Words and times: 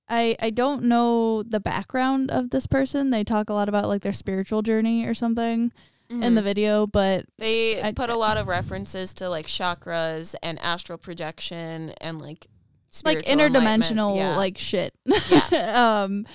I 0.08 0.36
I 0.40 0.50
don't 0.50 0.84
know 0.84 1.42
the 1.42 1.60
background 1.60 2.30
of 2.30 2.50
this 2.50 2.66
person. 2.66 3.10
They 3.10 3.24
talk 3.24 3.48
a 3.48 3.54
lot 3.54 3.68
about 3.70 3.88
like 3.88 4.02
their 4.02 4.12
spiritual 4.12 4.60
journey 4.62 5.06
or 5.06 5.14
something 5.14 5.72
in 6.10 6.34
the 6.34 6.42
video, 6.42 6.86
but 6.86 7.20
Mm-hmm. 7.20 7.32
they 7.38 7.82
I- 7.82 7.92
put 7.92 8.10
a 8.10 8.16
lot 8.16 8.36
of 8.36 8.46
references 8.46 9.14
to 9.14 9.28
like 9.30 9.46
chakras 9.46 10.34
and 10.42 10.60
astral 10.60 10.98
projection 10.98 11.94
and 12.00 12.20
like 12.20 12.46
like 13.04 13.24
interdimensional 13.24 14.16
Yeah. 14.16 14.36
like 14.36 14.58
shit. 14.58 14.94
Yeah. 15.06 16.02
um 16.04 16.26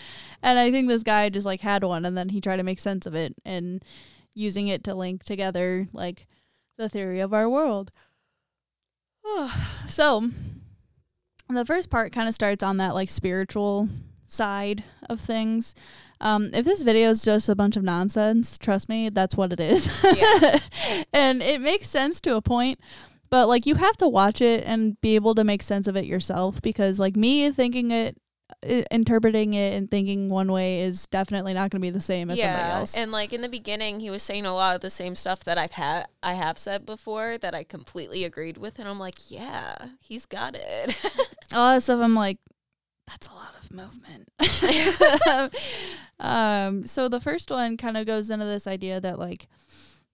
and 0.41 0.59
I 0.59 0.71
think 0.71 0.87
this 0.87 1.03
guy 1.03 1.29
just 1.29 1.45
like 1.45 1.61
had 1.61 1.83
one 1.83 2.05
and 2.05 2.17
then 2.17 2.29
he 2.29 2.41
tried 2.41 2.57
to 2.57 2.63
make 2.63 2.79
sense 2.79 3.05
of 3.05 3.15
it 3.15 3.35
and 3.45 3.83
using 4.33 4.67
it 4.67 4.83
to 4.85 4.95
link 4.95 5.23
together 5.23 5.87
like 5.93 6.27
the 6.77 6.89
theory 6.89 7.19
of 7.19 7.33
our 7.33 7.49
world. 7.49 7.91
so 9.87 10.29
the 11.49 11.65
first 11.65 11.89
part 11.89 12.13
kind 12.13 12.27
of 12.27 12.35
starts 12.35 12.63
on 12.63 12.77
that 12.77 12.93
like 12.93 13.09
spiritual 13.09 13.89
side 14.25 14.83
of 15.09 15.19
things. 15.19 15.75
Um, 16.21 16.51
if 16.53 16.65
this 16.65 16.83
video 16.83 17.09
is 17.09 17.23
just 17.23 17.49
a 17.49 17.55
bunch 17.55 17.75
of 17.75 17.83
nonsense, 17.83 18.57
trust 18.57 18.89
me, 18.89 19.09
that's 19.09 19.35
what 19.35 19.53
it 19.53 19.59
is. 19.59 20.03
Yeah. 20.03 20.59
and 21.13 21.41
it 21.41 21.61
makes 21.61 21.88
sense 21.88 22.22
to 22.22 22.35
a 22.35 22.41
point, 22.41 22.79
but 23.29 23.47
like 23.47 23.66
you 23.66 23.75
have 23.75 23.97
to 23.97 24.07
watch 24.07 24.41
it 24.41 24.63
and 24.66 24.99
be 25.01 25.16
able 25.16 25.35
to 25.35 25.44
make 25.44 25.63
sense 25.63 25.88
of 25.88 25.95
it 25.95 26.05
yourself 26.05 26.61
because 26.61 26.99
like 26.99 27.16
me 27.16 27.51
thinking 27.51 27.91
it 27.91 28.17
interpreting 28.63 29.53
it 29.53 29.73
and 29.73 29.89
thinking 29.89 30.29
one 30.29 30.51
way 30.51 30.81
is 30.81 31.07
definitely 31.07 31.53
not 31.53 31.71
going 31.71 31.79
to 31.81 31.85
be 31.85 31.89
the 31.89 32.01
same 32.01 32.29
as 32.29 32.39
somebody 32.39 32.71
else. 32.71 32.97
and 32.97 33.11
like 33.11 33.31
in 33.31 33.41
the 33.41 33.49
beginning, 33.49 33.99
he 33.99 34.09
was 34.09 34.23
saying 34.23 34.45
a 34.45 34.53
lot 34.53 34.75
of 34.75 34.81
the 34.81 34.89
same 34.89 35.15
stuff 35.15 35.43
that 35.45 35.57
I've 35.57 35.71
had, 35.71 36.07
I 36.21 36.33
have 36.33 36.59
said 36.59 36.85
before 36.85 37.37
that 37.37 37.55
I 37.55 37.63
completely 37.63 38.23
agreed 38.23 38.57
with, 38.57 38.79
and 38.79 38.87
I'm 38.87 38.99
like, 38.99 39.31
yeah, 39.31 39.89
he's 40.01 40.25
got 40.25 40.55
it. 40.55 40.97
all 41.53 41.73
that 41.73 41.83
stuff 41.83 41.99
I'm 42.01 42.15
like 42.15 42.37
that's 43.07 43.27
a 43.27 43.33
lot 43.33 43.55
of 43.59 43.71
movement. 43.71 44.29
um 46.19 46.83
so 46.85 47.07
the 47.07 47.19
first 47.19 47.49
one 47.49 47.75
kind 47.75 47.97
of 47.97 48.05
goes 48.05 48.29
into 48.29 48.45
this 48.45 48.67
idea 48.67 48.99
that 48.99 49.17
like 49.17 49.47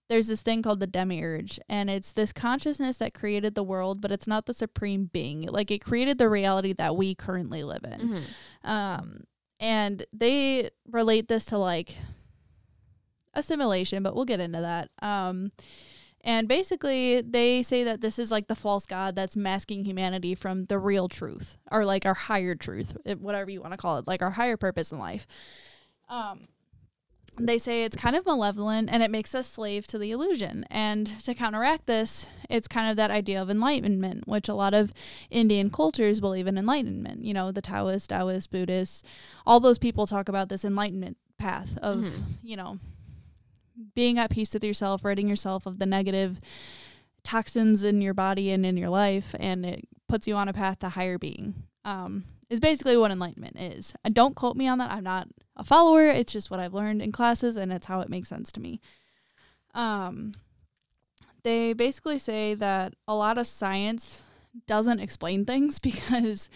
there's 0.08 0.28
this 0.28 0.42
thing 0.42 0.62
called 0.62 0.80
the 0.80 0.86
demiurge 0.86 1.58
and 1.68 1.90
it's 1.90 2.12
this 2.12 2.32
consciousness 2.32 2.96
that 2.98 3.12
created 3.14 3.54
the 3.54 3.62
world 3.64 4.00
but 4.00 4.12
it's 4.12 4.26
not 4.26 4.46
the 4.46 4.54
supreme 4.54 5.06
being. 5.12 5.42
Like 5.42 5.70
it 5.70 5.80
created 5.80 6.18
the 6.18 6.28
reality 6.28 6.72
that 6.74 6.96
we 6.96 7.14
currently 7.14 7.62
live 7.64 7.84
in. 7.84 8.00
Mhm. 8.64 8.68
um 8.68 9.24
and 9.58 10.04
they 10.12 10.70
relate 10.90 11.28
this 11.28 11.46
to 11.46 11.58
like 11.58 11.96
assimilation 13.34 14.02
but 14.02 14.14
we'll 14.14 14.24
get 14.24 14.40
into 14.40 14.60
that. 14.60 14.90
Um 15.02 15.52
and 16.22 16.48
basically 16.48 17.20
they 17.20 17.62
say 17.62 17.84
that 17.84 18.00
this 18.00 18.18
is 18.18 18.30
like 18.32 18.48
the 18.48 18.54
false 18.56 18.86
god 18.86 19.14
that's 19.14 19.36
masking 19.36 19.84
humanity 19.84 20.34
from 20.34 20.64
the 20.66 20.78
real 20.78 21.08
truth 21.08 21.56
or 21.70 21.84
like 21.84 22.04
our 22.06 22.14
higher 22.14 22.54
truth 22.54 22.96
whatever 23.18 23.50
you 23.50 23.60
want 23.60 23.72
to 23.72 23.76
call 23.76 23.98
it 23.98 24.06
like 24.08 24.22
our 24.22 24.30
higher 24.32 24.56
purpose 24.56 24.92
in 24.92 24.98
life. 24.98 25.26
Um 26.08 26.48
they 27.38 27.58
say 27.58 27.84
it's 27.84 27.96
kind 27.96 28.16
of 28.16 28.24
malevolent 28.26 28.88
and 28.90 29.02
it 29.02 29.10
makes 29.10 29.34
us 29.34 29.46
slave 29.46 29.86
to 29.88 29.98
the 29.98 30.10
illusion. 30.10 30.64
And 30.70 31.06
to 31.20 31.34
counteract 31.34 31.86
this, 31.86 32.26
it's 32.48 32.68
kind 32.68 32.90
of 32.90 32.96
that 32.96 33.10
idea 33.10 33.40
of 33.40 33.50
enlightenment, 33.50 34.26
which 34.26 34.48
a 34.48 34.54
lot 34.54 34.74
of 34.74 34.92
Indian 35.30 35.70
cultures 35.70 36.20
believe 36.20 36.46
in 36.46 36.56
enlightenment. 36.56 37.24
You 37.24 37.34
know, 37.34 37.52
the 37.52 37.62
Taoists, 37.62 38.08
Taoists, 38.08 38.46
Buddhists, 38.46 39.02
all 39.46 39.60
those 39.60 39.78
people 39.78 40.06
talk 40.06 40.28
about 40.28 40.48
this 40.48 40.64
enlightenment 40.64 41.16
path 41.38 41.76
of, 41.78 41.98
Mhm. 41.98 42.22
you 42.42 42.56
know, 42.56 42.78
being 43.94 44.18
at 44.18 44.30
peace 44.30 44.54
with 44.54 44.64
yourself, 44.64 45.04
ridding 45.04 45.28
yourself 45.28 45.66
of 45.66 45.78
the 45.78 45.86
negative 45.86 46.40
toxins 47.22 47.82
in 47.82 48.00
your 48.00 48.14
body 48.14 48.50
and 48.50 48.64
in 48.64 48.76
your 48.76 48.88
life, 48.88 49.34
and 49.38 49.66
it 49.66 49.88
puts 50.08 50.26
you 50.26 50.34
on 50.34 50.48
a 50.48 50.52
path 50.52 50.78
to 50.78 50.88
higher 50.88 51.18
being. 51.18 51.54
Um, 51.84 52.24
is 52.48 52.60
basically 52.60 52.96
what 52.96 53.10
enlightenment 53.10 53.58
is. 53.58 53.94
And 54.04 54.14
don't 54.14 54.36
quote 54.36 54.56
me 54.56 54.68
on 54.68 54.78
that. 54.78 54.90
I'm 54.90 55.04
not 55.04 55.28
a 55.56 55.64
follower. 55.64 56.06
It's 56.06 56.32
just 56.32 56.50
what 56.50 56.60
I've 56.60 56.74
learned 56.74 57.02
in 57.02 57.12
classes, 57.12 57.56
and 57.56 57.72
it's 57.72 57.86
how 57.86 58.00
it 58.00 58.08
makes 58.08 58.28
sense 58.28 58.52
to 58.52 58.60
me. 58.60 58.80
Um, 59.74 60.34
they 61.42 61.72
basically 61.72 62.18
say 62.18 62.54
that 62.54 62.94
a 63.06 63.14
lot 63.14 63.38
of 63.38 63.46
science 63.46 64.22
doesn't 64.66 65.00
explain 65.00 65.44
things 65.44 65.78
because 65.80 66.48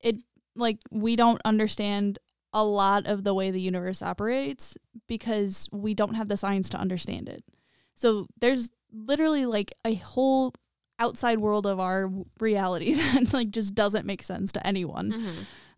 it 0.00 0.22
like 0.56 0.78
we 0.90 1.16
don't 1.16 1.40
understand 1.44 2.18
a 2.52 2.64
lot 2.64 3.06
of 3.06 3.22
the 3.22 3.32
way 3.32 3.50
the 3.50 3.60
universe 3.60 4.02
operates 4.02 4.76
because 5.06 5.68
we 5.70 5.94
don't 5.94 6.14
have 6.14 6.28
the 6.28 6.36
science 6.36 6.68
to 6.70 6.76
understand 6.76 7.28
it. 7.28 7.44
So 7.94 8.26
there's 8.40 8.70
literally 8.92 9.46
like 9.46 9.72
a 9.86 9.94
whole 9.94 10.52
outside 11.00 11.38
world 11.40 11.66
of 11.66 11.80
our 11.80 12.08
reality 12.38 12.94
that 13.14 13.32
like 13.32 13.50
just 13.50 13.74
doesn't 13.74 14.06
make 14.06 14.22
sense 14.22 14.52
to 14.52 14.64
anyone. 14.66 15.10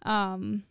Mhm. 0.04 0.08
Um, 0.08 0.62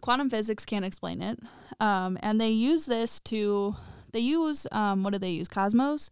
quantum 0.00 0.30
physics 0.30 0.64
can't 0.64 0.84
explain 0.84 1.22
it. 1.22 1.38
Um, 1.78 2.18
and 2.22 2.40
they 2.40 2.50
use 2.50 2.86
this 2.86 3.20
to, 3.20 3.76
they 4.12 4.20
use, 4.20 4.66
um, 4.72 5.02
what 5.02 5.12
do 5.12 5.18
they 5.18 5.30
use? 5.30 5.46
Cosmos? 5.48 6.08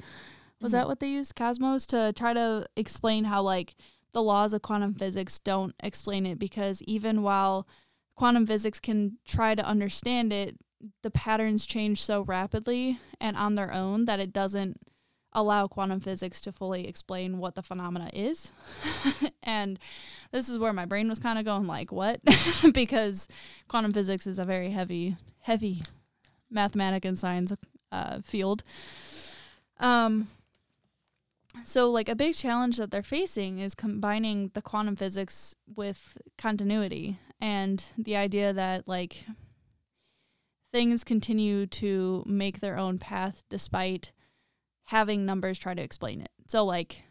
Was 0.60 0.70
Mhm. 0.70 0.76
that 0.76 0.86
what 0.88 1.00
they 1.00 1.08
used? 1.10 1.34
Cosmos 1.34 1.86
to 1.88 2.12
try 2.12 2.34
to 2.34 2.66
explain 2.76 3.24
how, 3.24 3.42
like, 3.42 3.74
the 4.12 4.22
laws 4.22 4.52
of 4.52 4.60
quantum 4.62 4.94
physics 4.94 5.38
don't 5.38 5.74
explain 5.82 6.26
it 6.26 6.38
because 6.38 6.82
even 6.82 7.22
while 7.22 7.66
quantum 8.14 8.46
physics 8.46 8.78
can 8.78 9.16
try 9.24 9.54
to 9.54 9.64
understand 9.66 10.32
it, 10.34 10.58
the 11.02 11.10
patterns 11.10 11.64
change 11.64 12.02
so 12.02 12.20
rapidly 12.22 12.98
and 13.20 13.36
on 13.38 13.54
their 13.54 13.72
own 13.72 14.04
that 14.04 14.20
it 14.20 14.32
doesn't 14.34 14.76
allow 15.32 15.66
quantum 15.66 16.00
physics 16.00 16.40
to 16.42 16.52
fully 16.52 16.86
explain 16.86 17.38
what 17.38 17.54
the 17.54 17.62
phenomena 17.62 18.10
is. 18.12 18.52
and 19.42 19.78
this 20.30 20.48
is 20.48 20.58
where 20.58 20.72
my 20.72 20.84
brain 20.84 21.08
was 21.08 21.18
kind 21.18 21.38
of 21.38 21.44
going 21.44 21.66
like, 21.66 21.90
what? 21.90 22.20
because 22.72 23.28
quantum 23.68 23.92
physics 23.92 24.26
is 24.26 24.38
a 24.38 24.44
very 24.44 24.70
heavy, 24.70 25.16
heavy 25.40 25.82
mathematic 26.50 27.04
and 27.04 27.18
science 27.18 27.52
uh, 27.90 28.20
field. 28.22 28.62
Um, 29.80 30.28
so 31.64 31.90
like 31.90 32.08
a 32.08 32.14
big 32.14 32.34
challenge 32.34 32.76
that 32.78 32.90
they're 32.90 33.02
facing 33.02 33.58
is 33.58 33.74
combining 33.74 34.50
the 34.54 34.62
quantum 34.62 34.96
physics 34.96 35.54
with 35.74 36.18
continuity 36.38 37.18
and 37.40 37.84
the 37.98 38.16
idea 38.16 38.52
that 38.52 38.88
like 38.88 39.24
things 40.72 41.04
continue 41.04 41.66
to 41.66 42.24
make 42.26 42.60
their 42.60 42.78
own 42.78 42.98
path 42.98 43.44
despite 43.50 44.12
having 44.86 45.24
numbers 45.24 45.58
try 45.58 45.74
to 45.74 45.82
explain 45.82 46.20
it. 46.20 46.30
So 46.46 46.64
like 46.64 47.02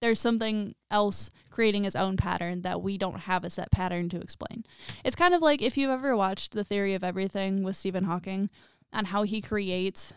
there's 0.00 0.20
something 0.20 0.74
else 0.90 1.30
creating 1.50 1.84
its 1.84 1.96
own 1.96 2.16
pattern 2.16 2.62
that 2.62 2.80
we 2.82 2.96
don't 2.96 3.20
have 3.20 3.42
a 3.44 3.50
set 3.50 3.70
pattern 3.72 4.08
to 4.10 4.20
explain. 4.20 4.64
It's 5.04 5.16
kind 5.16 5.34
of 5.34 5.42
like 5.42 5.60
if 5.60 5.76
you've 5.76 5.90
ever 5.90 6.16
watched 6.16 6.52
The 6.52 6.62
Theory 6.64 6.94
of 6.94 7.02
Everything 7.02 7.62
with 7.64 7.76
Stephen 7.76 8.04
Hawking 8.04 8.48
on 8.92 9.06
how 9.06 9.24
he 9.24 9.40
creates 9.40 10.14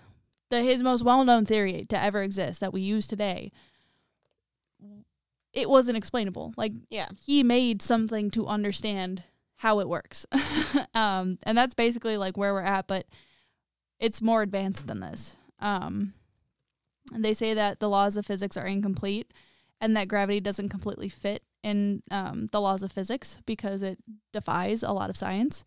the 0.49 0.61
his 0.61 0.83
most 0.83 1.03
well-known 1.03 1.45
theory 1.45 1.85
to 1.89 1.99
ever 1.99 2.21
exist 2.21 2.59
that 2.59 2.73
we 2.73 2.81
use 2.81 3.07
today. 3.07 3.51
It 5.53 5.69
wasn't 5.69 5.97
explainable. 5.97 6.53
Like 6.57 6.73
Yeah. 6.89 7.09
he 7.25 7.43
made 7.43 7.81
something 7.81 8.29
to 8.31 8.47
understand 8.47 9.23
how 9.57 9.79
it 9.79 9.89
works. 9.89 10.25
um, 10.93 11.37
and 11.43 11.57
that's 11.57 11.73
basically 11.73 12.17
like 12.17 12.37
where 12.37 12.53
we're 12.53 12.61
at, 12.61 12.87
but 12.87 13.05
it's 13.99 14.21
more 14.21 14.41
advanced 14.41 14.87
than 14.87 14.99
this. 15.01 15.37
Um, 15.59 16.13
and 16.13 16.13
they 17.11 17.33
say 17.33 17.53
that 17.53 17.79
the 17.79 17.89
laws 17.89 18.17
of 18.17 18.25
physics 18.25 18.55
are 18.57 18.65
incomplete 18.65 19.31
and 19.79 19.95
that 19.97 20.07
gravity 20.07 20.39
doesn't 20.39 20.69
completely 20.69 21.09
fit 21.09 21.43
in 21.63 22.01
um, 22.11 22.47
the 22.51 22.61
laws 22.61 22.83
of 22.83 22.91
physics 22.91 23.39
because 23.45 23.81
it 23.81 23.99
defies 24.31 24.81
a 24.83 24.91
lot 24.91 25.09
of 25.09 25.17
science. 25.17 25.63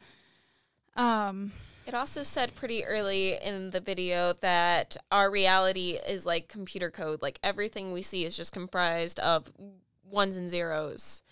Um, 0.97 1.53
It 1.87 1.95
also 1.95 2.23
said 2.23 2.55
pretty 2.55 2.85
early 2.85 3.37
in 3.43 3.71
the 3.71 3.81
video 3.81 4.33
that 4.41 4.97
our 5.11 5.31
reality 5.31 5.99
is 6.09 6.25
like 6.25 6.49
computer 6.49 6.91
code. 6.91 7.21
Like 7.23 7.39
everything 7.43 7.93
we 7.93 8.03
see 8.03 8.25
is 8.25 8.37
just 8.37 8.53
comprised 8.53 9.19
of 9.21 9.51
ones 10.05 10.37
and 10.37 10.49
zeros. 10.49 11.23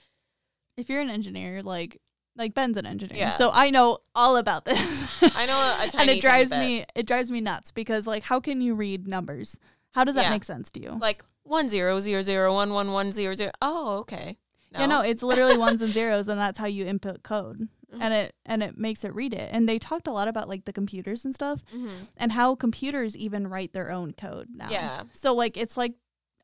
if 0.77 0.89
you're 0.89 1.01
an 1.01 1.11
engineer, 1.11 1.63
like 1.63 2.01
like 2.35 2.55
Ben's 2.55 2.79
an 2.79 2.87
engineer, 2.87 3.19
Yeah. 3.19 3.31
so 3.31 3.51
I 3.53 3.69
know 3.71 3.99
all 4.15 4.39
about 4.39 4.65
this. 4.65 5.05
I 5.37 5.45
know 5.47 5.59
a, 5.59 5.85
a 5.85 5.89
tiny 5.91 6.03
and 6.03 6.11
it 6.11 6.21
drives 6.23 6.51
me 6.51 6.85
it 6.95 7.07
drives 7.07 7.31
me 7.31 7.41
nuts 7.41 7.71
because 7.71 8.07
like 8.07 8.23
how 8.25 8.41
can 8.41 8.61
you 8.61 8.75
read 8.75 9.07
numbers? 9.07 9.59
How 9.93 10.05
does 10.05 10.15
that 10.15 10.23
Yeah. 10.25 10.31
make 10.31 10.45
sense 10.45 10.71
to 10.73 10.81
you? 10.83 10.99
like 11.01 11.25
one 11.45 11.69
zero 11.69 11.99
zero 12.01 12.23
zero 12.23 12.55
one 12.55 12.73
one 12.73 12.93
one 12.93 13.13
zero 13.13 13.35
zero. 13.35 13.51
Oh, 13.61 13.99
okay. 13.99 14.39
Yeah, 14.71 14.87
no, 14.87 15.01
it's 15.01 15.23
literally 15.23 15.59
ones 15.59 15.83
and 15.83 15.93
zeros, 15.99 16.29
and 16.29 16.41
that's 16.41 16.59
how 16.59 16.67
you 16.67 16.87
input 16.87 17.23
code, 17.23 17.59
Mhm. 17.93 17.99
and 18.01 18.15
it 18.15 18.35
and 18.47 18.63
it 18.63 18.79
makes 18.79 19.05
it 19.05 19.15
read 19.15 19.35
it. 19.35 19.51
And 19.53 19.69
they 19.69 19.79
talked 19.79 20.07
a 20.07 20.13
lot 20.13 20.29
about 20.29 20.49
like 20.49 20.65
the 20.65 20.73
computers 20.73 21.25
and 21.27 21.35
stuff, 21.35 21.61
Mhm. 21.75 22.09
and 22.17 22.33
how 22.33 22.55
computers 22.55 23.15
even 23.17 23.49
write 23.49 23.75
their 23.75 23.91
own 23.91 24.13
code 24.15 24.49
now. 24.55 24.69
Yeah. 24.71 25.03
So 25.13 25.35
like 25.35 25.57
it's 25.59 25.77
like 25.77 25.95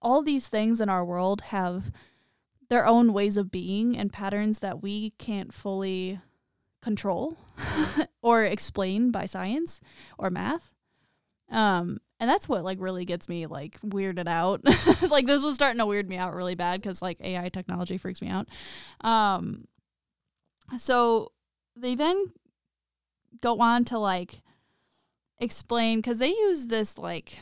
all 0.02 0.20
these 0.22 0.48
things 0.48 0.80
in 0.80 0.88
our 0.90 1.04
world 1.04 1.40
have 1.42 1.90
their 2.68 2.86
own 2.86 3.14
ways 3.14 3.38
of 3.38 3.50
being 3.50 3.96
and 3.96 4.12
patterns 4.12 4.58
that 4.58 4.82
we 4.82 5.10
can't 5.12 5.54
fully 5.54 6.20
control 6.82 7.38
or 8.22 8.44
explain 8.44 9.10
by 9.10 9.24
science 9.24 9.80
or 10.18 10.28
math. 10.28 10.74
Um 11.50 12.00
and 12.20 12.28
that's 12.28 12.48
what 12.48 12.64
like 12.64 12.78
really 12.80 13.04
gets 13.04 13.28
me 13.28 13.46
like 13.46 13.80
weirded 13.82 14.26
out. 14.28 14.60
like 15.10 15.26
this 15.26 15.42
was 15.42 15.54
starting 15.54 15.78
to 15.78 15.86
weird 15.86 16.08
me 16.08 16.16
out 16.16 16.34
really 16.34 16.54
bad 16.54 16.82
cuz 16.82 17.00
like 17.02 17.18
AI 17.20 17.48
technology 17.48 17.96
freaks 17.98 18.20
me 18.22 18.28
out. 18.28 18.48
Um 19.02 19.66
so 20.76 21.32
they 21.76 21.94
then 21.94 22.32
go 23.40 23.60
on 23.60 23.84
to 23.86 23.98
like 23.98 24.42
explain 25.38 26.02
cuz 26.02 26.18
they 26.18 26.28
use 26.30 26.66
this 26.66 26.98
like 26.98 27.38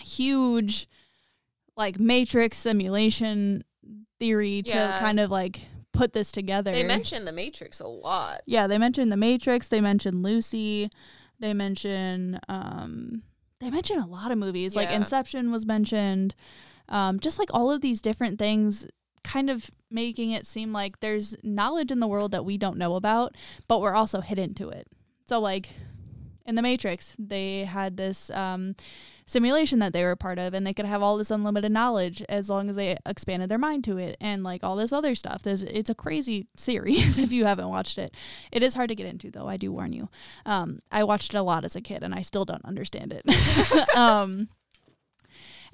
huge 0.00 0.88
like 1.76 1.98
matrix 1.98 2.56
simulation 2.56 3.64
theory 4.18 4.62
Yeah. 4.64 4.92
to 4.92 4.98
kind 4.98 5.18
of 5.20 5.30
like 5.30 5.62
put 5.92 6.12
this 6.12 6.30
together. 6.30 6.70
They 6.72 6.84
mentioned 6.84 7.26
the 7.26 7.32
Matrix 7.32 7.80
a 7.80 7.86
lot. 7.86 8.42
Yeah, 8.46 8.66
they 8.66 8.78
mentioned 8.78 9.10
the 9.10 9.16
Matrix, 9.16 9.68
they 9.68 9.80
mentioned 9.80 10.22
Lucy, 10.22 10.90
they 11.40 11.52
mention 11.54 12.38
um 12.48 13.22
they 13.60 13.70
mention 13.70 13.98
a 13.98 14.06
lot 14.06 14.30
of 14.30 14.38
movies. 14.38 14.74
Like 14.74 14.90
Inception 14.90 15.50
was 15.50 15.66
mentioned. 15.66 16.34
Um 16.88 17.20
just 17.20 17.38
like 17.38 17.48
all 17.52 17.70
of 17.70 17.80
these 17.80 18.00
different 18.00 18.38
things 18.38 18.86
kind 19.22 19.50
of 19.50 19.70
making 19.90 20.30
it 20.30 20.46
seem 20.46 20.72
like 20.72 21.00
there's 21.00 21.34
knowledge 21.42 21.90
in 21.90 22.00
the 22.00 22.08
world 22.08 22.32
that 22.32 22.44
we 22.44 22.56
don't 22.56 22.78
know 22.78 22.94
about, 22.94 23.34
but 23.68 23.80
we're 23.80 23.94
also 23.94 24.20
hidden 24.20 24.54
to 24.54 24.70
it. 24.70 24.86
So 25.28 25.38
like 25.40 25.70
in 26.46 26.54
the 26.54 26.62
Matrix, 26.62 27.14
they 27.18 27.64
had 27.64 27.96
this 27.96 28.30
um 28.30 28.74
simulation 29.26 29.78
that 29.78 29.92
they 29.92 30.02
were 30.02 30.16
part 30.16 30.40
of 30.40 30.54
and 30.54 30.66
they 30.66 30.74
could 30.74 30.84
have 30.84 31.02
all 31.02 31.16
this 31.16 31.30
unlimited 31.30 31.70
knowledge 31.70 32.20
as 32.28 32.50
long 32.50 32.68
as 32.68 32.74
they 32.74 32.96
expanded 33.06 33.48
their 33.48 33.58
mind 33.58 33.84
to 33.84 33.96
it 33.96 34.16
and 34.20 34.42
like 34.42 34.64
all 34.64 34.74
this 34.74 34.92
other 34.92 35.14
stuff. 35.14 35.42
There's 35.42 35.62
it's 35.62 35.88
a 35.90 35.94
crazy 35.94 36.48
series 36.56 37.18
if 37.18 37.32
you 37.32 37.44
haven't 37.44 37.68
watched 37.68 37.96
it. 37.96 38.12
It 38.50 38.64
is 38.64 38.74
hard 38.74 38.88
to 38.88 38.96
get 38.96 39.06
into 39.06 39.30
though, 39.30 39.46
I 39.46 39.56
do 39.56 39.70
warn 39.70 39.92
you. 39.92 40.08
Um 40.44 40.80
I 40.90 41.04
watched 41.04 41.32
it 41.34 41.38
a 41.38 41.42
lot 41.42 41.64
as 41.64 41.76
a 41.76 41.80
kid 41.80 42.02
and 42.02 42.14
I 42.14 42.22
still 42.22 42.44
don't 42.44 42.64
understand 42.64 43.12
it. 43.12 43.96
um 43.96 44.48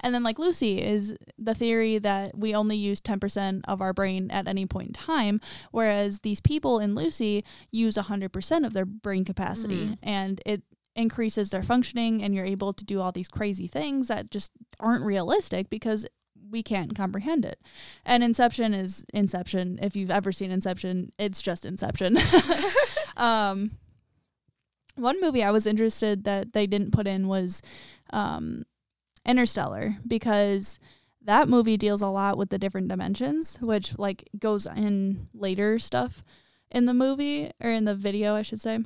and 0.01 0.13
then 0.13 0.23
like 0.23 0.37
Lucy 0.39 0.81
is 0.81 1.15
the 1.37 1.53
theory 1.55 1.97
that 1.97 2.37
we 2.37 2.53
only 2.53 2.77
use 2.77 3.01
10% 3.01 3.61
of 3.67 3.81
our 3.81 3.93
brain 3.93 4.29
at 4.31 4.47
any 4.47 4.65
point 4.65 4.87
in 4.89 4.93
time 4.93 5.41
whereas 5.71 6.19
these 6.19 6.39
people 6.41 6.79
in 6.79 6.95
Lucy 6.95 7.43
use 7.71 7.97
100% 7.97 8.65
of 8.65 8.73
their 8.73 8.85
brain 8.85 9.25
capacity 9.25 9.87
Mhm. 9.87 9.97
and 10.03 10.41
it 10.45 10.63
increases 10.95 11.51
their 11.51 11.61
functioning 11.63 12.23
and 12.23 12.33
you're 12.33 12.45
able 12.45 12.73
to 12.73 12.83
do 12.83 12.99
all 13.01 13.11
these 13.11 13.27
crazy 13.27 13.67
things 13.67 14.07
that 14.07 14.31
just 14.31 14.51
aren't 14.79 15.05
realistic 15.05 15.69
because 15.69 16.05
we 16.49 16.63
can't 16.63 16.95
comprehend 16.95 17.43
it. 17.45 17.59
And 18.05 18.23
Inception 18.23 18.73
is 18.73 19.05
Inception. 19.13 19.77
If 19.81 19.95
you've 19.97 20.09
ever 20.09 20.31
seen 20.31 20.49
Inception, 20.49 21.11
it's 21.19 21.41
just 21.41 21.65
Inception. 21.65 22.17
um, 23.17 23.71
one 24.95 25.21
movie 25.21 25.43
I 25.43 25.51
was 25.51 25.67
interested 25.67 26.23
that 26.23 26.53
they 26.53 26.65
didn't 26.67 26.91
put 26.91 27.05
in 27.05 27.27
was 27.27 27.61
um, 28.11 28.65
Interstellar 29.27 29.97
because 30.07 30.79
that 31.21 31.49
movie 31.49 31.77
deals 31.77 32.01
a 32.01 32.07
lot 32.07 32.37
with 32.37 32.49
the 32.49 32.57
different 32.57 32.87
dimensions, 32.87 33.57
which 33.61 33.97
like 33.99 34.29
goes 34.39 34.65
in 34.65 35.27
later 35.33 35.77
stuff 35.77 36.23
in 36.71 36.85
the 36.85 36.93
movie 36.93 37.51
or 37.61 37.69
in 37.69 37.85
the 37.85 37.95
video, 37.95 38.35
I 38.35 38.41
should 38.41 38.61
say. 38.61 38.79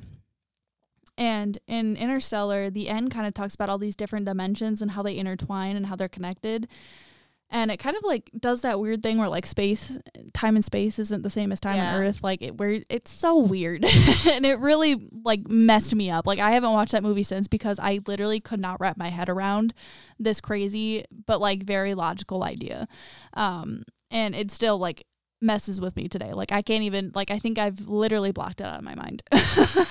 And 1.16 1.58
in 1.66 1.96
Interstellar, 1.96 2.70
the 2.70 2.88
end 2.88 3.10
kind 3.10 3.26
of 3.26 3.34
talks 3.34 3.54
about 3.54 3.68
all 3.68 3.78
these 3.78 3.94
different 3.94 4.24
dimensions 4.24 4.82
and 4.82 4.92
how 4.92 5.02
they 5.02 5.16
intertwine 5.16 5.76
and 5.76 5.86
how 5.86 5.96
they're 5.96 6.08
connected. 6.08 6.68
And 7.52 7.70
it 7.70 7.76
kind 7.76 7.96
of 7.96 8.02
like 8.02 8.30
does 8.40 8.62
that 8.62 8.80
weird 8.80 9.02
thing 9.02 9.18
where 9.18 9.28
like 9.28 9.44
space, 9.46 9.98
time 10.32 10.56
and 10.56 10.64
space 10.64 10.98
isn't 10.98 11.22
the 11.22 11.30
same 11.30 11.52
as 11.52 11.60
time 11.60 11.76
Yeah. 11.76 11.94
on 11.94 12.02
Earth. 12.02 12.24
Like 12.24 12.40
it, 12.42 12.56
where 12.56 12.80
it's 12.88 13.10
so 13.10 13.36
weird, 13.36 13.84
and 14.26 14.46
it 14.46 14.58
really 14.58 15.08
like 15.24 15.46
messed 15.48 15.94
me 15.94 16.10
up. 16.10 16.26
Like 16.26 16.38
I 16.38 16.52
haven't 16.52 16.72
watched 16.72 16.92
that 16.92 17.02
movie 17.02 17.22
since 17.22 17.48
because 17.48 17.78
I 17.78 18.00
literally 18.06 18.40
could 18.40 18.58
not 18.58 18.80
wrap 18.80 18.96
my 18.96 19.08
head 19.10 19.28
around 19.28 19.74
this 20.18 20.40
crazy 20.40 21.04
but 21.26 21.40
like 21.40 21.62
very 21.62 21.92
logical 21.94 22.42
idea. 22.42 22.88
Um, 23.34 23.82
and 24.10 24.34
it 24.34 24.50
still 24.50 24.78
like 24.78 25.04
messes 25.42 25.80
with 25.80 25.94
me 25.96 26.08
today. 26.08 26.32
Like 26.32 26.52
I 26.52 26.62
can't 26.62 26.84
even 26.84 27.12
like 27.14 27.30
I 27.30 27.38
think 27.38 27.58
I've 27.58 27.86
literally 27.86 28.32
blocked 28.32 28.60
it 28.62 28.64
out 28.64 28.78
of 28.78 28.82
my 28.84 28.94
mind. 28.94 29.22
I 29.30 29.38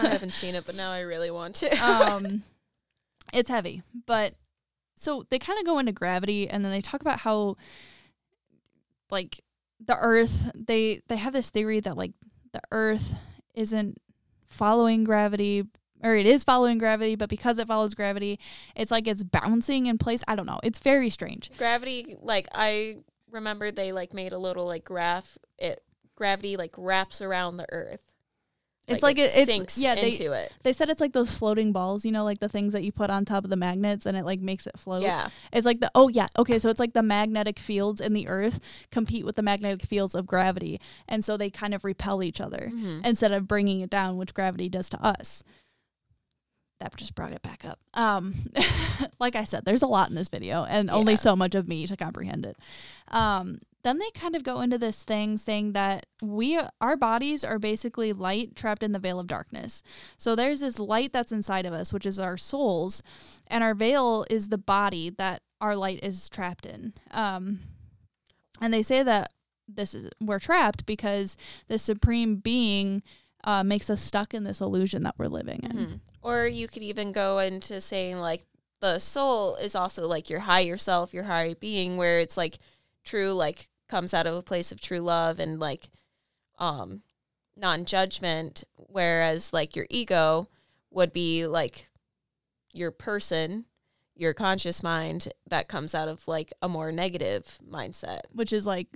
haven't 0.10 0.34
seen 0.42 0.56
it, 0.56 0.66
but 0.66 0.76
now 0.76 0.92
I 0.92 1.02
really 1.02 1.30
want 1.30 1.56
to. 1.58 1.70
um 1.78 2.44
it's 3.34 3.50
heavy 3.50 3.82
but 4.08 4.34
so 5.02 5.26
they 5.30 5.40
kind 5.40 5.60
of 5.60 5.66
go 5.66 5.80
into 5.80 5.92
gravity 5.92 6.50
and 6.50 6.64
then 6.64 6.72
they 6.72 6.82
talk 6.82 7.02
about 7.02 7.20
how 7.20 7.56
like 9.10 9.42
the 9.84 9.98
earth 9.98 10.52
they 10.56 11.02
they 11.08 11.18
have 11.18 11.34
this 11.34 11.50
theory 11.50 11.80
that 11.80 11.98
like 11.98 12.12
the 12.54 12.62
earth 12.72 13.14
isn't 13.54 13.98
following 14.50 15.04
gravity 15.04 15.64
or 16.04 16.16
it 16.16 16.26
is 16.26 16.44
following 16.44 16.78
gravity 16.78 17.16
but 17.16 17.30
because 17.30 17.58
it 17.58 17.68
follows 17.68 17.94
gravity 17.94 18.40
it's 18.76 18.92
like 18.92 19.08
it's 19.08 19.24
bouncing 19.24 19.86
in 19.86 19.98
place 19.98 20.24
i 20.28 20.36
don't 20.36 20.46
know 20.46 20.60
it's 20.64 20.80
very 20.80 21.10
strange 21.10 21.50
gravity, 21.58 22.16
like 22.22 22.48
I 22.54 22.98
remember 23.32 23.72
they 23.72 23.92
like 23.92 24.14
made 24.14 24.34
a 24.34 24.38
little 24.38 24.66
like 24.66 24.84
graph. 24.84 25.38
It 25.58 25.84
gravity 26.16 26.58
like 26.58 26.74
wraps 26.78 27.22
around 27.22 27.58
the 27.58 27.72
Earth. 27.72 28.11
It's 28.88 29.04
like, 29.04 29.18
it, 29.18 29.22
it, 29.22 29.38
it's 29.38 29.46
sinks 29.46 29.78
yeah 29.78 29.96
they, 29.96 30.08
into 30.08 30.32
it. 30.34 30.52
they 30.64 30.74
said 30.74 30.90
it's 30.90 31.00
like 31.00 31.14
those 31.14 31.34
floating 31.34 31.72
balls 31.72 32.04
you 32.04 32.12
know 32.12 32.24
like 32.24 32.40
the 32.40 32.50
things 32.50 32.74
that 32.74 32.84
you 32.84 32.92
put 32.92 33.10
on 33.10 33.24
top 33.24 33.44
of 33.44 33.50
the 33.50 33.56
magnets 33.56 34.06
and 34.06 34.18
it 34.18 34.26
like 34.26 34.42
makes 34.42 34.68
it 34.68 34.78
float 34.78 35.04
Yeah, 35.04 35.30
It's 35.54 35.66
like 35.66 35.80
the 35.80 35.90
oh 35.96 36.10
yeah 36.10 36.28
okay 36.38 36.60
so 36.60 36.68
it's 36.70 36.80
like 36.80 36.94
the 36.94 37.04
magnetic 37.04 37.58
fields 37.60 38.02
in 38.02 38.14
the 38.14 38.28
earth 38.28 38.60
compete 38.92 39.24
with 39.26 39.36
the 39.36 39.44
magnetic 39.44 39.86
fields 39.88 40.14
of 40.16 40.26
gravity 40.26 40.82
and 41.08 41.24
so 41.24 41.38
they 41.38 41.50
kind 41.50 41.74
of 41.74 41.84
repel 41.86 42.22
each 42.24 42.42
other 42.42 42.70
Mhm. 42.74 43.06
instead 43.06 43.32
of 43.32 43.48
bringing 43.48 43.80
it 43.82 43.90
down 43.90 44.18
which 44.18 44.34
gravity 44.34 44.68
does 44.68 44.90
to 44.90 45.02
us. 45.02 45.44
That 46.80 46.96
just 46.96 47.14
brought 47.14 47.32
it 47.32 47.44
back 47.44 47.64
up. 47.64 47.80
Um 47.94 48.34
like 49.20 49.36
I 49.36 49.44
said 49.44 49.64
there's 49.66 49.84
a 49.84 49.88
lot 49.88 50.10
in 50.10 50.16
this 50.16 50.30
video 50.30 50.66
and 50.66 50.90
only 50.90 51.16
so 51.16 51.36
much 51.36 51.54
of 51.54 51.68
me 51.68 51.86
to 51.86 51.96
comprehend 51.96 52.46
it. 52.46 52.58
Um 53.10 53.60
then 53.84 53.98
they 53.98 54.10
kind 54.12 54.36
of 54.36 54.44
go 54.44 54.62
into 54.62 54.78
this 54.78 55.04
thing 55.04 55.38
saying 55.38 55.74
that 55.74 56.06
we 56.22 56.60
our 56.80 56.96
bodies 56.98 57.44
are 57.44 57.60
basically 57.60 58.14
light 58.14 58.56
trapped 58.56 58.84
in 58.84 58.92
the 58.92 59.00
veil 59.00 59.20
of 59.20 59.28
darkness. 59.28 59.82
So 60.18 60.36
there's 60.36 60.60
this 60.60 60.80
light 60.80 61.12
that's 61.14 61.32
inside 61.32 61.66
of 61.66 61.74
us 61.74 61.92
which 61.92 62.06
is 62.06 62.20
our 62.20 62.38
souls 62.38 63.02
and 63.48 63.64
our 63.64 63.74
veil 63.74 64.26
is 64.30 64.50
the 64.50 64.58
body 64.58 65.10
that 65.10 65.42
our 65.60 65.76
light 65.76 66.00
is 66.04 66.30
trapped 66.30 66.66
in. 66.66 66.94
Um 67.12 67.60
and 68.60 68.74
they 68.74 68.84
say 68.84 69.04
that 69.04 69.32
this 69.68 69.94
is 69.96 70.10
we're 70.20 70.40
trapped 70.40 70.86
because 70.86 71.38
the 71.68 71.80
supreme 71.80 72.36
being 72.38 73.02
uh, 73.44 73.64
makes 73.64 73.90
us 73.90 74.00
stuck 74.02 74.36
in 74.36 74.44
this 74.44 74.62
illusion 74.62 75.02
that 75.02 75.16
we're 75.18 75.26
living 75.26 75.62
in. 75.64 75.72
Mhm. 75.72 76.00
Or 76.22 76.46
you 76.46 76.68
could 76.68 76.84
even 76.84 77.12
go 77.12 77.40
into 77.40 77.82
saying 77.82 78.20
like 78.20 78.44
the 78.82 79.00
soul 79.00 79.56
is 79.56 79.74
also 79.76 80.08
like 80.08 80.30
your 80.30 80.42
higher 80.42 80.78
self, 80.78 81.12
your 81.14 81.24
higher 81.24 81.56
being, 81.56 81.98
where 81.98 82.20
it's 82.20 82.38
like 82.38 82.60
true 83.04 83.34
like 83.34 83.70
comes 83.88 84.14
out 84.14 84.28
of 84.28 84.36
a 84.36 84.42
place 84.42 84.72
of 84.72 84.80
true 84.80 85.00
love 85.00 85.40
and 85.40 85.60
like 85.60 85.90
um 86.60 87.02
non-judgment 87.58 88.64
whereas 88.76 89.52
like 89.52 89.76
your 89.76 89.88
ego 89.90 90.48
would 90.90 91.12
be 91.12 91.46
like 91.46 91.88
your 92.74 92.92
person 92.92 93.66
your 94.16 94.34
conscious 94.34 94.84
mind 94.84 95.30
that 95.48 95.68
comes 95.68 95.94
out 95.96 96.08
of 96.08 96.28
like 96.28 96.54
a 96.62 96.70
more 96.70 96.92
negative 96.92 97.60
mindset 97.68 98.22
which 98.32 98.54
is 98.54 98.66
like 98.66 98.88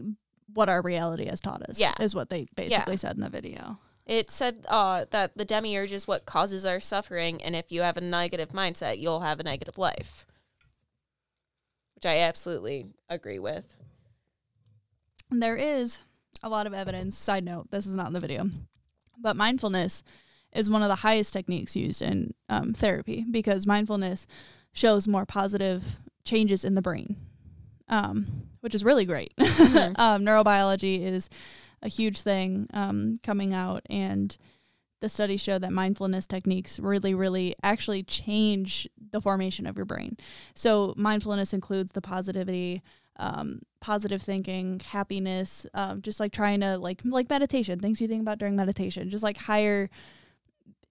what 0.53 0.69
our 0.69 0.81
reality 0.81 1.25
has 1.25 1.41
taught 1.41 1.63
us. 1.63 1.79
Yeah. 1.79 1.93
is 1.99 2.13
what 2.13 2.29
they 2.29 2.47
basically 2.55 2.97
said 2.97 3.15
in 3.15 3.21
the 3.21 3.29
video. 3.29 3.79
it 4.05 4.29
said 4.29 4.65
uh, 4.69 5.05
that 5.09 5.35
the 5.35 5.43
demiurge 5.43 5.91
is 5.91 6.07
what 6.07 6.25
causes 6.25 6.65
our 6.65 6.79
suffering 6.79 7.41
and 7.41 7.55
if 7.55 7.71
you 7.71 7.81
have 7.81 7.97
a 7.97 8.01
negative 8.01 8.49
mindset 8.49 8.99
you'll 8.99 9.21
have 9.21 9.39
a 9.39 9.43
negative 9.43 9.77
life 9.77 10.25
which 11.95 12.05
i 12.05 12.19
absolutely 12.19 12.85
agree 13.09 13.39
with 13.39 13.77
there 15.41 15.55
is 15.55 15.99
a 16.43 16.49
lot 16.49 16.67
of 16.67 16.73
evidence. 16.73 17.17
Side 17.17 17.43
note: 17.43 17.71
This 17.71 17.85
is 17.85 17.95
not 17.95 18.07
in 18.07 18.13
the 18.13 18.19
video, 18.19 18.49
but 19.17 19.35
mindfulness 19.35 20.03
is 20.53 20.69
one 20.69 20.81
of 20.81 20.89
the 20.89 20.95
highest 20.95 21.33
techniques 21.33 21.75
used 21.75 22.01
in 22.01 22.33
um, 22.49 22.73
therapy 22.73 23.25
because 23.29 23.67
mindfulness 23.67 24.25
shows 24.73 25.07
more 25.07 25.25
positive 25.25 25.83
changes 26.23 26.63
in 26.63 26.75
the 26.75 26.81
brain, 26.81 27.15
um, 27.89 28.25
which 28.61 28.73
is 28.73 28.83
really 28.83 29.05
great. 29.05 29.33
Mhm. 29.37 29.93
um, 29.99 30.23
neurobiology 30.23 31.01
is 31.01 31.29
a 31.81 31.87
huge 31.87 32.21
thing 32.21 32.67
um, 32.73 33.19
coming 33.21 33.53
out, 33.53 33.83
and 33.89 34.37
the 35.01 35.09
studies 35.09 35.41
show 35.41 35.59
that 35.59 35.71
mindfulness 35.71 36.25
techniques 36.25 36.79
really, 36.79 37.13
really 37.13 37.53
actually 37.61 38.01
change 38.03 38.87
the 39.11 39.21
formation 39.21 39.67
of 39.67 39.75
your 39.75 39.85
brain. 39.85 40.17
So, 40.55 40.93
mindfulness 40.97 41.53
includes 41.53 41.91
the 41.91 42.01
positivity, 42.01 42.81
um, 43.17 43.61
positive 43.81 44.21
thinking, 44.21 44.79
happiness, 44.79 45.65
um, 45.73 46.01
just 46.01 46.19
like 46.19 46.31
trying 46.31 46.59
to 46.61 46.77
like 46.77 47.01
like 47.03 47.29
meditation, 47.29 47.79
things 47.79 48.01
you 48.01 48.07
think 48.07 48.21
about 48.21 48.39
during 48.39 48.55
meditation, 48.55 49.09
just 49.09 49.23
like 49.23 49.37
higher 49.37 49.89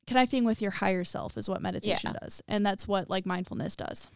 connecting 0.07 0.45
with 0.45 0.61
your 0.61 0.71
higher 0.71 1.05
self 1.05 1.37
is 1.39 1.49
what 1.49 1.63
meditation 1.63 2.13
Yeah. 2.15 2.21
does, 2.21 2.43
and 2.49 2.65
that's 2.65 2.87
what 2.87 3.09
like 3.11 3.25
mindfulness 3.27 3.77
does. 3.77 4.09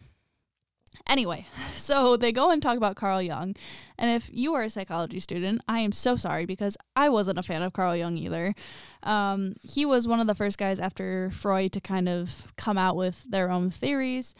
Anyway, 1.07 1.45
so 1.75 2.17
they 2.17 2.31
go 2.31 2.49
and 2.51 2.61
talk 2.61 2.77
about 2.77 2.95
Carl 2.95 3.21
Jung. 3.21 3.55
And 3.97 4.09
if 4.11 4.29
you 4.31 4.53
are 4.55 4.63
a 4.63 4.69
psychology 4.69 5.19
student, 5.19 5.61
I 5.67 5.79
am 5.79 5.91
so 5.91 6.15
sorry 6.15 6.45
because 6.45 6.77
I 6.95 7.09
wasn't 7.09 7.37
a 7.37 7.43
fan 7.43 7.61
of 7.61 7.73
Carl 7.73 7.95
Jung 7.95 8.17
either. 8.17 8.55
Um, 9.03 9.55
he 9.61 9.85
was 9.85 10.07
one 10.07 10.19
of 10.19 10.27
the 10.27 10.35
first 10.35 10.57
guys 10.57 10.79
after 10.79 11.29
Freud 11.31 11.71
to 11.73 11.81
kind 11.81 12.09
of 12.09 12.51
come 12.57 12.77
out 12.77 12.95
with 12.95 13.23
their 13.29 13.49
own 13.51 13.69
theories. 13.71 14.33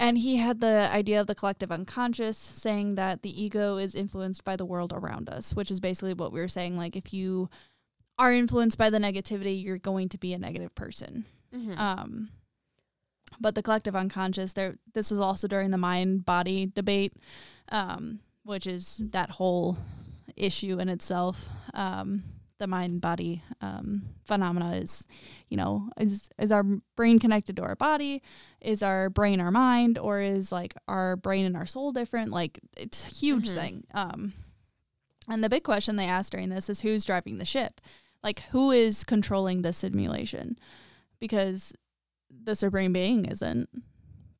And 0.00 0.16
he 0.16 0.36
had 0.36 0.60
the 0.60 0.88
idea 0.92 1.20
of 1.20 1.26
the 1.26 1.34
collective 1.34 1.72
unconscious, 1.72 2.38
saying 2.38 2.94
that 2.94 3.22
the 3.22 3.42
ego 3.42 3.78
is 3.78 3.96
influenced 3.96 4.44
by 4.44 4.54
the 4.54 4.64
world 4.64 4.92
around 4.94 5.28
us, 5.28 5.54
which 5.54 5.72
is 5.72 5.80
basically 5.80 6.14
what 6.14 6.32
we 6.32 6.38
were 6.38 6.46
saying. 6.46 6.76
Like, 6.76 6.94
if 6.94 7.12
you 7.12 7.50
are 8.16 8.32
influenced 8.32 8.78
by 8.78 8.90
the 8.90 8.98
negativity, 8.98 9.62
you're 9.62 9.76
going 9.76 10.08
to 10.10 10.18
be 10.18 10.32
a 10.32 10.38
negative 10.38 10.72
person. 10.76 11.24
Mhm. 11.52 11.76
Um, 11.76 12.28
but 13.40 13.56
the 13.56 13.62
collective 13.62 13.96
unconscious, 13.96 14.52
there. 14.52 14.78
This 14.94 15.10
was 15.10 15.18
also 15.20 15.48
during 15.48 15.72
the 15.72 15.78
mind 15.78 16.24
body 16.24 16.66
debate, 16.66 17.14
um, 17.70 18.20
which 18.44 18.66
is 18.68 19.00
that 19.10 19.30
whole 19.30 19.78
issue 20.36 20.78
in 20.78 20.88
itself. 20.88 21.48
Um, 21.74 22.22
the 22.58 22.66
mind 22.66 23.00
body 23.00 23.42
um, 23.60 24.02
phenomena 24.24 24.74
is, 24.76 25.06
you 25.48 25.56
know, 25.56 25.88
is 25.98 26.28
is 26.38 26.50
our 26.52 26.64
brain 26.96 27.18
connected 27.18 27.56
to 27.56 27.62
our 27.62 27.76
body? 27.76 28.22
Is 28.60 28.82
our 28.82 29.08
brain 29.10 29.40
our 29.40 29.50
mind, 29.50 29.98
or 29.98 30.20
is 30.20 30.50
like 30.52 30.74
our 30.88 31.16
brain 31.16 31.44
and 31.44 31.56
our 31.56 31.66
soul 31.66 31.92
different? 31.92 32.30
Like 32.32 32.58
it's 32.76 33.04
a 33.04 33.08
huge 33.14 33.48
Mhm. 33.50 33.54
thing. 33.54 33.86
Um, 33.94 34.32
and 35.28 35.44
the 35.44 35.48
big 35.50 35.62
question 35.64 35.96
they 35.96 36.06
asked 36.06 36.32
during 36.32 36.48
this 36.48 36.68
is 36.68 36.80
who's 36.80 37.04
driving 37.04 37.38
the 37.38 37.44
ship? 37.44 37.80
Like 38.22 38.40
who 38.50 38.70
is 38.70 39.04
controlling 39.04 39.62
this 39.62 39.76
simulation? 39.78 40.58
Because 41.20 41.72
the 42.30 42.54
supreme 42.56 42.92
being 42.92 43.24
isn't. 43.24 43.68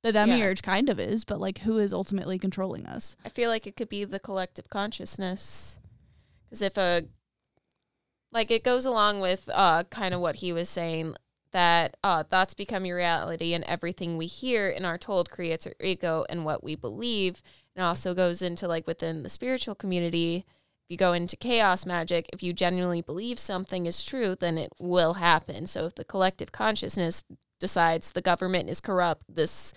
The 0.03 0.13
demiurge 0.13 0.63
kind 0.63 0.89
of 0.89 0.99
is, 1.01 1.25
but 1.25 1.41
like 1.41 1.59
who 1.59 1.79
is 1.79 1.93
ultimately 1.93 2.39
controlling 2.39 2.87
us? 2.87 3.17
I 3.25 3.29
feel 3.29 3.51
like 3.51 3.67
it 3.67 3.77
could 3.77 3.89
be 3.89 4.05
the 4.05 4.21
collective 4.21 4.69
consciousness. 4.71 5.79
Because 6.45 6.63
if 6.63 6.77
a, 6.79 7.05
like, 8.33 8.51
it 8.51 8.65
goes 8.65 8.87
along 8.87 9.21
with 9.21 9.49
uh, 9.53 9.85
kind 9.85 10.15
of 10.15 10.21
what 10.21 10.37
he 10.37 10.53
was 10.53 10.69
saying 10.69 11.15
that 11.51 11.97
uh, 12.05 12.23
thoughts 12.23 12.53
become 12.53 12.85
your 12.85 12.97
reality, 12.97 13.55
and 13.55 13.65
everything 13.65 14.17
we 14.17 14.27
hear 14.27 14.69
and 14.69 14.85
are 14.85 14.99
told 14.99 15.31
creates 15.31 15.67
our 15.67 15.75
ego 15.81 16.27
and 16.29 16.45
what 16.45 16.63
we 16.63 16.75
believe. 16.75 17.43
And 17.75 17.85
also 17.85 18.13
goes 18.13 18.43
into 18.43 18.69
like 18.69 18.87
within 18.87 19.23
the 19.23 19.29
spiritual 19.29 19.75
community. 19.75 20.45
If 20.85 20.91
you 20.91 20.97
go 20.97 21.13
into 21.13 21.37
chaos 21.37 21.87
magic, 21.87 22.29
if 22.33 22.43
you 22.43 22.53
genuinely 22.53 23.03
believe 23.03 23.39
something 23.39 23.87
is 23.87 24.05
true, 24.05 24.35
then 24.35 24.59
it 24.59 24.73
will 24.79 25.15
happen. 25.15 25.67
So 25.67 25.87
if 25.87 25.95
the 25.95 26.05
collective 26.05 26.53
consciousness 26.53 27.25
decides 27.61 28.13
the 28.13 28.21
government 28.21 28.69
is 28.69 28.81
corrupt, 28.81 29.23
this 29.29 29.73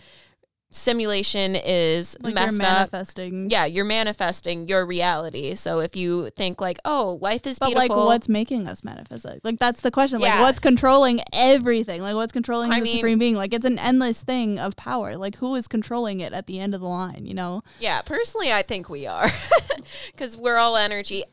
simulation 0.71 1.55
is 1.55 2.15
Like 2.21 2.33
you're 2.33 2.43
messed 2.45 2.61
up 2.61 2.91
manifesting. 2.91 3.49
yeah, 3.49 3.65
you're 3.65 3.85
manifesting 3.85 4.67
your 4.67 4.85
reality. 4.85 5.53
So 5.55 5.79
if 5.79 5.95
you 5.95 6.29
think 6.31 6.61
like, 6.61 6.79
oh, 6.85 7.19
life 7.21 7.45
is 7.45 7.59
But 7.59 7.67
beautiful, 7.73 7.97
like, 7.97 8.05
what's 8.07 8.29
making 8.29 8.67
us 8.67 8.83
manifest 8.83 9.25
it? 9.25 9.41
Like, 9.43 9.59
that's 9.59 9.81
the 9.81 9.91
question. 9.91 10.19
Like, 10.19 10.29
Yeah. 10.33 10.41
what's 10.41 10.59
controlling 10.59 11.21
everything? 11.33 12.01
Like, 12.01 12.15
what's 12.15 12.31
controlling 12.31 12.71
I 12.71 12.79
the 12.79 12.83
mean- 12.85 12.95
supreme 12.95 13.19
being? 13.19 13.35
Like, 13.35 13.53
it's 13.53 13.65
an 13.65 13.77
endless 13.77 14.21
thing 14.21 14.57
of 14.57 14.75
power. 14.75 15.17
Like, 15.17 15.35
who 15.37 15.55
is 15.55 15.67
controlling 15.67 16.19
it 16.21 16.33
at 16.33 16.47
the 16.47 16.59
end 16.59 16.73
of 16.73 16.81
the 16.81 16.87
line? 16.87 17.25
You 17.25 17.33
know? 17.33 17.63
yeah, 17.79 18.01
personally, 18.01 18.51
I 18.51 18.61
think 18.61 18.89
we 18.89 19.05
are 19.05 19.29
because 20.13 20.37
we're 20.37 20.57
all 20.57 20.77
energy. 20.77 21.23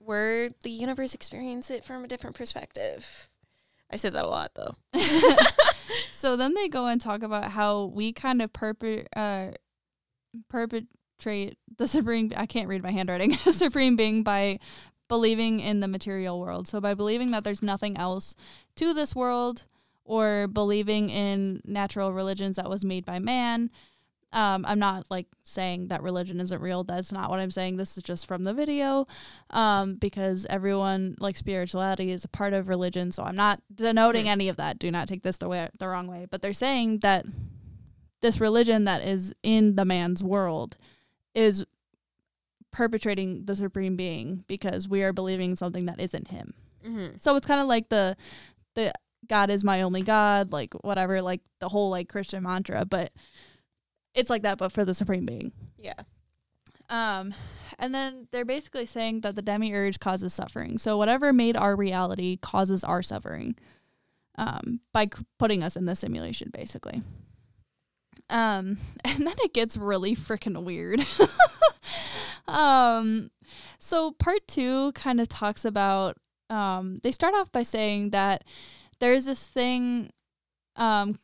We're 0.00 0.50
the 0.62 0.70
universe 0.70 1.14
experience 1.14 1.70
it 1.70 1.84
from 1.84 2.04
a 2.04 2.08
different 2.08 2.36
perspective. 2.36 3.28
I 3.90 3.96
said 3.96 4.12
that 4.14 4.24
a 4.24 4.28
lot 4.28 4.52
though. 4.54 4.74
So 6.12 6.36
then 6.36 6.54
they 6.54 6.68
go 6.68 6.86
and 6.86 7.00
talk 7.00 7.22
about 7.22 7.52
how 7.52 7.84
we 7.84 8.12
kind 8.12 8.42
of 8.42 8.52
perpe- 8.52 9.06
uh, 9.14 9.48
perpetrate 10.48 11.58
the 11.76 11.86
supreme. 11.86 12.32
I 12.36 12.46
can't 12.46 12.68
read 12.68 12.82
my 12.82 12.90
handwriting. 12.90 13.34
supreme 13.36 13.96
being 13.96 14.22
by 14.22 14.58
believing 15.08 15.60
in 15.60 15.80
the 15.80 15.88
material 15.88 16.40
world. 16.40 16.66
So 16.66 16.80
by 16.80 16.94
believing 16.94 17.30
that 17.30 17.44
there's 17.44 17.62
nothing 17.62 17.96
else 17.96 18.34
to 18.76 18.92
this 18.92 19.14
world, 19.14 19.66
or 20.06 20.46
believing 20.46 21.10
in 21.10 21.60
natural 21.64 22.12
religions 22.12 22.56
that 22.56 22.70
was 22.70 22.84
made 22.84 23.04
by 23.04 23.18
man. 23.18 23.70
Um, 24.36 24.66
I'm 24.68 24.78
not 24.78 25.06
like 25.10 25.28
saying 25.44 25.88
that 25.88 26.02
religion 26.02 26.40
isn't 26.40 26.60
real. 26.60 26.84
That's 26.84 27.10
not 27.10 27.30
what 27.30 27.38
I'm 27.38 27.50
saying. 27.50 27.78
This 27.78 27.96
is 27.96 28.02
just 28.02 28.26
from 28.26 28.44
the 28.44 28.52
video, 28.52 29.06
um, 29.48 29.94
because 29.94 30.46
everyone 30.50 31.16
like 31.18 31.38
spirituality 31.38 32.10
is 32.10 32.22
a 32.22 32.28
part 32.28 32.52
of 32.52 32.68
religion. 32.68 33.12
So 33.12 33.22
I'm 33.22 33.34
not 33.34 33.62
denoting 33.74 34.28
any 34.28 34.50
of 34.50 34.58
that. 34.58 34.78
Do 34.78 34.90
not 34.90 35.08
take 35.08 35.22
this 35.22 35.38
the 35.38 35.48
way 35.48 35.70
the 35.78 35.88
wrong 35.88 36.06
way. 36.06 36.26
But 36.30 36.42
they're 36.42 36.52
saying 36.52 36.98
that 36.98 37.24
this 38.20 38.38
religion 38.38 38.84
that 38.84 39.00
is 39.00 39.34
in 39.42 39.74
the 39.74 39.86
man's 39.86 40.22
world 40.22 40.76
is 41.34 41.64
perpetrating 42.72 43.46
the 43.46 43.56
supreme 43.56 43.96
being 43.96 44.44
because 44.48 44.86
we 44.86 45.02
are 45.02 45.14
believing 45.14 45.56
something 45.56 45.86
that 45.86 45.98
isn't 45.98 46.28
him. 46.28 46.52
Mm-hmm. 46.86 47.16
So 47.16 47.36
it's 47.36 47.46
kind 47.46 47.62
of 47.62 47.68
like 47.68 47.88
the 47.88 48.18
the 48.74 48.92
God 49.26 49.48
is 49.48 49.64
my 49.64 49.80
only 49.80 50.02
God, 50.02 50.52
like 50.52 50.74
whatever, 50.82 51.22
like 51.22 51.40
the 51.58 51.70
whole 51.70 51.88
like 51.88 52.10
Christian 52.10 52.42
mantra, 52.42 52.84
but 52.84 53.12
it's 54.16 54.30
like 54.30 54.42
that 54.42 54.58
but 54.58 54.72
for 54.72 54.84
the 54.84 54.94
supreme 54.94 55.26
being. 55.26 55.52
Yeah. 55.78 56.00
Um 56.88 57.34
and 57.78 57.94
then 57.94 58.26
they're 58.32 58.44
basically 58.44 58.86
saying 58.86 59.20
that 59.20 59.36
the 59.36 59.42
demiurge 59.42 60.00
causes 60.00 60.32
suffering. 60.32 60.78
So 60.78 60.96
whatever 60.96 61.32
made 61.32 61.56
our 61.56 61.76
reality 61.76 62.38
causes 62.38 62.82
our 62.82 63.02
suffering. 63.02 63.56
Um 64.36 64.80
by 64.92 65.04
c- 65.04 65.24
putting 65.38 65.62
us 65.62 65.76
in 65.76 65.84
the 65.84 65.94
simulation 65.94 66.50
basically. 66.52 67.02
Um 68.30 68.78
and 69.04 69.26
then 69.26 69.34
it 69.38 69.54
gets 69.54 69.76
really 69.76 70.16
freaking 70.16 70.64
weird. 70.64 71.04
um 72.48 73.30
so 73.78 74.12
part 74.12 74.46
2 74.48 74.92
kind 74.92 75.20
of 75.20 75.28
talks 75.28 75.64
about 75.64 76.16
um 76.48 77.00
they 77.02 77.12
start 77.12 77.34
off 77.34 77.52
by 77.52 77.62
saying 77.62 78.10
that 78.10 78.44
there's 79.00 79.26
this 79.26 79.46
thing 79.46 80.10
um 80.76 81.18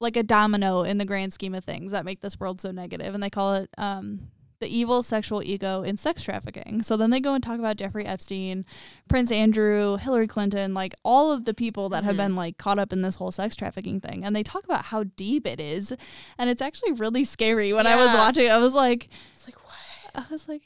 like 0.00 0.16
a 0.16 0.22
domino 0.22 0.82
in 0.82 0.98
the 0.98 1.04
grand 1.04 1.32
scheme 1.32 1.54
of 1.54 1.64
things 1.64 1.92
that 1.92 2.04
make 2.04 2.20
this 2.20 2.38
world 2.40 2.60
so 2.60 2.70
negative 2.70 3.14
and 3.14 3.22
they 3.22 3.30
call 3.30 3.54
it 3.54 3.70
um 3.78 4.28
the 4.60 4.68
evil 4.68 5.02
sexual 5.02 5.42
ego 5.42 5.82
in 5.82 5.96
sex 5.96 6.22
trafficking. 6.22 6.80
So 6.80 6.96
then 6.96 7.10
they 7.10 7.20
go 7.20 7.34
and 7.34 7.42
talk 7.42 7.58
about 7.58 7.76
Jeffrey 7.76 8.06
Epstein, 8.06 8.64
Prince 9.08 9.30
Andrew, 9.32 9.96
Hillary 9.96 10.28
Clinton, 10.28 10.72
like 10.72 10.94
all 11.04 11.32
of 11.32 11.44
the 11.44 11.52
people 11.52 11.88
that 11.90 12.04
have 12.04 12.14
Mhm. 12.14 12.18
been 12.18 12.36
like 12.36 12.56
caught 12.56 12.78
up 12.78 12.92
in 12.92 13.02
this 13.02 13.16
whole 13.16 13.32
sex 13.32 13.56
trafficking 13.56 14.00
thing. 14.00 14.24
And 14.24 14.34
they 14.34 14.44
talk 14.44 14.64
about 14.64 14.86
how 14.86 15.02
deep 15.04 15.44
it 15.46 15.58
is. 15.60 15.92
And 16.38 16.48
it's 16.48 16.62
actually 16.62 16.92
really 16.92 17.24
scary. 17.24 17.72
When 17.72 17.86
I 17.86 17.96
was 17.96 18.14
watching, 18.14 18.48
I 18.48 18.58
was 18.58 18.74
like 18.74 19.08
It's 19.32 19.44
like 19.46 19.56
what? 19.66 19.74
I 20.14 20.24
was 20.30 20.48
like 20.48 20.62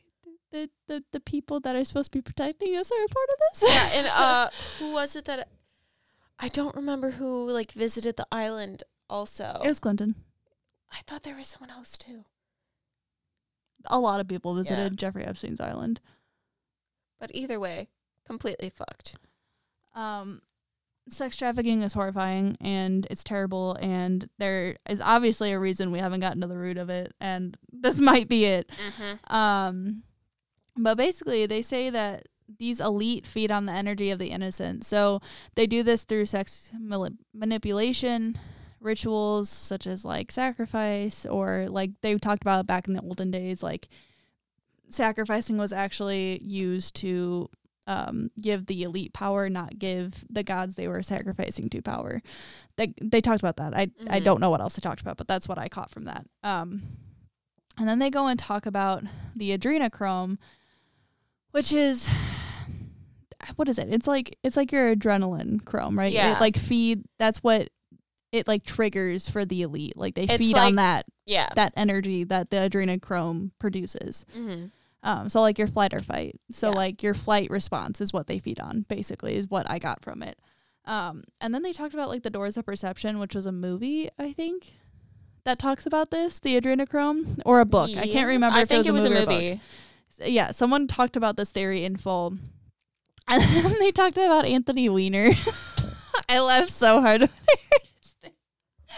the, 0.52 0.70
the 0.86 1.02
the 1.12 1.20
people 1.20 1.58
that 1.60 1.74
are 1.74 1.82
supposed 1.84 2.12
to 2.12 2.18
be 2.18 2.22
protecting 2.22 2.76
us 2.76 2.92
are 2.92 3.04
a 3.04 3.08
part 3.08 3.28
of 3.30 3.38
this. 3.52 3.70
Yeah, 3.70 3.90
and 3.94 4.06
uh, 4.14 4.50
who 4.78 4.92
was 4.92 5.16
it 5.16 5.24
that 5.24 5.48
I 6.38 6.48
don't 6.48 6.76
remember 6.76 7.12
who 7.12 7.50
like 7.50 7.72
visited 7.72 8.16
the 8.16 8.26
island 8.30 8.84
also. 9.08 9.60
it 9.64 9.68
was 9.68 9.80
Clinton. 9.80 10.14
I 10.90 11.00
thought 11.06 11.22
there 11.22 11.36
was 11.36 11.46
someone 11.48 11.70
else 11.70 11.96
too. 11.98 12.24
a 13.86 13.98
lot 13.98 14.20
of 14.20 14.26
people 14.28 14.54
visited 14.54 14.92
Yeah. 14.92 14.96
Jeffrey 14.96 15.24
Epstein's 15.24 15.60
island. 15.60 16.00
But 17.20 17.30
either 17.34 17.58
way, 17.60 17.88
completely 18.24 18.70
fucked. 18.70 19.16
Um, 19.94 20.42
sex 21.08 21.36
trafficking 21.36 21.82
is 21.82 21.92
horrifying 21.94 22.56
and 22.60 23.06
it's 23.10 23.24
terrible, 23.24 23.76
and 23.80 24.28
there 24.38 24.76
is 24.88 25.00
obviously 25.00 25.52
a 25.52 25.58
reason 25.58 25.90
we 25.92 25.98
haven't 26.00 26.20
gotten 26.20 26.40
to 26.40 26.46
the 26.46 26.58
root 26.58 26.76
of 26.76 26.90
it, 26.90 27.12
and 27.20 27.56
this 27.72 27.98
might 28.00 28.28
be 28.28 28.44
it. 28.44 28.68
Mm-hmm. 28.68 29.34
Um, 29.34 30.02
but 30.76 30.96
basically, 30.96 31.46
they 31.46 31.62
say 31.62 31.90
that 31.90 32.28
these 32.58 32.80
elite 32.80 33.26
feed 33.26 33.50
on 33.50 33.66
the 33.66 33.72
energy 33.72 34.10
of 34.10 34.18
the 34.18 34.30
innocent. 34.30 34.84
So 34.84 35.20
they 35.54 35.66
do 35.66 35.82
this 35.82 36.04
through 36.04 36.24
sex 36.26 36.70
manipulation, 37.34 38.38
rituals 38.80 39.48
such 39.48 39.86
as 39.86 40.04
like 40.04 40.30
sacrifice, 40.32 41.26
or 41.26 41.66
like 41.68 41.90
they 42.02 42.16
talked 42.16 42.42
about 42.42 42.66
back 42.66 42.86
in 42.88 42.94
the 42.94 43.02
olden 43.02 43.30
days, 43.30 43.62
like 43.62 43.88
sacrificing 44.88 45.56
was 45.58 45.72
actually 45.72 46.40
used 46.42 46.94
to 46.96 47.48
um, 47.86 48.30
give 48.40 48.66
the 48.66 48.82
elite 48.82 49.12
power, 49.14 49.48
not 49.48 49.78
give 49.78 50.24
the 50.28 50.42
gods 50.42 50.74
they 50.74 50.88
were 50.88 51.02
sacrificing 51.02 51.70
to 51.70 51.80
power. 51.82 52.20
They 52.76 52.92
they 53.00 53.20
talked 53.20 53.40
about 53.40 53.56
that. 53.56 53.74
I 53.74 53.90
I 54.08 54.20
Mhm. 54.20 54.24
don't 54.24 54.40
know 54.40 54.50
what 54.50 54.60
else 54.60 54.74
they 54.74 54.80
talked 54.80 55.00
about, 55.00 55.16
but 55.16 55.26
that's 55.26 55.48
what 55.48 55.58
I 55.58 55.68
caught 55.68 55.90
from 55.90 56.04
that. 56.04 56.26
Um, 56.42 56.82
and 57.78 57.88
then 57.88 57.98
they 57.98 58.10
go 58.10 58.26
and 58.26 58.38
talk 58.38 58.66
about 58.66 59.04
the 59.34 59.56
adrenochrome, 59.56 60.36
which 61.52 61.72
is 61.72 62.08
what 63.56 63.68
is 63.68 63.78
it? 63.78 63.88
It's 63.90 64.06
like 64.06 64.36
it's 64.42 64.56
like 64.56 64.70
your 64.70 64.94
adrenaline 64.94 65.64
chrome, 65.64 65.98
right? 65.98 66.12
Yeah. 66.12 66.36
It 66.36 66.40
like 66.40 66.56
feed. 66.58 67.04
That's 67.18 67.38
what 67.42 67.68
it 68.32 68.46
like 68.48 68.64
triggers 68.64 69.28
for 69.28 69.44
the 69.44 69.62
elite. 69.62 69.96
Like 69.96 70.14
they 70.14 70.24
It's 70.24 70.36
feed 70.36 70.54
like- 70.54 70.66
on 70.66 70.74
that 70.76 71.06
Yeah. 71.26 71.48
that 71.54 71.72
energy 71.76 72.24
that 72.24 72.50
the 72.50 72.56
adrenochrome 72.58 73.50
produces. 73.58 74.26
mm-hmm. 74.36 74.66
Um, 75.02 75.28
so 75.28 75.40
like 75.40 75.58
your 75.58 75.68
flight 75.68 75.94
or 75.94 76.00
fight. 76.00 76.40
So 76.50 76.70
Yeah. 76.70 76.76
like 76.76 77.02
your 77.02 77.14
flight 77.14 77.50
response 77.50 78.00
is 78.00 78.12
what 78.12 78.26
they 78.26 78.38
feed 78.40 78.58
on, 78.60 78.84
basically, 78.88 79.36
is 79.36 79.48
what 79.48 79.70
I 79.70 79.78
got 79.78 80.02
from 80.02 80.22
it. 80.22 80.38
Um, 80.84 81.22
and 81.40 81.54
then 81.54 81.62
they 81.62 81.72
talked 81.72 81.94
about 81.94 82.08
like 82.08 82.22
the 82.24 82.30
Doors 82.30 82.56
of 82.56 82.66
Perception, 82.66 83.18
which 83.20 83.34
was 83.34 83.46
a 83.46 83.52
movie, 83.52 84.10
I 84.18 84.32
think, 84.32 84.72
that 85.44 85.58
talks 85.58 85.86
about 85.86 86.10
this, 86.10 86.40
the 86.40 86.60
adrenochrome, 86.60 87.40
or 87.46 87.60
a 87.60 87.64
book. 87.64 87.90
I 87.96 88.08
can't 88.08 88.26
remember 88.26 88.58
I 88.58 88.62
if 88.62 88.68
think 88.68 88.86
it 88.86 88.90
was, 88.92 89.04
a 89.04 89.10
movie. 89.10 89.24
book. 89.24 89.28
movie. 89.28 89.60
Yeah, 90.32 90.50
someone 90.50 90.86
talked 90.88 91.14
about 91.16 91.36
this 91.36 91.52
theory 91.52 91.84
in 91.84 91.96
full. 91.96 92.36
And 93.30 93.42
then 93.42 93.78
they 93.78 93.92
talked 93.92 94.16
about 94.16 94.46
Anthony 94.46 94.88
Weiner. 94.88 95.30
I 96.30 96.40
laughed 96.40 96.70
so 96.70 97.00
hard 97.02 97.20
when 97.20 97.30
I 97.30 97.56
heard 97.70 97.82
his 98.00 98.14
name. 98.22 98.32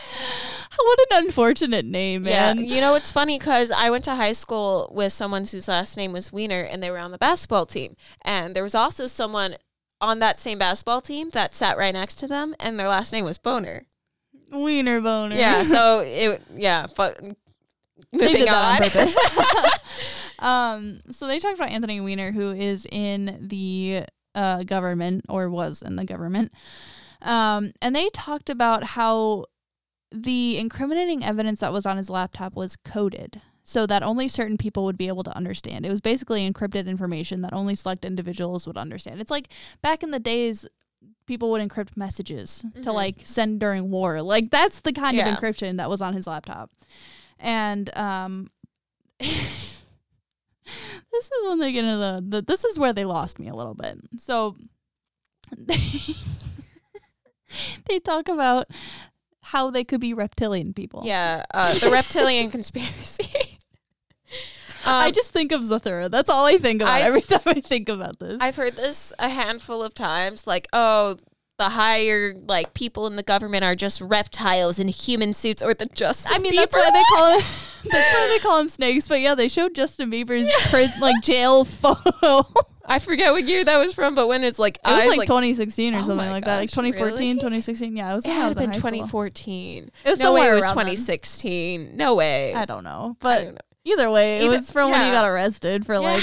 What 0.82 0.98
an 1.10 1.24
unfortunate 1.26 1.84
name, 1.84 2.22
man. 2.22 2.58
Yeah, 2.58 2.74
you 2.74 2.80
know 2.80 2.94
it's 2.94 3.10
funny 3.10 3.38
because 3.38 3.70
I 3.70 3.90
went 3.90 4.04
to 4.04 4.14
high 4.14 4.32
school 4.32 4.90
with 4.94 5.12
someone 5.12 5.44
whose 5.44 5.68
last 5.68 5.96
name 5.96 6.12
was 6.12 6.32
Wiener, 6.32 6.62
and 6.62 6.82
they 6.82 6.90
were 6.90 6.98
on 6.98 7.10
the 7.10 7.18
basketball 7.18 7.66
team. 7.66 7.96
And 8.22 8.56
there 8.56 8.62
was 8.62 8.74
also 8.74 9.06
someone 9.06 9.56
on 10.00 10.20
that 10.20 10.40
same 10.40 10.58
basketball 10.58 11.02
team 11.02 11.30
that 11.30 11.54
sat 11.54 11.76
right 11.76 11.92
next 11.92 12.14
to 12.16 12.26
them, 12.26 12.54
and 12.58 12.78
their 12.78 12.88
last 12.88 13.12
name 13.12 13.24
was 13.24 13.36
Boner. 13.36 13.86
Wiener 14.50 15.00
boner. 15.00 15.36
Yeah, 15.36 15.62
so 15.64 16.00
it 16.00 16.42
yeah, 16.54 16.86
but 16.96 17.20
they 18.12 18.32
did 18.32 18.48
that 18.48 18.80
on 18.80 18.82
on. 18.82 18.90
purpose. 18.90 19.16
um, 20.38 21.00
so 21.10 21.26
they 21.26 21.38
talked 21.38 21.56
about 21.56 21.70
Anthony 21.70 22.00
Weiner, 22.00 22.32
who 22.32 22.52
is 22.52 22.86
in 22.90 23.38
the 23.48 24.04
uh, 24.34 24.62
government 24.62 25.26
or 25.28 25.50
was 25.50 25.82
in 25.82 25.96
the 25.96 26.04
government. 26.04 26.52
Um, 27.22 27.72
and 27.82 27.94
they 27.94 28.08
talked 28.10 28.48
about 28.48 28.82
how 28.82 29.46
the 30.12 30.58
incriminating 30.58 31.24
evidence 31.24 31.60
that 31.60 31.72
was 31.72 31.86
on 31.86 31.96
his 31.96 32.10
laptop 32.10 32.54
was 32.54 32.76
coded 32.76 33.40
so 33.62 33.86
that 33.86 34.02
only 34.02 34.26
certain 34.26 34.58
people 34.58 34.84
would 34.84 34.98
be 34.98 35.06
able 35.08 35.22
to 35.22 35.36
understand. 35.36 35.86
It 35.86 35.90
was 35.90 36.00
basically 36.00 36.50
encrypted 36.50 36.86
information 36.86 37.42
that 37.42 37.52
only 37.52 37.74
select 37.76 38.04
individuals 38.04 38.66
would 38.66 38.76
understand. 38.76 39.20
It's 39.20 39.30
like 39.30 39.48
back 39.82 40.02
in 40.02 40.10
the 40.10 40.18
days 40.18 40.66
people 41.26 41.50
would 41.52 41.62
encrypt 41.66 41.96
messages 41.96 42.64
to 42.82 42.90
Mhm. 42.90 42.94
like 42.94 43.16
send 43.22 43.60
during 43.60 43.90
war. 43.90 44.20
Like 44.22 44.50
that's 44.50 44.80
the 44.80 44.92
kind 44.92 45.16
Yeah. 45.16 45.28
of 45.28 45.38
encryption 45.38 45.76
that 45.76 45.88
was 45.88 46.02
on 46.02 46.14
his 46.14 46.26
laptop. 46.26 46.70
And 47.38 47.96
um 47.96 48.50
this 49.20 49.82
is 51.12 51.30
when 51.46 51.58
they 51.58 51.72
get 51.72 51.84
into 51.84 51.98
the, 51.98 52.24
the 52.26 52.42
this 52.42 52.64
is 52.64 52.78
where 52.78 52.92
they 52.92 53.04
lost 53.04 53.38
me 53.38 53.48
a 53.48 53.54
little 53.54 53.74
bit. 53.74 53.98
So 54.18 54.56
they 55.56 55.78
they 57.88 57.98
talk 58.00 58.28
about 58.28 58.66
how 59.52 59.70
they 59.70 59.84
could 59.84 60.00
be 60.00 60.14
reptilian 60.14 60.72
people. 60.72 61.02
Yeah, 61.04 61.44
uh, 61.52 61.74
the 61.74 61.90
reptilian 61.90 62.50
conspiracy. 62.56 63.58
I 64.84 65.08
Um, 65.08 65.12
just 65.12 65.30
think 65.30 65.52
of 65.52 65.60
Zathura. 65.62 66.10
That's 66.10 66.30
all 66.30 66.46
I 66.46 66.56
think 66.56 66.80
about 66.80 66.94
I've- 66.94 67.04
every 67.06 67.20
time 67.22 67.40
I 67.46 67.60
think 67.60 67.88
about 67.88 68.18
this. 68.18 68.38
I've 68.40 68.56
heard 68.56 68.76
this 68.76 69.12
a 69.18 69.28
handful 69.28 69.82
of 69.82 69.92
times. 69.92 70.46
Like, 70.46 70.68
oh, 70.72 71.16
the 71.58 71.68
higher 71.70 72.34
like 72.48 72.72
people 72.72 73.06
in 73.06 73.16
the 73.16 73.22
government 73.22 73.62
are 73.64 73.74
just 73.76 74.00
reptiles 74.00 74.78
in 74.78 74.88
human 74.88 75.34
suits, 75.34 75.60
or 75.62 75.74
the 75.74 75.84
Justin. 75.86 76.32
I 76.34 76.38
mean, 76.38 76.56
that's 76.56 76.74
why 76.74 76.90
they 76.90 77.02
call 77.14 77.38
him. 77.38 77.46
That's 77.90 78.14
why 78.14 78.26
they 78.28 78.38
call 78.38 78.58
him 78.60 78.68
snakes. 78.68 79.08
But 79.08 79.20
yeah, 79.20 79.34
they 79.34 79.48
showed 79.48 79.74
Justin 79.74 80.10
Bieber's 80.10 80.50
pri- 80.70 80.92
like 81.00 81.22
jail 81.22 81.64
photo. 81.64 82.46
I 82.90 82.98
forget 82.98 83.32
what 83.32 83.44
year 83.44 83.64
that 83.64 83.78
was 83.78 83.94
from, 83.94 84.14
but 84.14 84.26
when 84.26 84.44
it's 84.44 84.58
like 84.58 84.76
It 84.84 84.88
was 84.90 84.92
eyes, 85.00 85.08
like, 85.08 85.18
like 85.20 85.28
2016 85.28 85.92
2016 85.92 85.94
or 85.94 85.98
Oh 85.98 86.02
something 86.06 86.30
like 86.30 86.44
that, 86.44 86.56
like 86.58 86.70
2014, 86.70 87.18
really? 87.18 87.34
2016. 87.40 87.96
Yeah, 87.96 88.12
it 88.12 88.14
was 88.16 88.26
it 88.26 88.30
had 88.30 88.54
been 88.56 88.62
in 88.64 88.68
high 88.70 88.72
school. 88.78 88.90
2014. 88.90 89.90
It 90.04 90.10
was 90.10 90.18
no 90.18 90.34
way, 90.34 90.48
it 90.48 90.52
was 90.52 90.64
around 90.64 90.76
then. 90.76 90.86
2016. 90.86 91.96
No 91.96 92.14
way. 92.16 92.52
I 92.54 92.64
don't 92.64 92.84
know, 92.84 93.16
but 93.20 93.42
don't 93.44 93.54
know. 93.54 93.60
either 93.84 94.10
way, 94.10 94.38
it 94.38 94.44
Either- 94.44 94.56
was 94.58 94.70
from 94.70 94.90
when 94.90 95.04
he 95.04 95.10
got 95.12 95.26
arrested 95.28 95.86
for 95.86 95.98
like 95.98 96.22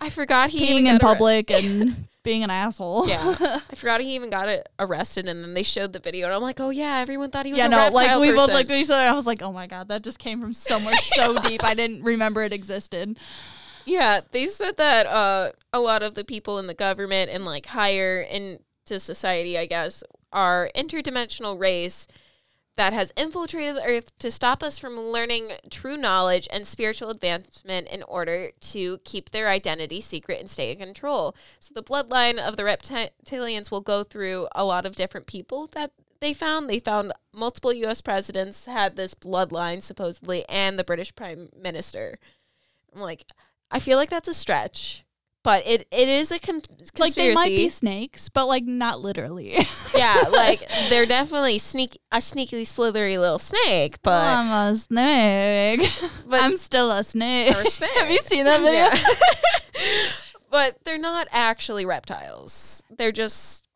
I 0.00 0.10
forgot 0.10 0.50
he 0.50 0.66
peeing 0.66 0.80
in 0.80 0.94
arre- 0.94 0.98
public 0.98 1.50
and 1.52 2.08
being 2.22 2.42
an 2.42 2.50
asshole. 2.50 3.06
Yeah, 3.08 3.36
I 3.70 3.74
forgot 3.74 4.00
he 4.00 4.14
even 4.14 4.30
got 4.30 4.48
it 4.48 4.68
arrested, 4.78 5.26
and 5.28 5.42
then 5.44 5.54
they 5.54 5.62
showed 5.62 5.92
the 5.92 5.98
video, 6.00 6.26
and 6.26 6.34
I'm 6.34 6.42
like, 6.42 6.58
oh 6.60 6.70
yeah, 6.70 6.96
everyone 6.98 7.30
thought 7.30 7.46
he 7.46 7.52
was 7.52 7.58
yeah, 7.58 7.66
a 7.66 7.68
no, 7.68 7.88
like 7.90 8.18
we 8.20 8.30
both 8.30 8.40
person. 8.48 8.54
looked 8.54 8.70
at 8.70 8.76
each 8.78 8.90
other. 8.90 9.02
I 9.02 9.12
was 9.12 9.26
like, 9.26 9.42
"Oh 9.42 9.52
my 9.52 9.66
god, 9.66 9.88
that 9.88 10.02
just 10.02 10.18
came 10.18 10.40
from 10.40 10.52
somewhere 10.54 10.96
so 10.98 11.38
deep. 11.38 11.62
I 11.64 11.74
didn't 11.74 12.02
remember 12.02 12.42
it 12.42 12.52
existed." 12.52 13.18
Yeah, 13.84 14.20
they 14.30 14.46
said 14.46 14.76
that 14.76 15.06
uh, 15.06 15.52
a 15.72 15.80
lot 15.80 16.02
of 16.02 16.14
the 16.14 16.24
people 16.24 16.58
in 16.58 16.66
the 16.66 16.74
government 16.74 17.30
and 17.30 17.44
like 17.44 17.66
higher 17.66 18.20
into 18.20 19.00
society, 19.00 19.56
I 19.58 19.66
guess, 19.66 20.02
are 20.32 20.70
interdimensional 20.74 21.58
race 21.58 22.06
that 22.76 22.92
has 22.92 23.12
infiltrated 23.16 23.76
the 23.76 23.84
earth 23.84 24.16
to 24.18 24.30
stop 24.30 24.62
us 24.62 24.78
from 24.78 24.98
learning 24.98 25.50
true 25.70 25.96
knowledge 25.96 26.48
and 26.50 26.66
spiritual 26.66 27.10
advancement 27.10 27.88
in 27.88 28.02
order 28.04 28.52
to 28.60 28.98
keep 29.04 29.30
their 29.30 29.48
identity 29.48 30.00
secret 30.00 30.40
and 30.40 30.48
stay 30.48 30.72
in 30.72 30.78
control. 30.78 31.34
So 31.58 31.74
the 31.74 31.82
bloodline 31.82 32.38
of 32.38 32.56
the 32.56 32.62
reptilians 32.62 33.70
will 33.70 33.82
go 33.82 34.02
through 34.02 34.48
a 34.54 34.64
lot 34.64 34.86
of 34.86 34.96
different 34.96 35.26
people 35.26 35.66
that 35.72 35.92
they 36.20 36.32
found. 36.32 36.70
They 36.70 36.78
found 36.78 37.12
multiple 37.34 37.72
US 37.72 38.00
presidents 38.00 38.66
had 38.66 38.96
this 38.96 39.14
bloodline 39.14 39.82
supposedly 39.82 40.48
and 40.48 40.78
the 40.78 40.84
British 40.84 41.14
prime 41.14 41.48
minister. 41.54 42.18
I'm 42.94 43.02
like 43.02 43.26
I 43.70 43.78
feel 43.78 43.96
like 43.96 44.10
that's 44.10 44.28
a 44.28 44.34
stretch, 44.34 45.04
but 45.42 45.66
it, 45.66 45.86
it 45.90 46.08
is 46.08 46.30
a 46.32 46.38
con- 46.38 46.60
conspiracy. 46.60 47.00
Like 47.00 47.14
they 47.14 47.34
might 47.34 47.48
be 47.48 47.68
snakes, 47.68 48.28
but 48.28 48.46
like 48.46 48.64
not 48.64 49.00
literally. 49.00 49.66
yeah, 49.96 50.24
like 50.30 50.68
they're 50.88 51.06
definitely 51.06 51.58
sneak 51.58 51.98
a 52.12 52.20
sneaky, 52.20 52.64
slithery 52.64 53.16
little 53.18 53.38
snake, 53.38 53.98
but 54.02 54.22
I'm 54.22 54.50
a 54.50 54.76
snake. 54.76 55.88
but 56.26 56.42
I'm 56.42 56.56
still 56.56 56.90
a 56.90 57.04
snake. 57.04 57.56
Or 57.56 57.64
snake. 57.64 57.90
Have 57.96 58.10
you 58.10 58.18
seen 58.18 58.44
that 58.44 58.60
video? 58.60 58.90
Yeah. 59.82 60.10
but 60.50 60.78
they're 60.84 60.98
not 60.98 61.28
actually 61.30 61.86
reptiles. 61.86 62.82
They're 62.90 63.12
just 63.12 63.66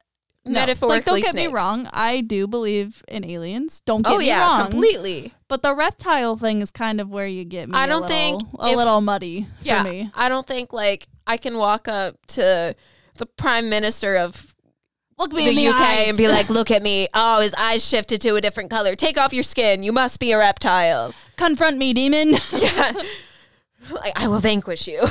No. 0.47 0.61
metaphorically 0.61 0.97
like, 0.99 1.05
don't 1.07 1.23
get 1.23 1.31
snakes. 1.31 1.49
me 1.49 1.55
wrong. 1.55 1.89
I 1.93 2.21
do 2.21 2.47
believe 2.47 3.03
in 3.09 3.25
aliens. 3.25 3.81
Don't 3.87 4.03
get 4.03 4.13
Oh 4.13 4.19
me 4.19 4.27
yeah, 4.27 4.41
wrong. 4.43 4.71
completely. 4.71 5.33
But 5.49 5.63
the 5.63 5.75
reptile 5.75 6.37
thing 6.37 6.61
is 6.61 6.71
kind 6.71 7.01
of 7.01 7.09
where 7.09 7.27
you 7.27 7.45
get 7.45 7.69
me. 7.69 7.75
i 7.75 7.87
don't 7.87 8.03
little- 8.03 8.09
think 8.09 8.43
a 8.61 8.69
if- 8.71 8.77
little 8.77 9.01
muddy 9.01 9.47
Yeah, 9.63 9.83
for 9.83 9.89
me. 9.89 10.11
I 10.15 10.29
don't 10.29 10.47
think 10.47 10.73
like 10.73 11.09
I 11.27 11.37
can 11.39 11.57
walk 11.57 11.89
up 11.89 12.17
to 12.29 12.75
the 13.17 13.27
prime 13.27 13.69
minister 13.71 14.17
of 14.17 14.55
Look 15.17 15.33
me 15.33 15.45
the 15.45 15.51
in 15.51 15.57
the 15.57 15.69
UK 15.69 15.81
eyes. 15.81 16.09
and 16.09 16.17
be 16.19 16.27
like, 16.29 16.49
"Look 16.59 16.71
at 16.73 16.83
me! 16.83 17.07
Oh, 17.15 17.41
his 17.41 17.55
eyes 17.55 17.87
shifted 17.87 18.21
to 18.23 18.35
a 18.35 18.41
different 18.41 18.69
color. 18.69 18.97
Take 18.97 19.17
off 19.17 19.33
your 19.33 19.45
skin. 19.45 19.83
You 19.85 19.93
must 19.93 20.19
be 20.21 20.33
a 20.33 20.39
reptile." 20.39 21.15
confront 21.37 21.79
me, 21.79 21.93
demon. 21.95 22.37
Yeah, 22.53 22.93
like 23.91 24.13
I 24.21 24.27
will 24.29 24.41
vanquish 24.41 24.89
you. 24.89 25.07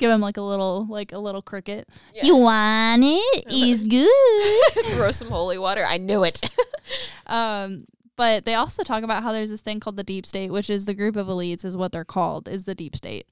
Give 0.00 0.10
him 0.10 0.20
like 0.20 0.36
a 0.36 0.42
little, 0.42 0.86
like 0.88 1.12
a 1.12 1.18
little 1.18 1.42
cricket. 1.42 1.88
Yeah. 2.14 2.24
You 2.24 2.36
want 2.36 3.02
it? 3.04 3.44
It's 3.50 3.82
good. 3.82 4.86
Throw 4.96 5.12
some 5.12 5.28
holy 5.28 5.58
water. 5.58 5.84
I 5.84 5.98
knew 5.98 6.24
it. 6.24 6.40
um, 7.26 7.86
but 8.16 8.44
they 8.44 8.54
also 8.54 8.82
talk 8.82 9.02
about 9.02 9.22
how 9.22 9.32
there's 9.32 9.50
this 9.50 9.60
thing 9.60 9.80
called 9.80 9.96
the 9.96 10.04
deep 10.04 10.26
state, 10.26 10.50
which 10.50 10.68
is 10.68 10.84
the 10.86 10.94
group 10.94 11.16
of 11.16 11.26
elites, 11.26 11.64
is 11.64 11.76
what 11.76 11.92
they're 11.92 12.04
called, 12.04 12.48
is 12.48 12.64
the 12.64 12.74
deep 12.74 12.96
state. 12.96 13.26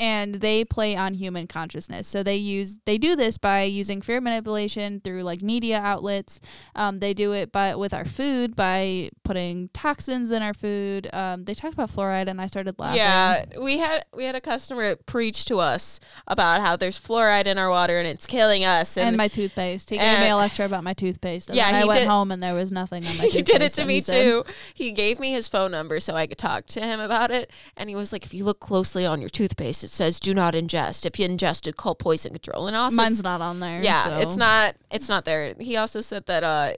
And 0.00 0.36
they 0.36 0.64
play 0.64 0.96
on 0.96 1.14
human 1.14 1.46
consciousness. 1.46 2.08
So 2.08 2.22
they 2.22 2.36
use 2.36 2.78
they 2.86 2.96
do 2.98 3.14
this 3.14 3.36
by 3.38 3.62
using 3.62 4.00
fear 4.00 4.20
manipulation 4.20 5.00
through 5.00 5.22
like 5.22 5.42
media 5.42 5.78
outlets. 5.78 6.40
Um, 6.74 6.98
they 7.00 7.12
do 7.14 7.32
it 7.32 7.52
by 7.52 7.74
with 7.76 7.92
our 7.94 8.06
food 8.06 8.56
by 8.56 9.10
putting 9.22 9.68
toxins 9.74 10.30
in 10.30 10.42
our 10.42 10.54
food. 10.54 11.08
Um, 11.12 11.44
they 11.44 11.54
talked 11.54 11.74
about 11.74 11.90
fluoride, 11.90 12.28
and 12.28 12.40
I 12.40 12.46
started 12.46 12.78
laughing. 12.78 12.96
Yeah, 12.96 13.44
we 13.60 13.78
had 13.78 14.04
we 14.16 14.24
had 14.24 14.34
a 14.34 14.40
customer 14.40 14.96
preach 14.96 15.44
to 15.44 15.58
us 15.58 16.00
about 16.26 16.62
how 16.62 16.76
there's 16.76 16.98
fluoride 16.98 17.44
in 17.46 17.58
our 17.58 17.68
water 17.68 17.98
and 17.98 18.08
it's 18.08 18.26
killing 18.26 18.64
us. 18.64 18.96
And, 18.96 19.08
And, 19.08 19.16
my 19.18 19.28
toothpaste. 19.28 19.90
He 19.90 19.98
gave 19.98 20.20
me 20.20 20.28
a 20.28 20.36
lecture 20.36 20.64
about 20.64 20.82
my 20.82 20.94
toothpaste. 20.94 21.48
And 21.50 21.56
Yeah, 21.56 21.70
I 21.74 21.84
went 21.84 22.00
did- 22.00 22.08
home 22.08 22.30
and 22.32 22.42
there 22.42 22.54
was 22.54 22.72
nothing 22.72 23.06
on 23.06 23.16
my 23.18 23.24
he 23.30 23.42
did 23.42 23.60
it 23.60 23.72
to 23.72 23.84
me 23.84 23.96
he 23.96 24.00
too. 24.00 24.44
He 24.72 24.92
gave 24.92 25.20
me 25.20 25.32
his 25.32 25.46
phone 25.46 25.70
number 25.70 26.00
so 26.00 26.14
I 26.14 26.26
could 26.26 26.38
talk 26.38 26.64
to 26.68 26.80
him 26.80 27.00
about 27.00 27.30
it. 27.30 27.50
And 27.76 27.90
he 27.90 27.96
was 27.96 28.12
like, 28.12 28.24
if 28.24 28.32
you 28.32 28.44
look 28.44 28.60
closely 28.60 29.04
on 29.04 29.20
your 29.20 29.28
toothpaste, 29.28 29.82
it 29.90 29.94
says 29.94 30.20
do 30.20 30.32
not 30.32 30.54
ingest. 30.54 31.04
If 31.04 31.18
you 31.18 31.24
ingested, 31.24 31.76
call 31.76 31.94
poison 31.96 32.32
control. 32.32 32.68
And 32.68 32.76
also, 32.76 32.96
Mine's 32.96 33.22
not 33.22 33.40
on 33.40 33.58
there. 33.60 33.82
yeah, 33.82 34.04
so- 34.04 34.18
it's 34.18 34.36
not. 34.36 34.76
It's 34.90 35.08
not 35.08 35.24
there. 35.24 35.54
He 35.58 35.76
also 35.76 36.00
said 36.00 36.26
that 36.26 36.44
uh, 36.44 36.74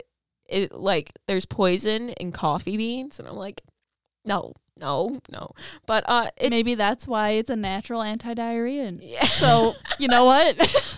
it 0.49 0.73
like 0.73 1.13
there's 1.27 1.45
poison 1.47 2.11
in 2.11 2.33
coffee 2.33 2.77
beans, 2.77 3.19
and 3.19 3.29
I'm 3.29 3.37
like, 3.37 3.61
no, 4.25 4.55
no, 4.79 5.21
no. 5.31 5.51
But 5.87 6.05
uh, 6.07 6.31
it 6.39 6.51
Maybe 6.51 6.75
that's 6.75 7.07
why 7.07 7.31
it's 7.33 7.51
a 7.51 7.57
natural 7.57 8.03
anti-diarrhea. 8.03 8.85
And 8.85 9.03
yeah. 9.03 9.25
So 9.25 9.75
you 9.99 10.09
know 10.09 10.25
what? 10.25 10.57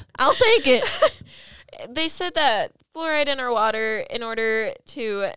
I'll 0.18 0.34
take 0.34 0.66
it. 0.66 0.84
they 1.88 2.08
said 2.08 2.34
that 2.34 2.72
fluoride 2.94 3.26
in 3.26 3.40
our 3.40 3.52
water 3.52 3.98
in 4.08 4.22
order 4.22 4.72
to 4.86 5.30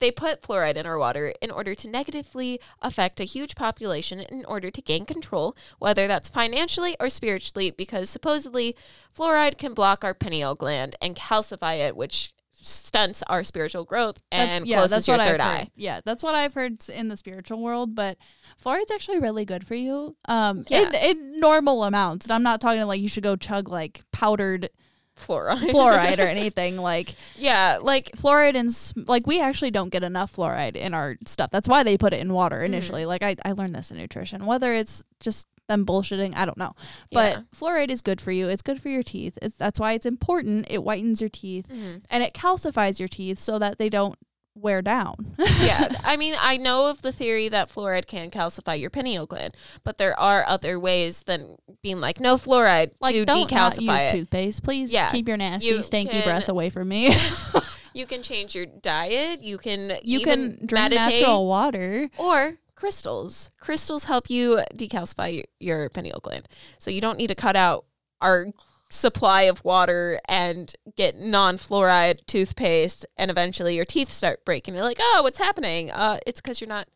they 0.00 0.10
put 0.10 0.42
fluoride 0.42 0.76
in 0.76 0.86
our 0.86 0.98
water 0.98 1.32
in 1.40 1.50
order 1.50 1.74
to 1.74 1.88
negatively 1.88 2.60
affect 2.82 3.20
a 3.20 3.24
huge 3.24 3.54
population 3.54 4.20
in 4.20 4.44
order 4.44 4.70
to 4.70 4.82
gain 4.82 5.04
control 5.04 5.56
whether 5.78 6.06
that's 6.06 6.28
financially 6.28 6.96
or 7.00 7.08
spiritually 7.08 7.70
because 7.70 8.08
supposedly 8.08 8.76
fluoride 9.16 9.58
can 9.58 9.74
block 9.74 10.04
our 10.04 10.14
pineal 10.14 10.54
gland 10.54 10.96
and 11.00 11.16
calcify 11.16 11.78
it 11.78 11.96
which 11.96 12.32
stunts 12.60 13.22
our 13.28 13.44
spiritual 13.44 13.84
growth 13.84 14.18
and 14.30 14.50
That's, 14.50 14.64
yeah, 14.64 14.76
closes 14.78 14.90
that's 14.90 15.08
your 15.08 15.18
what 15.18 15.26
third 15.26 15.40
I've 15.40 15.46
eye 15.46 15.58
heard. 15.58 15.70
Yeah, 15.76 16.00
that's 16.04 16.22
what 16.22 16.34
I've 16.34 16.54
heard 16.54 16.88
in 16.88 17.08
the 17.08 17.16
spiritual 17.16 17.62
world. 17.62 17.94
But 17.94 18.18
fluoride's 18.62 18.90
actually 18.90 19.20
really 19.20 19.44
good 19.44 19.66
for 19.66 19.74
you. 19.74 20.16
Um, 20.26 20.64
in, 20.70 20.94
in 20.94 21.40
normal 21.40 21.84
amounts. 21.84 22.26
And 22.26 22.32
I'm 22.32 22.42
not 22.42 22.60
talking 22.60 22.82
like 22.82 23.00
you 23.00 23.08
should 23.08 23.22
go 23.22 23.36
chug 23.36 23.68
like 23.68 24.02
powdered 24.12 24.70
fluoride 25.18 25.70
fluoride 25.70 26.18
or 26.18 26.22
anything. 26.28 26.76
Like 26.76 27.14
yeah 27.36 27.78
like 27.80 28.10
fluoride 28.12 28.54
and 28.54 29.08
like 29.08 29.26
we 29.26 29.40
actually 29.40 29.70
don't 29.70 29.90
get 29.90 30.02
enough 30.02 30.34
fluoride 30.34 30.76
in 30.76 30.94
our 30.94 31.16
stuff. 31.26 31.50
That's 31.50 31.68
why 31.68 31.82
they 31.82 31.96
put 31.98 32.12
it 32.12 32.20
in 32.20 32.32
water 32.32 32.62
initially. 32.62 33.06
Like 33.06 33.22
I, 33.22 33.36
I 33.44 33.52
learned 33.52 33.74
this 33.74 33.90
in 33.90 33.96
nutrition. 33.96 34.46
Whether 34.46 34.72
it's 34.72 35.04
just 35.20 35.46
them 35.68 35.84
bullshitting, 35.84 36.34
I 36.34 36.46
don't 36.46 36.56
know. 36.56 36.72
But 37.12 37.32
Yeah. 37.32 37.42
fluoride 37.54 37.90
is 37.90 38.00
good 38.00 38.20
for 38.20 38.32
you. 38.32 38.48
It's 38.48 38.62
good 38.62 38.80
for 38.80 38.88
your 38.88 39.02
teeth. 39.02 39.38
It's 39.42 39.54
that's 39.54 39.78
why 39.78 39.92
it's 39.92 40.06
important. 40.06 40.66
It 40.70 40.80
whitens 40.80 41.20
your 41.20 41.28
teeth 41.30 41.66
mhm. 41.68 42.02
and 42.10 42.22
it 42.22 42.32
calcifies 42.34 42.98
your 42.98 43.08
teeth 43.08 43.38
so 43.38 43.58
that 43.58 43.78
they 43.78 43.88
don't 43.90 44.16
wear 44.60 44.82
down. 44.82 45.34
yeah, 45.60 45.88
I 46.04 46.16
mean, 46.16 46.34
I 46.38 46.56
know 46.56 46.86
of 46.86 47.02
the 47.02 47.12
theory 47.12 47.48
that 47.48 47.68
fluoride 47.70 48.06
can 48.06 48.30
calcify 48.30 48.78
your 48.78 48.90
pineal 48.90 49.26
gland, 49.26 49.56
but 49.84 49.98
there 49.98 50.18
are 50.18 50.44
other 50.46 50.78
ways 50.78 51.22
than 51.22 51.56
being 51.82 52.00
like 52.00 52.20
no 52.20 52.36
fluoride 52.36 52.90
like 53.00 53.14
to 53.14 53.24
don't 53.24 53.50
not 53.50 53.72
decalcify 53.72 53.92
use 53.92 54.02
it. 54.06 54.10
toothpaste. 54.12 54.62
Please 54.62 54.92
Yeah, 54.92 55.10
keep 55.10 55.28
your 55.28 55.36
nasty, 55.36 55.68
you 55.68 55.78
stanky 55.78 56.10
can- 56.10 56.24
breath 56.24 56.48
away 56.48 56.70
from 56.70 56.88
me. 56.88 57.14
You 57.94 58.06
can 58.06 58.22
change 58.22 58.54
your 58.54 58.66
diet. 58.66 59.40
You 59.42 59.58
can 59.58 59.98
you 60.04 60.20
can 60.20 60.50
drink 60.58 60.72
meditate 60.72 61.20
natural 61.22 61.48
water. 61.48 62.08
or 62.16 62.58
crystals. 62.76 63.50
Crystals 63.58 64.04
help 64.04 64.30
you 64.30 64.62
decalcify 64.74 65.42
your 65.58 65.88
pineal 65.88 66.20
gland, 66.22 66.46
so 66.78 66.90
you 66.92 67.00
don't 67.00 67.18
need 67.18 67.26
to 67.28 67.34
cut 67.34 67.56
out 67.56 67.86
our 68.20 68.48
supply 68.90 69.42
of 69.42 69.62
water 69.64 70.18
and 70.28 70.74
get 70.96 71.16
non-fluoride 71.16 72.24
toothpaste 72.26 73.04
and 73.16 73.30
eventually 73.30 73.76
your 73.76 73.84
teeth 73.84 74.10
start 74.10 74.42
breaking 74.46 74.74
you're 74.74 74.82
like 74.84 74.98
oh 75.00 75.20
what's 75.22 75.38
happening 75.38 75.90
uh 75.90 76.16
it's 76.26 76.40
because 76.40 76.60
you're 76.60 76.68
not 76.68 76.88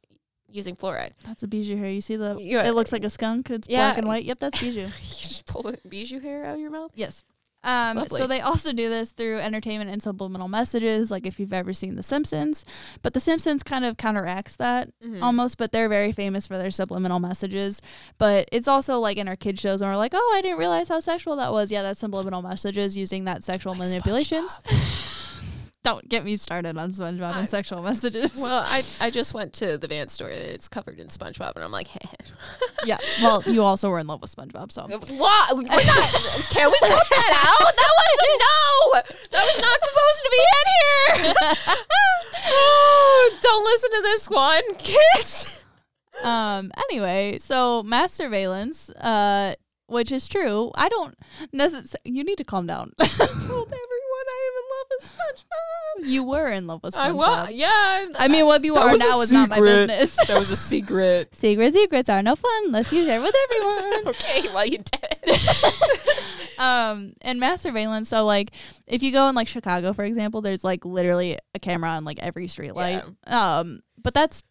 using 0.50 0.74
fluoride 0.76 1.12
That's 1.24 1.42
a 1.42 1.48
bijou 1.48 1.76
hair. 1.78 1.90
You 1.90 2.02
see 2.02 2.16
the? 2.16 2.36
It 2.38 2.72
looks 2.72 2.92
like 2.92 3.04
a 3.04 3.10
skunk. 3.10 3.48
It's 3.48 3.66
Yeah. 3.68 3.78
black 3.88 3.96
and 3.98 4.06
white. 4.06 4.24
Yep, 4.24 4.38
that's 4.38 4.60
bijou. 4.60 4.80
you 4.82 4.90
just 5.00 5.46
pull 5.46 5.62
the 5.62 5.78
bijou 5.88 6.20
hair 6.20 6.44
out 6.44 6.54
of 6.54 6.60
your 6.60 6.70
mouth 6.70 6.90
Yes. 6.94 7.24
Um, 7.64 7.96
Lovely. 7.96 8.18
so 8.18 8.26
they 8.26 8.40
also 8.40 8.72
do 8.72 8.88
this 8.88 9.12
through 9.12 9.38
entertainment 9.38 9.88
and 9.90 10.02
subliminal 10.02 10.48
messages, 10.48 11.10
like 11.10 11.26
if 11.26 11.38
you've 11.38 11.52
ever 11.52 11.72
seen 11.72 11.94
The 11.94 12.02
Simpsons. 12.02 12.64
But 13.02 13.12
The 13.14 13.20
Simpsons 13.20 13.62
kind 13.62 13.84
of 13.84 13.96
counteracts 13.96 14.56
that 14.56 14.88
Mhm. 15.00 15.22
almost, 15.22 15.58
but 15.58 15.70
they're 15.70 15.88
very 15.88 16.10
famous 16.12 16.46
for 16.46 16.58
their 16.58 16.70
subliminal 16.72 17.20
messages. 17.20 17.80
But 18.18 18.48
it's 18.50 18.66
also 18.66 18.98
like 18.98 19.16
in 19.16 19.28
our 19.28 19.36
kids 19.36 19.60
shows, 19.60 19.80
and 19.80 19.90
we're 19.90 19.96
like, 19.96 20.12
oh, 20.14 20.32
I 20.36 20.42
didn't 20.42 20.58
realize 20.58 20.88
how 20.88 20.98
sexual 21.00 21.36
that 21.36 21.52
was. 21.52 21.70
Yeah, 21.70 21.82
that's 21.82 22.00
subliminal 22.00 22.42
messages 22.42 22.96
using 22.96 23.24
that 23.26 23.44
sexual 23.44 23.74
Like 23.74 23.82
manipulations. 23.88 24.60
Don't 25.84 26.08
get 26.08 26.24
me 26.24 26.36
started 26.36 26.76
on 26.76 26.92
SpongeBob 26.92 27.34
I- 27.34 27.40
and 27.40 27.50
sexual 27.50 27.82
messages. 27.82 28.36
Well, 28.36 28.64
I 28.66 28.84
I 29.00 29.10
just 29.10 29.34
went 29.34 29.52
to 29.54 29.76
the 29.78 29.88
Vans 29.88 30.12
store. 30.12 30.28
It's 30.30 30.68
covered 30.68 31.00
in 31.00 31.08
SpongeBob, 31.08 31.56
and 31.56 31.64
I'm 31.64 31.72
like, 31.72 31.88
yeah. 32.84 32.98
Well, 33.20 33.42
you 33.46 33.62
also 33.62 33.90
were 33.90 33.98
in 33.98 34.06
love 34.06 34.22
with 34.22 34.34
SpongeBob, 34.34 34.70
so 34.70 34.82
what? 34.86 35.56
We're 35.56 35.62
not. 35.62 35.74
Can 36.50 36.70
we 36.70 36.78
cut 36.78 37.06
that 37.10 37.32
out? 37.34 37.74
That 37.76 37.92
was 37.98 38.18
a 38.22 38.30
no. 38.38 39.02
That 39.32 39.44
was 39.44 39.58
not 39.58 39.78
supposed 39.82 40.22
to 40.22 40.30
be 40.30 40.42
in 40.54 40.66
here. 41.26 41.74
oh, 42.46 43.38
don't 43.42 43.64
listen 43.64 43.90
to 43.90 44.02
this 44.02 44.30
one, 44.30 44.62
kids. 44.78 45.58
um 46.22 46.70
anyway 46.90 47.38
so 47.38 47.82
mass 47.82 48.12
surveillance 48.12 48.90
uh 48.90 49.54
which 49.86 50.12
is 50.12 50.28
true 50.28 50.70
i 50.74 50.88
don't 50.88 51.16
necessarily 51.52 51.98
you 52.04 52.22
need 52.22 52.36
to 52.36 52.44
calm 52.44 52.66
down 52.66 52.92
I 53.00 53.06
told 53.08 53.66
everyone 53.66 54.26
I 54.28 54.40
am 54.48 54.54
in 54.60 54.66
love 54.74 54.86
with 54.90 54.91
SpongeBob. 55.02 56.06
you 56.06 56.22
were 56.24 56.48
in 56.48 56.66
love 56.66 56.82
with 56.82 56.94
SpongeBob. 56.94 57.08
I 57.08 57.12
was. 57.12 57.50
Yeah. 57.52 58.06
I 58.18 58.28
mean 58.28 58.46
what 58.46 58.64
you 58.64 58.74
That 58.74 58.86
are 58.86 58.92
was 58.92 59.00
a 59.00 59.04
now 59.04 59.20
is 59.20 59.32
not 59.32 59.48
my 59.48 59.60
business 59.60 60.16
that 60.26 60.38
was 60.38 60.50
a 60.50 60.56
secret. 60.56 61.34
secret 61.34 61.72
secrets 61.72 62.08
are 62.08 62.22
no 62.22 62.36
fun 62.36 62.62
unless 62.66 62.92
you 62.92 63.04
share 63.04 63.20
with 63.20 63.34
everyone 63.44 64.08
okay, 64.14 64.42
well 64.54 64.66
you 64.66 64.78
did. 64.78 65.40
um 66.58 67.12
and 67.22 67.40
mass 67.40 67.62
surveillance 67.62 68.08
so 68.08 68.24
like 68.24 68.50
if 68.86 69.02
you 69.02 69.10
go 69.12 69.28
in 69.28 69.34
like 69.34 69.48
chicago 69.48 69.92
for 69.92 70.04
example 70.04 70.40
there's 70.42 70.62
like 70.64 70.84
literally 70.84 71.38
a 71.54 71.58
camera 71.58 71.90
on 71.90 72.04
like 72.04 72.18
every 72.20 72.46
street 72.46 72.74
light 72.74 73.02
um 73.26 73.80
but 74.02 74.14
that's 74.14 74.44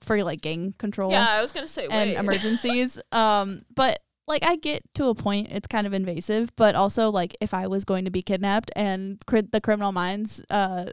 for 0.00 0.22
like 0.22 0.40
gang 0.40 0.74
control 0.78 1.10
yeah, 1.10 1.26
I 1.28 1.42
was 1.42 1.52
gonna 1.52 1.68
say. 1.68 1.84
and 1.90 2.10
wait. 2.10 2.16
emergencies. 2.16 2.98
um, 3.12 3.62
but 3.74 4.00
like 4.28 4.44
I 4.46 4.56
get 4.56 4.82
to 4.94 5.06
a 5.06 5.14
point, 5.14 5.48
it's 5.50 5.66
kind 5.66 5.86
of 5.86 5.92
invasive. 5.92 6.54
But 6.56 6.74
also, 6.74 7.10
like 7.10 7.36
if 7.40 7.52
I 7.54 7.66
was 7.66 7.84
going 7.84 8.04
to 8.04 8.10
be 8.10 8.22
kidnapped 8.22 8.70
and 8.76 9.18
cri- 9.26 9.48
the 9.50 9.60
Criminal 9.60 9.90
Minds, 9.92 10.42
uh, 10.50 10.90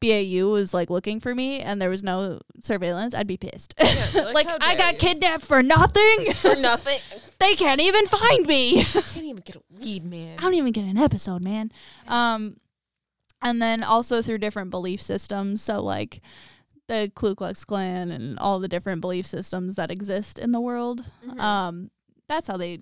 BAU 0.00 0.46
was 0.48 0.72
like 0.72 0.88
looking 0.88 1.20
for 1.20 1.34
me 1.34 1.60
and 1.60 1.80
there 1.80 1.90
was 1.90 2.02
no 2.02 2.40
surveillance, 2.62 3.14
I'd 3.14 3.26
be 3.26 3.36
pissed. 3.36 3.74
Yeah, 3.78 4.06
like, 4.32 4.46
like 4.46 4.62
I 4.62 4.74
got 4.74 4.94
you. 4.94 4.98
kidnapped 4.98 5.44
for 5.44 5.62
nothing. 5.62 6.32
for 6.34 6.54
nothing. 6.56 6.98
they 7.38 7.54
can't 7.54 7.80
even 7.82 8.06
find 8.06 8.46
me. 8.46 8.80
I 8.80 8.84
Can't 8.84 9.26
even 9.26 9.42
get 9.44 9.56
a 9.56 9.62
lead, 9.78 10.04
man. 10.06 10.38
I 10.38 10.42
don't 10.42 10.54
even 10.54 10.72
get 10.72 10.84
an 10.84 10.96
episode, 10.96 11.42
man. 11.42 11.70
Um, 12.08 12.56
and 13.42 13.60
then 13.60 13.82
also 13.82 14.22
through 14.22 14.38
different 14.38 14.70
belief 14.70 15.02
systems. 15.02 15.60
So 15.62 15.82
like 15.82 16.20
the 16.88 17.12
Ku 17.14 17.34
Klux 17.34 17.64
Klan 17.64 18.10
and 18.10 18.38
all 18.38 18.58
the 18.58 18.68
different 18.68 19.02
belief 19.02 19.26
systems 19.26 19.74
that 19.74 19.90
exist 19.90 20.38
in 20.38 20.52
the 20.52 20.60
world. 20.60 21.04
Mhm. 21.26 21.38
Um, 21.38 21.90
that's 22.30 22.48
how 22.48 22.56
they 22.56 22.80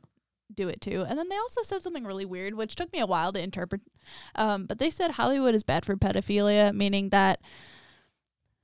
do 0.55 0.69
it 0.69 0.81
too. 0.81 1.05
And 1.09 1.19
then 1.19 1.29
they 1.29 1.37
also 1.37 1.63
said 1.63 1.83
something 1.83 2.05
really 2.05 2.25
weird, 2.25 2.55
which 2.55 2.77
took 2.77 2.93
me 2.93 3.01
a 3.01 3.07
while 3.07 3.33
to 3.33 3.43
interpret. 3.43 3.81
Um, 4.35 4.67
but 4.67 4.79
they 4.79 4.91
said 4.91 5.13
Hollywood 5.13 5.55
is 5.55 5.63
bad 5.63 5.85
for 5.85 5.97
pedophilia, 5.97 6.75
meaning 6.75 7.09
that 7.09 7.41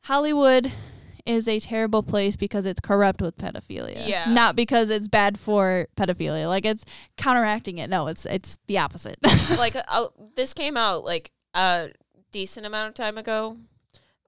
Hollywood 0.03 0.73
is 1.27 1.49
a 1.49 1.59
terrible 1.59 2.03
place 2.03 2.37
because 2.37 2.67
it's 2.67 2.81
corrupt 2.81 3.23
with 3.23 3.37
pedophilia. 3.39 4.07
Yeah. 4.07 4.27
Not 4.29 4.57
because 4.57 4.91
it's 4.91 5.09
bad 5.09 5.41
for 5.41 5.89
pedophilia. 5.97 6.47
Like 6.49 6.67
it's 6.67 6.85
counteracting 7.17 7.79
it. 7.79 7.89
No, 7.89 8.09
it's 8.09 8.27
it's 8.27 8.59
the 8.67 8.79
opposite. 8.79 9.17
like 9.59 9.77
uh, 9.89 10.09
this 10.37 10.53
came 10.53 10.77
out 10.77 11.05
like 11.05 11.33
a 11.55 11.91
decent 12.31 12.67
amount 12.67 12.89
of 12.89 12.95
time 12.95 13.17
ago 13.17 13.57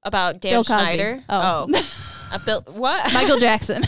about 0.02 0.40
Dan 0.40 0.52
Bill 0.52 0.64
Cosby. 0.64 0.84
Schneider. 0.84 1.24
Oh. 1.28 1.68
a 2.32 2.38
Bill 2.38 2.62
what? 2.68 3.12
Michael 3.12 3.38
Jackson. 3.40 3.84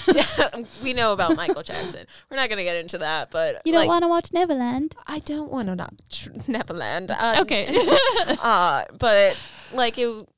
we 0.82 0.92
know 0.92 1.12
about 1.12 1.36
Michael 1.36 1.62
Jackson. 1.62 2.06
We're 2.30 2.36
not 2.36 2.48
gonna 2.48 2.64
get 2.64 2.76
into 2.76 2.98
that, 2.98 3.30
but 3.30 3.62
you 3.64 3.72
don't 3.72 3.82
like, 3.82 3.88
want 3.88 4.04
to 4.04 4.08
watch 4.08 4.32
Neverland? 4.32 4.94
I 5.06 5.18
don't 5.20 5.50
want 5.50 5.68
to 5.68 5.74
not 5.76 5.94
tr- 6.10 6.30
Neverland. 6.46 7.10
Uh, 7.10 7.36
Okay. 7.40 7.68
uh, 8.42 8.84
but 8.98 9.36
like 9.72 9.98
it, 9.98 10.28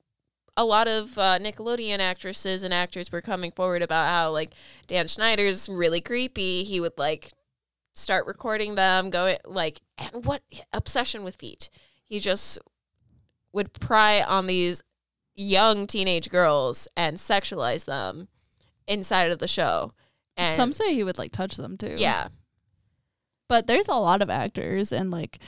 a 0.57 0.65
lot 0.65 0.89
of 0.89 1.17
uh, 1.19 1.39
Nickelodeon 1.39 1.99
actresses 2.01 2.63
and 2.63 2.75
actors 2.75 3.11
were 3.13 3.21
coming 3.23 3.51
forward 3.51 3.83
about 3.83 4.09
how 4.09 4.31
like 4.31 4.51
Dan 4.87 5.09
Schneider's 5.09 5.69
really 5.69 6.01
creepy. 6.01 6.65
He 6.65 6.81
would 6.81 6.99
like 6.99 7.33
start 7.95 8.27
recording 8.27 8.75
them, 8.75 9.11
go 9.11 9.37
like 9.45 9.81
and 9.99 10.25
what 10.25 10.43
obsession 10.73 11.25
with 11.25 11.37
feet. 11.37 11.71
He 12.05 12.19
just 12.21 12.59
would 13.53 13.73
pry 13.73 14.23
on 14.23 14.47
these 14.47 14.83
young 15.41 15.87
teenage 15.87 16.29
girls 16.29 16.87
and 16.97 17.17
sexualize 17.17 17.85
them 17.87 18.29
inside 18.87 19.31
of 19.31 19.39
the 19.39 19.49
show. 19.49 19.93
And 20.37 20.55
Some 20.57 20.73
say 20.73 20.95
he 20.95 21.03
would 21.05 21.19
like 21.19 21.33
touch 21.33 21.57
them 21.57 21.77
too. 21.77 21.95
yeah, 21.99 22.29
But 23.49 23.67
there's 23.67 23.89
a 23.89 23.95
lot 23.95 24.23
of 24.23 24.31
actors 24.31 24.93
and 24.93 25.11
like 25.11 25.39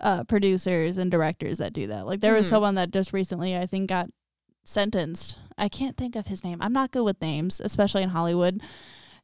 uh 0.00 0.24
producers 0.24 0.96
and 0.98 1.10
directors 1.10 1.58
that 1.58 1.72
do 1.72 1.86
that. 1.88 2.06
Like 2.06 2.20
there 2.20 2.34
was 2.34 2.46
Mhm. 2.46 2.50
someone 2.50 2.74
that 2.76 2.90
just 2.90 3.12
recently 3.12 3.56
I 3.56 3.66
think 3.66 3.88
got 3.88 4.08
sentenced. 4.64 5.38
I 5.58 5.68
can't 5.68 5.96
think 5.96 6.16
of 6.16 6.26
his 6.26 6.42
name. 6.44 6.58
I'm 6.60 6.72
not 6.72 6.90
good 6.90 7.02
with 7.04 7.20
names, 7.20 7.60
especially 7.60 8.02
in 8.02 8.10
Hollywood. 8.10 8.62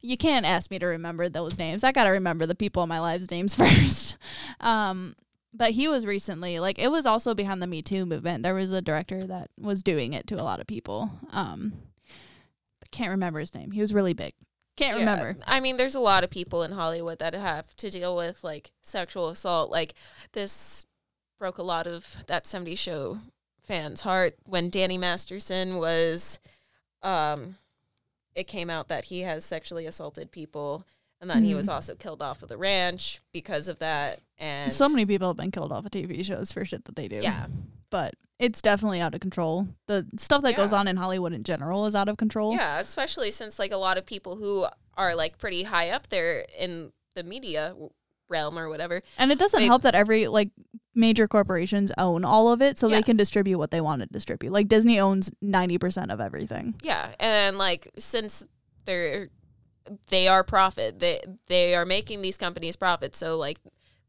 You 0.01 0.17
can't 0.17 0.45
ask 0.45 0.69
me 0.69 0.77
to 0.79 0.85
remember 0.85 1.27
those 1.29 1.57
names. 1.57 1.83
I 1.83 1.91
got 1.91 2.03
to 2.03 2.11
remember 2.11 2.45
the 2.45 2.53
people 2.55 2.83
in 2.83 2.89
my 2.89 2.99
lives 2.99 3.29
names 3.31 3.55
first. 3.61 4.15
um 4.61 5.15
but 5.57 5.71
he 5.71 5.87
was 5.87 6.05
recently 6.05 6.59
like 6.59 6.77
it 6.79 6.91
was 6.91 7.05
also 7.05 7.33
behind 7.33 7.61
the 7.61 7.67
Me 7.67 7.81
Too 7.81 8.05
movement. 8.05 8.43
There 8.43 8.53
was 8.55 8.71
a 8.71 8.81
director 8.81 9.23
that 9.23 9.49
was 9.59 9.81
doing 9.83 10.13
it 10.13 10.27
to 10.27 10.35
a 10.35 10.43
lot 10.43 10.59
of 10.59 10.67
people. 10.67 11.09
Um 11.31 11.73
can't 12.91 13.11
remember 13.11 13.39
his 13.39 13.53
name. 13.53 13.71
He 13.71 13.81
was 13.81 13.93
really 13.93 14.13
big. 14.13 14.33
Can't 14.77 14.97
Yeah, 14.99 15.09
remember. 15.09 15.37
I 15.45 15.59
mean, 15.59 15.75
there's 15.77 15.95
a 15.95 15.99
lot 15.99 16.23
of 16.23 16.29
people 16.29 16.63
in 16.63 16.71
Hollywood 16.71 17.19
that 17.19 17.33
have 17.33 17.75
to 17.77 17.89
deal 17.89 18.15
with 18.15 18.43
like 18.43 18.71
sexual 18.81 19.27
assault. 19.29 19.69
Like 19.71 19.93
this 20.33 20.85
broke 21.39 21.57
a 21.57 21.63
lot 21.63 21.85
of 21.87 22.15
that 22.27 22.45
70s 22.45 22.77
show 22.77 23.19
fans' 23.63 24.01
heart 24.01 24.35
when 24.45 24.69
Danny 24.69 24.97
Masterson 24.97 25.77
was 25.77 26.39
um 27.03 27.57
it 28.35 28.45
came 28.47 28.69
out 28.69 28.87
that 28.87 29.05
he 29.05 29.21
has 29.21 29.43
sexually 29.43 29.85
assaulted 29.85 30.31
people 30.31 30.85
and 31.19 31.29
then 31.29 31.43
he 31.43 31.53
was 31.55 31.67
Mhm. 31.67 31.73
also 31.73 31.95
killed 31.95 32.21
off 32.21 32.41
of 32.43 32.49
the 32.49 32.57
ranch 32.57 33.19
because 33.33 33.67
of 33.67 33.79
that 33.79 34.21
and 34.39 34.71
so 34.73 34.87
many 34.89 35.05
people 35.05 35.27
have 35.29 35.37
been 35.37 35.51
killed 35.51 35.71
off 35.71 35.85
of 35.85 35.91
TV 35.91 36.23
shows 36.23 36.51
for 36.51 36.63
shit 36.65 36.85
that 36.85 36.95
they 36.95 37.07
do. 37.07 37.17
yeah 37.21 37.47
But 37.89 38.13
it's 38.39 38.61
definitely 38.61 39.01
out 39.01 39.15
of 39.15 39.19
control. 39.21 39.67
The 39.87 40.05
stuff 40.17 40.43
that 40.43 40.55
goes 40.55 40.71
on 40.73 40.87
in 40.87 40.97
Hollywood 40.97 41.33
in 41.33 41.43
general 41.43 41.85
is 41.87 41.95
out 41.95 42.07
of 42.09 42.17
control. 42.17 42.53
yeah 42.53 42.79
especially 42.79 43.31
since 43.31 43.57
like 43.59 43.71
a 43.71 43.77
lot 43.77 43.97
of 43.97 44.05
people 44.05 44.35
who 44.35 44.67
are 44.95 45.15
like 45.15 45.37
pretty 45.37 45.63
high 45.63 45.89
up 45.89 46.09
there 46.09 46.45
in 46.57 46.91
the 47.15 47.23
media 47.23 47.73
realm 48.29 48.59
or 48.59 48.67
whatever 48.69 49.01
And 49.17 49.31
it 49.31 49.39
doesn't 49.39 49.59
They- 49.59 49.65
help 49.67 49.81
that 49.83 49.95
every 49.95 50.27
like 50.27 50.49
major 50.93 51.27
corporations 51.27 51.91
own 51.97 52.25
all 52.25 52.49
of 52.51 52.61
it 52.61 52.77
so 52.77 52.87
Yeah. 52.87 52.97
they 52.97 53.03
can 53.03 53.15
distribute 53.17 53.57
what 53.57 53.71
they 53.71 53.81
want 53.81 54.01
to 54.01 54.07
distribute. 54.07 54.51
Like 54.51 54.67
Disney 54.67 54.99
owns 54.99 55.29
90% 55.43 56.11
of 56.11 56.19
everything. 56.19 56.73
Yeah, 56.83 57.13
and 57.19 57.57
like 57.57 57.87
since 57.97 58.43
they're 58.85 59.29
they 60.09 60.27
are 60.27 60.43
profit, 60.43 60.99
they 60.99 61.21
they 61.47 61.73
are 61.75 61.85
making 61.85 62.21
these 62.21 62.37
companies 62.37 62.75
profit, 62.75 63.15
so 63.15 63.37
like 63.37 63.59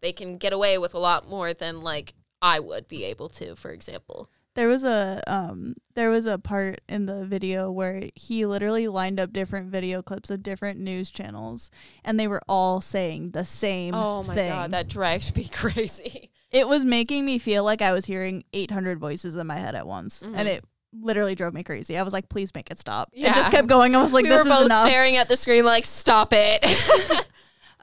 they 0.01 0.13
can 0.13 0.37
get 0.39 0.53
away 0.53 0.79
with 0.79 0.95
a 0.95 0.99
lot 0.99 1.29
more 1.29 1.53
than 1.55 1.83
like 1.83 2.15
I 2.41 2.61
would 2.61 2.87
be 2.89 3.05
able 3.05 3.29
to, 3.31 3.57
for 3.57 3.71
example. 3.71 4.31
There 4.55 4.69
was 4.69 4.83
a 4.83 5.23
um 5.29 5.75
there 5.95 6.11
was 6.11 6.27
a 6.27 6.39
part 6.39 6.81
in 6.89 7.07
the 7.07 7.25
video 7.25 7.71
where 7.71 8.05
he 8.17 8.45
literally 8.45 8.89
lined 8.89 9.21
up 9.21 9.33
different 9.33 9.71
video 9.71 10.03
clips 10.03 10.31
of 10.31 10.43
different 10.43 10.81
news 10.81 11.11
channels 11.11 11.71
and 12.05 12.19
they 12.19 12.27
were 12.27 12.43
all 12.49 12.81
saying 12.81 13.31
the 13.33 13.45
same 13.45 13.95
Oh 13.95 14.25
my 14.25 14.35
thing. 14.35 14.51
god, 14.51 14.71
that 14.73 14.89
drives 14.89 15.35
me 15.37 15.45
crazy. 15.53 16.31
it 16.51 16.67
was 16.67 16.85
making 16.85 17.25
me 17.25 17.39
feel 17.39 17.63
like 17.63 17.83
I 17.83 17.93
was 17.93 18.07
hearing 18.07 18.43
800 18.53 18.99
voices 18.99 19.37
in 19.37 19.47
my 19.47 19.57
head 19.59 19.75
at 19.77 19.87
once, 19.87 20.23
Mhm. 20.25 20.35
and 20.37 20.49
it 20.49 20.65
literally 20.93 21.37
drove 21.37 21.55
me 21.55 21.63
crazy. 21.63 21.97
I 21.99 22.03
was 22.03 22.13
like, 22.15 22.29
"Please 22.31 22.53
make 22.55 22.71
it 22.71 22.81
stop." 22.81 23.11
Yeah. 23.13 23.31
It 23.31 23.35
just 23.35 23.51
kept 23.53 23.69
going. 23.69 23.95
I 23.95 24.03
was 24.03 24.13
like, 24.15 24.23
we 24.25 24.31
"This 24.31 24.39
were 24.45 24.51
is 24.51 24.57
both 24.59 24.67
enough." 24.67 24.87
staring 24.87 25.17
at 25.17 25.29
the 25.29 25.37
screen 25.37 25.65
like, 25.67 25.85
"Stop 25.85 26.31
it!" 26.33 26.65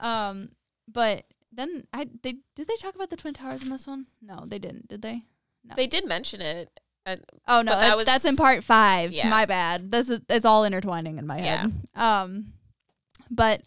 Um, 0.02 0.50
but 0.92 1.24
then 1.56 1.86
I 1.94 2.08
they 2.24 2.36
did 2.56 2.68
they 2.68 2.76
talk 2.76 2.96
about 2.96 3.10
the 3.10 3.18
twin 3.18 3.34
towers 3.34 3.64
in 3.64 3.70
this 3.70 3.88
one? 3.88 4.08
No, 4.22 4.44
they 4.46 4.60
didn't. 4.60 4.88
Did 4.88 5.02
they? 5.02 5.24
they 5.76 5.88
did 5.88 6.06
mention 6.08 6.42
it. 6.42 6.70
And 7.08 7.24
Oh 7.48 7.62
no, 7.62 7.72
that 7.72 7.96
was- 7.98 8.06
that's 8.06 8.26
in 8.26 8.36
part 8.36 8.64
five. 8.64 9.12
Yeah. 9.12 9.30
My 9.30 9.46
bad. 9.46 9.92
This 9.92 10.10
is 10.10 10.20
it's 10.30 10.46
all 10.46 10.64
intertwining 10.64 11.18
in 11.18 11.28
my 11.28 11.40
head. 11.40 11.72
Yeah. 11.96 12.22
Um, 12.24 12.54
but 13.30 13.62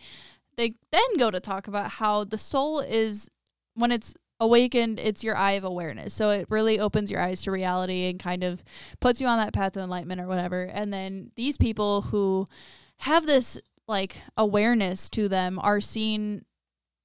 they 0.57 0.75
then 0.93 1.17
go 1.19 1.31
to 1.31 1.41
talk 1.41 1.69
about 1.69 1.91
how 1.93 2.25
the 2.25 2.39
soul 2.39 2.81
is 2.81 3.31
when 3.75 3.93
it's 3.93 4.17
awakened, 4.41 4.99
it's 5.01 5.25
your 5.25 5.37
eye 5.37 5.53
of 5.53 5.65
awareness. 5.65 6.15
So 6.15 6.31
it 6.31 6.47
really 6.49 6.79
opens 6.79 7.11
your 7.11 7.21
eyes 7.21 7.43
to 7.43 7.51
reality 7.51 8.07
and 8.09 8.21
kind 8.21 8.45
of 8.45 8.63
puts 9.01 9.21
you 9.21 9.27
on 9.27 9.39
that 9.39 9.53
path 9.53 9.73
to 9.73 9.81
enlightenment 9.81 10.21
or 10.21 10.27
whatever. 10.29 10.63
And 10.65 10.93
then 10.93 11.31
these 11.37 11.57
people 11.57 12.03
who 12.03 12.47
have 12.99 13.27
this 13.27 13.59
like 13.89 14.17
awareness 14.37 15.09
to 15.11 15.29
them 15.29 15.59
are 15.61 15.81
seen 15.81 16.45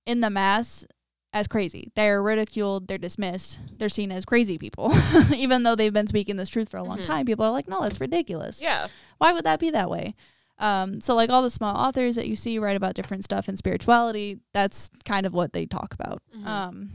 in 0.06 0.20
the 0.22 0.30
mass 0.30 0.86
as 1.32 1.48
crazy. 1.48 1.92
They're 1.96 2.22
ridiculed, 2.22 2.88
they're 2.88 2.98
dismissed, 3.00 3.60
they're 3.78 3.90
seen 3.90 4.12
as 4.12 4.24
crazy 4.26 4.58
people. 4.58 4.94
Even 5.36 5.64
though 5.64 5.76
they've 5.76 5.92
been 5.94 6.06
speaking 6.08 6.36
this 6.36 6.50
truth 6.50 6.70
for 6.70 6.78
a 6.78 6.84
long 6.84 7.00
Mhm. 7.00 7.06
time, 7.08 7.26
people 7.26 7.44
are 7.46 7.52
like, 7.52 7.68
no, 7.68 7.82
that's 7.82 8.00
ridiculous. 8.00 8.62
yeah, 8.62 8.88
Why 9.18 9.34
would 9.34 9.46
that 9.46 9.60
be 9.60 9.70
that 9.72 9.90
way? 9.90 10.14
Um, 10.60 11.02
so 11.02 11.16
like 11.16 11.32
all 11.32 11.42
the 11.42 11.50
small 11.50 11.76
authors 11.76 12.16
that 12.16 12.28
you 12.28 12.36
see 12.36 12.60
write 12.60 12.76
about 12.76 12.94
different 12.94 13.24
stuff 13.24 13.50
in 13.50 13.58
spirituality, 13.58 14.40
that's 14.54 14.92
kind 15.06 15.26
of 15.26 15.34
what 15.34 15.54
they 15.54 15.66
talk 15.66 15.94
about. 15.96 16.22
Mhm. 16.38 16.46
Um, 16.46 16.90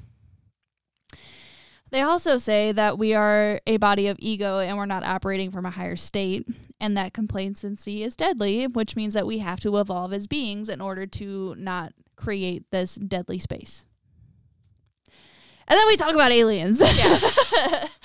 they 1.90 2.02
also 2.02 2.36
say 2.36 2.70
that 2.72 2.98
we 2.98 3.14
are 3.14 3.60
a 3.66 3.78
body 3.78 4.08
of 4.08 4.16
ego 4.20 4.58
and 4.58 4.76
we're 4.76 4.84
not 4.86 5.04
operating 5.04 5.50
from 5.50 5.64
a 5.64 5.70
higher 5.70 5.96
state, 5.96 6.46
and 6.80 6.96
that 6.96 7.14
complacency 7.14 8.02
is 8.02 8.14
deadly, 8.14 8.66
which 8.66 8.94
means 8.94 9.14
that 9.14 9.26
we 9.26 9.38
have 9.38 9.58
to 9.60 9.78
evolve 9.78 10.12
as 10.12 10.26
beings 10.26 10.68
in 10.68 10.80
order 10.82 11.06
to 11.06 11.54
not 11.58 11.92
create 12.18 12.64
this 12.70 12.96
deadly 12.96 13.38
space. 13.38 13.87
And 15.66 15.78
then 15.78 15.87
we 15.87 15.96
talk 15.96 16.14
about 16.14 16.33
aliens. 16.33 16.81
yeah. 16.81 17.88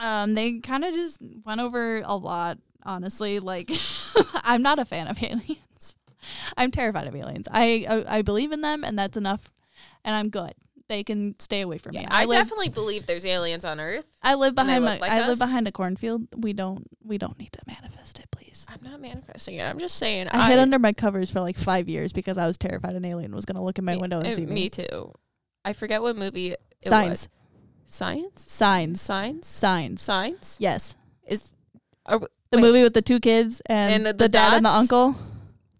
Um, 0.00 0.34
they 0.34 0.60
kind 0.60 0.84
of 0.84 0.94
just 0.94 1.18
went 1.44 1.60
over 1.60 2.02
a 2.04 2.14
lot, 2.14 2.58
honestly. 2.84 3.40
Like, 3.40 3.70
I'm 4.44 4.62
not 4.62 4.78
a 4.78 4.84
fan 4.84 5.08
of 5.08 5.20
aliens. 5.20 5.96
I'm 6.56 6.70
terrified 6.70 7.08
of 7.08 7.16
aliens. 7.16 7.48
I, 7.50 7.84
I 7.88 8.18
I 8.18 8.22
believe 8.22 8.52
in 8.52 8.60
them, 8.60 8.84
and 8.84 8.96
that's 8.98 9.16
enough. 9.16 9.50
And 10.04 10.14
I'm 10.14 10.28
good. 10.28 10.54
They 10.88 11.04
can 11.04 11.38
stay 11.38 11.60
away 11.60 11.76
from 11.76 11.94
yeah. 11.94 12.00
me. 12.00 12.06
I, 12.10 12.24
live, 12.24 12.38
definitely 12.38 12.70
believe 12.70 13.04
there's 13.06 13.26
aliens 13.26 13.64
on 13.66 13.78
Earth. 13.78 14.06
I 14.22 14.34
live 14.34 14.54
behind 14.54 14.84
my. 14.84 14.98
like 14.98 15.10
I 15.12 15.20
us. 15.20 15.28
live 15.28 15.38
behind 15.38 15.68
a 15.68 15.72
cornfield. 15.72 16.26
We 16.36 16.54
don't. 16.54 16.86
We 17.04 17.18
don't 17.18 17.38
need 17.38 17.52
to 17.52 17.60
manifest 17.66 18.18
it, 18.18 18.30
please. 18.30 18.64
I'm 18.68 18.80
not 18.82 19.00
manifesting 19.00 19.56
it. 19.56 19.64
I'm 19.64 19.78
just 19.78 19.96
saying. 19.96 20.28
I, 20.28 20.48
hid 20.50 20.58
under 20.58 20.78
my 20.78 20.94
covers 20.94 21.30
for 21.30 21.40
like 21.40 21.58
five 21.58 21.88
years 21.90 22.12
because 22.14 22.38
I 22.38 22.46
was 22.46 22.56
terrified 22.56 22.94
an 22.94 23.04
alien 23.04 23.34
was 23.34 23.44
gonna 23.44 23.62
look 23.62 23.78
in 23.78 23.84
my 23.84 23.94
me- 23.96 24.00
window 24.00 24.18
and 24.18 24.28
uh, 24.28 24.32
see 24.32 24.46
me. 24.46 24.52
Me 24.52 24.68
too. 24.70 25.12
I 25.64 25.74
forget 25.74 26.00
what 26.00 26.16
movie. 26.16 26.52
It 26.52 26.58
Signs. 26.84 27.10
Was. 27.10 27.28
Science. 27.84 28.50
Signs. 28.50 29.00
Signs. 29.00 29.46
Signs. 29.46 30.00
Signs. 30.02 30.56
Yes. 30.58 30.96
Is 31.26 31.50
are, 32.06 32.18
The 32.18 32.28
Wait. 32.52 32.60
movie 32.62 32.82
with 32.82 32.94
the 32.94 33.02
two 33.02 33.20
kids 33.20 33.60
and, 33.66 33.92
And 33.92 34.06
the- 34.06 34.12
the, 34.12 34.24
the 34.24 34.28
dad 34.30 34.54
and 34.54 34.64
the 34.64 34.70
uncle. 34.70 35.16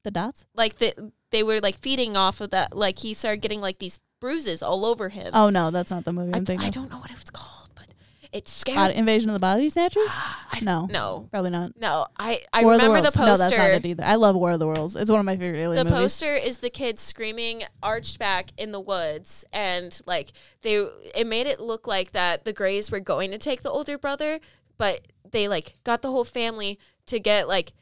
The 0.03 0.11
dots. 0.11 0.45
like 0.55 0.77
the 0.79 1.13
they 1.31 1.43
were 1.43 1.61
like 1.61 1.79
feeding 1.79 2.17
off 2.17 2.41
of 2.41 2.51
that. 2.51 2.77
Like 2.77 2.99
he 2.99 3.15
started 3.15 3.41
getting 3.43 3.61
like 3.61 3.79
these 3.79 4.01
bruises 4.21 4.63
all 4.63 4.85
over 4.85 5.09
him. 5.09 5.31
Oh 5.35 5.51
no, 5.51 5.71
that's 5.71 5.91
not 5.91 6.05
the 6.05 6.13
movie 6.13 6.33
I, 6.35 6.37
I'm 6.39 6.45
thinking 6.45 6.67
I 6.67 6.71
don't 6.71 6.91
know 6.91 6.99
what 6.99 7.11
it 7.11 7.17
was 7.17 7.31
called, 7.31 7.71
but 7.75 7.87
it's 8.33 8.53
scary. 8.53 8.77
Body- 8.77 8.95
Invasion 8.97 9.31
of 9.31 9.35
the 9.35 9.41
Body 9.41 9.69
Snatchers? 9.71 10.09
Ah, 10.11 10.49
I, 10.53 10.61
No, 10.61 10.87
no, 10.91 11.29
probably 11.31 11.51
not. 11.51 11.73
no. 11.81 12.07
I 12.19 12.43
I 12.53 12.63
War 12.63 12.73
remember 12.73 12.97
the 13.01 13.11
the 13.11 13.19
poster. 13.19 13.21
No, 13.27 13.37
that's 13.37 13.57
not 13.57 13.71
it 13.71 13.87
either. 13.87 14.05
I 14.05 14.17
love 14.17 14.35
War 14.37 14.53
of 14.53 14.59
the 14.59 14.67
Worlds. 14.67 14.97
It's 14.97 15.11
one 15.11 15.21
of 15.21 15.27
my 15.27 15.37
favorite 15.37 15.61
alien 15.61 15.87
the 15.87 15.93
movies. 15.93 16.05
poster 16.05 16.35
is 16.35 16.59
the 16.59 16.71
kid 16.71 16.99
screaming 16.99 17.63
arched 17.83 18.19
back 18.19 18.51
in 18.59 18.73
the 18.73 18.81
woods 18.81 19.45
and 19.53 20.01
like 20.07 20.33
they 20.63 20.75
it 21.15 21.27
made 21.27 21.47
it 21.47 21.61
look 21.61 21.87
like 21.87 22.13
that 22.13 22.45
the 22.45 22.53
grays 22.53 22.91
were 22.91 23.01
going 23.01 23.31
to 23.31 23.39
take 23.39 23.63
the 23.63 23.71
older 23.71 23.97
brother 23.99 24.41
but 24.77 25.09
they 25.31 25.49
like 25.49 25.79
got 25.85 26.03
the 26.03 26.11
whole 26.11 26.25
family 26.25 26.79
to 27.07 27.19
get 27.19 27.49
like 27.49 27.73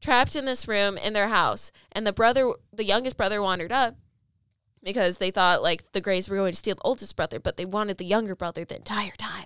trapped 0.00 0.36
in 0.36 0.44
this 0.44 0.68
room 0.68 0.96
in 0.98 1.12
their 1.12 1.28
house 1.28 1.72
and 1.92 2.06
the 2.06 2.12
brother 2.12 2.52
the 2.72 2.84
youngest 2.84 3.16
brother 3.16 3.40
wandered 3.42 3.72
up 3.72 3.96
because 4.86 5.18
they 5.18 5.30
thought 5.30 5.62
like 5.62 5.92
the 5.92 6.00
grays 6.00 6.28
were 6.28 6.36
going 6.36 6.52
to 6.52 6.56
steal 6.56 6.76
the 6.76 6.82
oldest 6.82 7.14
brother 7.16 7.38
but 7.38 7.56
they 7.56 7.66
wanted 7.66 7.98
the 7.98 8.04
younger 8.04 8.34
brother 8.34 8.64
the 8.64 8.76
entire 8.76 9.12
time 9.18 9.44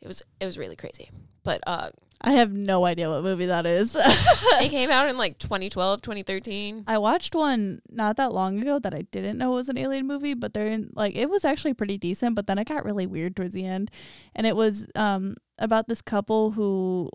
it 0.00 0.06
was 0.06 0.22
it 0.40 0.44
was 0.44 0.58
really 0.58 0.76
crazy 0.76 1.10
but 1.42 1.60
uh 1.66 1.90
I 2.22 2.32
have 2.32 2.52
no 2.52 2.84
idea 2.84 3.08
what 3.08 3.22
movie 3.22 3.46
that 3.46 3.64
is. 3.64 3.96
it 3.98 4.68
came 4.68 4.90
out 4.90 5.08
in 5.08 5.16
like 5.16 5.38
2012 5.38 6.02
2013 6.02 6.84
I 6.86 6.98
watched 6.98 7.34
one 7.34 7.80
not 7.88 8.16
that 8.18 8.34
long 8.34 8.60
ago 8.60 8.78
that 8.78 8.94
I 8.94 9.06
didn't 9.10 9.38
know 9.38 9.52
was 9.52 9.70
an 9.70 9.78
alien 9.78 10.06
movie, 10.06 10.34
but 10.34 10.52
they're 10.52 10.66
in 10.66 10.90
like 10.94 11.16
it 11.16 11.30
was 11.30 11.46
actually 11.46 11.72
pretty 11.72 11.96
decent, 11.96 12.34
but 12.34 12.46
then 12.46 12.58
it 12.58 12.68
got 12.68 12.84
really 12.84 13.06
weird 13.06 13.36
towards 13.36 13.54
the 13.54 13.64
end. 13.64 13.90
And 14.34 14.46
it 14.46 14.54
was 14.54 14.86
um 14.94 15.36
about 15.58 15.88
this 15.88 16.02
couple 16.02 16.50
who 16.50 17.10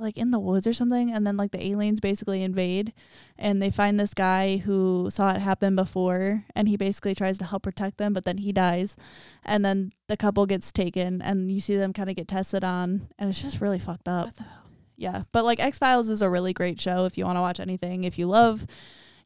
like 0.00 0.16
in 0.18 0.30
the 0.30 0.38
woods 0.40 0.66
or 0.66 0.72
something 0.72 1.12
and 1.12 1.26
then 1.26 1.36
like 1.36 1.50
the 1.50 1.64
aliens 1.64 2.00
basically 2.00 2.42
invade 2.42 2.92
and 3.38 3.60
they 3.60 3.70
find 3.70 4.00
this 4.00 4.14
guy 4.14 4.56
who 4.58 5.08
saw 5.10 5.30
it 5.34 5.40
happen 5.40 5.76
before 5.76 6.44
and 6.56 6.68
he 6.68 6.76
basically 6.76 7.14
tries 7.14 7.38
to 7.38 7.44
help 7.44 7.62
protect 7.62 7.98
them, 7.98 8.12
but 8.12 8.24
then 8.24 8.38
he 8.38 8.50
dies. 8.52 8.96
And 9.44 9.64
then 9.64 9.92
the 10.08 10.16
couple 10.16 10.46
gets 10.46 10.72
taken 10.72 11.20
and 11.22 11.50
you 11.50 11.60
see 11.60 11.76
them 11.76 11.92
kind 11.92 12.08
of 12.10 12.16
get 12.16 12.28
tested 12.28 12.64
on 12.64 13.08
and 13.18 13.28
it's 13.30 13.42
just 13.42 13.60
really 13.60 13.78
fucked 13.78 14.08
up. 14.08 14.26
what 14.26 14.36
the 14.36 14.42
hell 14.44 14.62
Yeah, 14.96 15.22
but 15.32 15.44
like 15.44 15.60
X 15.60 15.78
Files 15.78 16.08
is 16.10 16.22
a 16.22 16.30
really 16.30 16.52
great 16.52 16.80
show 16.80 17.04
if 17.04 17.16
you 17.18 17.24
want 17.24 17.36
to 17.36 17.40
watch 17.42 17.60
anything. 17.60 18.04
If 18.04 18.18
you 18.18 18.26
love 18.26 18.66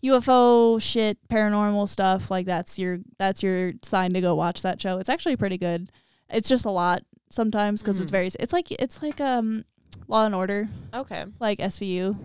UFO 0.03 0.81
shit, 0.83 1.19
paranormal 1.29 1.89
stuff, 1.89 2.31
like 2.31 2.47
that's 2.47 2.79
your 2.79 2.99
that's 3.19 3.43
your 3.43 3.73
sign 3.83 4.13
to 4.13 4.21
go 4.21 4.35
watch 4.35 4.63
that 4.63 4.81
show. 4.81 4.99
It's 4.99 5.09
actually 5.09 5.37
pretty 5.37 5.57
good. 5.59 5.91
It's 6.31 6.49
just 6.49 6.65
a 6.65 6.71
lot 6.71 7.03
sometimes 7.31 7.81
because 7.83 8.01
it's 8.01 8.11
Mhm. 8.11 8.13
very 8.13 8.31
it's 8.39 8.53
like 8.53 8.71
it's 8.73 9.03
like 9.03 9.21
um 9.21 9.65
Law 10.09 10.27
and 10.27 10.35
Order, 10.35 10.69
okay 10.93 11.25
like 11.41 11.59
SVU. 11.59 12.17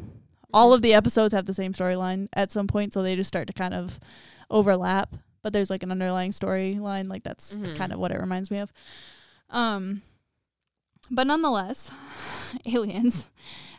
All 0.53 0.73
of 0.73 0.81
the 0.81 0.93
episodes 0.93 1.33
have 1.33 1.45
the 1.45 1.53
same 1.53 1.73
storyline 1.73 2.27
at 2.33 2.51
some 2.51 2.65
point, 2.67 2.91
so 2.93 3.03
they 3.03 3.15
just 3.15 3.27
start 3.27 3.47
to 3.47 3.53
kind 3.53 3.73
of 3.73 3.99
overlap. 4.49 5.15
But 5.43 5.53
there's 5.53 5.69
like 5.69 5.83
an 5.83 5.91
underlying 5.91 6.31
storyline, 6.31 7.07
like 7.07 7.23
that's 7.23 7.55
Mhm. 7.55 7.75
kind 7.75 7.93
of 7.93 7.99
what 7.99 8.11
it 8.11 8.19
reminds 8.19 8.49
me 8.51 8.57
of. 8.57 8.71
Um, 9.51 10.01
but 11.11 11.27
nonetheless, 11.27 11.91
aliens. 12.65 13.29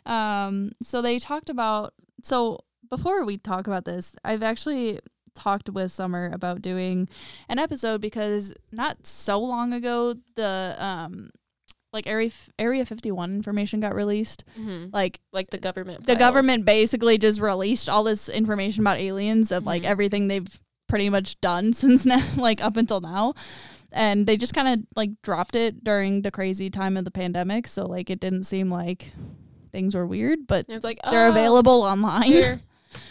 Um, 0.05 0.71
so 0.81 1.01
they 1.01 1.19
talked 1.19 1.49
about. 1.49 1.93
So 2.23 2.61
before 2.89 3.25
we 3.25 3.37
talk 3.37 3.67
about 3.67 3.85
this, 3.85 4.15
I've 4.23 4.43
actually 4.43 4.99
talked 5.33 5.69
with 5.69 5.91
Summer 5.91 6.29
about 6.33 6.61
doing 6.61 7.07
an 7.47 7.57
episode 7.59 8.01
because 8.01 8.53
not 8.71 9.05
so 9.07 9.39
long 9.39 9.71
ago 9.73 10.15
the 10.35 10.75
um 10.79 11.29
like 11.93 12.07
area 12.07 12.31
area 12.57 12.85
51 12.85 13.35
information 13.35 13.79
got 13.79 13.93
released 13.95 14.43
hmm 14.55 14.85
like 14.93 15.19
Like 15.33 15.49
the 15.49 15.57
government. 15.57 16.01
the 16.05 16.13
files. 16.13 16.19
government 16.19 16.65
basically 16.65 17.17
just 17.17 17.39
released 17.41 17.89
all 17.89 18.03
this 18.03 18.29
information 18.29 18.83
about 18.83 18.99
aliens 18.99 19.51
and 19.51 19.65
like 19.65 19.83
Mhm. 19.83 19.87
everything 19.87 20.27
they've 20.27 20.47
pretty 20.87 21.09
much 21.09 21.39
done 21.41 21.73
since 21.81 22.05
now 22.05 22.21
like 22.37 22.61
up 22.63 22.77
until 22.77 23.01
now 23.01 23.33
and 23.91 24.25
they 24.25 24.37
just 24.37 24.53
kind 24.53 24.67
of 24.69 24.85
like 24.95 25.09
dropped 25.21 25.55
it 25.55 25.83
during 25.83 26.21
the 26.21 26.31
crazy 26.31 26.69
time 26.69 26.95
of 26.97 27.03
the 27.05 27.11
pandemic 27.11 27.67
so 27.67 27.85
like 27.85 28.09
it 28.09 28.19
didn't 28.21 28.43
seem 28.43 28.69
like 28.71 29.11
things 29.71 29.93
were 29.95 30.05
weird 30.07 30.47
but 30.47 30.65
It's 30.69 30.83
like 30.83 30.99
they're 31.09 31.27
oh, 31.27 31.31
available 31.31 31.81
online 31.83 32.23
here. 32.23 32.61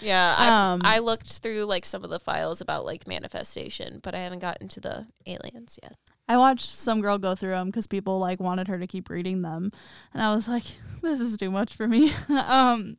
Yeah, 0.03 0.35
I, 0.39 0.73
Um, 0.75 0.83
I 0.85 0.99
looked 0.99 1.39
through 1.41 1.65
like 1.65 1.87
some 1.87 2.05
of 2.05 2.11
the 2.11 2.21
files 2.21 2.61
about 2.61 2.85
like 2.85 3.09
manifestation, 3.09 3.99
but 4.03 4.15
I 4.15 4.19
haven't 4.19 4.41
gotten 4.41 4.69
to 4.69 4.81
the 4.81 5.07
aliens 5.27 5.79
yet. 5.83 5.97
I 6.31 6.37
watched 6.37 6.69
some 6.69 7.01
girl 7.01 7.19
go 7.19 7.35
through 7.35 7.51
them 7.51 7.67
because 7.67 7.89
people 7.89 8.21
like 8.21 8.39
wanted 8.39 8.69
her 8.69 8.79
to 8.79 8.87
keep 8.87 9.11
reading 9.11 9.43
them, 9.43 9.73
and 10.15 10.23
I 10.23 10.33
was 10.33 10.47
like, 10.47 10.63
"This 11.03 11.19
is 11.19 11.37
too 11.37 11.51
much 11.51 11.75
for 11.75 11.89
me." 11.89 12.13
um, 12.29 12.99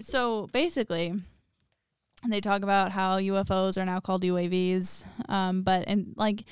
so 0.00 0.48
basically, 0.50 1.12
they 2.26 2.40
talk 2.40 2.62
about 2.62 2.90
how 2.90 3.18
UFOs 3.18 3.76
are 3.76 3.84
now 3.84 4.00
called 4.00 4.22
UAVs, 4.22 5.04
um, 5.28 5.60
but 5.60 5.84
and 5.86 6.14
like 6.16 6.44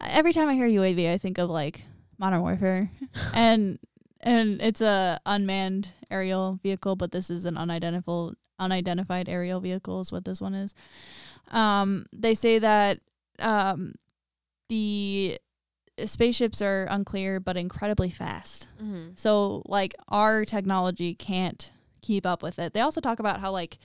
every 0.00 0.32
time 0.32 0.48
I 0.48 0.54
hear 0.54 0.68
UAV, 0.68 1.12
I 1.12 1.18
think 1.18 1.38
of 1.38 1.50
like 1.50 1.82
Modern 2.18 2.42
Warfare, 2.42 2.92
and 3.34 3.80
and 4.20 4.62
it's 4.62 4.80
a 4.80 5.18
unmanned 5.26 5.90
aerial 6.08 6.60
vehicle, 6.62 6.94
but 6.94 7.10
this 7.10 7.30
is 7.30 7.46
an 7.46 7.56
unidentified 7.56 8.34
unidentified 8.60 9.28
aerial 9.28 9.58
vehicle 9.58 10.00
is 10.00 10.12
what 10.12 10.24
this 10.24 10.40
one 10.40 10.54
is. 10.54 10.72
Um, 11.50 12.06
they 12.12 12.36
say 12.36 12.60
that 12.60 13.00
um, 13.40 13.94
the 14.68 15.38
spaceships 16.04 16.60
are 16.60 16.86
unclear 16.90 17.40
but 17.40 17.56
incredibly 17.56 18.10
fast. 18.10 18.68
Mm-hmm. 18.82 19.10
So 19.16 19.62
like 19.66 19.94
our 20.08 20.44
technology 20.44 21.14
can't 21.14 21.70
keep 22.02 22.26
up 22.26 22.42
with 22.42 22.58
it. 22.58 22.74
They 22.74 22.80
also 22.80 23.00
talk 23.00 23.18
about 23.18 23.40
how 23.40 23.50
like 23.52 23.78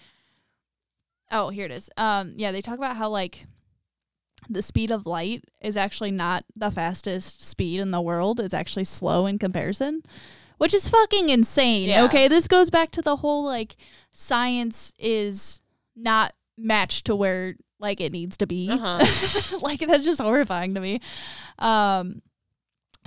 oh, 1.31 1.49
here 1.49 1.65
it 1.65 1.71
is. 1.71 1.89
Um 1.97 2.33
yeah, 2.35 2.51
they 2.51 2.61
talk 2.61 2.77
about 2.77 2.97
how 2.97 3.09
like 3.09 3.45
the 4.49 4.61
speed 4.61 4.91
of 4.91 5.05
light 5.05 5.45
is 5.61 5.77
actually 5.77 6.11
not 6.11 6.43
the 6.55 6.71
fastest 6.71 7.45
speed 7.45 7.79
in 7.79 7.91
the 7.91 8.01
world. 8.01 8.39
It's 8.39 8.53
actually 8.53 8.83
slow 8.85 9.25
in 9.25 9.37
comparison, 9.37 10.01
which 10.57 10.73
is 10.73 10.89
fucking 10.89 11.29
insane. 11.29 11.87
Yeah. 11.87 12.03
Okay, 12.05 12.27
this 12.27 12.47
goes 12.47 12.69
back 12.69 12.91
to 12.91 13.01
the 13.01 13.17
whole 13.17 13.45
like 13.45 13.77
science 14.11 14.93
is 14.97 15.61
not 15.95 16.33
matched 16.57 17.05
to 17.05 17.15
where 17.15 17.55
like 17.81 17.99
it 17.99 18.11
needs 18.11 18.37
to 18.37 18.47
be. 18.47 18.69
Uh-huh. 18.69 19.57
like 19.61 19.79
that's 19.79 20.05
just 20.05 20.21
horrifying 20.21 20.75
to 20.75 20.81
me. 20.81 20.99
Um 21.59 22.21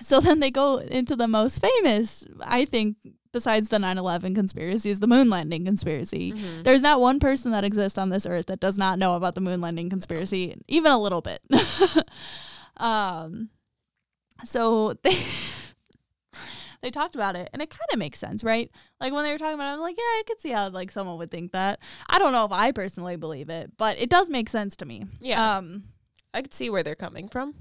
so 0.03 0.21
then 0.21 0.41
they 0.41 0.51
go 0.51 0.79
into 0.79 1.15
the 1.15 1.29
most 1.29 1.61
famous, 1.61 2.25
I 2.41 2.65
think, 2.65 2.97
besides 3.33 3.69
the 3.69 3.79
9/11 3.79 4.35
conspiracy 4.35 4.91
is 4.91 5.01
the 5.01 5.07
moon 5.07 5.31
landing 5.31 5.65
conspiracy. 5.65 6.33
Mhm. 6.33 6.65
There's 6.65 6.83
not 6.83 7.01
one 7.01 7.21
person 7.21 7.53
that 7.53 7.65
exists 7.65 7.99
on 7.99 8.11
this 8.11 8.27
earth 8.27 8.47
that 8.47 8.61
does 8.61 8.77
not 8.77 8.99
know 8.99 9.15
about 9.15 9.35
the 9.35 9.41
moon 9.41 9.61
landing 9.61 9.91
conspiracy, 9.91 10.57
even 10.69 10.91
a 10.93 10.99
little 10.99 11.21
bit. 11.21 11.41
um, 12.77 13.51
so 14.45 14.95
they 15.03 15.17
they 16.85 16.91
talked 16.91 17.15
about 17.17 17.35
it, 17.35 17.49
and 17.53 17.61
it 17.63 17.71
kind 17.71 17.89
of 17.93 17.99
makes 17.99 18.19
sense, 18.19 18.45
right? 18.45 18.71
Like 19.01 19.13
when 19.13 19.25
they 19.25 19.33
were 19.33 19.39
talking 19.39 19.55
about 19.55 19.71
it, 19.71 19.75
I'm 19.75 19.81
like, 19.81 19.97
yeah, 19.97 20.03
I 20.03 20.23
could 20.27 20.41
see 20.41 20.51
how 20.51 20.69
like 20.69 20.93
someone 20.93 21.19
would 21.19 21.31
think 21.31 21.51
that. 21.53 21.81
I 22.09 22.19
don't 22.19 22.33
know 22.33 22.45
if 22.45 22.53
I 22.53 22.71
personally 22.73 23.17
believe 23.17 23.49
it, 23.49 23.73
but 23.77 23.99
it 23.99 24.11
does 24.11 24.29
make 24.29 24.49
sense 24.49 24.77
to 24.77 24.85
me. 24.87 25.07
Yeah, 25.19 25.57
Um, 25.57 25.85
I 26.33 26.43
could 26.43 26.55
see 26.55 26.69
where 26.71 26.83
they're 26.83 26.95
coming 26.95 27.29
from. 27.29 27.55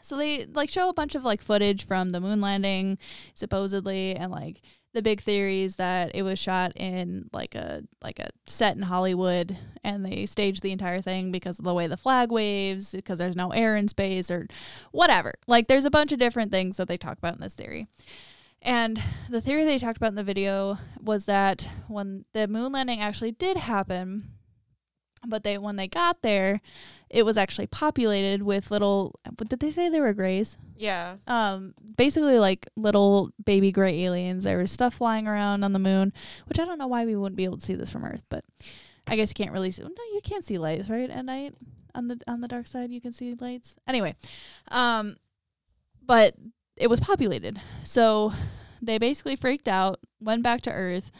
so 0.00 0.16
they 0.16 0.46
like 0.46 0.70
show 0.70 0.88
a 0.88 0.94
bunch 0.94 1.14
of 1.14 1.24
like 1.24 1.42
footage 1.42 1.86
from 1.86 2.10
the 2.10 2.20
moon 2.20 2.40
landing, 2.40 2.98
supposedly, 3.34 4.14
and 4.14 4.30
like 4.30 4.60
the 4.94 5.00
big 5.02 5.22
theories 5.22 5.76
that 5.76 6.10
it 6.14 6.22
was 6.22 6.38
shot 6.38 6.70
in 6.76 7.28
like 7.32 7.54
a 7.54 7.82
like 8.02 8.18
a 8.18 8.28
set 8.46 8.76
in 8.76 8.82
Hollywood, 8.82 9.56
and 9.82 10.04
they 10.04 10.26
staged 10.26 10.62
the 10.62 10.70
entire 10.70 11.00
thing 11.00 11.32
because 11.32 11.58
of 11.58 11.64
the 11.64 11.72
way 11.74 11.86
the 11.86 11.96
flag 11.96 12.30
waves, 12.30 12.92
because 12.92 13.18
there's 13.18 13.34
no 13.36 13.50
air 13.52 13.74
in 13.76 13.88
space 13.88 14.30
or 14.30 14.46
whatever. 14.90 15.32
Like 15.46 15.66
there's 15.66 15.86
a 15.86 15.90
bunch 15.90 16.12
of 16.12 16.18
different 16.18 16.50
things 16.52 16.76
that 16.76 16.88
they 16.88 16.98
talk 16.98 17.16
about 17.18 17.34
in 17.34 17.40
this 17.40 17.54
theory. 17.54 17.86
And 18.64 19.02
the 19.28 19.40
theory 19.40 19.64
they 19.64 19.78
talked 19.78 19.96
about 19.96 20.10
in 20.10 20.14
the 20.14 20.22
video 20.24 20.78
was 21.02 21.24
that 21.26 21.68
when 21.88 22.24
the 22.32 22.46
moon 22.46 22.72
landing 22.72 23.00
actually 23.00 23.32
did 23.32 23.56
happen, 23.56 24.30
but 25.26 25.42
they 25.42 25.58
when 25.58 25.76
they 25.76 25.88
got 25.88 26.22
there, 26.22 26.60
it 27.10 27.24
was 27.24 27.36
actually 27.36 27.66
populated 27.66 28.42
with 28.42 28.70
little. 28.70 29.18
What 29.36 29.48
did 29.48 29.58
they 29.60 29.70
say 29.72 29.88
they 29.88 30.00
were 30.00 30.14
grays? 30.14 30.58
Yeah, 30.76 31.16
Um, 31.26 31.74
basically 31.96 32.38
like 32.38 32.66
little 32.76 33.30
baby 33.44 33.72
gray 33.72 34.04
aliens. 34.04 34.44
There 34.44 34.58
was 34.58 34.70
stuff 34.70 34.94
flying 34.94 35.26
around 35.28 35.64
on 35.64 35.72
the 35.72 35.78
moon, 35.78 36.12
which 36.46 36.58
I 36.58 36.64
don't 36.64 36.78
know 36.78 36.86
why 36.88 37.04
we 37.04 37.14
wouldn't 37.16 37.36
be 37.36 37.44
able 37.44 37.58
to 37.58 37.64
see 37.64 37.74
this 37.74 37.90
from 37.90 38.04
Earth, 38.04 38.24
but 38.28 38.44
I 39.06 39.16
guess 39.16 39.30
you 39.30 39.34
can't 39.34 39.52
really 39.52 39.70
see. 39.70 39.82
No, 39.82 39.88
you 39.88 40.20
can't 40.22 40.44
see 40.44 40.58
lights, 40.58 40.88
right? 40.88 41.10
At 41.10 41.24
night 41.24 41.54
on 41.94 42.08
the 42.08 42.20
on 42.28 42.40
the 42.40 42.48
dark 42.48 42.66
side, 42.68 42.90
you 42.90 43.00
can 43.00 43.12
see 43.12 43.34
lights. 43.40 43.76
Anyway, 43.86 44.14
um, 44.68 45.16
but 46.04 46.34
it 46.76 46.88
was 46.88 47.00
populated, 47.00 47.60
so 47.84 48.32
they 48.80 48.98
basically 48.98 49.36
freaked 49.36 49.68
out, 49.68 50.00
went 50.20 50.42
back 50.42 50.60
to 50.62 50.70
Earth, 50.72 51.10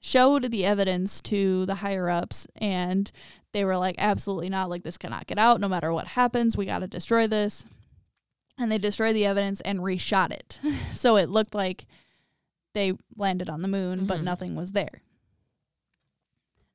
showed 0.00 0.50
the 0.50 0.64
evidence 0.64 1.20
to 1.22 1.66
the 1.66 1.76
higher 1.76 2.08
ups, 2.08 2.46
and 2.56 3.10
they 3.52 3.64
were 3.64 3.76
like, 3.76 3.96
absolutely 3.98 4.48
not. 4.48 4.70
Like, 4.70 4.84
this 4.84 4.96
cannot 4.96 5.26
get 5.26 5.38
out 5.38 5.60
no 5.60 5.68
matter 5.68 5.92
what 5.92 6.06
happens. 6.08 6.56
We 6.56 6.66
got 6.66 6.78
to 6.78 6.86
destroy 6.86 7.26
this. 7.26 7.66
And 8.56 8.70
they 8.70 8.78
destroyed 8.78 9.16
the 9.16 9.26
evidence 9.26 9.60
and 9.62 9.80
reshot 9.80 10.30
it. 10.30 10.60
so 10.92 11.16
it 11.16 11.28
looked 11.28 11.54
like 11.54 11.86
they 12.74 12.92
landed 13.16 13.48
on 13.50 13.62
the 13.62 13.68
moon, 13.68 14.06
but 14.06 14.20
Mhm. 14.20 14.24
nothing 14.24 14.54
was 14.54 14.70
there. 14.72 15.02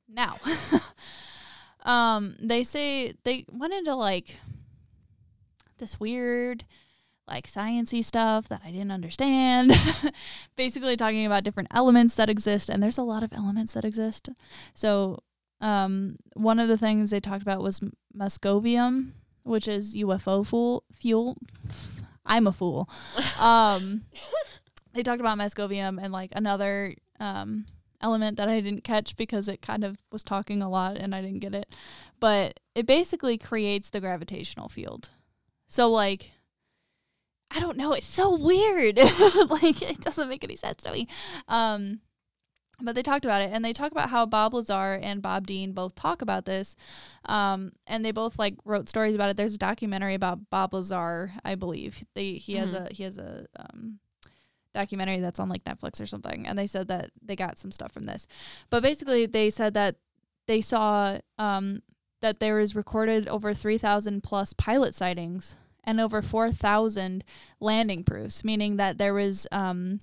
Now, 0.08 0.38
um, 1.84 2.36
they 2.40 2.62
say 2.64 3.14
they 3.24 3.44
went 3.50 3.72
into 3.74 3.94
like 3.94 4.36
this 5.78 5.98
weird, 6.00 6.64
like 7.28 7.46
sciency 7.46 8.04
stuff 8.04 8.48
that 8.48 8.62
I 8.64 8.70
didn't 8.70 8.92
understand. 8.92 9.72
Basically, 10.56 10.96
talking 10.96 11.26
about 11.26 11.44
different 11.44 11.68
elements 11.72 12.14
that 12.16 12.30
exist, 12.30 12.68
and 12.68 12.82
there's 12.82 12.98
a 12.98 13.02
lot 13.02 13.22
of 13.22 13.32
elements 13.32 13.74
that 13.74 13.84
exist. 13.84 14.28
So, 14.74 15.22
um, 15.60 16.16
one 16.34 16.58
of 16.58 16.68
the 16.68 16.78
things 16.78 17.10
they 17.10 17.20
talked 17.20 17.42
about 17.42 17.62
was 17.62 17.80
moscovium, 18.16 19.12
which 19.42 19.68
is 19.68 19.96
UFO 19.96 20.46
fuel. 20.46 20.84
Fuel. 21.00 21.36
I'm 22.24 22.46
a 22.46 22.52
fool. 22.52 22.88
Um, 23.40 24.02
they 24.94 25.02
talked 25.02 25.20
about 25.20 25.38
moscovium 25.38 26.02
and 26.02 26.12
like 26.12 26.32
another 26.34 26.94
um 27.20 27.66
element 28.00 28.36
that 28.36 28.48
I 28.48 28.60
didn't 28.60 28.84
catch 28.84 29.16
because 29.16 29.48
it 29.48 29.62
kind 29.62 29.84
of 29.84 29.96
was 30.10 30.22
talking 30.22 30.62
a 30.62 30.68
lot 30.68 30.96
and 30.96 31.14
I 31.14 31.22
didn't 31.22 31.40
get 31.40 31.54
it. 31.54 31.74
But 32.20 32.60
it 32.74 32.86
basically 32.86 33.38
creates 33.38 33.90
the 33.90 34.00
gravitational 34.00 34.68
field. 34.68 35.10
So 35.68 35.90
like 35.90 36.32
I 37.56 37.60
don't 37.60 37.76
know, 37.78 37.92
it's 37.94 38.06
so 38.06 38.36
weird. 38.36 38.96
like 39.48 39.80
it 39.82 40.00
doesn't 40.00 40.28
make 40.28 40.44
any 40.44 40.56
sense 40.56 40.82
to 40.82 40.92
me. 40.92 41.08
Um 41.48 42.00
but 42.78 42.94
they 42.94 43.02
talked 43.02 43.24
about 43.24 43.40
it 43.40 43.50
and 43.54 43.64
they 43.64 43.72
talk 43.72 43.90
about 43.90 44.10
how 44.10 44.26
Bob 44.26 44.52
Lazar 44.52 45.00
and 45.02 45.22
Bob 45.22 45.46
Dean 45.46 45.72
both 45.72 45.94
talk 45.94 46.20
about 46.20 46.44
this. 46.44 46.76
Um 47.24 47.72
and 47.86 48.04
they 48.04 48.10
both 48.10 48.38
like 48.38 48.56
wrote 48.66 48.88
stories 48.90 49.14
about 49.14 49.30
it. 49.30 49.36
There's 49.38 49.54
a 49.54 49.58
documentary 49.58 50.14
about 50.14 50.50
Bob 50.50 50.74
Lazar, 50.74 51.32
I 51.44 51.54
believe. 51.54 52.04
They 52.14 52.34
he 52.34 52.56
has 52.56 52.72
Mhm. 52.74 52.90
a 52.90 52.94
he 52.94 53.02
has 53.04 53.16
a 53.16 53.46
um 53.56 53.98
documentary 54.74 55.20
that's 55.20 55.40
on 55.40 55.48
like 55.48 55.64
Netflix 55.64 56.02
or 56.02 56.06
something 56.06 56.46
and 56.46 56.58
they 56.58 56.66
said 56.66 56.88
that 56.88 57.10
they 57.22 57.34
got 57.36 57.58
some 57.58 57.72
stuff 57.72 57.92
from 57.92 58.02
this. 58.04 58.26
But 58.68 58.82
basically 58.82 59.24
they 59.24 59.48
said 59.48 59.72
that 59.72 59.96
they 60.46 60.60
saw 60.60 61.18
um 61.38 61.80
that 62.20 62.40
there 62.40 62.56
was 62.56 62.74
recorded 62.76 63.26
over 63.28 63.54
3000 63.54 64.22
plus 64.22 64.52
pilot 64.52 64.94
sightings 64.94 65.56
and 65.86 66.00
over 66.00 66.20
4000 66.22 67.24
landing 67.60 68.02
proofs, 68.04 68.44
meaning 68.44 68.76
that 68.76 68.98
there 68.98 69.14
was 69.14 69.46
um 69.52 70.00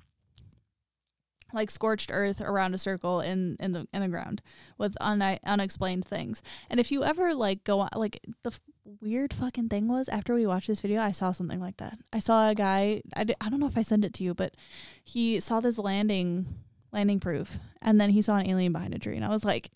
like 1.56 1.70
scorched 1.70 2.10
earth 2.12 2.42
around 2.42 2.74
a 2.74 2.78
circle 2.80 3.22
in 3.22 3.58
in 3.60 3.74
the 3.74 3.88
in 3.94 4.02
the 4.02 4.08
ground 4.08 4.42
with 4.80 4.96
un- 5.00 5.22
unexplained 5.46 6.04
things. 6.06 6.42
And 6.70 6.80
if 6.80 6.92
you 6.92 7.04
ever 7.04 7.34
like 7.36 7.64
go 7.64 7.82
on 7.82 7.90
like 7.96 8.20
the 8.44 8.50
f- 8.50 8.60
weird 9.02 9.32
fucking 9.34 9.70
thing 9.70 9.88
was 9.88 10.10
after 10.10 10.34
we 10.34 10.48
watched 10.48 10.68
this 10.68 10.82
video, 10.82 11.00
I 11.00 11.12
saw 11.12 11.32
something 11.32 11.60
like 11.60 11.78
that. 11.78 12.00
I 12.12 12.18
saw 12.20 12.50
a 12.50 12.56
guy. 12.56 13.04
I, 13.16 13.26
I 13.40 13.50
don't 13.50 13.60
know 13.60 13.68
if 13.68 13.78
I 13.78 13.84
sent 13.84 14.04
it 14.04 14.14
to 14.16 14.24
you, 14.24 14.34
but 14.34 14.56
he 15.04 15.40
saw 15.40 15.60
this 15.60 15.78
landing 15.78 16.48
landing 16.92 17.20
proof. 17.20 17.60
And 17.84 18.02
then 18.02 18.10
he 18.10 18.22
saw 18.24 18.38
an 18.38 18.48
alien 18.50 18.72
behind 18.74 18.96
a 18.96 19.00
tree, 19.00 19.16
and 19.16 19.26
I 19.26 19.30
was 19.30 19.44
like, 19.46 19.70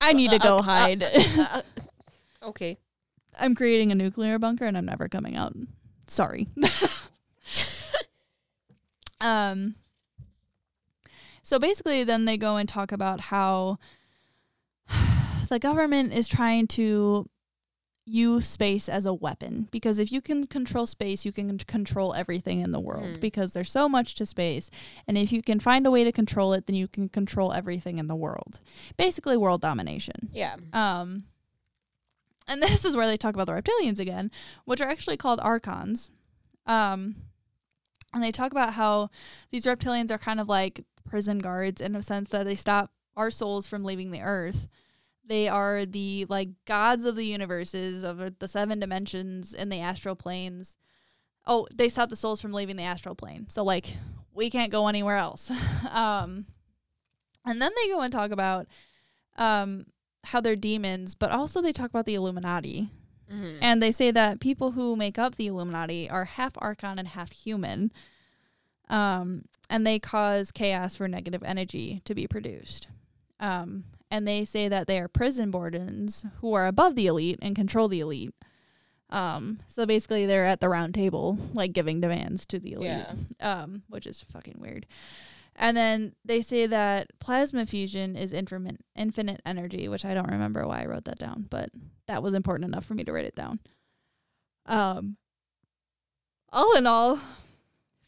I 0.00 0.14
need 0.14 0.30
to 0.30 0.36
Uh, 0.36 0.38
go 0.38 0.56
uh, 0.58 0.62
hide. 0.62 1.02
uh, 1.02 1.62
okay. 2.44 2.78
I'm 3.38 3.54
creating 3.54 3.92
a 3.92 3.94
nuclear 3.94 4.38
bunker, 4.38 4.66
and 4.66 4.76
I'm 4.76 4.86
never 4.86 5.08
coming 5.08 5.36
out. 5.36 5.54
Sorry. 6.06 6.48
um. 9.20 9.74
So 11.42 11.58
basically, 11.58 12.04
then 12.04 12.26
they 12.26 12.36
go 12.36 12.56
and 12.56 12.68
talk 12.68 12.92
about 12.92 13.20
how 13.20 13.78
the 15.48 15.58
government 15.58 16.12
is 16.12 16.28
trying 16.28 16.66
to 16.68 17.28
use 18.06 18.46
space 18.46 18.88
as 18.88 19.06
a 19.06 19.14
weapon 19.14 19.68
because 19.70 19.98
if 20.00 20.10
you 20.10 20.20
can 20.20 20.44
control 20.46 20.84
space, 20.86 21.24
you 21.24 21.30
can 21.32 21.56
control 21.58 22.12
everything 22.14 22.60
in 22.60 22.72
the 22.72 22.80
world 22.80 23.04
Mhm. 23.04 23.20
because 23.20 23.52
there's 23.52 23.70
so 23.70 23.88
much 23.88 24.16
to 24.16 24.26
space. 24.26 24.68
And 25.06 25.16
if 25.16 25.30
you 25.32 25.42
can 25.42 25.60
find 25.60 25.86
a 25.86 25.90
way 25.92 26.02
to 26.02 26.10
control 26.10 26.52
it, 26.52 26.66
then 26.66 26.74
you 26.74 26.88
can 26.88 27.08
control 27.08 27.52
everything 27.52 27.98
in 27.98 28.08
the 28.08 28.16
world. 28.16 28.58
Basically, 28.96 29.36
world 29.36 29.60
domination. 29.60 30.28
Yeah. 30.32 30.56
Um, 30.72 31.24
and 32.50 32.62
this 32.62 32.84
is 32.84 32.96
where 32.96 33.06
they 33.06 33.16
talk 33.16 33.34
about 33.34 33.46
the 33.46 33.52
reptilians 33.52 33.98
again, 33.98 34.30
which 34.66 34.82
are 34.82 34.88
actually 34.88 35.16
called 35.16 35.40
archons. 35.40 36.10
Um, 36.66 37.16
and 38.12 38.22
they 38.22 38.32
talk 38.32 38.50
about 38.50 38.74
how 38.74 39.08
these 39.50 39.64
reptilians 39.64 40.10
are 40.10 40.18
kind 40.18 40.40
of 40.40 40.48
like 40.48 40.84
prison 41.08 41.38
guards 41.38 41.80
in 41.80 41.94
a 41.96 42.02
sense 42.02 42.28
that 42.30 42.44
they 42.44 42.56
stop 42.56 42.90
our 43.16 43.30
souls 43.30 43.66
from 43.66 43.84
leaving 43.84 44.10
the 44.10 44.20
earth. 44.20 44.68
They 45.24 45.48
are 45.48 45.86
the 45.86 46.26
like 46.28 46.48
gods 46.64 47.04
of 47.04 47.14
the 47.14 47.24
universes 47.24 48.02
of 48.02 48.38
the 48.40 48.48
seven 48.48 48.80
dimensions 48.80 49.54
in 49.54 49.68
the 49.68 49.80
astral 49.80 50.16
planes. 50.16 50.76
Oh, 51.46 51.68
they 51.72 51.88
stop 51.88 52.10
the 52.10 52.16
souls 52.16 52.40
from 52.40 52.52
leaving 52.52 52.76
the 52.76 52.82
astral 52.82 53.14
plane. 53.14 53.48
So 53.48 53.62
like 53.62 53.94
we 54.34 54.50
can't 54.50 54.72
go 54.72 54.88
anywhere 54.88 55.16
else. 55.16 55.50
um, 55.90 56.46
and 57.46 57.62
then 57.62 57.70
they 57.76 57.88
go 57.88 58.00
and 58.00 58.12
talk 58.12 58.32
about 58.32 58.66
um 59.38 59.86
how 60.24 60.40
they're 60.40 60.56
demons, 60.56 61.14
but 61.14 61.30
also 61.30 61.60
they 61.62 61.72
talk 61.72 61.90
about 61.90 62.06
the 62.06 62.14
Illuminati. 62.14 62.90
Mhm. 63.30 63.58
And 63.62 63.82
they 63.82 63.92
say 63.92 64.10
that 64.10 64.40
people 64.40 64.72
who 64.72 64.96
make 64.96 65.18
up 65.18 65.36
the 65.36 65.46
Illuminati 65.46 66.10
are 66.10 66.24
half 66.24 66.52
archon 66.58 66.98
and 66.98 67.08
half 67.08 67.30
human. 67.32 67.92
Um, 68.88 69.44
and 69.68 69.86
they 69.86 69.98
cause 70.00 70.50
chaos 70.50 70.96
for 70.96 71.06
negative 71.06 71.42
energy 71.44 72.02
to 72.04 72.14
be 72.14 72.26
produced. 72.26 72.88
Um, 73.38 73.84
and 74.10 74.26
they 74.26 74.44
say 74.44 74.66
that 74.68 74.88
they 74.88 74.98
are 74.98 75.06
prison 75.06 75.52
wardens 75.52 76.26
who 76.40 76.52
are 76.54 76.66
above 76.66 76.96
the 76.96 77.06
elite 77.06 77.38
and 77.40 77.54
control 77.54 77.86
the 77.86 78.00
elite. 78.00 78.34
Um, 79.10 79.60
so 79.68 79.86
basically, 79.86 80.26
they're 80.26 80.46
at 80.46 80.60
the 80.60 80.68
round 80.68 80.94
table, 80.94 81.38
like 81.52 81.72
giving 81.72 82.00
demands 82.00 82.44
to 82.46 82.58
the 82.58 82.72
elite, 82.72 82.88
Yeah. 82.88 83.14
um, 83.40 83.82
which 83.88 84.06
is 84.06 84.20
fucking 84.20 84.56
weird. 84.58 84.86
And 85.56 85.76
then 85.76 86.14
they 86.24 86.40
say 86.40 86.66
that 86.66 87.08
plasma 87.18 87.66
fusion 87.66 88.16
is 88.16 88.32
infinite, 88.32 88.78
infinite 88.96 89.42
energy, 89.44 89.88
which 89.88 90.04
I 90.04 90.14
don't 90.14 90.30
remember 90.30 90.66
why 90.66 90.82
I 90.82 90.86
wrote 90.86 91.04
that 91.04 91.18
down, 91.18 91.46
but 91.50 91.70
that 92.06 92.22
was 92.22 92.34
important 92.34 92.68
enough 92.68 92.84
for 92.84 92.94
me 92.94 93.04
to 93.04 93.12
write 93.12 93.26
it 93.26 93.34
down. 93.34 93.60
Um, 94.66 95.16
all 96.52 96.76
in 96.76 96.86
all, 96.86 97.20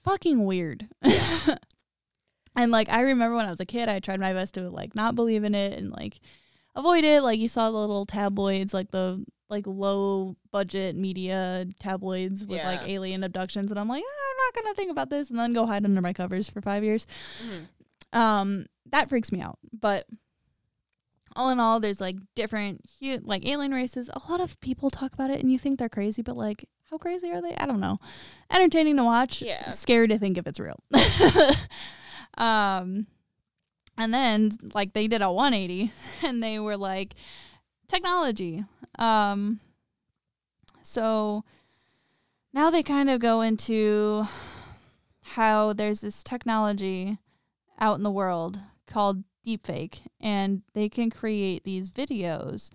fucking 0.03 0.45
weird. 0.45 0.88
and 1.03 2.70
like 2.70 2.88
I 2.88 3.01
remember 3.01 3.36
when 3.36 3.47
I 3.47 3.51
was 3.51 3.61
a 3.61 3.66
kid, 3.66 3.88
I 3.88 4.01
tried 4.01 4.20
my 4.20 4.32
best 4.32 4.55
to 4.55 4.70
like 4.70 4.95
not 4.95 5.14
believe 5.14 5.45
in 5.45 5.55
it 5.55 5.78
and 5.78 5.90
like 5.90 6.20
avoid 6.74 7.05
it. 7.05 7.22
Like 7.22 7.38
you 7.38 7.49
saw 7.49 7.70
the 7.70 7.78
little 7.78 8.07
tabloids, 8.07 8.72
like 8.72 8.90
the 8.90 9.24
like 9.53 9.66
low 9.66 10.34
budget 10.50 10.96
media 10.96 11.66
tabloids 11.78 12.44
with 12.46 12.64
like 12.64 12.88
alien 12.88 13.22
abductions, 13.22 13.70
and 13.70 13.78
I'm 13.78 13.86
like, 13.86 14.03
"Ah, 14.05 14.30
I'm 14.30 14.36
not 14.46 14.64
gonna 14.64 14.74
think 14.74 14.90
about 14.90 15.11
this, 15.11 15.28
and 15.30 15.38
then 15.38 15.53
go 15.53 15.66
hide 15.66 15.84
under 15.84 16.00
my 16.00 16.14
covers 16.14 16.48
for 16.48 16.61
five 16.62 16.82
years. 16.82 17.07
Mhm. 17.46 18.18
Um, 18.18 18.66
that 18.90 19.09
freaks 19.09 19.30
me 19.30 19.40
out. 19.42 19.59
But 19.72 20.07
all 21.36 21.50
in 21.50 21.61
all, 21.61 21.80
there's 21.80 22.00
like 22.00 22.16
different 22.34 22.88
like 23.22 23.46
alien 23.46 23.72
races. 23.72 24.11
A 24.12 24.30
lot 24.30 24.40
of 24.40 24.59
people 24.61 24.90
talk 24.90 25.12
about 25.12 25.30
it, 25.30 25.40
and 25.40 25.53
you 25.53 25.59
think 25.59 25.78
they're 25.78 25.88
crazy, 25.88 26.22
but 26.22 26.36
like, 26.36 26.64
how 26.90 26.96
crazy 26.98 27.30
are 27.30 27.42
they? 27.42 27.55
I 27.57 27.66
don't 27.66 27.80
know. 27.80 27.98
Entertaining 28.50 28.96
to 28.96 29.05
watch. 29.05 29.42
Yeah. 29.42 29.70
Scary 29.70 30.09
to 30.09 30.18
think 30.18 30.38
if 30.38 30.46
it's 30.46 30.59
real. 30.59 30.78
um, 32.38 33.07
and 33.98 34.14
then 34.14 34.50
like 34.74 34.94
they 34.94 35.09
did 35.09 35.20
a 35.20 35.30
180, 35.30 35.92
and 36.22 36.42
they 36.42 36.59
were 36.59 36.76
like 36.76 37.14
technology. 37.93 38.64
Um, 38.99 39.61
so 40.82 41.45
now 42.53 42.70
they 42.70 42.82
kind 42.82 43.11
of 43.11 43.20
go 43.20 43.40
into 43.40 44.26
how 45.22 45.72
there's 45.72 46.01
this 46.01 46.22
technology 46.22 47.18
out 47.78 47.97
in 47.97 48.03
the 48.03 48.11
world 48.11 48.59
called 48.86 49.24
deepfake 49.47 50.01
and 50.20 50.62
they 50.74 50.88
can 50.88 51.11
create 51.11 51.64
these 51.64 51.90
videos 51.90 52.70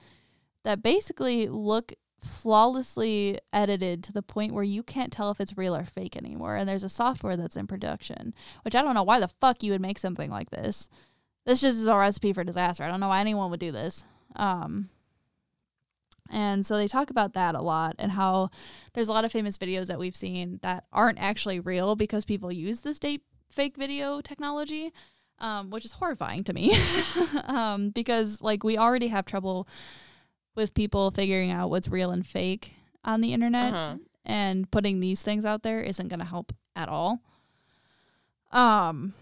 that 0.64 0.84
basically 0.84 1.48
look 1.48 1.94
flawlessly 2.22 3.38
edited 3.54 4.04
to 4.04 4.12
the 4.12 4.22
point 4.22 4.54
where 4.54 4.64
you 4.64 4.84
can't 4.84 5.14
tell 5.14 5.32
if 5.32 5.40
it's 5.40 5.58
real 5.58 5.76
or 5.76 5.86
fake 5.86 6.18
anymore 6.18 6.56
and 6.56 6.68
there's 6.68 6.84
a 6.84 6.90
software 6.90 7.38
that's 7.38 7.56
in 7.56 7.68
production 7.68 8.34
which 8.64 8.76
i 8.76 8.82
don't 8.82 8.96
know 8.96 9.04
why 9.04 9.20
the 9.20 9.30
fuck 9.40 9.64
you 9.64 9.72
would 9.72 9.80
make 9.82 9.98
something 9.98 10.30
like 10.30 10.50
this. 10.50 10.90
This 11.46 11.62
just 11.62 11.78
is 11.78 11.88
a 11.88 11.96
recipe 11.96 12.34
for 12.34 12.44
disaster. 12.44 12.84
I 12.84 12.90
don't 12.90 13.00
know 13.00 13.08
why 13.08 13.22
anyone 13.22 13.50
would 13.52 13.60
do 13.62 13.72
this. 13.72 14.04
Um 14.36 14.90
and 16.30 16.66
so 16.66 16.78
they 16.78 16.88
talk 16.88 17.10
about 17.10 17.34
that 17.34 17.56
a 17.56 17.62
lot 17.62 17.96
and 18.00 18.12
how 18.12 18.50
there's 18.94 19.08
a 19.08 19.12
lot 19.14 19.26
of 19.26 19.32
famous 19.32 19.58
videos 19.58 19.88
that 19.88 20.00
we've 20.00 20.16
seen 20.16 20.60
that 20.62 20.86
aren't 20.92 21.20
actually 21.20 21.60
real 21.60 21.96
because 21.96 22.26
people 22.26 22.52
use 22.52 22.82
this 22.82 23.00
deep 23.00 23.24
fake 23.50 23.78
video 23.78 24.22
technology, 24.22 24.92
um, 25.40 25.70
which 25.70 25.86
is 25.86 25.94
horrifying 25.94 26.44
to 26.44 26.54
me. 26.54 26.78
um, 27.46 27.90
because 27.90 28.42
like 28.42 28.64
we 28.64 28.78
already 28.78 29.08
have 29.08 29.26
trouble 29.26 29.68
with 30.56 30.74
people 30.74 31.12
figuring 31.12 31.52
out 31.52 31.70
what's 31.70 31.88
real 31.88 32.12
and 32.12 32.26
fake 32.26 32.74
on 33.06 33.22
the 33.22 33.32
internet, 33.34 33.74
Uh-huh. 33.74 33.98
and 34.26 34.70
putting 34.72 35.00
these 35.00 35.22
things 35.22 35.46
out 35.46 35.64
there 35.64 35.82
isn't 35.82 36.08
going 36.10 36.20
to 36.20 36.26
help 36.26 36.52
at 36.76 36.90
all. 36.90 37.22
Um. 38.52 39.14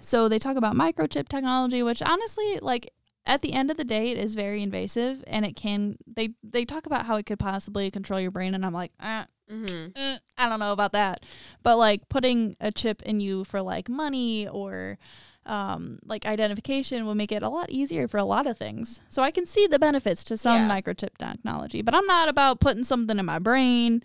So 0.00 0.28
they 0.28 0.38
talk 0.40 0.56
about 0.56 0.74
microchip 0.74 1.28
technology, 1.28 1.82
which 1.82 2.02
honestly, 2.02 2.58
like 2.60 2.92
at 3.26 3.42
the 3.42 3.52
end 3.52 3.70
of 3.70 3.76
the 3.76 3.84
day, 3.84 4.08
it 4.08 4.18
is 4.18 4.34
very 4.34 4.62
invasive, 4.62 5.22
and 5.26 5.44
it 5.44 5.54
can. 5.56 5.96
They 6.06 6.30
they 6.42 6.64
talk 6.64 6.86
about 6.86 7.06
how 7.06 7.16
it 7.16 7.26
could 7.26 7.38
possibly 7.38 7.90
control 7.90 8.20
your 8.20 8.30
brain, 8.30 8.54
and 8.54 8.64
I'm 8.66 8.72
like, 8.74 8.92
ah, 9.00 9.26
Mhm. 9.50 9.92
eh, 9.96 10.18
I 10.38 10.48
don't 10.48 10.60
know 10.60 10.72
about 10.72 10.92
that. 10.92 11.24
But 11.62 11.76
like 11.76 12.08
putting 12.08 12.56
a 12.60 12.72
chip 12.72 13.02
in 13.02 13.20
you 13.20 13.44
for 13.44 13.60
like 13.62 13.88
money 13.88 14.48
or 14.48 14.98
um, 15.44 15.98
like 16.04 16.24
identification 16.24 17.04
will 17.04 17.16
make 17.16 17.32
it 17.32 17.42
a 17.42 17.48
lot 17.48 17.68
easier 17.68 18.06
for 18.06 18.16
a 18.16 18.24
lot 18.24 18.46
of 18.46 18.56
things. 18.56 19.02
So 19.08 19.22
I 19.22 19.32
can 19.32 19.44
see 19.44 19.66
the 19.66 19.78
benefits 19.78 20.22
to 20.24 20.36
some 20.36 20.68
Yeah. 20.68 20.80
microchip 20.80 21.18
technology, 21.18 21.82
but 21.82 21.94
I'm 21.96 22.06
not 22.06 22.28
about 22.28 22.60
putting 22.60 22.84
something 22.84 23.18
in 23.18 23.26
my 23.26 23.40
brain 23.40 24.04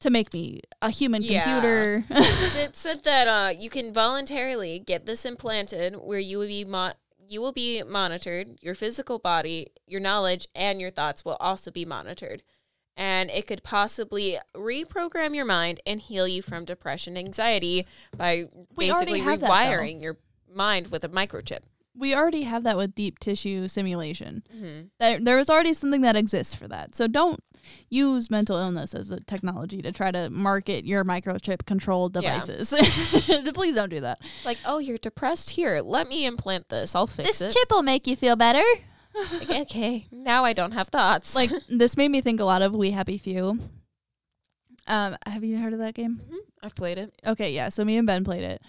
to 0.00 0.08
make 0.08 0.32
me 0.32 0.62
a 0.80 0.88
human 0.88 1.20
Yeah. 1.22 1.42
computer. 1.44 2.06
it 2.10 2.74
said 2.74 3.04
that 3.04 3.28
uh, 3.28 3.50
you 3.50 3.68
can 3.68 3.92
voluntarily 3.92 4.78
get 4.78 5.04
this 5.04 5.26
implanted 5.26 5.96
where 5.96 6.18
you 6.18 6.38
would 6.38 6.48
be 6.48 6.64
mo- 6.64 6.94
you 7.30 7.40
will 7.40 7.52
be 7.52 7.82
monitored. 7.84 8.58
Your 8.60 8.74
physical 8.74 9.20
body, 9.20 9.68
your 9.86 10.00
knowledge, 10.00 10.48
and 10.54 10.80
your 10.80 10.90
thoughts 10.90 11.24
will 11.24 11.36
also 11.38 11.70
be 11.70 11.84
monitored. 11.84 12.42
And 12.96 13.30
it 13.30 13.46
could 13.46 13.62
possibly 13.62 14.38
reprogram 14.54 15.34
your 15.34 15.44
mind 15.44 15.80
and 15.86 16.00
heal 16.00 16.26
you 16.26 16.42
from 16.42 16.64
depression, 16.64 17.16
anxiety 17.16 17.86
by 18.16 18.48
We 18.74 18.88
basically 18.88 19.20
have 19.20 19.40
that, 19.40 19.48
rewiring 19.48 20.02
your 20.02 20.18
mind 20.52 20.88
with 20.88 21.04
a 21.04 21.08
microchip. 21.08 21.60
we 21.96 22.14
already 22.14 22.42
have 22.42 22.64
that 22.64 22.76
with 22.76 22.96
deep 22.96 23.20
tissue 23.20 23.68
simulation. 23.68 24.42
Mm-hmm. 24.52 24.86
There, 24.98 25.20
there 25.20 25.38
is 25.38 25.48
already 25.48 25.72
something 25.72 26.00
that 26.00 26.16
exists 26.16 26.56
for 26.56 26.66
that. 26.66 26.96
So 26.96 27.06
don't 27.06 27.40
use 27.88 28.30
mental 28.30 28.56
illness 28.56 28.94
as 28.94 29.10
a 29.10 29.20
technology 29.20 29.82
to 29.82 29.92
try 29.92 30.10
to 30.10 30.30
market 30.30 30.84
your 30.84 31.04
microchip 31.04 31.66
controlled 31.66 32.16
Yeah. 32.16 32.40
devices. 32.40 32.70
Please 33.54 33.74
don't 33.74 33.88
do 33.90 34.00
that. 34.00 34.18
It's 34.22 34.44
like, 34.44 34.58
oh, 34.64 34.78
you're 34.78 34.98
depressed. 34.98 35.50
Here, 35.50 35.80
let 35.80 36.08
me 36.08 36.26
implant 36.26 36.68
this. 36.68 36.94
I'll 36.94 37.06
fix 37.06 37.40
it. 37.40 37.44
This 37.44 37.54
chip 37.54 37.70
will 37.70 37.82
make 37.82 38.06
you 38.06 38.16
feel 38.16 38.36
better. 38.36 38.62
okay, 39.42 39.60
okay, 39.62 40.06
now 40.12 40.44
I 40.44 40.52
don't 40.52 40.72
have 40.72 40.88
thoughts. 40.88 41.34
like 41.34 41.50
this 41.68 41.96
made 41.96 42.10
me 42.10 42.20
think 42.20 42.40
a 42.40 42.44
lot 42.44 42.62
of 42.62 42.74
We 42.74 42.90
Happy 42.90 43.18
Few. 43.18 43.58
Um, 44.86 45.16
have 45.26 45.44
you 45.44 45.58
heard 45.58 45.72
of 45.72 45.78
that 45.80 45.94
game? 45.94 46.20
Mhm. 46.28 46.36
I've 46.62 46.74
played 46.74 46.98
it. 46.98 47.14
Okay, 47.26 47.52
yeah. 47.52 47.68
So 47.68 47.84
me 47.84 47.96
and 47.96 48.06
Ben 48.06 48.24
played 48.24 48.42
it. 48.42 48.62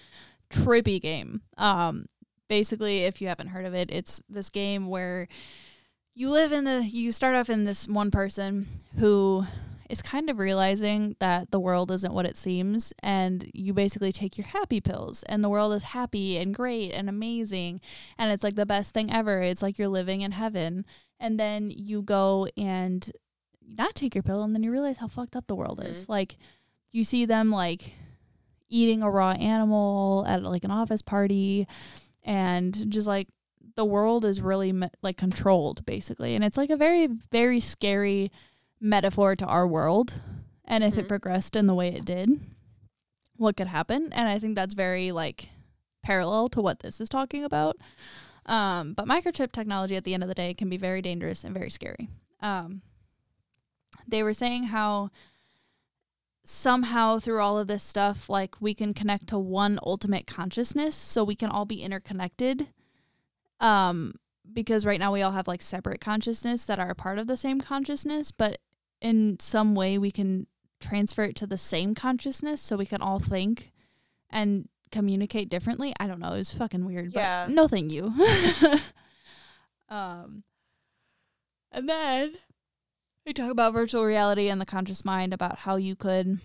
Trippy 0.51 1.01
game. 1.01 1.41
Um, 1.57 2.05
basically, 2.47 3.05
if 3.05 3.21
you 3.21 3.27
haven't 3.27 3.47
heard 3.47 3.65
of 3.65 3.73
it, 3.73 3.89
it's 3.91 4.21
this 4.29 4.49
game 4.49 4.87
where 4.87 5.27
you 6.13 6.29
live 6.29 6.51
in 6.51 6.63
the. 6.65 6.83
You 6.83 7.11
start 7.11 7.35
off 7.35 7.49
in 7.49 7.63
this 7.65 7.87
one 7.87 8.11
person 8.11 8.67
who 8.97 9.43
is 9.89 10.01
kind 10.01 10.29
of 10.29 10.39
realizing 10.39 11.15
that 11.19 11.51
the 11.51 11.59
world 11.59 11.91
isn't 11.91 12.13
what 12.13 12.25
it 12.25 12.37
seems, 12.37 12.93
and 13.03 13.49
you 13.53 13.73
basically 13.73 14.11
take 14.11 14.37
your 14.37 14.47
happy 14.47 14.79
pills, 14.79 15.23
and 15.23 15.43
the 15.43 15.49
world 15.49 15.73
is 15.73 15.83
happy 15.83 16.37
and 16.37 16.55
great 16.55 16.91
and 16.91 17.09
amazing, 17.09 17.81
and 18.17 18.31
it's 18.31 18.43
like 18.43 18.55
the 18.55 18.65
best 18.65 18.93
thing 18.93 19.11
ever. 19.11 19.41
It's 19.41 19.61
like 19.61 19.77
you're 19.77 19.87
living 19.87 20.21
in 20.21 20.31
heaven, 20.31 20.85
and 21.19 21.39
then 21.39 21.71
you 21.71 22.01
go 22.01 22.47
and 22.55 23.11
not 23.67 23.95
take 23.95 24.15
your 24.15 24.23
pill, 24.23 24.43
and 24.43 24.53
then 24.55 24.63
you 24.63 24.71
realize 24.71 24.97
how 24.97 25.07
fucked 25.07 25.35
up 25.35 25.47
the 25.47 25.55
world 25.55 25.83
is. 25.83 26.03
Mm-hmm. 26.03 26.11
Like 26.11 26.37
you 26.91 27.03
see 27.03 27.25
them 27.25 27.51
like 27.51 27.93
eating 28.69 29.03
a 29.03 29.09
raw 29.09 29.31
animal 29.31 30.25
at 30.27 30.43
like 30.43 30.63
an 30.63 30.71
office 30.71 31.01
party 31.01 31.67
and 32.23 32.89
just 32.89 33.07
like 33.07 33.27
the 33.75 33.85
world 33.85 34.25
is 34.25 34.41
really 34.41 34.73
like 35.01 35.17
controlled 35.17 35.85
basically. 35.85 36.35
And 36.35 36.43
it's 36.43 36.57
like 36.57 36.69
a 36.69 36.77
very 36.77 37.07
very 37.07 37.59
scary 37.59 38.31
metaphor 38.79 39.35
to 39.35 39.45
our 39.45 39.67
world. 39.67 40.13
And 40.65 40.83
if 40.83 40.97
it 40.97 41.05
Mhm. 41.05 41.09
progressed 41.09 41.55
in 41.55 41.67
the 41.67 41.75
way 41.75 41.89
it 41.89 42.05
did 42.05 42.29
what 43.37 43.57
could 43.57 43.67
happen? 43.67 44.13
And 44.13 44.27
i 44.29 44.37
think 44.37 44.55
that's 44.55 44.75
very 44.75 45.11
like 45.11 45.49
parallel 46.03 46.47
to 46.49 46.61
what 46.61 46.79
this 46.79 47.01
is 47.01 47.09
talking 47.09 47.43
about. 47.43 47.75
Um, 48.45 48.93
but 48.93 49.07
microchip 49.07 49.51
technology 49.51 49.95
at 49.95 50.03
the 50.03 50.13
end 50.13 50.23
of 50.23 50.29
the 50.29 50.35
day 50.35 50.53
can 50.53 50.69
be 50.69 50.77
very 50.77 51.01
dangerous 51.01 51.43
and 51.43 51.53
very 51.53 51.69
scary. 51.69 52.07
Um, 52.39 52.81
they 54.07 54.23
were 54.23 54.33
saying 54.33 54.65
how 54.65 55.09
somehow 56.43 57.19
through 57.19 57.39
all 57.39 57.59
of 57.59 57.67
this 57.67 57.83
stuff 57.83 58.29
like 58.29 58.59
we 58.59 58.73
can 58.73 58.93
connect 58.93 59.27
to 59.27 59.37
one 59.37 59.79
ultimate 59.83 60.25
consciousness 60.25 60.95
so 60.95 61.23
we 61.23 61.35
can 61.35 61.49
all 61.49 61.65
be 61.65 61.83
interconnected 61.83 62.67
um 63.61 64.13
because 64.51 64.85
right 64.85 64.99
now 64.99 65.13
we 65.13 65.21
all 65.21 65.31
have 65.31 65.47
like 65.47 65.61
separate 65.61 66.01
consciousness 66.01 66.65
that 66.65 66.79
are 66.79 66.89
a 66.89 66.95
part 66.95 67.17
of 67.17 67.27
the 67.27 67.37
same 67.37 67.61
consciousness 67.61 68.31
but 68.31 68.59
in 68.99 69.37
some 69.39 69.73
way 69.75 69.97
we 69.97 70.11
can 70.11 70.45
transfer 70.81 71.23
it 71.23 71.35
to 71.37 71.47
the 71.47 71.57
same 71.57 71.95
consciousness 71.95 72.59
so 72.59 72.75
we 72.75 72.85
can 72.85 73.01
all 73.01 73.19
think 73.19 73.71
and 74.29 74.67
communicate 74.91 75.47
differently. 75.47 75.93
I 75.99 76.07
don't 76.07 76.19
know. 76.19 76.33
It 76.33 76.39
was 76.39 76.51
fucking 76.51 76.83
weird 76.85 77.13
Yeah. 77.13 77.45
but 77.45 77.53
no 77.53 77.67
thank 77.67 77.91
you. 77.91 78.13
Um 79.89 80.43
and 81.71 81.87
then 81.87 82.33
we 83.25 83.33
talk 83.33 83.51
about 83.51 83.73
virtual 83.73 84.03
reality 84.05 84.49
and 84.49 84.59
the 84.59 84.65
conscious 84.65 85.05
mind 85.05 85.33
about 85.33 85.59
how 85.59 85.75
you 85.75 85.95
could 85.95 86.39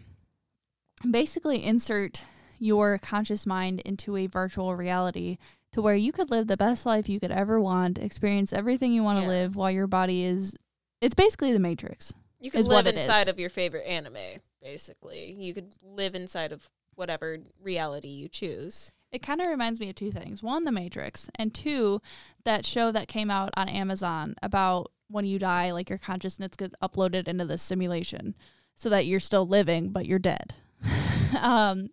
basically 1.08 1.62
insert 1.64 2.24
your 2.58 2.98
conscious 2.98 3.46
mind 3.46 3.80
into 3.80 4.16
a 4.16 4.26
virtual 4.26 4.74
reality 4.74 5.38
to 5.76 5.82
where 5.82 5.94
you 5.94 6.10
could 6.10 6.30
live 6.30 6.46
the 6.46 6.56
best 6.56 6.86
life 6.86 7.06
you 7.06 7.20
could 7.20 7.30
ever 7.30 7.60
want, 7.60 7.98
experience 7.98 8.50
everything 8.50 8.94
you 8.94 9.02
want 9.02 9.18
to 9.18 9.24
Yeah. 9.24 9.28
live 9.28 9.56
while 9.56 9.70
your 9.70 9.86
body 9.86 10.24
is 10.24 10.56
it's 11.02 11.14
basically 11.14 11.52
the 11.52 11.58
matrix. 11.58 12.14
You 12.40 12.50
could 12.50 12.64
live 12.66 12.86
inside 12.86 13.28
of 13.28 13.38
your 13.38 13.50
favorite 13.50 13.86
anime, 13.86 14.40
basically. 14.62 15.32
You 15.32 15.52
could 15.52 15.74
live 15.82 16.14
inside 16.14 16.50
of 16.50 16.70
whatever 16.94 17.40
reality 17.60 18.08
you 18.08 18.30
choose. 18.30 18.92
It 19.12 19.20
kind 19.22 19.42
of 19.42 19.48
reminds 19.48 19.78
me 19.78 19.90
of 19.90 19.96
two 19.96 20.10
things. 20.10 20.42
One, 20.42 20.64
The 20.64 20.72
Matrix, 20.72 21.28
and 21.34 21.52
two, 21.52 22.00
that 22.44 22.64
show 22.64 22.90
that 22.92 23.08
came 23.08 23.30
out 23.30 23.50
on 23.58 23.68
Amazon 23.68 24.34
about 24.42 24.90
when 25.08 25.26
you 25.26 25.38
die, 25.38 25.70
like 25.72 25.90
your 25.90 25.98
consciousness 25.98 26.56
gets 26.56 26.74
uploaded 26.82 27.28
into 27.28 27.44
this 27.44 27.60
simulation 27.60 28.34
so 28.74 28.88
that 28.88 29.04
you're 29.04 29.20
still 29.20 29.46
living, 29.46 29.90
but 29.90 30.06
you're 30.06 30.18
dead. 30.18 30.54
um, 31.38 31.90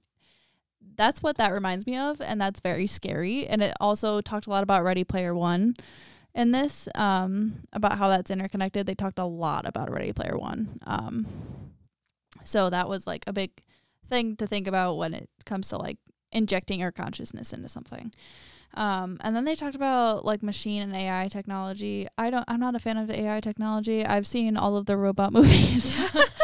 that's 0.95 1.21
what 1.21 1.37
that 1.37 1.51
reminds 1.51 1.85
me 1.85 1.97
of, 1.97 2.21
and 2.21 2.39
that's 2.39 2.59
very 2.59 2.87
scary. 2.87 3.47
And 3.47 3.61
it 3.61 3.73
also 3.79 4.21
talked 4.21 4.47
a 4.47 4.49
lot 4.49 4.63
about 4.63 4.83
Ready 4.83 5.03
Player 5.03 5.33
One 5.33 5.75
in 6.35 6.51
this, 6.51 6.87
um, 6.95 7.63
about 7.73 7.97
how 7.97 8.09
that's 8.09 8.31
interconnected. 8.31 8.85
They 8.85 8.95
talked 8.95 9.19
a 9.19 9.25
lot 9.25 9.67
about 9.67 9.91
Ready 9.91 10.13
Player 10.13 10.37
One. 10.37 10.79
Um, 10.85 11.27
so 12.43 12.69
that 12.69 12.89
was 12.89 13.07
like 13.07 13.23
a 13.27 13.33
big 13.33 13.51
thing 14.09 14.35
to 14.37 14.47
think 14.47 14.67
about 14.67 14.97
when 14.97 15.13
it 15.13 15.29
comes 15.45 15.69
to 15.69 15.77
like 15.77 15.97
injecting 16.31 16.81
our 16.81 16.91
consciousness 16.91 17.53
into 17.53 17.69
something. 17.69 18.11
Um, 18.75 19.17
and 19.21 19.35
then 19.35 19.45
they 19.45 19.55
talked 19.55 19.75
about 19.75 20.25
like 20.25 20.41
machine 20.41 20.81
and 20.81 20.95
AI 20.95 21.27
technology. 21.27 22.07
I 22.17 22.31
don't. 22.31 22.45
I'm 22.47 22.59
not 22.59 22.75
a 22.75 22.79
fan 22.79 22.97
of 22.97 23.09
AI 23.09 23.39
technology. 23.39 24.05
I've 24.05 24.25
seen 24.25 24.57
all 24.57 24.77
of 24.77 24.87
the 24.87 24.97
robot 24.97 25.31
movies. 25.33 25.95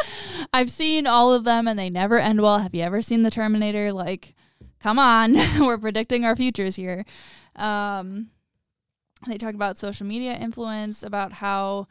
I've 0.52 0.70
seen 0.70 1.06
all 1.06 1.32
of 1.32 1.44
them, 1.44 1.66
and 1.66 1.78
they 1.78 1.90
never 1.90 2.18
end 2.18 2.40
well. 2.40 2.58
Have 2.58 2.74
you 2.74 2.82
ever 2.82 3.02
seen 3.02 3.22
the 3.22 3.30
Terminator? 3.30 3.92
Like, 3.92 4.34
come 4.82 4.98
on, 4.98 5.34
we're 5.60 5.78
predicting 5.78 6.24
our 6.24 6.36
futures 6.36 6.76
here. 6.76 7.04
Um, 7.56 8.30
they 9.26 9.38
talked 9.38 9.54
about 9.54 9.78
social 9.78 10.06
media 10.06 10.32
influence, 10.32 11.02
about 11.02 11.32
how 11.32 11.86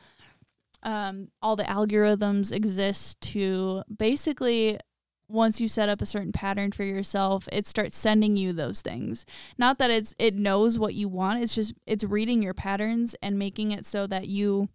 um, 0.84 1.30
all 1.42 1.56
the 1.56 1.64
algorithms 1.64 2.52
exist 2.52 3.20
to 3.22 3.84
basically 3.96 4.80
once 5.28 5.62
you 5.62 5.68
set 5.68 5.90
up 5.90 6.02
a 6.02 6.08
certain 6.08 6.32
pattern 6.32 6.72
for 6.72 6.84
yourself, 6.84 7.48
it 7.52 7.68
starts 7.68 7.96
sending 7.96 8.36
you 8.36 8.52
those 8.52 8.82
things. 8.82 9.26
Not 9.58 9.78
that 9.78 9.92
it's 9.92 10.16
it 10.18 10.36
knows 10.36 10.80
what 10.80 10.96
you 10.96 11.08
want, 11.08 11.44
it's 11.44 11.54
just 11.56 11.74
it's 11.86 12.04
reading 12.04 12.42
your 12.42 12.56
patterns 12.56 13.16
and 13.22 13.38
making 13.38 13.72
it 13.72 13.86
so 13.86 14.08
that 14.08 14.28
you 14.28 14.70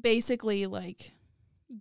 basically 0.00 0.66
like 0.66 1.12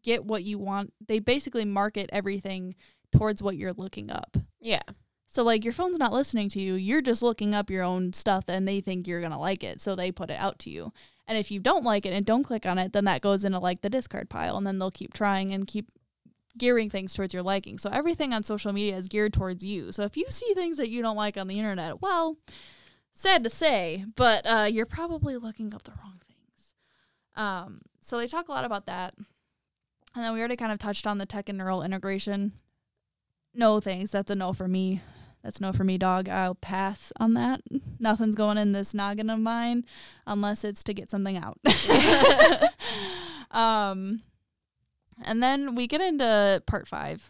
get 0.04 0.26
what 0.26 0.44
you 0.44 0.60
want. 0.60 0.94
They 1.08 1.20
basically 1.20 1.64
market 1.64 2.10
everything 2.12 2.76
towards 3.16 3.42
what 3.42 3.56
you're 3.56 3.74
looking 3.74 4.12
up. 4.12 4.36
Yeah. 4.60 4.84
So 5.36 5.44
like 5.44 5.66
your 5.66 5.74
phone's 5.74 5.98
not 5.98 6.14
listening 6.14 6.48
to 6.52 6.62
you, 6.62 6.76
you're 6.76 7.02
just 7.02 7.22
looking 7.22 7.54
up 7.54 7.70
your 7.70 7.84
own 7.84 8.14
stuff 8.14 8.46
and 8.48 8.66
they 8.66 8.80
think 8.80 9.06
you're 9.06 9.20
going 9.20 9.34
to 9.34 9.38
like 9.38 9.66
it, 9.66 9.82
so 9.82 9.94
they 9.94 10.10
put 10.10 10.30
it 10.30 10.40
out 10.40 10.60
to 10.60 10.70
you. 10.70 10.94
And 11.28 11.38
if 11.38 11.52
you 11.52 11.60
don't 11.60 11.84
like 11.84 12.06
it 12.06 12.14
and 12.14 12.26
don't 12.26 12.46
click 12.46 12.66
on 12.66 12.78
it, 12.78 12.94
then 12.94 13.04
that 13.04 13.20
goes 13.20 13.44
into 13.44 13.60
like 13.60 13.82
the 13.82 13.90
discard 13.90 14.30
pile 14.30 14.56
and 14.56 14.66
then 14.66 14.80
they'll 14.80 14.92
keep 14.92 15.14
trying 15.14 15.52
and 15.52 15.68
keep 15.68 15.90
gearing 16.58 16.90
things 16.90 17.14
towards 17.14 17.34
your 17.34 17.44
liking. 17.44 17.78
So 17.78 17.90
everything 17.90 18.34
on 18.34 18.44
social 18.44 18.72
media 18.72 18.96
is 18.96 19.10
geared 19.10 19.34
towards 19.34 19.62
you. 19.62 19.92
So 19.92 20.04
if 20.04 20.16
you 20.16 20.24
see 20.30 20.54
things 20.54 20.78
that 20.78 20.90
you 20.90 21.02
don't 21.02 21.18
like 21.18 21.36
on 21.36 21.50
the 21.50 21.60
internet, 21.60 22.02
well, 22.02 22.38
sad 23.14 23.44
to 23.44 23.50
say, 23.50 24.06
but 24.16 24.46
uh, 24.46 24.70
you're 24.72 24.86
probably 24.86 25.36
looking 25.36 25.74
up 25.74 25.84
the 25.84 25.92
wrong 26.02 26.22
things. 26.26 26.76
Um, 27.36 27.82
so 28.00 28.18
they 28.18 28.28
talk 28.28 28.48
a 28.48 28.54
lot 28.54 28.64
about 28.64 28.86
that. 28.86 29.16
And 30.16 30.24
then 30.24 30.32
we 30.32 30.40
already 30.40 30.56
kind 30.56 30.72
of 30.72 30.80
touched 30.80 31.06
on 31.06 31.18
the 31.18 31.26
tech 31.26 31.50
and 31.50 31.58
neural 31.58 31.84
integration. 31.84 32.54
No 33.54 33.82
thanks. 33.82 34.12
That's 34.12 34.32
a 34.32 34.36
no 34.36 34.54
for 34.54 34.70
me. 34.70 35.02
That's 35.46 35.62
no 35.62 35.72
for 35.72 35.84
me, 35.84 36.00
dog. 36.00 36.28
I'll 36.28 36.56
pass 36.56 37.14
on 37.20 37.36
that. 37.36 37.62
Nothing's 38.00 38.34
going 38.34 38.58
in 38.58 38.72
this 38.72 38.96
noggin 38.96 39.30
of 39.30 39.40
mine 39.40 39.86
unless 40.26 40.64
it's 40.64 40.84
to 40.86 40.94
get 40.94 41.12
something 41.12 41.38
out. 41.38 41.60
um, 43.52 44.24
and 45.24 45.44
then 45.44 45.76
we 45.76 45.86
get 45.86 46.02
into 46.02 46.64
part 46.66 46.88
five. 46.88 47.30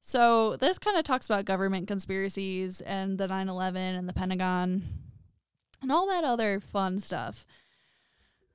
so 0.00 0.56
this 0.56 0.76
kind 0.80 0.98
of 0.98 1.04
talks 1.04 1.26
about 1.26 1.44
government 1.44 1.86
conspiracies 1.86 2.80
and 2.80 3.16
the 3.16 3.28
9 3.28 3.48
11 3.48 3.80
and 3.80 4.08
the 4.08 4.12
Pentagon 4.12 4.82
and 5.80 5.92
all 5.92 6.08
that 6.08 6.24
other 6.24 6.58
fun 6.58 6.98
stuff. 6.98 7.46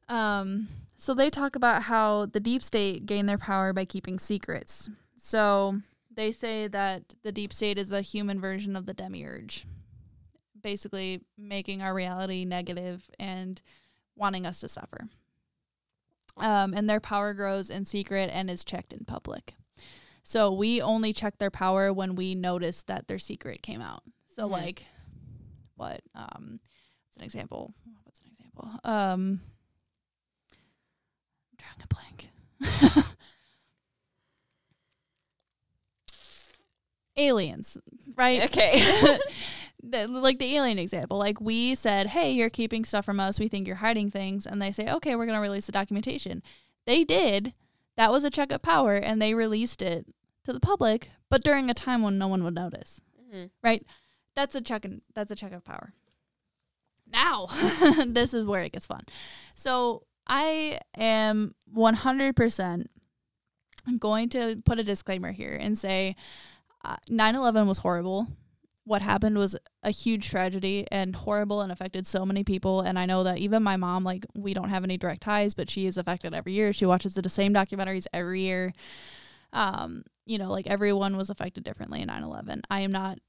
Um, 0.10 0.68
so 0.97 1.14
they 1.14 1.30
talk 1.30 1.55
about 1.55 1.84
how 1.84 2.26
the 2.26 2.41
deep 2.41 2.62
state 2.62 3.05
gained 3.05 3.30
their 3.30 3.38
power 3.38 3.72
by 3.72 3.86
keeping 3.86 4.20
secrets. 4.20 4.89
So 5.18 5.80
they 6.20 6.34
say 6.34 6.67
that 6.67 7.15
the 7.24 7.32
deep 7.32 7.53
state 7.53 7.78
is 7.78 7.93
a 7.93 8.01
human 8.01 8.41
version 8.41 8.76
of 8.76 8.86
the 8.86 8.93
demiurge, 8.93 9.65
basically 10.61 11.22
making 11.38 11.82
our 11.82 11.93
reality 11.93 12.43
negative 12.43 13.09
and 13.17 13.61
wanting 14.17 14.45
us 14.45 14.59
to 14.59 14.67
suffer. 14.67 15.07
Um, 16.36 16.74
and 16.74 16.89
their 16.89 16.99
power 16.99 17.34
grows 17.34 17.70
in 17.70 17.86
secret 17.86 18.30
and 18.34 18.49
is 18.49 18.65
checked 18.65 18.91
in 18.91 19.05
public. 19.05 19.55
So 20.24 20.51
we 20.51 20.82
only 20.82 21.13
check 21.13 21.38
their 21.38 21.49
power 21.49 21.93
when 21.93 22.15
we 22.15 22.36
notice 22.36 22.84
that 22.84 23.07
their 23.07 23.17
secret 23.17 23.61
came 23.63 23.82
out. 23.82 24.03
So 24.36 24.45
Mhm. 24.45 24.51
like, 24.51 24.86
what? 25.76 26.01
Um, 26.13 26.59
what's 27.05 27.15
an 27.17 27.24
example? 27.24 27.74
What's 28.03 28.20
an 28.20 28.28
example? 28.28 28.70
Um, 28.84 29.39
drawing 31.57 31.82
a 31.82 31.88
blank. 31.88 32.30
Aliens, 37.20 37.78
right? 38.15 38.43
Okay. 38.45 38.82
the, 39.84 40.07
like 40.07 40.39
the 40.39 40.55
alien 40.55 40.80
example. 40.80 41.17
Like 41.17 41.39
we 41.39 41.76
said, 41.76 42.07
hey, 42.07 42.32
you're 42.32 42.49
keeping 42.49 42.86
stuff 42.86 43.05
from 43.05 43.20
us. 43.20 43.39
We 43.39 43.47
think 43.47 43.67
you're 43.67 43.78
hiding 43.78 44.11
things. 44.11 44.45
And 44.45 44.61
they 44.61 44.72
say, 44.72 44.89
okay, 44.91 45.15
we're 45.15 45.26
going 45.26 45.38
to 45.38 45.41
release 45.41 45.65
the 45.65 45.72
documentation. 45.72 46.43
They 46.86 47.03
did. 47.03 47.53
That 47.97 48.11
was 48.11 48.24
a 48.24 48.30
check 48.30 48.51
of 48.51 48.61
power, 48.61 48.95
and 48.95 49.22
they 49.22 49.34
released 49.34 49.82
it 49.82 50.05
to 50.45 50.53
the 50.53 50.59
public, 50.59 51.09
but 51.30 51.43
during 51.43 51.70
a 51.70 51.74
time 51.74 52.01
when 52.01 52.17
no 52.17 52.30
one 52.30 52.43
would 52.45 52.55
notice. 52.55 53.01
hmm 53.32 53.45
Right? 53.61 53.86
That's 54.36 54.55
a 54.55 54.61
check. 54.61 54.86
In, 54.86 55.01
that's 55.13 55.32
a 55.32 55.36
check 55.36 55.51
of 55.51 55.65
power. 55.65 55.93
Now, 57.11 57.47
this 58.07 58.34
is 58.34 58.45
where 58.45 58.61
it 58.61 58.72
gets 58.72 58.86
fun. 58.86 59.03
So 59.53 60.03
I 60.28 60.80
am 60.95 61.55
100% 61.76 62.86
going 63.97 64.30
to 64.30 64.61
put 64.65 64.80
a 64.80 64.84
disclaimer 64.84 65.32
here 65.32 65.57
and 65.59 65.78
say 65.78 66.15
uh, 66.84 66.98
9/11 67.10 67.68
was 67.68 67.80
horrible. 67.80 68.28
What 68.86 69.02
happened 69.02 69.38
was 69.38 69.56
a 69.84 69.92
huge 69.92 70.30
tragedy 70.30 70.88
and 70.92 71.16
horrible 71.16 71.62
and 71.62 71.72
affected 71.72 72.08
so 72.08 72.26
many 72.26 72.44
people. 72.44 72.82
And 72.82 72.98
I 72.98 73.06
know 73.06 73.24
that 73.24 73.38
even 73.38 73.62
my 73.62 73.78
mom, 73.78 74.04
like, 74.04 74.26
we 74.34 74.54
don't 74.54 74.70
have 74.70 74.84
any 74.84 74.98
direct 74.98 75.22
ties, 75.22 75.54
but 75.54 75.70
she 75.70 75.86
is 75.86 75.96
affected 75.98 76.34
every 76.34 76.54
year. 76.54 76.74
She 76.74 76.88
watches 76.88 77.14
the 77.14 77.30
same 77.30 77.54
documentaries 77.54 78.08
every 78.14 78.42
year. 78.42 78.74
Um, 79.54 80.04
you 80.26 80.38
know, 80.40 80.50
like 80.50 80.66
everyone 80.68 81.18
was 81.18 81.30
affected 81.30 81.64
differently 81.64 82.02
in 82.02 82.08
9 82.08 82.24
11. 82.24 82.64
I 82.70 82.82
am 82.82 82.92
not 82.92 83.20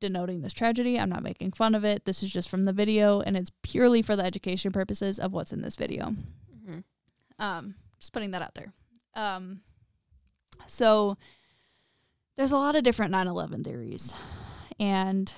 denoting 0.00 0.42
this 0.42 0.52
tragedy. 0.52 0.98
I'm 0.98 1.08
not 1.08 1.22
making 1.22 1.52
fun 1.52 1.74
of 1.74 1.84
it. 1.84 2.04
This 2.04 2.22
is 2.22 2.30
just 2.30 2.48
from 2.48 2.64
the 2.64 2.72
video, 2.72 3.20
and 3.20 3.36
it's 3.36 3.50
purely 3.62 4.02
for 4.02 4.16
the 4.16 4.24
education 4.24 4.72
purposes 4.72 5.18
of 5.18 5.32
what's 5.32 5.52
in 5.52 5.62
this 5.62 5.76
video. 5.76 6.14
hmm 6.66 6.80
Um, 7.38 7.74
just 8.00 8.12
putting 8.12 8.32
that 8.32 8.42
out 8.42 8.54
there. 8.54 8.72
Um, 9.14 9.60
so 10.66 11.16
there's 12.36 12.52
a 12.52 12.56
lot 12.56 12.76
of 12.76 12.84
different 12.84 13.12
9/11 13.12 13.64
theories, 13.64 14.14
and 14.78 15.32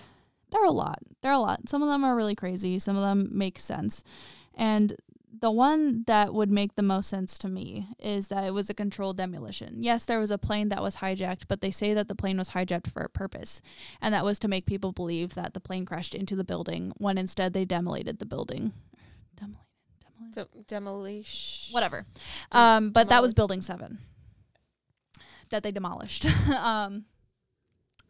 there 0.51 0.63
are 0.63 0.67
a 0.67 0.71
lot. 0.71 0.99
There 1.23 1.31
are 1.31 1.35
a 1.35 1.41
lot. 1.41 1.69
Some 1.69 1.83
of 1.83 1.89
them 1.89 2.05
are 2.05 2.17
really 2.17 2.35
crazy. 2.35 2.79
Some 2.79 2.97
of 2.97 3.03
them 3.03 3.29
make 3.33 3.59
sense, 3.59 4.03
and 4.55 4.97
the 5.41 5.51
one 5.51 6.05
that 6.07 6.35
would 6.35 6.51
make 6.51 6.75
the 6.75 6.83
most 6.83 7.09
sense 7.09 7.39
to 7.39 7.49
me 7.49 7.89
is 7.99 8.29
that 8.29 8.45
it 8.45 8.53
was 8.53 8.69
a 8.69 8.75
controlled 8.75 9.17
demolition. 9.17 9.83
Yes, 9.83 10.05
there 10.05 10.19
was 10.19 10.31
a 10.31 10.39
plane 10.39 10.69
that 10.71 10.83
was 10.83 10.97
hijacked, 10.97 11.43
but 11.49 11.61
they 11.61 11.71
say 11.71 11.95
that 11.95 12.09
the 12.09 12.15
plane 12.15 12.39
was 12.39 12.51
hijacked 12.51 12.91
for 12.91 13.03
a 13.03 13.09
purpose, 13.09 13.61
and 14.01 14.13
that 14.15 14.25
was 14.25 14.39
to 14.41 14.49
make 14.49 14.67
people 14.67 14.93
believe 14.93 15.35
that 15.35 15.55
the 15.55 15.61
plane 15.61 15.85
crashed 15.85 16.15
into 16.15 16.35
the 16.35 16.45
building 16.45 16.93
when 16.97 17.19
instead 17.19 17.53
they 17.53 17.65
demolated 17.65 18.19
the 18.19 18.27
building. 18.27 18.73
Demolated, 19.37 19.65
demolated. 20.01 20.35
De- 20.35 20.65
demolition. 20.67 21.73
Whatever. 21.73 22.07
Um, 22.51 22.91
but 22.91 23.09
that 23.09 23.23
was 23.23 23.35
building 23.35 23.61
seven 23.61 23.99
that 25.51 25.63
they 25.63 25.71
demolished. 25.71 26.27
um, 26.57 27.05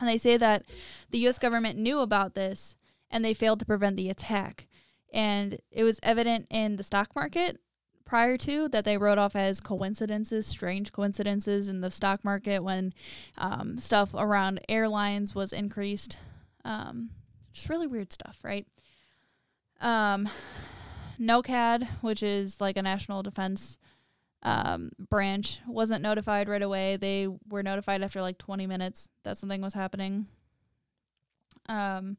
and 0.00 0.08
they 0.08 0.18
say 0.18 0.36
that 0.36 0.64
the 1.10 1.18
U.S. 1.20 1.38
government 1.38 1.78
knew 1.78 2.00
about 2.00 2.34
this 2.34 2.76
and 3.10 3.24
they 3.24 3.34
failed 3.34 3.58
to 3.60 3.66
prevent 3.66 3.96
the 3.96 4.10
attack. 4.10 4.66
And 5.12 5.58
it 5.70 5.84
was 5.84 5.98
evident 6.02 6.46
in 6.50 6.76
the 6.76 6.82
stock 6.82 7.14
market 7.16 7.58
prior 8.04 8.38
to 8.38 8.68
that 8.68 8.84
they 8.84 8.96
wrote 8.96 9.18
off 9.18 9.36
as 9.36 9.60
coincidences, 9.60 10.46
strange 10.46 10.92
coincidences 10.92 11.68
in 11.68 11.80
the 11.80 11.90
stock 11.90 12.24
market 12.24 12.62
when 12.62 12.92
um, 13.36 13.78
stuff 13.78 14.14
around 14.14 14.60
airlines 14.68 15.34
was 15.34 15.52
increased. 15.52 16.16
Um, 16.64 17.10
just 17.52 17.68
really 17.68 17.86
weird 17.86 18.12
stuff, 18.12 18.38
right? 18.42 18.66
Um, 19.80 20.28
NORAD, 21.20 21.88
which 22.00 22.22
is 22.22 22.60
like 22.60 22.76
a 22.76 22.82
national 22.82 23.22
defense 23.22 23.78
um, 24.42 24.90
branch, 24.98 25.60
wasn't 25.66 26.02
notified 26.02 26.48
right 26.48 26.62
away. 26.62 26.96
They 26.96 27.28
were 27.48 27.62
notified 27.62 28.02
after 28.02 28.20
like 28.20 28.38
20 28.38 28.66
minutes 28.66 29.08
that 29.24 29.36
something 29.36 29.60
was 29.60 29.74
happening. 29.74 30.26
Um, 31.68 32.16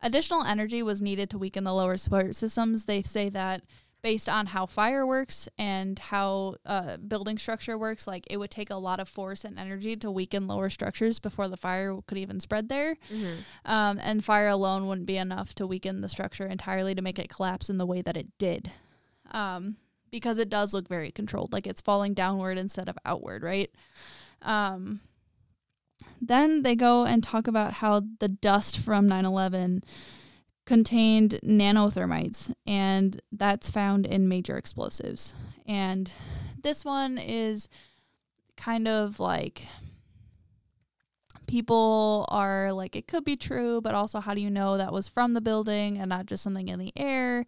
additional 0.00 0.44
energy 0.44 0.82
was 0.82 1.02
needed 1.02 1.30
to 1.30 1.38
weaken 1.38 1.64
the 1.64 1.74
lower 1.74 1.96
support 1.96 2.34
systems. 2.34 2.84
They 2.84 3.02
say 3.02 3.28
that 3.30 3.62
based 4.02 4.28
on 4.28 4.46
how 4.46 4.66
fire 4.66 5.06
works 5.06 5.48
and 5.56 5.96
how 5.98 6.56
uh, 6.66 6.96
building 6.96 7.38
structure 7.38 7.78
works, 7.78 8.06
like 8.06 8.26
it 8.28 8.36
would 8.36 8.50
take 8.50 8.70
a 8.70 8.76
lot 8.76 8.98
of 8.98 9.08
force 9.08 9.44
and 9.44 9.58
energy 9.58 9.96
to 9.96 10.10
weaken 10.10 10.48
lower 10.48 10.68
structures 10.70 11.20
before 11.20 11.46
the 11.46 11.56
fire 11.56 11.96
could 12.06 12.18
even 12.18 12.40
spread 12.40 12.68
there. 12.68 12.96
Mhm. 13.12 13.36
Um, 13.64 14.00
and 14.02 14.24
fire 14.24 14.48
alone 14.48 14.88
wouldn't 14.88 15.06
be 15.06 15.16
enough 15.16 15.54
to 15.54 15.66
weaken 15.68 16.00
the 16.00 16.08
structure 16.08 16.46
entirely 16.46 16.96
to 16.96 17.02
make 17.02 17.18
it 17.18 17.28
collapse 17.28 17.70
in 17.70 17.78
the 17.78 17.86
way 17.86 18.02
that 18.02 18.16
it 18.16 18.26
did. 18.38 18.72
Um, 19.30 19.76
because 20.12 20.38
it 20.38 20.48
does 20.48 20.72
look 20.72 20.86
very 20.86 21.10
controlled, 21.10 21.52
like 21.52 21.66
it's 21.66 21.80
falling 21.80 22.14
downward 22.14 22.58
instead 22.58 22.88
of 22.88 22.96
outward, 23.04 23.42
right? 23.42 23.70
Um, 24.42 25.00
then 26.20 26.62
they 26.62 26.76
go 26.76 27.04
and 27.04 27.24
talk 27.24 27.48
about 27.48 27.74
how 27.74 28.02
the 28.20 28.28
dust 28.28 28.78
from 28.78 29.08
9 29.08 29.24
11 29.24 29.82
contained 30.64 31.40
nanothermites, 31.42 32.54
and 32.66 33.20
that's 33.32 33.70
found 33.70 34.06
in 34.06 34.28
major 34.28 34.56
explosives. 34.56 35.34
And 35.66 36.12
this 36.62 36.84
one 36.84 37.18
is 37.18 37.68
kind 38.56 38.86
of 38.86 39.18
like 39.18 39.66
people 41.46 42.26
are 42.28 42.72
like 42.72 42.94
it 42.94 43.08
could 43.08 43.24
be 43.24 43.36
true 43.36 43.80
but 43.80 43.94
also 43.94 44.20
how 44.20 44.32
do 44.32 44.40
you 44.40 44.48
know 44.48 44.78
that 44.78 44.92
was 44.92 45.08
from 45.08 45.34
the 45.34 45.40
building 45.40 45.98
and 45.98 46.08
not 46.08 46.24
just 46.26 46.42
something 46.42 46.68
in 46.68 46.78
the 46.78 46.92
air 46.96 47.44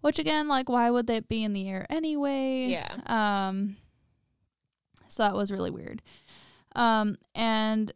which 0.00 0.18
again 0.18 0.48
like 0.48 0.68
why 0.68 0.90
would 0.90 1.06
that 1.06 1.28
be 1.28 1.42
in 1.44 1.52
the 1.52 1.68
air 1.68 1.86
anyway 1.90 2.66
Yeah. 2.68 2.96
um 3.06 3.76
so 5.08 5.22
that 5.22 5.34
was 5.34 5.50
really 5.50 5.70
weird 5.70 6.02
um 6.74 7.16
and 7.34 7.92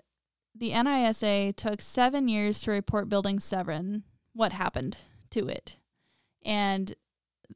the 0.54 0.70
NIST 0.70 1.56
took 1.56 1.80
7 1.80 2.28
years 2.28 2.60
to 2.62 2.70
report 2.70 3.08
building 3.08 3.38
7 3.38 4.04
what 4.32 4.52
happened 4.52 4.96
to 5.30 5.46
it 5.48 5.76
and 6.44 6.94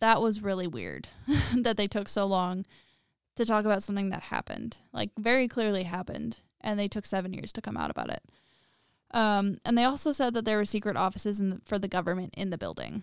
that 0.01 0.21
was 0.21 0.43
really 0.43 0.67
weird 0.67 1.09
that 1.57 1.77
they 1.77 1.87
took 1.87 2.09
so 2.09 2.25
long 2.27 2.65
to 3.37 3.45
talk 3.45 3.65
about 3.65 3.83
something 3.83 4.11
that 4.11 4.25
happened 4.25 4.79
like 4.93 5.11
very 5.19 5.49
clearly 5.49 5.85
happened 5.85 6.39
and 6.61 6.79
they 6.79 6.89
took 6.89 7.05
seven 7.05 7.33
years 7.35 7.53
to 7.53 7.61
come 7.61 7.77
out 7.77 7.91
about 7.91 8.09
it. 8.09 8.23
Um, 9.11 9.59
and 9.67 9.77
they 9.77 9.85
also 9.85 10.13
said 10.13 10.33
that 10.33 10.47
there 10.47 10.57
were 10.57 10.65
secret 10.65 10.97
offices 10.97 11.39
in 11.39 11.51
the, 11.51 11.61
for 11.67 11.79
the 11.79 11.89
government 11.89 12.33
in 12.39 12.49
the 12.49 12.57
building, 12.57 13.03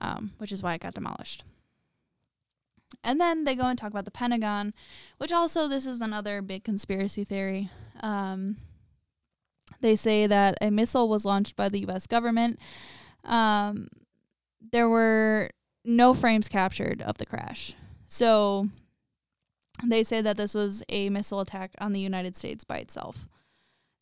um, 0.00 0.32
which 0.38 0.52
is 0.52 0.62
why 0.62 0.74
it 0.74 0.80
got 0.80 0.94
demolished. 0.94 1.44
And 3.02 3.20
then 3.20 3.44
they 3.44 3.54
go 3.54 3.64
and 3.64 3.78
talk 3.78 3.90
about 3.90 4.04
the 4.04 4.10
Pentagon, 4.10 4.72
which 5.18 5.32
also 5.32 5.68
this 5.68 5.86
is 5.86 6.00
another 6.00 6.40
big 6.40 6.64
conspiracy 6.64 7.24
theory. 7.24 7.70
Um, 8.00 8.56
they 9.80 9.96
say 9.96 10.26
that 10.26 10.56
a 10.60 10.70
missile 10.70 11.08
was 11.08 11.24
launched 11.24 11.56
by 11.56 11.68
the 11.68 11.80
U.S. 11.80 12.06
government. 12.06 12.58
Um, 13.24 13.88
there 14.72 14.88
were 14.88 15.50
no 15.84 16.14
frames 16.14 16.48
captured 16.48 17.02
of 17.02 17.18
the 17.18 17.26
crash, 17.26 17.74
so 18.06 18.68
they 19.84 20.04
say 20.04 20.20
that 20.20 20.36
this 20.36 20.54
was 20.54 20.82
a 20.88 21.10
missile 21.10 21.40
attack 21.40 21.72
on 21.78 21.92
the 21.92 22.00
United 22.00 22.36
States 22.36 22.64
by 22.64 22.78
itself. 22.78 23.28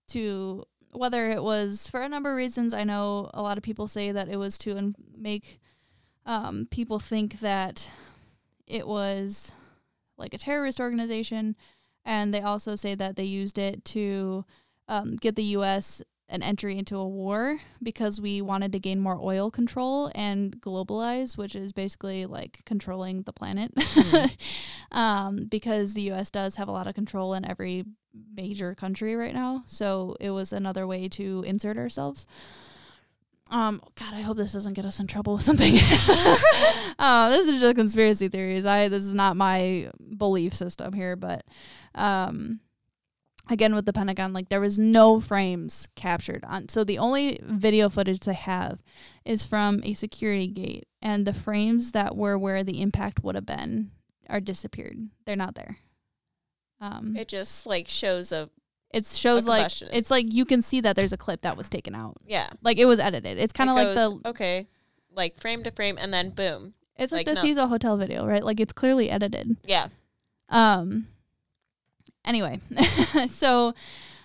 To 0.08 0.64
whether 0.92 1.30
it 1.30 1.42
was 1.42 1.88
for 1.88 2.02
a 2.02 2.08
number 2.08 2.30
of 2.30 2.36
reasons, 2.36 2.74
I 2.74 2.84
know 2.84 3.30
a 3.34 3.42
lot 3.42 3.56
of 3.56 3.64
people 3.64 3.88
say 3.88 4.12
that 4.12 4.28
it 4.28 4.36
was 4.36 4.58
to 4.58 4.94
make 5.16 5.60
um, 6.26 6.66
people 6.70 6.98
think 6.98 7.40
that 7.40 7.90
it 8.66 8.86
was 8.86 9.52
like 10.16 10.34
a 10.34 10.38
terrorist 10.38 10.80
organization, 10.80 11.56
and 12.04 12.32
they 12.32 12.40
also 12.40 12.76
say 12.76 12.94
that 12.94 13.16
they 13.16 13.24
used 13.24 13.58
it 13.58 13.84
to 13.86 14.44
um, 14.88 15.16
get 15.16 15.36
the 15.36 15.44
U.S. 15.44 16.02
an 16.28 16.42
entry 16.42 16.78
into 16.78 16.96
a 16.96 17.08
war 17.08 17.58
because 17.82 18.20
we 18.20 18.40
wanted 18.40 18.72
to 18.72 18.78
gain 18.78 19.00
more 19.00 19.18
oil 19.20 19.50
control 19.50 20.10
and 20.14 20.60
globalize, 20.60 21.36
which 21.36 21.54
is 21.54 21.72
basically 21.72 22.26
like 22.26 22.60
controlling 22.64 23.22
the 23.22 23.32
planet. 23.32 23.74
Mhm. 23.74 24.36
um, 24.92 25.46
because 25.46 25.94
the 25.94 26.02
U.S. 26.02 26.30
does 26.30 26.56
have 26.56 26.68
a 26.68 26.72
lot 26.72 26.86
of 26.86 26.94
control 26.94 27.34
in 27.34 27.44
every 27.44 27.84
major 28.34 28.74
country 28.74 29.16
right 29.16 29.34
now. 29.34 29.64
So 29.66 30.16
it 30.20 30.30
was 30.30 30.52
another 30.52 30.86
way 30.86 31.08
to 31.08 31.42
insert 31.46 31.76
ourselves. 31.76 32.26
Um, 33.50 33.82
God, 33.94 34.14
I 34.14 34.22
hope 34.22 34.36
this 34.36 34.52
doesn't 34.52 34.72
get 34.72 34.86
us 34.86 34.98
in 34.98 35.06
trouble 35.06 35.34
with 35.34 35.42
something. 35.42 35.74
uh, 36.98 37.28
this 37.30 37.46
is 37.46 37.60
just 37.60 37.76
conspiracy 37.76 38.28
theories. 38.28 38.64
I 38.66 38.88
this 38.88 39.04
is 39.04 39.14
not 39.14 39.36
my 39.36 39.90
belief 40.16 40.54
system 40.54 40.92
here, 40.94 41.14
but 41.14 41.44
um, 41.94 42.60
again 43.50 43.74
with 43.74 43.84
the 43.84 43.92
Pentagon, 43.92 44.32
like 44.32 44.48
there 44.48 44.60
was 44.60 44.78
no 44.78 45.20
frames 45.20 45.88
captured 45.94 46.44
on. 46.46 46.68
So 46.68 46.84
the 46.84 46.98
only 46.98 47.38
video 47.42 47.88
footage 47.90 48.20
they 48.20 48.34
have 48.34 48.82
is 49.24 49.44
from 49.44 49.80
a 49.84 49.94
security 49.94 50.48
gate, 50.48 50.88
and 51.02 51.26
the 51.26 51.34
frames 51.34 51.92
that 51.92 52.16
were 52.16 52.38
where 52.38 52.64
the 52.64 52.80
impact 52.80 53.22
would 53.22 53.34
have 53.34 53.46
been 53.46 53.90
are 54.28 54.40
disappeared. 54.40 54.96
They're 55.26 55.36
not 55.36 55.54
there. 55.54 55.76
Um, 56.80 57.14
It 57.16 57.28
just 57.28 57.66
like 57.66 57.88
shows 57.88 58.32
a 58.32 58.48
it 58.94 59.06
shows 59.06 59.46
like 59.48 59.70
it's 59.92 60.10
like 60.10 60.32
you 60.32 60.44
can 60.44 60.62
see 60.62 60.80
that 60.80 60.96
there's 60.96 61.12
a 61.12 61.16
clip 61.16 61.42
that 61.42 61.56
was 61.56 61.68
taken 61.68 61.94
out. 61.94 62.16
yeah. 62.26 62.48
Like 62.62 62.78
it 62.78 62.84
was 62.86 62.98
edited. 63.00 63.38
It's 63.38 63.52
kind 63.52 63.68
of 63.68 63.76
It 63.76 63.84
like 63.84 63.96
goes, 63.96 64.22
the 64.22 64.28
okay, 64.28 64.66
like 65.12 65.38
frame 65.40 65.62
to 65.64 65.70
frame, 65.70 65.98
and 65.98 66.14
then 66.14 66.30
boom. 66.30 66.74
it's 66.96 67.12
like, 67.12 67.26
like, 67.26 67.34
the 67.34 67.34
no. 67.34 67.40
Cecil 67.42 67.68
hotel 67.68 67.96
video, 67.96 68.26
right? 68.26 68.44
Like 68.44 68.60
it's 68.60 68.72
clearly 68.72 69.10
edited. 69.10 69.56
Yeah. 69.64 69.88
Um. 70.48 71.08
Anyway, 72.24 72.60
so 73.28 73.74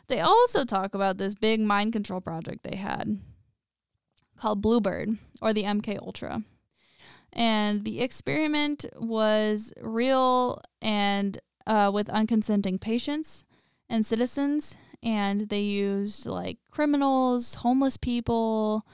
they 0.07 0.19
also 0.21 0.63
talk 0.63 0.93
about 0.93 1.17
this 1.17 1.35
big 1.35 1.59
mind 1.59 1.93
control 1.93 2.21
project 2.21 2.63
they 2.63 2.77
had 2.77 3.19
called 4.37 4.61
Bluebird 4.61 5.17
or 5.41 5.51
the 5.53 5.63
MK 5.63 5.99
Ultra. 5.99 6.43
And 7.33 7.83
the 7.83 8.01
experiment 8.01 8.85
was 8.95 9.71
real 9.81 10.61
and 10.81 11.39
uh, 11.67 11.91
with 11.93 12.07
unconsenting 12.07 12.79
patients 12.81 13.43
and 13.89 14.05
citizens. 14.05 14.77
And 15.01 15.49
they 15.49 15.61
used 15.61 16.25
like 16.25 16.57
criminals, 16.71 17.55
homeless 17.55 17.97
people, 17.97 18.85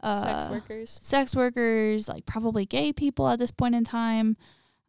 uh, 0.00 0.22
Sex 0.22 0.48
workers. 0.48 0.98
sex 1.02 1.34
workers, 1.36 2.08
like 2.08 2.24
probably 2.24 2.64
gay 2.64 2.92
people 2.92 3.28
at 3.28 3.38
this 3.38 3.50
point 3.50 3.74
in 3.74 3.82
time, 3.84 4.36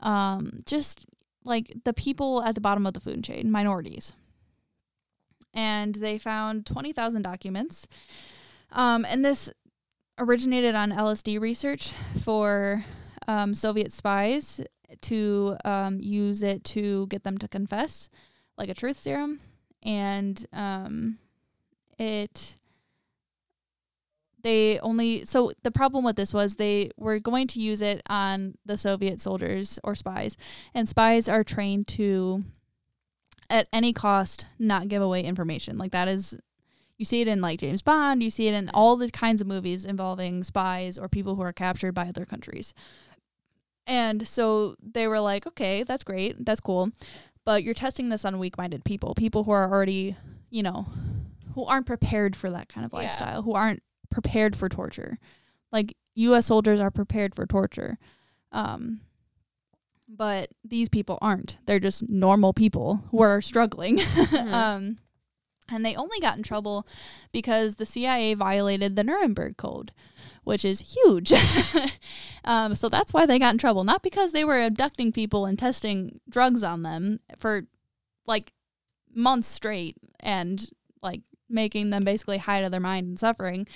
um, 0.02 0.60
just 0.66 1.06
like 1.44 1.74
the 1.84 1.94
people 1.94 2.44
at 2.44 2.54
the 2.56 2.62
bottom 2.62 2.86
of 2.86 2.94
the 2.94 3.00
food 3.00 3.24
chain, 3.24 3.50
minorities. 3.50 4.14
And 5.54 5.96
they 5.96 6.20
found 6.20 6.68
20,000 6.68 7.24
documents. 7.24 7.88
Um, 8.72 9.04
and 9.06 9.26
this 9.26 9.52
originated 10.20 10.76
on 10.76 10.92
LSD 10.92 11.40
research 11.40 11.94
for 12.22 12.86
um, 13.28 13.56
Soviet 13.56 13.92
spies 13.92 14.62
to 15.02 15.58
um, 15.66 16.00
use 16.00 16.44
it 16.44 16.64
to 16.66 17.08
get 17.08 17.24
them 17.24 17.38
to 17.40 17.48
confess, 17.48 18.10
like 18.58 18.70
a 18.70 18.74
truth 18.74 19.00
serum. 19.00 19.40
And 19.84 20.46
um, 20.52 21.18
it 21.98 22.56
they 24.42 24.80
only 24.80 25.26
so 25.26 25.52
the 25.64 25.72
problem 25.72 26.04
with 26.04 26.16
this 26.16 26.34
was 26.34 26.56
they 26.56 26.92
were 26.98 27.20
going 27.20 27.48
to 27.48 27.60
use 27.60 27.82
it 27.82 28.02
on 28.10 28.56
the 28.66 28.78
Soviet 28.78 29.20
soldiers 29.20 29.80
or 29.84 29.96
spies, 29.96 30.38
and 30.74 30.88
spies 30.88 31.28
are 31.28 31.44
trained 31.44 31.88
to 31.88 32.44
at 33.50 33.68
any 33.74 33.94
cost 33.94 34.46
not 34.58 34.88
give 34.88 35.02
away 35.02 35.24
information. 35.24 35.78
Like 35.78 35.92
that 35.92 36.08
is 36.08 36.36
you 36.98 37.06
see 37.06 37.22
it 37.22 37.28
in 37.28 37.42
like 37.42 37.60
James 37.60 37.82
Bond, 37.82 38.22
you 38.22 38.30
see 38.30 38.48
it 38.48 38.54
in 38.54 38.70
all 38.74 38.96
the 38.98 39.10
kinds 39.10 39.42
of 39.42 39.48
movies 39.48 39.86
involving 39.86 40.44
spies 40.44 40.98
or 40.98 41.08
people 41.08 41.36
who 41.36 41.42
are 41.42 41.54
captured 41.54 41.94
by 41.94 42.08
other 42.08 42.26
countries. 42.26 42.74
And 43.88 44.28
so 44.28 44.76
they 44.82 45.08
were 45.08 45.20
like, 45.20 45.48
okay, 45.48 45.82
that's 45.84 46.04
great. 46.04 46.46
That's 46.46 46.60
cool. 46.60 46.92
But 47.50 47.64
you're 47.64 47.74
testing 47.74 48.10
this 48.10 48.26
on 48.26 48.38
weak 48.38 48.60
minded 48.60 48.86
people, 48.86 49.16
people 49.16 49.44
who 49.44 49.50
are 49.50 49.68
already, 49.74 50.16
you 50.52 50.62
know, 50.62 50.86
who 51.56 51.66
aren't 51.66 51.88
prepared 51.88 52.36
for 52.36 52.48
that 52.52 52.70
kind 52.70 52.86
of 52.86 52.92
Yeah. 52.94 53.00
lifestyle, 53.00 53.42
who 53.42 53.54
aren't 53.56 53.82
prepared 54.12 54.56
for 54.56 54.70
torture. 54.70 55.18
Like 55.72 55.98
US 56.14 56.46
soldiers 56.46 56.80
are 56.80 56.92
prepared 56.92 57.34
for 57.34 57.48
torture. 57.48 57.98
Um 58.52 59.02
but 60.08 60.52
these 60.64 60.90
people 60.90 61.18
aren't. 61.24 61.58
They're 61.66 61.80
just 61.80 62.08
normal 62.08 62.54
people 62.54 63.04
who 63.10 63.20
are 63.24 63.42
struggling. 63.42 63.98
Mhm. 64.06 64.54
um 64.54 64.98
and 65.72 65.84
they 65.84 65.96
only 65.96 66.20
got 66.20 66.38
in 66.38 66.44
trouble 66.44 66.86
because 67.32 67.78
the 67.78 67.86
CIA 67.88 68.36
violated 68.36 68.96
the 68.96 69.04
Nuremberg 69.04 69.58
Code, 69.58 69.92
which 70.50 70.66
is 70.66 70.96
huge. 70.96 71.32
um, 72.44 72.74
so 72.74 72.90
that's 72.90 73.14
why 73.14 73.28
they 73.28 73.38
got 73.38 73.54
in 73.54 73.60
trouble, 73.60 73.84
not 73.84 74.02
because 74.02 74.32
they 74.32 74.44
were 74.44 74.60
abducting 74.64 75.12
people 75.12 75.46
and 75.46 75.60
testing 75.60 76.20
drugs 76.28 76.64
on 76.64 76.82
them 76.82 77.20
for 77.38 77.68
like 78.26 78.52
months 79.14 79.48
straight 79.48 79.96
and 80.20 80.72
like 81.04 81.22
making 81.48 81.92
them 81.92 82.04
basically 82.04 82.40
high 82.40 82.62
to 82.62 82.70
their 82.70 82.80
mind 82.80 83.08
and 83.08 83.20
suffering. 83.20 83.68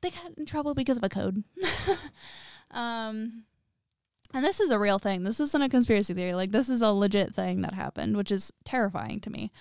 They 0.00 0.10
got 0.10 0.36
in 0.36 0.46
trouble 0.46 0.74
because 0.74 0.96
of 0.96 1.04
a 1.04 1.08
code. 1.08 1.44
um, 2.72 3.44
and 4.34 4.44
this 4.44 4.58
is 4.58 4.72
a 4.72 4.80
real 4.80 4.98
thing. 4.98 5.22
This 5.22 5.38
isn't 5.38 5.62
a 5.62 5.68
conspiracy 5.68 6.12
theory. 6.12 6.34
Like 6.34 6.50
this 6.50 6.68
is 6.68 6.82
a 6.82 6.90
legit 6.90 7.36
thing 7.36 7.60
that 7.60 7.74
happened, 7.74 8.16
which 8.16 8.32
is 8.32 8.52
terrifying 8.64 9.20
to 9.20 9.30
me. 9.30 9.52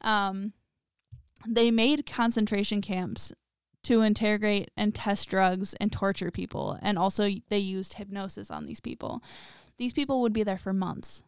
Um, 0.00 0.54
they 1.46 1.70
made 1.70 2.06
concentration 2.06 2.80
camps 2.80 3.34
to 3.86 4.02
interrogate 4.02 4.70
and 4.76 4.94
test 4.94 5.28
drugs 5.28 5.74
and 5.80 5.90
torture 5.92 6.30
people, 6.30 6.78
and 6.82 6.96
also 6.98 7.28
they 7.48 7.58
used 7.58 7.94
hypnosis 7.94 8.50
on 8.50 8.66
these 8.66 8.80
people. 8.80 9.22
These 9.78 9.92
people 9.92 10.20
would 10.22 10.32
be 10.32 10.42
there 10.42 10.58
for 10.58 10.72
months, 10.72 11.22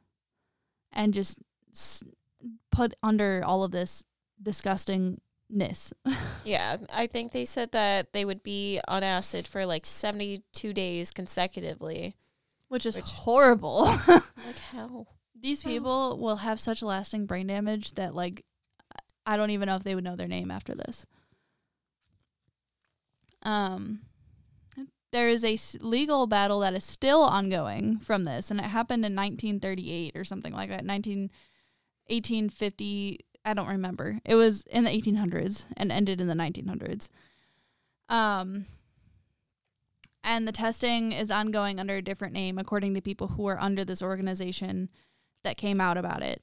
and 0.92 1.12
just 1.14 1.38
s- 1.72 2.02
put 2.70 2.94
under 3.02 3.42
all 3.44 3.62
of 3.64 3.70
this 3.72 4.04
disgustingness. 4.42 5.92
Yeah, 6.44 6.78
I 6.92 7.06
think 7.08 7.32
they 7.32 7.44
said 7.44 7.72
that 7.72 8.12
they 8.14 8.24
would 8.24 8.42
be 8.42 8.80
on 8.88 9.02
acid 9.02 9.46
for 9.46 9.66
like 9.66 9.84
72 9.84 10.72
days 10.72 11.10
consecutively. 11.10 12.16
which 12.68 12.86
is 12.86 12.96
Which- 12.96 13.10
horrible. 13.10 13.84
Like 14.46 14.58
how? 14.72 15.06
These 15.38 15.62
people 15.62 16.18
will 16.18 16.36
have 16.36 16.58
such 16.58 16.82
lasting 16.82 17.26
brain 17.26 17.46
damage 17.48 17.92
that 17.94 18.14
like 18.14 18.44
I 19.26 19.36
don't 19.36 19.50
even 19.50 19.66
know 19.66 19.76
if 19.76 19.84
they 19.84 19.94
would 19.94 20.04
know 20.04 20.16
their 20.16 20.26
name 20.28 20.50
after 20.50 20.74
this. 20.74 21.06
Um 23.42 24.00
there 25.10 25.28
is 25.28 25.44
a 25.44 25.58
legal 25.80 26.26
battle 26.26 26.60
that 26.60 26.74
is 26.74 26.84
still 26.84 27.22
ongoing 27.22 27.98
from 27.98 28.24
this 28.24 28.50
and 28.50 28.60
it 28.60 28.66
happened 28.66 29.04
in 29.04 29.16
1938 29.16 30.14
or 30.14 30.24
something 30.24 30.52
like 30.52 30.68
that 30.68 30.84
19 30.84 31.30
1850 32.08 33.20
I 33.44 33.54
don't 33.54 33.68
remember. 33.68 34.20
It 34.26 34.34
was 34.34 34.64
in 34.64 34.84
the 34.84 34.90
1800s 34.90 35.66
and 35.76 35.90
ended 35.90 36.20
in 36.20 36.26
the 36.26 36.34
1900s. 36.34 37.08
Um 38.08 38.66
and 40.24 40.46
the 40.46 40.52
testing 40.52 41.12
is 41.12 41.30
ongoing 41.30 41.78
under 41.80 41.96
a 41.96 42.02
different 42.02 42.34
name 42.34 42.58
according 42.58 42.94
to 42.94 43.00
people 43.00 43.28
who 43.28 43.46
are 43.46 43.60
under 43.60 43.84
this 43.84 44.02
organization 44.02 44.90
that 45.44 45.56
came 45.56 45.80
out 45.80 45.96
about 45.96 46.22
it 46.22 46.42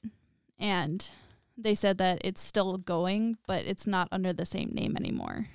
and 0.58 1.10
they 1.56 1.74
said 1.74 1.98
that 1.98 2.18
it's 2.24 2.40
still 2.40 2.78
going 2.78 3.36
but 3.46 3.64
it's 3.64 3.86
not 3.86 4.08
under 4.10 4.32
the 4.32 4.46
same 4.46 4.70
name 4.72 4.96
anymore 4.96 5.46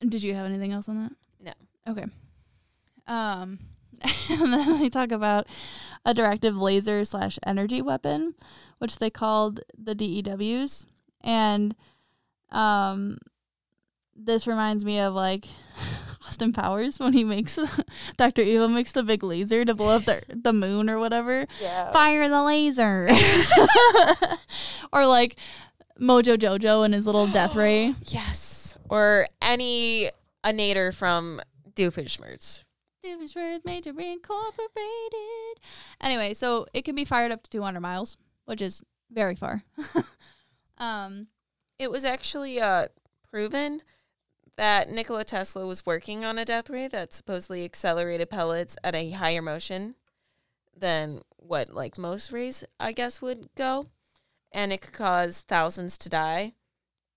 did 0.00 0.22
you 0.22 0.34
have 0.34 0.46
anything 0.46 0.72
else 0.72 0.88
on 0.88 0.96
that 1.02 1.12
No. 1.86 1.92
okay 1.92 2.06
um 3.06 3.58
and 4.30 4.52
then 4.52 4.80
they 4.80 4.88
talk 4.88 5.10
about 5.12 5.46
a 6.04 6.14
directive 6.14 6.56
laser 6.56 7.04
slash 7.04 7.38
energy 7.44 7.82
weapon 7.82 8.34
which 8.78 8.98
they 8.98 9.10
called 9.10 9.60
the 9.76 9.94
dews 9.94 10.86
and 11.22 11.74
um 12.52 13.18
this 14.14 14.46
reminds 14.46 14.84
me 14.84 14.98
of 15.00 15.14
like 15.14 15.46
Austin 16.26 16.52
Powers 16.52 16.98
when 16.98 17.12
he 17.14 17.24
makes 17.24 17.58
Dr. 18.18 18.42
Evil 18.42 18.68
makes 18.68 18.92
the 18.92 19.02
big 19.02 19.22
laser 19.22 19.64
to 19.64 19.74
blow 19.74 19.96
up 19.96 20.04
the 20.04 20.22
the 20.28 20.52
moon 20.52 20.90
or 20.90 20.98
whatever. 20.98 21.46
Yeah. 21.62 21.90
Fire 21.92 22.28
the 22.28 22.42
laser. 22.42 23.08
or 24.92 25.06
like 25.06 25.36
Mojo 25.98 26.36
Jojo 26.36 26.84
and 26.84 26.92
his 26.92 27.06
little 27.06 27.26
death 27.28 27.54
ray. 27.56 27.94
Yes. 28.08 28.57
Or 28.88 29.26
any 29.42 30.06
a 30.44 30.52
nader 30.52 30.94
from 30.94 31.40
Doofenshmirtz. 31.74 32.64
Doofenshmirtz 33.04 33.64
Major 33.64 33.90
Incorporated. 33.90 35.60
Anyway, 36.00 36.34
so 36.34 36.66
it 36.72 36.84
can 36.84 36.94
be 36.94 37.04
fired 37.04 37.32
up 37.32 37.42
to 37.44 37.50
200 37.50 37.80
miles, 37.80 38.16
which 38.46 38.60
is 38.60 38.82
very 39.10 39.34
far. 39.34 39.62
um, 40.78 41.28
It 41.78 41.90
was 41.90 42.04
actually 42.04 42.60
uh, 42.60 42.88
proven 43.30 43.82
that 44.56 44.90
Nikola 44.90 45.24
Tesla 45.24 45.66
was 45.66 45.86
working 45.86 46.24
on 46.24 46.38
a 46.38 46.44
death 46.44 46.68
ray 46.68 46.88
that 46.88 47.12
supposedly 47.12 47.64
accelerated 47.64 48.28
pellets 48.28 48.76
at 48.82 48.94
a 48.94 49.10
higher 49.12 49.42
motion 49.42 49.94
than 50.76 51.22
what 51.36 51.70
like 51.70 51.96
most 51.98 52.32
rays 52.32 52.64
I 52.80 52.92
guess 52.92 53.22
would 53.22 53.48
go, 53.56 53.86
and 54.52 54.72
it 54.72 54.80
could 54.80 54.94
cause 54.94 55.42
thousands 55.42 55.96
to 55.98 56.08
die. 56.08 56.54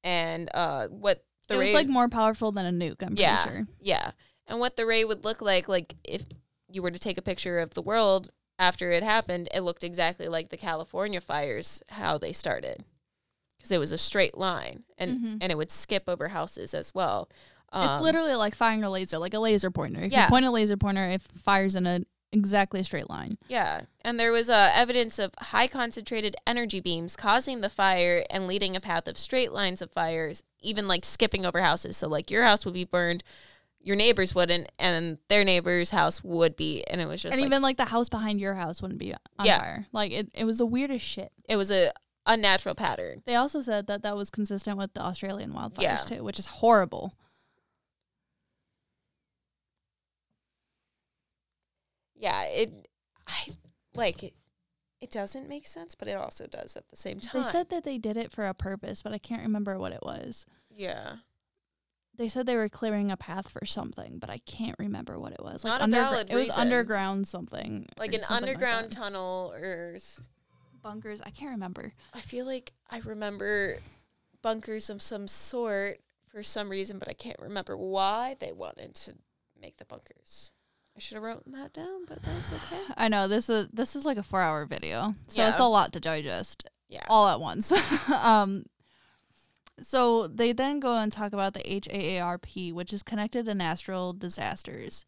And 0.04 0.50
uh, 0.54 0.88
what 0.88 1.24
the 1.52 1.62
it 1.62 1.66
was 1.66 1.74
like 1.74 1.88
more 1.88 2.10
powerful 2.10 2.52
than 2.52 2.66
a 2.66 2.72
nuke, 2.72 3.02
I'm 3.06 3.16
Yeah. 3.16 3.44
pretty 3.44 3.58
sure. 3.58 3.68
Yeah. 3.80 4.12
And 4.48 4.60
what 4.60 4.76
the 4.76 4.86
ray 4.86 5.04
would 5.04 5.24
look 5.24 5.42
like, 5.42 5.70
like 5.70 5.96
if 6.04 6.24
you 6.70 6.82
were 6.82 6.92
to 6.92 7.00
take 7.00 7.18
a 7.18 7.22
picture 7.22 7.60
of 7.60 7.74
the 7.74 7.82
world 7.82 8.30
after 8.60 8.92
it 8.92 9.04
happened, 9.04 9.50
it 9.54 9.62
looked 9.62 9.84
exactly 9.84 10.28
like 10.28 10.50
the 10.50 10.58
California 10.58 11.22
fires, 11.22 11.82
how 11.90 12.18
they 12.18 12.34
started. 12.34 12.84
Because 13.58 13.72
it 13.72 13.80
was 13.80 13.92
a 13.92 13.98
straight 13.98 14.38
line 14.38 14.84
and, 14.98 15.18
Mhm. 15.20 15.38
and 15.42 15.52
it 15.52 15.58
would 15.58 15.72
skip 15.72 16.04
over 16.08 16.30
houses 16.30 16.74
as 16.74 16.94
well. 16.94 17.30
it's 17.74 17.98
Um, 17.98 18.02
literally 18.04 18.36
like 18.36 18.54
firing 18.54 18.84
a 18.84 18.90
laser, 18.90 19.18
like 19.18 19.34
a 19.34 19.40
laser 19.40 19.72
pointer. 19.72 20.02
If 20.02 20.12
Yeah. 20.12 20.24
you 20.24 20.30
point 20.30 20.44
a 20.46 20.52
laser 20.52 20.76
pointer, 20.76 21.06
it 21.06 21.22
fires 21.22 21.74
in 21.76 21.88
a 21.88 22.02
exactly 22.32 22.80
a 22.80 22.84
straight 22.84 23.10
line. 23.10 23.38
Yeah. 23.48 23.82
And 24.02 24.20
there 24.20 24.32
was 24.32 24.50
uh, 24.50 24.72
evidence 24.74 25.20
of 25.20 25.32
high 25.40 25.68
concentrated 25.68 26.36
energy 26.48 26.80
beams 26.80 27.16
causing 27.16 27.62
the 27.62 27.70
fire 27.70 28.24
and 28.30 28.48
leading 28.48 28.76
a 28.76 28.80
path 28.80 29.08
of 29.08 29.18
straight 29.18 29.52
lines 29.52 29.82
of 29.82 29.92
fires, 29.92 30.44
even 30.62 30.88
like 30.88 31.04
skipping 31.06 31.46
over 31.46 31.62
houses. 31.62 31.98
So, 31.98 32.08
like, 32.08 32.32
your 32.32 32.44
house 32.44 32.66
would 32.66 32.74
be 32.74 32.86
burned, 32.86 33.24
your 33.84 33.96
neighbors 33.96 34.34
wouldn't, 34.36 34.72
and 34.80 35.18
their 35.28 35.44
neighbor's 35.44 35.90
house 35.92 36.24
would 36.24 36.56
be. 36.56 36.84
And 36.86 37.02
it 37.02 37.08
was 37.08 37.22
just 37.22 37.34
and 37.34 37.42
like, 37.42 37.48
even 37.48 37.62
like 37.62 37.78
the 37.78 37.86
house 37.86 38.10
behind 38.10 38.40
your 38.40 38.54
house 38.56 38.82
wouldn't 38.82 39.00
be 39.00 39.14
on 39.14 39.46
Yeah. 39.46 39.60
fire. 39.60 39.88
Like 39.92 40.12
it, 40.12 40.30
it 40.34 40.46
was 40.46 40.60
the 40.60 40.66
weirdest 40.66 41.06
shit. 41.06 41.32
it 41.50 41.56
was 41.58 41.72
a 41.72 41.92
unnatural 42.28 42.76
pattern. 42.76 43.24
They 43.26 43.36
also 43.36 43.62
said 43.62 43.88
that 43.88 44.04
that 44.04 44.16
was 44.16 44.30
consistent 44.30 44.78
with 44.78 44.94
the 44.94 45.02
Australian 45.02 45.54
wildfires 45.54 45.82
Yeah. 45.82 45.98
too, 45.98 46.24
which 46.24 46.38
is 46.38 46.46
horrible. 46.46 47.16
Yeah, 52.22 52.44
it 52.44 52.88
I 53.28 53.48
like 53.96 54.24
it, 54.24 54.34
it 55.02 55.10
doesn't 55.12 55.50
make 55.50 55.66
sense, 55.68 55.96
but 55.96 56.08
it 56.08 56.16
also 56.16 56.46
does 56.48 56.78
at 56.78 56.88
the 56.90 56.96
same 56.96 57.20
time. 57.20 57.42
They 57.44 57.50
said 57.50 57.70
that 57.70 57.84
they 57.84 57.98
did 57.98 58.16
it 58.16 58.32
for 58.32 58.46
a 58.48 58.54
purpose, 58.54 59.02
but 59.02 59.12
I 59.12 59.18
can't 59.18 59.42
remember 59.42 59.78
what 59.80 59.92
it 59.92 60.04
was. 60.04 60.46
yeah. 60.70 61.16
They 62.14 62.28
said 62.28 62.46
they 62.46 62.58
were 62.58 62.70
clearing 62.70 63.10
a 63.10 63.18
path 63.18 63.48
for 63.50 63.66
something, 63.66 64.20
but 64.20 64.30
I 64.30 64.38
can't 64.40 64.76
remember 64.78 65.18
what 65.18 65.32
it 65.32 65.42
was. 65.42 65.64
Not 65.64 65.82
a 65.82 65.88
valid 65.88 66.30
It 66.30 66.36
was 66.36 66.48
reason. 66.50 66.62
underground 66.62 67.26
something, 67.28 67.88
Like 67.98 68.12
or 68.12 68.16
an 68.18 68.22
something 68.22 68.50
underground 68.50 68.88
that. 68.88 68.92
tunnel 68.92 69.54
or 69.56 69.94
s- 69.96 70.20
bunkers. 70.84 71.22
I 71.22 71.32
can't 71.32 71.52
remember. 71.52 71.94
I 72.14 72.20
feel 72.20 72.46
like 72.46 72.74
I 72.92 73.00
remember 73.00 73.78
bunkers 74.44 74.90
of 74.90 75.02
some 75.02 75.28
sort 75.28 76.02
for 76.28 76.44
some 76.44 76.70
reason, 76.70 77.00
but 77.00 77.08
I 77.08 77.14
can't 77.14 77.40
remember 77.40 77.76
why 77.78 78.36
they 78.40 78.52
wanted 78.52 78.94
to 78.96 79.16
make 79.60 79.78
the 79.78 79.86
bunkers. 79.86 80.52
Should 81.02 81.16
have 81.16 81.24
written 81.24 81.52
that 81.54 81.74
down, 81.74 82.06
but 82.08 82.22
that's 82.22 82.52
okay. 82.52 82.80
I 82.96 83.08
know 83.08 83.28
this 83.28 83.50
is 83.50 83.68
this 83.74 83.96
is 83.96 84.06
like 84.06 84.18
a 84.18 84.24
four 84.24 84.42
hour 84.42 84.66
video, 84.66 85.16
so 85.28 85.48
it's 85.48 85.60
a 85.60 85.66
lot 85.66 85.94
to 85.94 86.00
digest. 86.00 86.64
Yeah. 86.90 87.06
all 87.10 87.28
at 87.28 87.40
once. 87.40 87.72
um, 88.10 88.66
so 89.82 90.28
they 90.28 90.52
then 90.52 90.80
go 90.80 90.98
and 90.98 91.12
talk 91.12 91.34
about 91.34 91.54
the 91.54 91.62
HAARP, 91.62 92.74
which 92.74 92.94
is 92.94 93.02
connected 93.02 93.46
to 93.46 93.56
natural 93.56 94.14
disasters. 94.14 95.06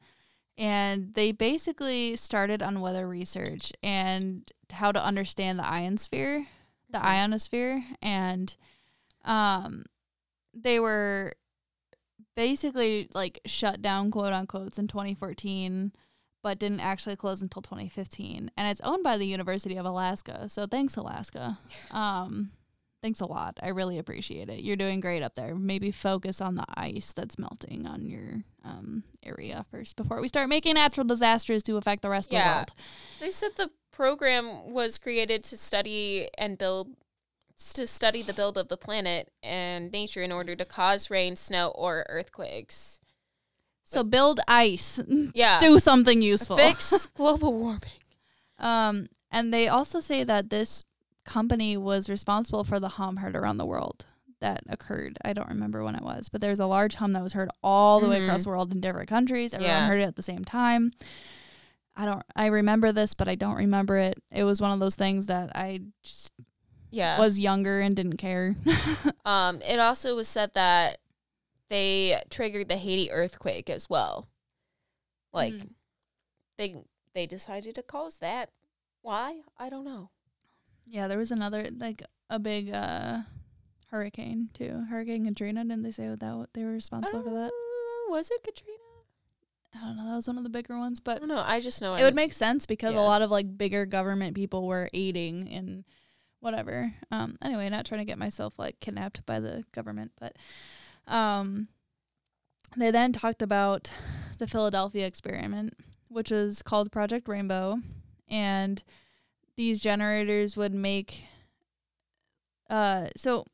And 0.57 1.13
they 1.13 1.31
basically 1.31 2.15
started 2.15 2.63
on 2.63 2.79
weather 2.79 3.07
research 3.07 3.71
and 3.83 4.49
how 4.71 4.91
to 4.91 5.03
understand 5.03 5.59
the 5.59 5.63
ionosphere, 5.67 6.47
the 6.89 6.99
Mhm. 6.99 7.05
ionosphere, 7.05 7.83
and 8.01 8.55
um, 9.25 9.85
they 10.53 10.79
were 10.79 11.33
basically 12.35 13.09
like 13.13 13.39
shut 13.45 13.81
down, 13.81 14.11
quote 14.11 14.33
unquote, 14.33 14.77
in 14.77 14.87
2014 14.87 15.91
but 16.41 16.59
didn't 16.59 16.81
actually 16.81 17.15
close 17.15 17.41
until 17.41 17.61
2015. 17.61 18.51
And 18.57 18.67
it's 18.67 18.81
owned 18.81 19.01
by 19.01 19.15
the 19.15 19.25
University 19.25 19.77
of 19.77 19.85
Alaska. 19.85 20.49
So 20.49 20.67
thanks, 20.67 20.97
Alaska. 20.97 21.57
Um, 21.89 22.51
thanks 23.01 23.21
a 23.21 23.25
lot. 23.25 23.57
I 23.63 23.69
really 23.69 23.97
appreciate 23.97 24.49
it. 24.49 24.59
You're 24.59 24.75
doing 24.75 24.99
great 24.99 25.23
up 25.23 25.35
there. 25.35 25.55
Maybe 25.55 25.89
focus 25.89 26.41
on 26.41 26.55
the 26.55 26.65
ice 26.75 27.13
that's 27.13 27.39
melting 27.39 27.87
on 27.87 28.05
your 28.05 28.43
um, 28.65 29.03
area 29.25 29.63
first 29.71 29.95
before 29.95 30.19
we 30.19 30.27
start 30.27 30.49
making 30.49 30.73
natural 30.73 31.07
disasters 31.07 31.63
to 31.63 31.77
affect 31.77 32.01
the 32.01 32.09
rest 32.09 32.27
of 32.27 32.31
the 32.31 32.35
Yeah. 32.39 32.55
world. 32.55 32.73
They 33.21 33.31
said 33.31 33.51
the 33.55 33.71
program 33.93 34.73
was 34.73 34.97
created 34.97 35.45
to 35.45 35.57
study 35.57 36.27
and 36.37 36.57
build 36.57 36.89
to 37.73 37.87
study 37.87 38.21
the 38.21 38.33
build 38.33 38.57
of 38.57 38.67
the 38.67 38.77
planet 38.77 39.31
and 39.41 39.91
nature 39.91 40.21
in 40.21 40.31
order 40.31 40.55
to 40.55 40.65
cause 40.65 41.09
rain, 41.09 41.35
snow, 41.35 41.69
or 41.69 42.05
earthquakes. 42.09 42.99
So 43.83 44.03
build 44.03 44.39
ice. 44.47 44.99
Yeah. 45.33 45.59
Do 45.59 45.79
something 45.79 46.21
useful. 46.21 46.57
Fix 46.57 47.05
global 47.15 47.53
warming. 47.53 48.01
Um, 48.59 49.07
and 49.31 49.53
they 49.53 49.67
also 49.67 49.99
say 49.99 50.23
that 50.23 50.49
this 50.49 50.83
company 51.25 51.77
was 51.77 52.09
responsible 52.09 52.63
for 52.63 52.79
the 52.79 52.89
hum 52.89 53.17
heard 53.17 53.35
around 53.35 53.57
the 53.57 53.65
world 53.65 54.05
that 54.41 54.61
occurred. 54.67 55.17
I 55.23 55.33
don't 55.33 55.47
remember 55.49 55.83
when 55.83 55.95
it 55.95 56.03
was, 56.03 56.27
but 56.29 56.41
there 56.41 56.49
was 56.49 56.59
a 56.59 56.65
large 56.65 56.95
hum 56.95 57.13
that 57.13 57.23
was 57.23 57.33
heard 57.33 57.49
all 57.63 57.99
the 58.01 58.09
way 58.09 58.19
Mhm. 58.19 58.25
across 58.25 58.43
the 58.43 58.49
world 58.49 58.73
in 58.73 58.81
different 58.81 59.09
countries. 59.09 59.53
Everyone 59.53 59.73
Yeah. 59.75 59.87
heard 59.87 60.01
it 60.01 60.05
at 60.05 60.15
the 60.15 60.21
same 60.21 60.43
time. 60.43 60.91
I 61.95 62.05
don't. 62.05 62.23
I 62.35 62.47
remember 62.47 62.91
this, 62.91 63.13
but 63.13 63.27
I 63.27 63.35
don't 63.35 63.55
remember 63.55 63.97
it. 63.97 64.19
It 64.31 64.43
was 64.43 64.59
one 64.61 64.71
of 64.71 64.79
those 64.79 64.95
things 64.95 65.27
that 65.27 65.55
I 65.55 65.79
just 66.03 66.31
Yeah. 66.93 67.17
was 67.19 67.39
younger 67.39 67.79
and 67.81 67.95
didn't 67.95 68.17
care. 68.17 68.55
Um, 69.25 69.61
it 69.61 69.79
also 69.79 70.15
was 70.17 70.27
said 70.27 70.51
that 70.53 70.99
they 71.69 72.21
triggered 72.29 72.67
the 72.67 72.75
Haiti 72.75 73.09
earthquake 73.09 73.69
as 73.69 73.89
well. 73.89 74.27
Like 75.31 75.53
Mm. 75.53 75.69
they 76.57 76.75
they 77.13 77.25
decided 77.25 77.75
to 77.75 77.83
cause 77.83 78.17
that. 78.17 78.49
Why? 79.01 79.41
I 79.57 79.69
don't 79.69 79.85
know. 79.85 80.09
yeah, 80.85 81.07
there 81.07 81.17
was 81.17 81.31
another 81.31 81.69
like 81.77 82.03
a 82.29 82.37
big 82.37 82.69
uh 82.73 83.19
hurricane 83.91 84.49
too. 84.53 84.83
Hurricane 84.89 85.25
Katrina. 85.25 85.63
Didn't 85.63 85.83
they 85.83 85.91
say 85.91 86.07
that 86.09 86.19
they 86.53 86.63
were 86.65 86.71
responsible 86.73 87.23
for 87.23 87.29
that? 87.29 87.51
Uh, 87.51 88.11
was 88.11 88.29
it 88.29 88.43
Katrina? 88.43 88.77
I 89.75 89.79
don't 89.87 89.95
know. 89.97 90.05
That 90.09 90.15
was 90.17 90.27
one 90.27 90.37
of 90.37 90.43
the 90.43 90.49
bigger 90.49 90.77
ones, 90.77 90.99
but 90.99 91.21
don't. 91.21 91.31
I 91.31 91.61
just 91.61 91.81
know 91.81 91.95
it 91.95 92.03
would 92.03 92.13
make 92.15 92.33
sense 92.33 92.65
because 92.65 92.93
Yeah. 92.93 92.99
a 92.99 93.03
lot 93.07 93.21
of 93.21 93.31
like 93.31 93.57
bigger 93.57 93.85
government 93.85 94.35
people 94.35 94.67
were 94.67 94.89
aiding 94.93 95.47
in 95.47 95.85
whatever. 96.43 96.93
Um 97.09 97.37
anyway, 97.41 97.69
not 97.69 97.85
trying 97.85 98.01
to 98.01 98.05
get 98.05 98.17
myself 98.17 98.53
like 98.59 98.79
kidnapped 98.79 99.25
by 99.25 99.39
the 99.39 99.63
government, 99.71 100.11
but 100.19 100.35
um 101.07 101.69
they 102.75 102.91
then 102.91 103.13
talked 103.13 103.41
about 103.41 103.89
the 104.39 104.47
Philadelphia 104.47 105.05
experiment, 105.05 105.73
which 106.09 106.31
is 106.31 106.61
called 106.61 106.91
Project 106.91 107.27
Rainbow, 107.27 107.77
and 108.29 108.83
these 109.55 109.79
generators 109.79 110.57
would 110.57 110.73
make 110.73 111.23
uh 112.69 113.07
so 113.15 113.45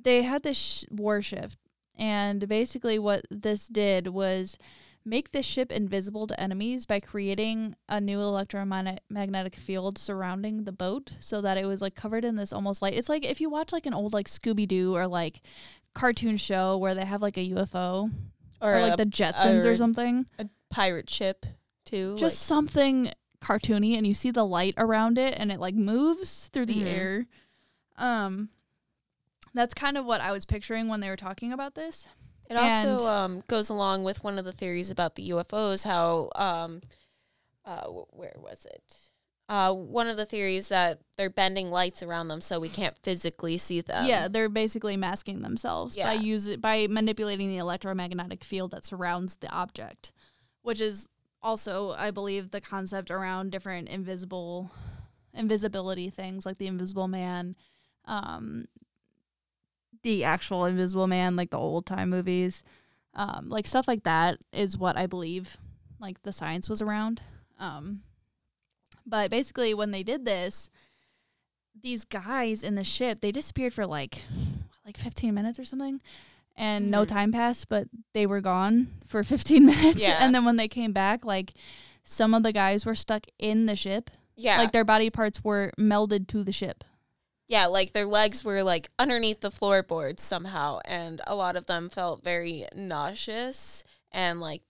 they 0.00 0.22
had 0.22 0.42
this 0.44 0.56
sh- 0.56 0.84
warship 0.90 1.52
and 1.98 2.46
basically 2.48 2.98
what 2.98 3.24
this 3.30 3.66
did 3.66 4.08
was 4.08 4.58
make 5.06 5.30
this 5.30 5.46
ship 5.46 5.70
invisible 5.70 6.26
to 6.26 6.38
enemies 6.40 6.84
by 6.84 6.98
creating 6.98 7.76
a 7.88 8.00
new 8.00 8.20
electromagnetic 8.20 9.54
field 9.54 9.96
surrounding 9.98 10.64
the 10.64 10.72
boat 10.72 11.14
so 11.20 11.40
that 11.40 11.56
it 11.56 11.64
was 11.64 11.80
like 11.80 11.94
covered 11.94 12.24
in 12.24 12.34
this 12.34 12.52
almost 12.52 12.82
like 12.82 12.92
it's 12.94 13.08
like 13.08 13.24
if 13.24 13.40
you 13.40 13.48
watch 13.48 13.72
like 13.72 13.86
an 13.86 13.94
old 13.94 14.12
like 14.12 14.26
Scooby 14.28 14.66
Doo 14.66 14.94
or 14.96 15.06
like 15.06 15.40
cartoon 15.94 16.36
show 16.36 16.76
where 16.76 16.94
they 16.94 17.04
have 17.04 17.22
like 17.22 17.36
a 17.36 17.48
UFO 17.50 18.10
or, 18.60 18.74
or, 18.74 18.80
like 18.80 18.94
a 18.94 18.96
the 18.96 19.06
Jetsons 19.06 19.64
or, 19.64 19.70
or 19.70 19.76
something 19.76 20.26
A 20.40 20.48
pirate 20.70 21.08
ship 21.08 21.46
too. 21.84 22.16
just 22.18 22.40
something 22.40 23.12
cartoony 23.40 23.96
and 23.96 24.06
you 24.06 24.12
see 24.14 24.32
the 24.32 24.44
light 24.44 24.74
around 24.76 25.18
it 25.18 25.34
and 25.38 25.52
it 25.52 25.60
like 25.60 25.74
moves 25.76 26.48
through 26.48 26.66
the 26.66 26.82
Mhm. 26.82 26.86
air 26.86 27.26
um 27.96 28.48
that's 29.54 29.72
kind 29.72 29.96
of 29.96 30.04
what 30.04 30.20
I 30.20 30.32
was 30.32 30.44
picturing 30.44 30.88
when 30.88 31.00
they 31.00 31.08
were 31.08 31.16
talking 31.16 31.52
about 31.52 31.74
this 31.76 32.08
It 32.48 32.56
also 32.56 33.06
um, 33.06 33.42
goes 33.48 33.68
along 33.70 34.04
with 34.04 34.22
one 34.24 34.38
of 34.38 34.44
the 34.44 34.52
theories 34.52 34.90
about 34.90 35.14
the 35.16 35.30
UFOs. 35.30 35.84
How 35.84 36.30
um, 36.36 36.80
uh, 37.64 37.86
wh- 37.86 38.16
where 38.16 38.34
was 38.38 38.64
it? 38.66 38.82
Uh, 39.48 39.72
one 39.72 40.08
of 40.08 40.16
the 40.16 40.26
theories 40.26 40.68
that 40.68 40.98
they're 41.16 41.30
bending 41.30 41.70
lights 41.70 42.02
around 42.02 42.26
them 42.28 42.40
so 42.40 42.58
we 42.58 42.68
can't 42.68 42.96
physically 42.98 43.56
see 43.56 43.80
them. 43.80 44.04
yeah, 44.06 44.26
they're 44.26 44.48
basically 44.48 44.96
masking 44.96 45.42
themselves 45.42 45.96
by 45.96 46.14
Yeah. 46.14 46.20
use 46.20 46.56
by 46.56 46.88
manipulating 46.88 47.48
the 47.48 47.58
electromagnetic 47.58 48.42
field 48.42 48.72
that 48.72 48.84
surrounds 48.84 49.36
the 49.36 49.48
object, 49.52 50.10
which 50.62 50.80
is 50.80 51.08
also, 51.42 51.92
I 51.92 52.10
believe, 52.10 52.50
the 52.50 52.60
concept 52.60 53.08
around 53.08 53.52
different 53.52 53.88
invisible 53.88 54.70
invisibility 55.32 56.10
things 56.10 56.44
like 56.46 56.58
the 56.58 56.66
Invisible 56.66 57.06
Man, 57.08 57.54
um, 58.06 58.66
the 60.06 60.22
actual 60.22 60.66
Invisible 60.66 61.08
Man, 61.08 61.34
like 61.34 61.50
the 61.50 61.58
old 61.58 61.84
time 61.84 62.10
movies, 62.10 62.62
um, 63.14 63.48
like 63.48 63.66
stuff 63.66 63.88
like 63.88 64.04
that 64.04 64.38
is 64.52 64.78
what 64.78 64.96
I 64.96 65.06
believe, 65.08 65.56
like 65.98 66.22
the 66.22 66.30
science 66.32 66.68
was 66.68 66.80
around. 66.80 67.22
Um, 67.58 68.02
but 69.04 69.32
basically, 69.32 69.74
when 69.74 69.90
they 69.90 70.04
did 70.04 70.24
this, 70.24 70.70
these 71.82 72.04
guys 72.04 72.62
in 72.62 72.76
the 72.76 72.84
ship 72.84 73.20
they 73.20 73.32
disappeared 73.32 73.74
for 73.74 73.84
like 73.84 74.24
like 74.86 74.96
15 74.96 75.34
minutes 75.34 75.58
or 75.58 75.64
something 75.64 76.00
and 76.56 76.90
no 76.90 77.02
Mhm. 77.02 77.08
time 77.08 77.32
passed 77.32 77.68
but 77.68 77.86
they 78.14 78.24
were 78.26 78.40
gone 78.40 78.86
for 79.06 79.22
15 79.34 79.66
minutes 79.66 79.98
Yeah. 80.00 80.24
and 80.24 80.34
then 80.34 80.44
when 80.46 80.56
they 80.56 80.68
came 80.68 80.92
back 80.92 81.24
like 81.24 81.52
some 82.02 82.32
of 82.32 82.42
the 82.44 82.52
guys 82.52 82.86
were 82.86 82.94
stuck 82.94 83.26
in 83.38 83.66
the 83.66 83.76
ship 83.76 84.10
yeah, 84.36 84.56
like 84.58 84.72
their 84.72 84.84
body 84.86 85.10
parts 85.10 85.44
were 85.44 85.70
melded 85.78 86.28
to 86.28 86.42
the 86.44 86.52
ship 86.52 86.82
yeah. 87.48 87.66
Like 87.66 87.92
their 87.92 88.06
legs 88.06 88.44
were 88.44 88.62
like 88.62 88.88
underneath 88.98 89.40
the 89.40 89.50
floorboards 89.50 90.22
somehow, 90.22 90.80
and 90.84 91.20
a 91.26 91.34
lot 91.34 91.56
of 91.56 91.66
them 91.66 91.88
felt 91.88 92.22
very 92.24 92.66
nauseous 92.74 93.84
and 94.12 94.40
like 94.40 94.62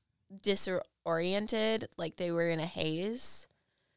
disoriented, 0.43 1.89
like 1.97 2.17
they 2.17 2.31
were 2.31 2.49
in 2.49 2.61
a 2.61 2.67
haze. 2.67 3.49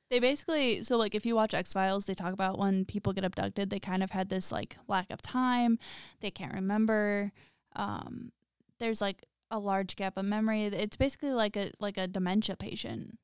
they 0.09 0.19
basically 0.19 0.83
so 0.83 0.97
like 0.97 1.13
if 1.15 1.25
you 1.25 1.35
watch 1.35 1.53
x-files 1.53 2.05
they 2.05 2.13
talk 2.15 2.33
about 2.33 2.57
when 2.57 2.85
people 2.85 3.13
get 3.13 3.23
abducted 3.23 3.69
they 3.69 3.79
kind 3.79 4.01
of 4.03 4.11
had 4.11 4.29
this 4.29 4.51
like 4.51 4.75
lack 4.87 5.09
of 5.11 5.21
time 5.21 5.77
they 6.21 6.31
can't 6.31 6.53
remember 6.53 7.31
um 7.75 8.31
there's 8.79 9.01
like 9.01 9.23
a 9.51 9.59
large 9.59 9.95
gap 9.95 10.17
of 10.17 10.25
memory 10.25 10.63
it's 10.65 10.97
basically 10.97 11.31
like 11.31 11.55
a 11.55 11.71
like 11.79 11.97
a 11.97 12.07
dementia 12.07 12.55
patient 12.55 13.17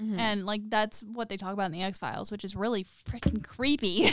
Mhm. 0.00 0.18
and 0.18 0.46
like 0.46 0.68
that's 0.70 1.02
what 1.02 1.28
they 1.28 1.36
talk 1.36 1.52
about 1.52 1.66
in 1.66 1.72
the 1.72 1.82
X 1.82 1.98
Files, 1.98 2.30
which 2.30 2.44
is 2.44 2.56
really 2.56 2.84
freaking 2.84 3.44
creepy. 3.44 4.10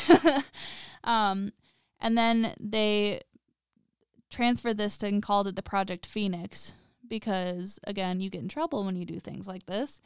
um, 1.04 1.54
and 2.00 2.18
then 2.18 2.54
they 2.60 3.22
transferred 4.30 4.78
this 4.78 4.98
to 5.00 5.08
and 5.08 5.24
called 5.24 5.48
it 5.48 5.56
the 5.56 5.64
Project 5.64 6.06
Phoenix 6.06 6.74
because 7.08 7.80
again, 7.86 8.20
you 8.20 8.30
get 8.30 8.42
in 8.42 8.50
trouble 8.50 8.86
when 8.86 8.96
you 8.96 9.06
do 9.06 9.20
things 9.20 9.48
like 9.48 9.66
this. 9.66 10.02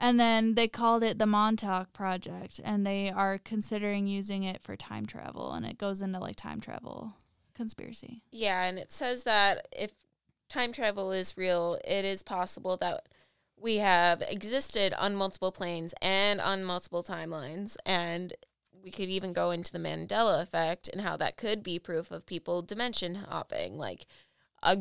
And 0.00 0.18
then 0.18 0.56
they 0.56 0.66
called 0.66 1.04
it 1.04 1.20
the 1.20 1.26
Montauk 1.26 1.92
Project, 1.92 2.60
and 2.64 2.84
they 2.84 3.08
are 3.08 3.38
considering 3.38 4.08
using 4.08 4.42
it 4.42 4.60
for 4.60 4.74
time 4.74 5.06
travel, 5.06 5.52
and 5.52 5.64
it 5.64 5.78
goes 5.78 6.02
into 6.02 6.18
like 6.18 6.34
time 6.34 6.60
travel 6.60 7.14
conspiracy. 7.54 8.20
Yeah, 8.32 8.64
and 8.64 8.80
it 8.80 8.90
says 8.90 9.22
that 9.22 9.68
if 9.70 9.92
time 10.48 10.72
travel 10.72 11.12
is 11.12 11.36
real, 11.36 11.78
it 11.84 12.04
is 12.04 12.24
possible 12.24 12.76
that 12.78 13.06
we 13.62 13.76
have 13.76 14.22
existed 14.22 14.92
on 14.94 15.14
multiple 15.14 15.52
planes 15.52 15.94
and 16.02 16.40
on 16.40 16.64
multiple 16.64 17.02
timelines. 17.02 17.76
And 17.86 18.32
we 18.82 18.90
could 18.90 19.08
even 19.08 19.32
go 19.32 19.52
into 19.52 19.72
the 19.72 19.78
Mandela 19.78 20.42
effect 20.42 20.88
and 20.88 21.02
how 21.02 21.16
that 21.18 21.36
could 21.36 21.62
be 21.62 21.78
proof 21.78 22.10
of 22.10 22.26
people 22.26 22.62
dimension 22.62 23.14
hopping. 23.14 23.78
Like 23.78 24.06
a 24.62 24.78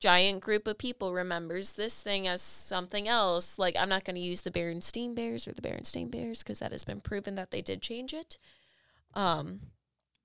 giant 0.00 0.40
group 0.40 0.66
of 0.66 0.76
people 0.78 1.14
remembers 1.14 1.72
this 1.72 2.02
thing 2.02 2.28
as 2.28 2.42
something 2.42 3.08
else. 3.08 3.58
Like, 3.58 3.74
I'm 3.80 3.88
not 3.88 4.04
going 4.04 4.16
to 4.16 4.20
use 4.22 4.42
the 4.42 4.50
Berenstain 4.50 5.14
Bears 5.14 5.48
or 5.48 5.52
the 5.52 5.62
Berenstain 5.62 6.10
Bears 6.10 6.42
because 6.42 6.58
that 6.58 6.72
has 6.72 6.84
been 6.84 7.00
proven 7.00 7.34
that 7.36 7.50
they 7.50 7.62
did 7.62 7.80
change 7.82 8.12
it. 8.12 8.36
Um, 9.14 9.60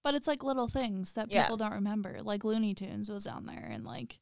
But 0.03 0.13
it's 0.15 0.27
like 0.27 0.43
little 0.43 0.67
things 0.67 1.13
that 1.13 1.31
Yeah. 1.31 1.43
people 1.43 1.55
don't 1.57 1.71
remember. 1.73 2.19
Like 2.21 2.43
Looney 2.43 2.73
Tunes 2.75 3.09
was 3.09 3.25
on 3.25 3.45
there, 3.45 3.67
and 3.71 3.85
like 3.85 4.19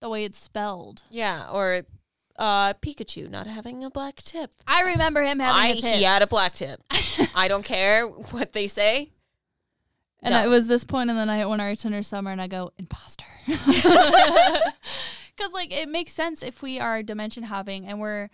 the 0.00 0.08
way 0.08 0.24
it's 0.24 0.38
spelled. 0.38 1.02
yeah, 1.10 1.48
or 1.50 1.84
uh, 2.36 2.74
Pikachu 2.74 3.30
not 3.30 3.46
having 3.46 3.84
a 3.84 3.90
black 3.90 4.16
tip. 4.16 4.50
I 4.66 4.82
remember 4.82 5.22
him 5.22 5.38
having 5.38 5.62
I, 5.62 5.68
a 5.68 5.74
tip. 5.80 5.94
He 5.96 6.02
had 6.02 6.22
a 6.22 6.26
black 6.26 6.54
tip. 6.54 6.80
I 7.34 7.48
don't 7.48 7.64
care 7.64 8.06
what 8.06 8.52
they 8.52 8.66
say. 8.66 9.10
and 10.22 10.32
No. 10.34 10.42
it 10.44 10.48
was 10.48 10.66
this 10.66 10.84
point 10.84 11.10
in 11.10 11.16
the 11.16 11.24
night 11.24 11.46
when 11.46 11.60
it's 11.60 11.84
under 11.84 12.02
summer, 12.02 12.30
and 12.30 12.40
I 12.42 12.46
go, 12.48 12.70
imposter. 12.78 13.24
Because, 15.36 15.52
like, 15.52 15.72
it 15.72 15.88
makes 15.88 16.12
sense 16.12 16.44
if 16.44 16.62
we 16.62 16.78
are 16.78 17.02
dimension 17.02 17.42
hopping 17.42 17.86
and 17.88 17.98
we're 17.98 18.30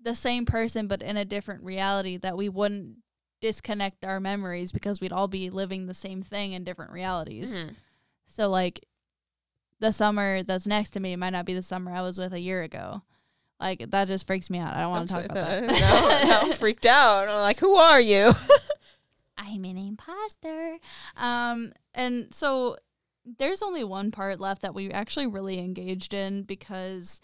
the 0.00 0.14
same 0.14 0.46
person 0.46 0.86
but 0.86 1.02
in 1.02 1.16
a 1.16 1.24
different 1.24 1.64
reality 1.64 2.16
that 2.18 2.36
we 2.36 2.48
wouldn't 2.48 2.98
disconnect 3.40 4.04
our 4.04 4.20
memories 4.20 4.70
because 4.70 5.00
we'd 5.00 5.12
all 5.12 5.26
be 5.26 5.50
living 5.50 5.86
the 5.86 5.94
same 5.94 6.22
thing 6.22 6.52
in 6.52 6.62
different 6.62 6.92
realities. 6.92 7.52
Mhm. 7.52 7.74
So, 8.26 8.48
like, 8.48 8.84
the 9.80 9.90
summer 9.92 10.44
that's 10.44 10.66
next 10.66 10.90
to 10.90 11.00
me 11.00 11.16
might 11.16 11.30
not 11.30 11.44
be 11.44 11.54
the 11.54 11.60
summer 11.62 11.92
I 11.92 12.02
was 12.02 12.18
with 12.18 12.32
a 12.32 12.38
year 12.40 12.62
ago. 12.62 13.02
Like 13.60 13.90
that 13.90 14.08
just 14.08 14.26
freaks 14.26 14.50
me 14.50 14.58
out. 14.58 14.74
I 14.74 14.80
don't 14.82 14.90
want 14.90 15.08
to 15.08 15.14
talk 15.14 15.24
about 15.26 15.34
that. 15.34 15.66
now, 15.66 16.28
now 16.28 16.40
I'm 16.42 16.52
freaked 16.58 16.86
out. 16.86 17.28
I'm 17.28 17.40
like, 17.40 17.58
who 17.60 17.74
are 17.76 18.00
you? 18.00 18.32
I'm 19.38 19.64
an 19.64 19.78
imposter. 19.78 20.78
Um, 21.16 21.72
and 21.94 22.32
so 22.34 22.76
there's 23.38 23.62
only 23.62 23.84
one 23.84 24.10
part 24.10 24.40
left 24.40 24.62
that 24.62 24.74
we 24.74 24.90
actually 24.90 25.26
really 25.26 25.58
engaged 25.58 26.14
in 26.14 26.42
because 26.42 27.20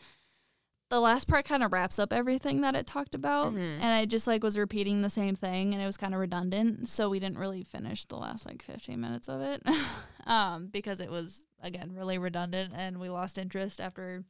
the 0.89 1.01
last 1.01 1.29
part 1.29 1.45
kind 1.45 1.63
of 1.63 1.73
wraps 1.73 1.99
up 2.01 2.13
everything 2.13 2.63
that 2.63 2.75
it 2.75 2.85
talked 2.87 3.15
about 3.15 3.53
Mhm. 3.53 3.77
and 3.81 3.85
I 3.85 4.07
just 4.07 4.27
like 4.27 4.43
was 4.43 4.59
repeating 4.59 5.03
the 5.03 5.11
same 5.11 5.37
thing 5.37 5.73
and 5.73 5.81
it 5.81 5.87
was 5.87 5.97
kind 5.97 6.15
of 6.15 6.21
redundant 6.21 6.89
so 6.89 7.09
we 7.09 7.21
didn't 7.21 7.39
really 7.39 7.63
finish 7.63 8.07
the 8.07 8.17
last 8.17 8.45
like 8.45 8.61
15 8.63 9.01
minutes 9.01 9.29
of 9.29 9.41
it 9.41 9.63
um 10.27 10.67
because 10.67 10.99
it 10.99 11.09
was 11.11 11.47
again 11.63 11.93
really 11.95 12.19
redundant 12.19 12.73
and 12.75 12.99
we 12.99 13.09
lost 13.09 13.39
interest 13.39 13.81
after 13.81 14.25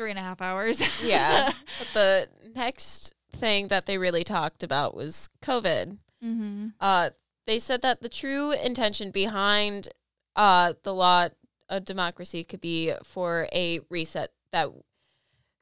three 0.00 0.10
and 0.10 0.18
a 0.18 0.22
half 0.22 0.40
hours 0.40 0.80
yeah. 1.04 1.52
But 1.78 1.88
the 1.92 2.28
next 2.56 3.12
thing 3.32 3.68
that 3.68 3.84
they 3.84 3.98
really 3.98 4.24
talked 4.24 4.62
about 4.62 4.96
was 4.96 5.28
COVID. 5.42 5.98
mm-hmm. 6.24 6.68
Uh, 6.80 7.10
they 7.46 7.58
said 7.58 7.82
that 7.82 8.00
the 8.00 8.08
true 8.08 8.52
intention 8.52 9.10
behind 9.10 9.88
uh, 10.36 10.72
the 10.84 10.94
law 10.94 11.28
of 11.68 11.84
democracy 11.84 12.44
could 12.44 12.62
be 12.62 12.94
for 13.04 13.46
a 13.52 13.80
reset 13.90 14.30
that 14.52 14.70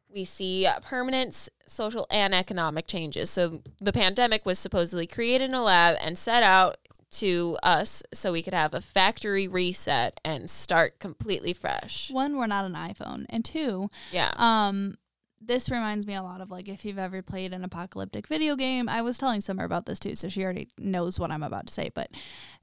we 0.09 0.24
see 0.24 0.68
permanent 0.82 1.49
social 1.66 2.07
and 2.09 2.32
economic 2.32 2.86
changes. 2.86 3.30
So 3.30 3.62
the 3.80 3.93
pandemic 3.93 4.47
was 4.47 4.59
supposedly 4.59 5.07
created 5.07 5.47
in 5.47 5.55
a 5.55 5.62
lab 5.62 5.97
and 6.01 6.16
set 6.16 6.45
out 6.45 6.78
to 7.11 7.56
us 7.62 8.02
so 8.12 8.32
we 8.32 8.42
could 8.42 8.54
have 8.54 8.74
a 8.74 8.80
factory 8.80 9.48
reset 9.48 10.20
and 10.24 10.50
start 10.50 10.98
completely 10.98 11.52
fresh. 11.52 12.11
one 12.11 12.36
we're 12.36 12.46
not 12.46 12.64
an 12.64 12.74
iphone 12.74 13.24
and 13.30 13.44
two 13.44 13.90
Yeah. 14.12 14.32
Um, 14.36 14.96
this 15.40 15.70
reminds 15.70 16.06
me 16.06 16.14
a 16.14 16.22
lot 16.22 16.40
of 16.40 16.50
like 16.50 16.68
if 16.68 16.84
you've 16.84 16.98
ever 16.98 17.22
played 17.22 17.52
an 17.52 17.64
apocalyptic 17.64 18.26
video 18.26 18.56
game. 18.56 18.88
I 18.88 19.02
was 19.02 19.18
telling 19.18 19.40
Summer 19.40 19.64
about 19.64 19.86
this 19.86 19.98
too, 19.98 20.14
so 20.14 20.28
she 20.28 20.42
already 20.42 20.68
knows 20.78 21.18
what 21.18 21.30
I'm 21.30 21.42
about 21.42 21.68
to 21.68 21.72
say. 21.72 21.90
But 21.94 22.11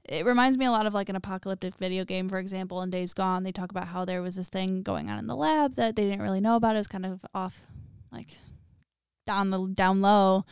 it 0.04 0.24
reminds 0.26 0.58
me 0.58 0.66
a 0.66 0.70
lot 0.70 0.86
of 0.86 0.94
like 0.94 1.08
an 1.08 1.16
apocalyptic 1.16 1.76
video 1.76 2.04
game. 2.04 2.28
For 2.28 2.38
example, 2.38 2.82
in 2.82 2.90
Days 2.90 3.14
Gone, 3.14 3.42
they 3.42 3.52
talk 3.52 3.70
about 3.70 3.88
how 3.88 4.04
there 4.04 4.22
was 4.22 4.36
this 4.36 4.48
thing 4.48 4.82
going 4.82 5.10
on 5.10 5.18
in 5.18 5.26
the 5.26 5.36
lab 5.36 5.74
that 5.76 5.96
they 5.96 6.04
didn't 6.04 6.22
really 6.22 6.40
know 6.40 6.56
about. 6.56 6.76
It 6.76 6.78
was 6.78 6.86
kind 6.86 7.06
of 7.06 7.24
off, 7.34 7.58
like 8.12 8.38
down 9.26 9.50
the 9.50 9.66
down 9.68 10.00
low, 10.00 10.44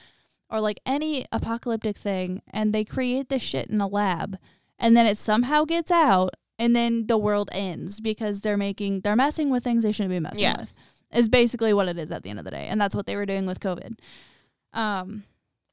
or 0.50 0.60
like 0.60 0.78
any 0.86 1.26
apocalyptic 1.32 1.96
thing, 1.96 2.42
and 2.52 2.72
they 2.72 2.84
create 2.84 3.28
this 3.28 3.42
shit 3.42 3.68
in 3.68 3.80
a 3.80 3.86
lab, 3.88 4.38
and 4.78 4.96
then 4.96 5.06
it 5.06 5.18
somehow 5.18 5.64
gets 5.64 5.90
out. 5.90 6.34
And 6.56 6.74
then 6.76 7.08
the 7.08 7.18
world 7.18 7.50
ends 7.52 8.00
because 8.00 8.42
they're 8.42 8.56
making 8.56 9.00
they're 9.00 9.16
messing 9.16 9.50
with 9.50 9.64
things 9.64 9.82
they 9.82 9.90
shouldn't 9.90 10.12
be 10.14 10.20
messing 10.20 10.42
Yeah. 10.42 10.60
with 10.60 10.72
is 11.12 11.28
basically 11.28 11.72
what 11.72 11.88
it 11.88 11.98
is 11.98 12.12
at 12.12 12.22
the 12.22 12.30
end 12.30 12.38
of 12.38 12.44
the 12.44 12.52
day, 12.52 12.66
and 12.68 12.80
that's 12.80 12.94
what 12.94 13.06
they 13.06 13.16
were 13.16 13.26
doing 13.26 13.44
with 13.44 13.58
COVID. 13.58 13.98
Um, 14.72 15.24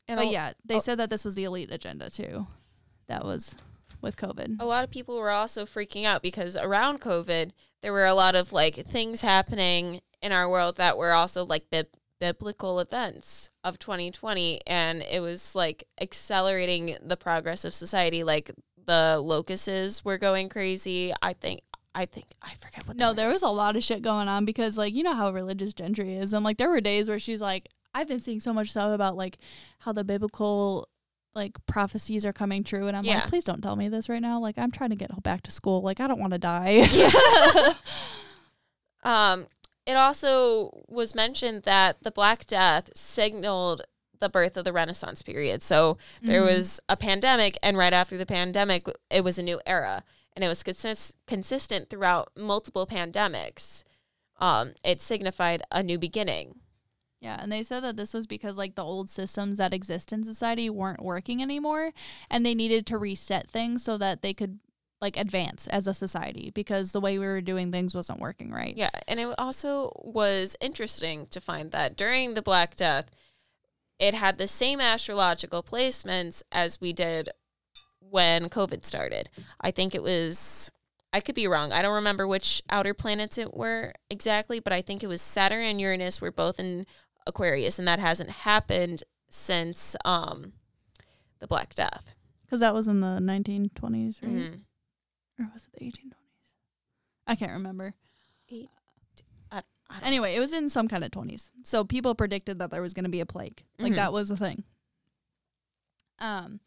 And 0.07 0.17
but 0.17 0.27
a- 0.27 0.31
yeah, 0.31 0.53
they 0.65 0.75
oh. 0.75 0.79
said 0.79 0.97
that 0.99 1.09
this 1.09 1.23
was 1.23 1.35
the 1.35 1.43
elite 1.43 1.71
agenda 1.71 2.09
too. 2.09 2.47
That 3.07 3.23
was 3.23 3.55
with 4.01 4.15
COVID. 4.17 4.59
a 4.59 4.65
lot 4.65 4.83
of 4.83 4.89
people 4.89 5.17
were 5.17 5.29
also 5.29 5.65
freaking 5.67 6.05
out 6.05 6.23
because 6.23 6.55
around 6.55 7.01
COVID, 7.01 7.51
there 7.81 7.93
were 7.93 8.05
a 8.07 8.15
lot 8.15 8.33
of 8.35 8.51
like 8.51 8.75
things 8.87 9.21
happening 9.21 10.01
in 10.21 10.31
our 10.31 10.49
world 10.49 10.77
that 10.77 10.97
were 10.97 11.11
also 11.11 11.45
like 11.45 11.69
bib- 11.69 11.87
biblical 12.21 12.79
events 12.79 13.49
of 13.65 13.77
2020. 13.79 14.61
And 14.67 15.01
it 15.01 15.19
was 15.21 15.55
like 15.55 15.83
accelerating 15.99 16.95
the 17.01 17.17
progress 17.17 17.65
of 17.65 17.73
society. 17.73 18.23
Like 18.23 18.51
the 18.85 19.19
locuses 19.21 20.05
were 20.05 20.17
going 20.17 20.47
crazy. 20.47 21.11
I 21.21 21.33
think, 21.33 21.61
I 21.93 22.05
think, 22.05 22.27
I 22.41 22.53
forget 22.61 22.87
what. 22.87 22.95
No, 22.97 23.11
there 23.13 23.29
is. 23.29 23.35
was 23.37 23.43
a 23.43 23.49
lot 23.49 23.75
of 23.75 23.83
shit 23.83 24.01
going 24.01 24.27
on 24.29 24.45
because 24.45 24.77
like 24.77 24.93
you 24.93 25.03
know 25.03 25.13
how 25.15 25.31
religious 25.31 25.73
Gentry 25.73 26.15
is, 26.15 26.31
and 26.33 26.45
like 26.45 26.57
there 26.57 26.69
were 26.69 26.79
days 26.79 27.09
where 27.09 27.19
she's 27.19 27.41
like, 27.41 27.67
I've 27.93 28.07
been 28.07 28.19
seeing 28.19 28.39
so 28.39 28.53
much 28.53 28.69
stuff 28.69 28.93
about 28.93 29.17
like 29.17 29.37
how 29.79 29.91
the 29.91 30.03
biblical 30.05 30.87
like 31.35 31.53
prophecies 31.65 32.25
are 32.25 32.33
coming 32.33 32.63
true, 32.63 32.87
and 32.87 32.95
I'm 32.95 33.03
Yeah. 33.03 33.15
like, 33.15 33.27
please 33.27 33.43
don't 33.43 33.61
tell 33.61 33.75
me 33.75 33.89
this 33.89 34.07
right 34.09 34.21
now. 34.21 34.39
Like 34.39 34.57
I'm 34.57 34.71
trying 34.71 34.91
to 34.91 34.95
get 34.95 35.11
back 35.23 35.41
to 35.43 35.51
school. 35.51 35.81
Like 35.81 35.99
I 35.99 36.07
don't 36.07 36.19
want 36.19 36.33
to 36.33 36.39
die. 36.39 37.73
Um, 39.03 39.47
it 39.85 39.95
also 39.95 40.83
was 40.87 41.15
mentioned 41.15 41.63
that 41.63 41.97
the 42.03 42.11
Black 42.11 42.45
Death 42.45 42.89
signaled 42.95 43.81
the 44.19 44.29
birth 44.29 44.55
of 44.55 44.65
the 44.65 44.73
Renaissance 44.73 45.21
period. 45.23 45.61
So 45.63 45.97
there 46.21 46.41
Mhm. 46.43 46.45
was 46.45 46.79
a 46.87 46.95
pandemic, 46.95 47.57
and 47.63 47.75
right 47.77 47.93
after 47.93 48.17
the 48.17 48.25
pandemic, 48.25 48.85
it 49.09 49.23
was 49.23 49.39
a 49.39 49.43
new 49.43 49.59
era, 49.65 50.03
and 50.35 50.43
it 50.45 50.47
was 50.47 50.61
consist- 50.61 51.15
consistent 51.25 51.89
throughout 51.89 52.31
multiple 52.35 52.85
pandemics. 52.85 53.83
Um, 54.39 54.73
it 54.83 55.01
signified 55.01 55.63
a 55.71 55.81
new 55.81 55.97
beginning. 55.97 56.59
Yeah, 57.19 57.37
and 57.39 57.51
they 57.51 57.61
said 57.61 57.83
that 57.83 57.97
this 57.97 58.13
was 58.13 58.25
because 58.25 58.57
like 58.57 58.73
the 58.75 58.83
old 58.83 59.07
systems 59.09 59.57
that 59.57 59.73
exist 59.73 60.11
in 60.11 60.23
society 60.23 60.69
weren't 60.71 61.03
working 61.03 61.39
anymore 61.41 61.91
and 62.31 62.43
they 62.43 62.55
needed 62.55 62.87
to 62.87 62.97
reset 62.97 63.49
things 63.51 63.83
so 63.83 63.95
that 63.99 64.23
they 64.23 64.33
could 64.33 64.59
like 65.01 65.17
advance 65.17 65.67
as 65.67 65.87
a 65.87 65.93
society 65.93 66.51
because 66.53 66.91
the 66.91 67.01
way 67.01 67.17
we 67.17 67.25
were 67.25 67.41
doing 67.41 67.71
things 67.71 67.95
wasn't 67.95 68.19
working 68.19 68.51
right. 68.51 68.75
Yeah, 68.77 68.91
and 69.07 69.19
it 69.19 69.27
also 69.37 69.91
was 70.03 70.55
interesting 70.61 71.27
to 71.31 71.41
find 71.41 71.71
that 71.71 71.97
during 71.97 72.35
the 72.35 72.41
Black 72.41 72.75
Death, 72.75 73.09
it 73.99 74.13
had 74.13 74.37
the 74.37 74.47
same 74.47 74.79
astrological 74.79 75.63
placements 75.63 76.43
as 76.51 76.79
we 76.79 76.93
did 76.93 77.29
when 77.99 78.49
COVID 78.49 78.83
started. 78.83 79.29
I 79.59 79.71
think 79.71 79.95
it 79.95 80.03
was, 80.03 80.71
I 81.13 81.19
could 81.19 81.35
be 81.35 81.47
wrong. 81.47 81.71
I 81.71 81.81
don't 81.81 81.93
remember 81.95 82.27
which 82.27 82.61
outer 82.69 82.93
planets 82.93 83.37
it 83.37 83.53
were 83.55 83.93
exactly, 84.09 84.59
but 84.59 84.73
I 84.73 84.81
think 84.81 85.03
it 85.03 85.07
was 85.07 85.21
Saturn 85.21 85.63
and 85.63 85.79
Uranus 85.81 86.21
were 86.21 86.31
both 86.31 86.59
in 86.59 86.85
Aquarius, 87.27 87.79
and 87.79 87.87
that 87.87 87.99
hasn't 87.99 88.29
happened 88.29 89.03
since 89.29 89.95
um, 90.05 90.53
the 91.39 91.47
Black 91.47 91.73
Death. 91.75 92.13
Cuz 92.49 92.59
that 92.59 92.73
was 92.73 92.87
in 92.87 92.99
the 92.99 93.19
1920s, 93.21 94.21
right? 94.21 94.31
Mhm. 94.31 94.59
Or 95.41 95.49
was 95.53 95.65
it 95.65 95.73
the 95.79 95.85
1820s? 95.85 96.13
I 97.27 97.35
can't 97.35 97.51
remember. 97.53 97.93
I, 99.51 99.61
I 99.89 99.99
Anyway, 100.03 100.35
it 100.35 100.39
was 100.39 100.53
in 100.53 100.69
some 100.69 100.87
kind 100.87 101.03
of 101.03 101.11
20s. 101.11 101.49
So 101.63 101.83
people 101.83 102.15
predicted 102.15 102.59
that 102.59 102.69
there 102.71 102.81
was 102.81 102.93
going 102.93 103.03
to 103.05 103.09
be 103.09 103.21
a 103.21 103.25
plague. 103.25 103.63
Like 103.79 103.93
Mhm. 103.93 103.95
that 103.97 104.13
was 104.13 104.29
a 104.31 104.37
thing. 104.37 104.63
Um 106.19 106.59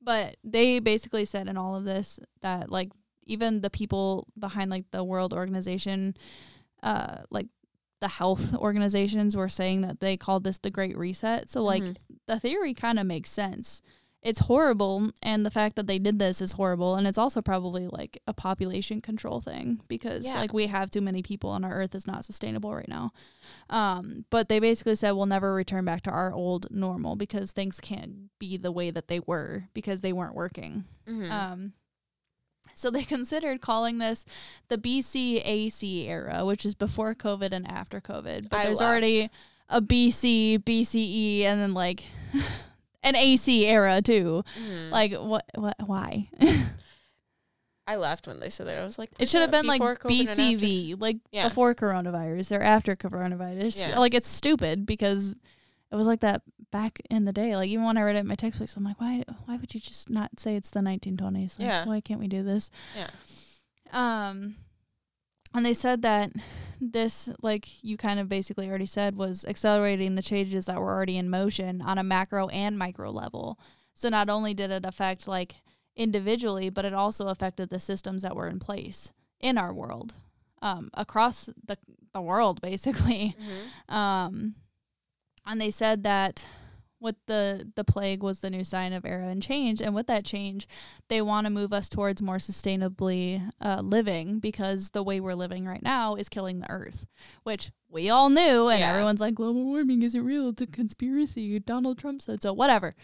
but 0.00 0.36
they 0.44 0.78
basically 0.78 1.24
said 1.24 1.48
in 1.48 1.56
all 1.56 1.74
of 1.74 1.84
this 1.84 2.20
that 2.42 2.70
like 2.70 2.90
even 3.24 3.60
the 3.60 3.70
people 3.70 4.28
behind 4.38 4.70
like 4.70 4.88
the 4.92 5.02
World 5.02 5.32
Organization 5.34 6.16
uh 6.82 7.18
like 7.30 7.48
the 8.00 8.08
health 8.08 8.54
organizations 8.54 9.34
were 9.34 9.48
saying 9.48 9.80
that 9.80 10.00
they 10.00 10.16
called 10.16 10.44
this 10.44 10.58
the 10.58 10.70
great 10.70 10.96
reset. 10.96 11.50
So 11.50 11.62
like 11.62 11.82
Mhm. 11.82 11.96
the 12.26 12.38
theory 12.40 12.74
kind 12.74 12.98
of 12.98 13.06
makes 13.06 13.30
sense. 13.30 13.82
It's 14.22 14.40
horrible 14.40 15.10
and 15.22 15.46
the 15.46 15.50
fact 15.52 15.76
that 15.76 15.86
they 15.86 16.00
did 16.00 16.18
this 16.18 16.40
is 16.40 16.52
horrible 16.52 16.96
and 16.96 17.06
it's 17.06 17.18
also 17.18 17.40
probably 17.40 17.86
like 17.86 18.20
a 18.26 18.32
population 18.32 19.00
control 19.00 19.40
thing 19.40 19.80
because 19.86 20.26
Yeah. 20.26 20.40
like 20.40 20.52
we 20.52 20.66
have 20.66 20.90
too 20.90 21.00
many 21.00 21.22
people 21.22 21.54
and 21.54 21.64
our 21.64 21.72
earth 21.72 21.94
is 21.94 22.08
not 22.08 22.24
sustainable 22.24 22.74
right 22.74 22.88
now. 22.88 23.12
Um 23.70 24.24
but 24.30 24.48
they 24.48 24.58
basically 24.58 24.96
said 24.96 25.12
we'll 25.12 25.26
never 25.26 25.54
return 25.54 25.84
back 25.84 26.02
to 26.02 26.10
our 26.10 26.32
old 26.32 26.66
normal 26.72 27.14
because 27.14 27.52
things 27.52 27.78
can't 27.78 28.36
be 28.40 28.56
the 28.56 28.72
way 28.72 28.90
that 28.90 29.06
they 29.06 29.20
were 29.20 29.68
because 29.74 30.00
they 30.00 30.12
weren't 30.12 30.34
working. 30.34 30.86
Mhm. 31.08 31.30
Um, 31.30 31.72
so 32.74 32.90
they 32.90 33.04
considered 33.16 33.60
calling 33.60 33.98
this 33.98 34.24
the 34.68 34.76
BCAC 34.78 36.08
era, 36.08 36.44
which 36.44 36.66
is 36.66 36.74
before 36.74 37.14
COVID 37.14 37.52
and 37.52 37.70
after 37.70 38.00
COVID. 38.00 38.48
But 38.50 38.56
I 38.56 38.64
there's 38.64 38.80
laughed. 38.80 38.90
already 38.90 39.30
a 39.68 39.80
BC, 39.80 40.58
BCE, 40.64 41.42
and 41.42 41.60
then 41.60 41.74
like 41.74 42.02
an 43.06 43.16
AC 43.16 43.66
era 43.66 44.02
too. 44.02 44.42
Mhm. 44.60 44.90
Like 44.90 45.12
what? 45.14 45.44
What? 45.54 45.76
Why? 45.86 46.28
I 47.88 47.96
laughed 47.96 48.26
when 48.26 48.40
they 48.40 48.48
said 48.48 48.66
that. 48.66 48.78
I 48.78 48.84
was 48.84 48.98
like, 48.98 49.10
it 49.20 49.28
should 49.28 49.42
have 49.42 49.52
been 49.52 49.66
like 49.66 49.80
COVID. 49.80 50.00
BCV, 50.26 51.00
like 51.00 51.18
Yeah. 51.30 51.48
before 51.48 51.72
coronavirus 51.74 52.56
or 52.58 52.60
after 52.60 52.96
coronavirus. 52.96 53.78
Yeah. 53.78 53.98
Like 53.98 54.12
it's 54.12 54.26
stupid 54.28 54.86
because 54.86 55.36
it 55.92 55.94
was 55.94 56.06
like 56.08 56.20
that 56.20 56.42
back 56.72 56.98
in 57.10 57.26
the 57.26 57.32
day. 57.32 57.54
Like 57.54 57.68
even 57.68 57.84
when 57.84 57.96
I 57.96 58.02
read 58.02 58.16
it 58.16 58.20
in 58.20 58.26
my 58.26 58.34
textbooks, 58.34 58.76
I'm 58.76 58.82
like, 58.82 59.00
why? 59.00 59.22
Why 59.44 59.56
would 59.56 59.72
you 59.72 59.80
just 59.80 60.10
not 60.10 60.40
say 60.40 60.56
it's 60.56 60.70
the 60.70 60.80
1920s? 60.80 61.58
Like, 61.60 61.68
Yeah. 61.68 61.84
Why 61.84 62.00
can't 62.00 62.18
we 62.18 62.26
do 62.26 62.42
this? 62.42 62.72
Yeah. 62.96 63.10
Um, 63.92 64.56
and 65.56 65.64
they 65.64 65.74
said 65.74 66.02
that 66.02 66.32
this, 66.80 67.30
like 67.40 67.82
you 67.82 67.96
kind 67.96 68.20
of 68.20 68.28
basically 68.28 68.68
already 68.68 68.84
said, 68.86 69.16
was 69.16 69.44
accelerating 69.46 70.14
the 70.14 70.22
changes 70.22 70.66
that 70.66 70.78
were 70.78 70.92
already 70.94 71.16
in 71.16 71.30
motion 71.30 71.80
on 71.80 71.96
a 71.96 72.02
macro 72.02 72.48
and 72.48 72.78
micro 72.78 73.10
level. 73.10 73.58
So 73.94 74.10
not 74.10 74.28
only 74.28 74.52
did 74.52 74.70
it 74.70 74.84
affect 74.84 75.26
like 75.26 75.54
individually, 75.96 76.68
but 76.68 76.84
it 76.84 76.92
also 76.92 77.28
affected 77.28 77.70
the 77.70 77.80
systems 77.80 78.20
that 78.20 78.36
were 78.36 78.48
in 78.48 78.60
place 78.60 79.12
in 79.40 79.56
our 79.56 79.72
world, 79.72 80.12
um, 80.60 80.90
across 80.92 81.48
the 81.64 81.78
the 82.12 82.20
world, 82.20 82.60
basically. 82.70 83.34
Mhm. 83.88 83.94
Um, 83.94 84.54
and 85.46 85.58
they 85.58 85.70
said 85.70 86.02
that 86.02 86.44
with 87.00 87.16
the 87.26 87.70
the 87.76 87.84
plague 87.84 88.22
was 88.22 88.40
the 88.40 88.48
new 88.50 88.64
sign 88.64 88.92
of 88.92 89.04
era 89.04 89.26
and 89.28 89.42
change. 89.42 89.80
And 89.82 89.94
with 89.94 90.06
that 90.06 90.24
change 90.24 90.66
they 91.08 91.20
want 91.20 91.44
to 91.46 91.50
move 91.50 91.72
us 91.72 91.88
towards 91.88 92.22
more 92.22 92.38
sustainably 92.38 93.50
uh, 93.60 93.82
living 93.82 94.38
because 94.38 94.90
the 94.90 95.02
way 95.02 95.20
we're 95.20 95.34
living 95.34 95.66
right 95.66 95.82
now 95.82 96.14
is 96.14 96.28
killing 96.30 96.60
the 96.60 96.70
earth 96.70 97.06
which 97.42 97.70
we 97.88 98.08
all 98.08 98.30
knew. 98.30 98.68
And 98.68 98.80
Yeah. 98.80 98.90
everyone's 98.90 99.20
like 99.20 99.34
global 99.34 99.62
warming 99.64 100.02
isn't 100.02 100.24
real. 100.24 100.48
It's 100.48 100.62
a 100.62 100.66
conspiracy. 100.66 101.58
Donald 101.60 101.98
trump 101.98 102.22
said 102.22 102.42
so. 102.42 102.52
Whatever. 102.52 102.94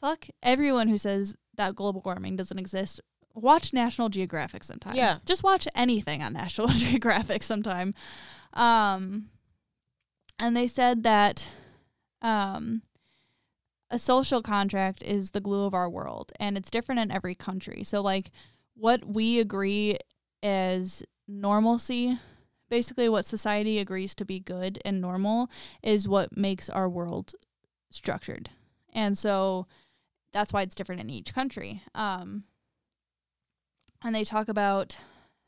Fuck 0.00 0.26
everyone 0.42 0.88
who 0.88 0.98
says 0.98 1.36
that 1.56 1.74
global 1.76 2.00
warming 2.04 2.36
doesn't 2.36 2.58
exist. 2.58 3.00
Watch 3.34 3.72
national 3.72 4.08
geographic 4.08 4.64
sometime. 4.64 4.94
Yeah. 4.96 5.18
just 5.26 5.42
watch 5.42 5.68
anything 5.74 6.22
on 6.22 6.32
national 6.42 6.68
geographic 6.68 7.42
sometime. 7.42 7.94
Um 8.54 9.28
and 10.38 10.56
they 10.56 10.66
said 10.66 11.02
that 11.04 11.46
um 12.22 12.82
a 13.92 13.98
social 13.98 14.42
contract 14.42 15.02
is 15.02 15.30
the 15.30 15.40
glue 15.40 15.64
of 15.64 15.74
our 15.74 15.88
world 15.88 16.32
and 16.40 16.56
it's 16.56 16.70
different 16.70 17.00
in 17.00 17.10
every 17.10 17.34
country. 17.34 17.84
So 17.84 18.00
like 18.00 18.30
what 18.74 19.04
we 19.04 19.38
agree 19.38 19.98
as 20.42 21.04
normalcy 21.28 22.18
basically 22.70 23.06
what 23.06 23.26
society 23.26 23.78
agrees 23.78 24.14
to 24.14 24.24
be 24.24 24.40
good 24.40 24.80
and 24.82 24.98
normal 24.98 25.50
is 25.82 26.08
what 26.08 26.34
makes 26.34 26.70
our 26.70 26.88
world 26.88 27.34
structured. 27.90 28.48
And 28.94 29.16
so 29.16 29.66
that's 30.32 30.54
why 30.54 30.62
it's 30.62 30.74
different 30.74 31.02
in 31.02 31.10
each 31.10 31.34
country. 31.34 31.82
Um 31.94 32.44
and 34.02 34.14
they 34.14 34.24
talk 34.24 34.48
about 34.48 34.96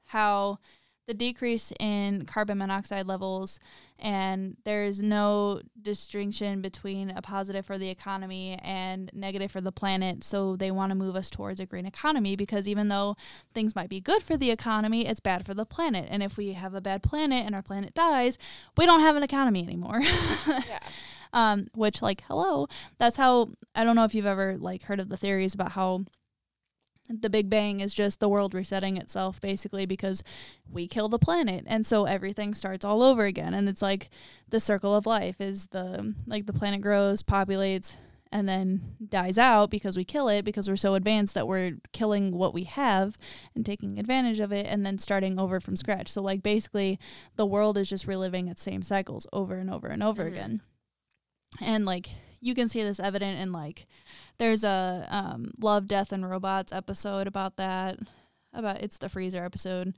how 0.04 0.58
the 1.06 1.14
decrease 1.14 1.72
in 1.78 2.24
carbon 2.24 2.58
monoxide 2.58 3.06
levels 3.06 3.60
and 3.98 4.56
there's 4.64 5.00
no 5.02 5.60
distinction 5.80 6.60
between 6.60 7.10
a 7.10 7.20
positive 7.22 7.64
for 7.64 7.78
the 7.78 7.88
economy 7.88 8.58
and 8.62 9.10
negative 9.12 9.50
for 9.52 9.60
the 9.60 9.70
planet. 9.70 10.24
So 10.24 10.56
they 10.56 10.70
want 10.70 10.90
to 10.90 10.94
move 10.94 11.14
us 11.14 11.30
towards 11.30 11.60
a 11.60 11.66
green 11.66 11.86
economy 11.86 12.36
because 12.36 12.66
even 12.66 12.88
though 12.88 13.16
things 13.54 13.76
might 13.76 13.88
be 13.88 14.00
good 14.00 14.22
for 14.22 14.36
the 14.36 14.50
economy 14.50 15.06
it's 15.06 15.20
bad 15.20 15.44
for 15.46 15.54
the 15.54 15.66
planet. 15.66 16.06
And 16.10 16.22
if 16.22 16.36
we 16.36 16.54
have 16.54 16.74
a 16.74 16.80
bad 16.80 17.02
planet 17.02 17.44
and 17.44 17.54
our 17.54 17.62
planet 17.62 17.94
dies 17.94 18.38
we 18.76 18.86
don't 18.86 19.00
have 19.00 19.16
an 19.16 19.22
economy 19.22 19.62
anymore. 19.62 20.02
Yeah. 20.46 20.78
um 21.32 21.66
which 21.74 22.00
like 22.00 22.22
hello 22.28 22.68
that's 22.98 23.16
how 23.16 23.48
i 23.74 23.82
don't 23.84 23.96
know 23.96 24.04
if 24.04 24.14
you've 24.14 24.26
ever 24.26 24.56
like 24.58 24.82
heard 24.84 25.00
of 25.00 25.08
the 25.08 25.16
theories 25.16 25.52
about 25.54 25.72
how 25.72 26.04
the 27.08 27.28
big 27.28 27.50
bang 27.50 27.80
is 27.80 27.92
just 27.92 28.18
the 28.18 28.28
world 28.28 28.54
resetting 28.54 28.96
itself 28.96 29.40
basically 29.40 29.84
because 29.84 30.22
we 30.70 30.88
kill 30.88 31.08
the 31.08 31.18
planet 31.18 31.62
and 31.66 31.84
so 31.84 32.06
everything 32.06 32.54
starts 32.54 32.84
all 32.84 33.02
over 33.02 33.24
again 33.26 33.52
and 33.52 33.68
it's 33.68 33.82
like 33.82 34.08
the 34.48 34.58
circle 34.60 34.94
of 34.94 35.04
life 35.04 35.38
is 35.40 35.66
the 35.68 36.14
like 36.26 36.46
the 36.46 36.52
planet 36.52 36.80
grows 36.80 37.22
populates 37.22 37.96
and 38.32 38.48
then 38.48 38.96
dies 39.06 39.36
out 39.38 39.70
because 39.70 39.96
we 39.98 40.02
kill 40.02 40.28
it 40.28 40.44
because 40.44 40.66
we're 40.68 40.76
so 40.76 40.94
advanced 40.94 41.34
that 41.34 41.46
we're 41.46 41.76
killing 41.92 42.32
what 42.32 42.54
we 42.54 42.64
have 42.64 43.16
and 43.54 43.64
taking 43.66 43.98
advantage 43.98 44.40
of 44.40 44.50
it 44.50 44.66
and 44.66 44.84
then 44.84 44.96
starting 44.98 45.38
over 45.38 45.60
from 45.60 45.76
scratch 45.76 46.08
so 46.08 46.22
like 46.22 46.42
basically 46.42 46.98
the 47.36 47.46
world 47.46 47.76
is 47.76 47.88
just 47.88 48.06
reliving 48.06 48.48
its 48.48 48.62
same 48.62 48.82
cycles 48.82 49.26
over 49.32 49.56
and 49.56 49.70
over 49.70 49.88
and 49.88 50.02
over 50.02 50.24
Mhm. 50.24 50.28
again 50.28 50.62
and 51.60 51.84
like 51.84 52.08
you 52.44 52.54
can 52.54 52.68
see 52.68 52.82
this 52.82 53.00
evident 53.00 53.40
in 53.40 53.52
like 53.52 53.86
there's 54.38 54.64
a 54.64 55.06
um, 55.08 55.52
love 55.60 55.88
death 55.88 56.12
and 56.12 56.28
robots 56.28 56.72
episode 56.72 57.26
about 57.26 57.56
that 57.56 57.98
about 58.52 58.82
it's 58.82 58.98
the 58.98 59.08
freezer 59.08 59.42
episode 59.42 59.94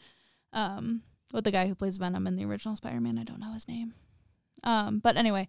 um, 0.53 1.03
with 1.33 1.45
the 1.45 1.51
guy 1.51 1.67
who 1.67 1.75
plays 1.75 1.97
venom 1.97 2.27
in 2.27 2.37
the 2.37 2.45
original 2.45 2.77
spider-man. 2.77 3.19
I 3.19 3.25
don't 3.25 3.41
know 3.41 3.53
his 3.53 3.69
name. 3.69 3.95
Um, 4.63 5.01
but 5.01 5.17
anyway 5.17 5.49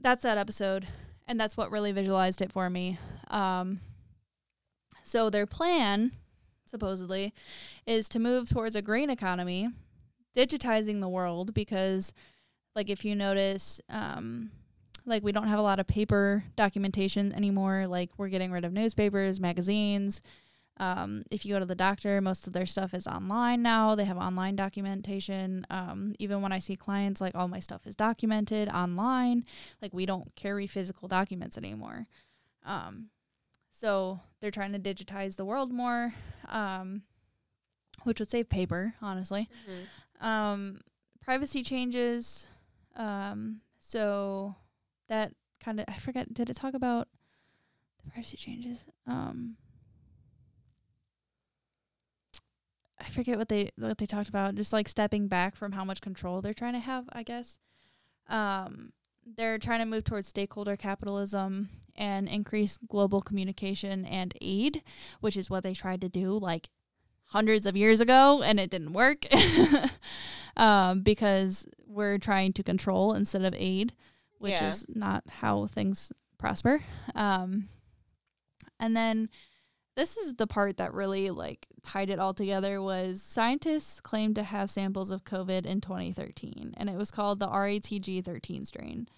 that's 0.00 0.22
that 0.22 0.38
episode 0.38 0.88
and 1.28 1.38
that's 1.38 1.56
what 1.56 1.70
really 1.70 1.92
visualized 1.92 2.42
it 2.42 2.50
for 2.50 2.68
me. 2.68 2.98
Um, 3.28 3.80
so 5.04 5.30
their 5.30 5.46
plan 5.46 6.12
supposedly 6.66 7.32
is 7.86 8.08
to 8.08 8.18
move 8.18 8.48
towards 8.48 8.74
a 8.74 8.82
green 8.82 9.10
economy 9.10 9.68
digitizing 10.36 11.00
the 11.00 11.08
world 11.08 11.52
because 11.54 12.12
like 12.74 12.88
if 12.88 13.04
you 13.04 13.14
notice 13.14 13.80
um, 13.90 14.50
like 15.04 15.22
we 15.22 15.32
don't 15.32 15.48
have 15.48 15.58
a 15.58 15.62
lot 15.62 15.80
of 15.80 15.86
paper 15.86 16.44
documentation 16.56 17.32
anymore. 17.34 17.86
Like 17.86 18.10
we're 18.16 18.28
getting 18.28 18.52
rid 18.52 18.64
of 18.64 18.72
newspapers 18.72 19.40
magazines. 19.40 20.22
Um, 20.78 21.22
if 21.30 21.44
you 21.44 21.52
go 21.52 21.58
to 21.60 21.66
the 21.66 21.74
doctor 21.74 22.20
most 22.20 22.46
of 22.46 22.54
their 22.54 22.64
stuff 22.66 22.94
is 22.94 23.06
online 23.06 23.62
now. 23.62 23.94
They 23.94 24.04
have 24.06 24.16
online 24.16 24.56
documentation. 24.56 25.66
Um, 25.70 26.14
even 26.18 26.40
when 26.40 26.50
i 26.52 26.58
see 26.58 26.76
clients 26.76 27.20
like 27.20 27.34
all 27.34 27.46
my 27.48 27.60
stuff 27.60 27.86
is 27.86 27.94
documented 27.96 28.68
online. 28.68 29.44
Like 29.82 29.92
we 29.92 30.06
don't 30.06 30.34
carry 30.34 30.66
physical 30.66 31.08
documents 31.08 31.58
anymore. 31.58 32.06
Um, 32.64 33.10
so 33.70 34.20
they're 34.40 34.50
trying 34.50 34.72
to 34.72 34.78
digitize 34.78 35.36
the 35.36 35.44
world 35.44 35.72
more 35.72 36.14
um, 36.48 37.02
which 38.04 38.18
would 38.18 38.30
save 38.30 38.48
paper 38.48 38.94
honestly. 39.02 39.48
Mhm. 39.68 40.26
um, 40.26 40.80
privacy 41.20 41.62
changes. 41.62 42.46
Um, 42.96 43.60
so 43.78 44.54
that 45.12 45.34
kind 45.62 45.78
of 45.78 45.84
I 45.88 45.98
forget. 45.98 46.32
Did 46.32 46.48
it 46.48 46.56
talk 46.56 46.72
about 46.72 47.06
the 48.02 48.10
privacy 48.10 48.38
changes? 48.38 48.84
Um, 49.06 49.56
I 52.98 53.10
forget 53.10 53.36
what 53.36 53.50
they 53.50 53.70
what 53.76 53.98
they 53.98 54.06
talked 54.06 54.30
about. 54.30 54.54
Just 54.54 54.72
like 54.72 54.88
stepping 54.88 55.28
back 55.28 55.54
from 55.54 55.72
how 55.72 55.84
much 55.84 56.00
control 56.00 56.40
they're 56.40 56.54
trying 56.54 56.72
to 56.72 56.78
have. 56.78 57.04
I 57.12 57.22
guess. 57.22 57.58
Um, 58.28 58.92
they're 59.36 59.58
trying 59.58 59.80
to 59.80 59.84
move 59.84 60.04
towards 60.04 60.28
stakeholder 60.28 60.76
capitalism 60.76 61.68
and 61.94 62.26
increase 62.26 62.78
global 62.88 63.20
communication 63.20 64.06
and 64.06 64.32
aid, 64.40 64.82
which 65.20 65.36
is 65.36 65.50
what 65.50 65.62
they 65.62 65.74
tried 65.74 66.00
to 66.00 66.08
do 66.08 66.38
like 66.38 66.70
hundreds 67.26 67.66
of 67.66 67.76
years 67.76 68.00
ago 68.00 68.42
and 68.42 68.58
it 68.58 68.70
didn't 68.70 68.92
work 68.92 69.26
um, 70.56 71.02
because 71.02 71.66
we're 71.86 72.18
trying 72.18 72.52
to 72.52 72.62
control 72.62 73.12
instead 73.12 73.44
of 73.44 73.54
aid, 73.56 73.92
which 74.42 74.52
Yeah. 74.52 74.68
is 74.68 74.84
not 74.88 75.22
how 75.28 75.66
things 75.68 76.12
prosper. 76.38 76.82
Um, 77.14 77.68
and 78.80 78.96
then 78.96 79.28
this 79.94 80.16
is 80.16 80.34
the 80.34 80.46
part 80.46 80.76
that 80.78 80.92
really 80.94 81.30
like 81.30 81.66
tied 81.82 82.10
it 82.10 82.18
all 82.18 82.34
together 82.34 82.80
was 82.80 83.22
scientists 83.22 84.00
claimed 84.00 84.34
to 84.36 84.42
have 84.42 84.70
samples 84.70 85.10
of 85.10 85.24
COVID 85.24 85.66
in 85.66 85.80
2013 85.80 86.74
and 86.76 86.88
it 86.88 86.96
was 86.96 87.10
called 87.10 87.38
the 87.40 87.48
RATG13 87.48 88.66
strain. 88.66 89.08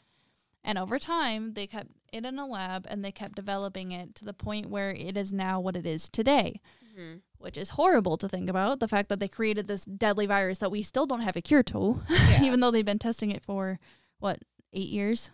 And 0.67 0.79
over 0.79 0.99
time, 0.99 1.53
they 1.53 1.67
kept 1.67 1.91
it 2.13 2.25
in 2.25 2.39
a 2.39 2.47
lab 2.47 2.87
and 2.89 3.05
they 3.05 3.13
kept 3.13 3.37
developing 3.37 3.91
it 3.93 4.15
to 4.17 4.25
the 4.25 4.33
point 4.33 4.71
where 4.71 4.91
it 4.91 5.17
is 5.17 5.33
now 5.33 5.61
what 5.61 5.77
it 5.77 5.87
is 5.87 6.09
today 6.09 6.61
Mhm. 6.97 7.21
which 7.39 7.59
is 7.59 7.71
horrible 7.71 8.17
to 8.17 8.29
think 8.29 8.49
about. 8.49 8.81
The 8.81 8.89
fact 8.89 9.09
that 9.11 9.21
they 9.21 9.29
created 9.29 9.67
this 9.69 9.85
deadly 9.85 10.27
virus 10.27 10.59
that 10.59 10.71
we 10.71 10.83
still 10.83 11.07
don't 11.07 11.21
have 11.21 11.37
a 11.37 11.43
cure 11.43 11.63
to, 11.65 12.01
Yeah. 12.11 12.43
even 12.45 12.61
though 12.61 12.71
they've 12.71 12.85
been 12.85 12.99
testing 12.99 13.31
it 13.31 13.45
for 13.45 13.79
what 14.19 14.43
eight 14.75 14.89
years. 14.89 15.31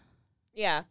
Yeah. 0.54 0.82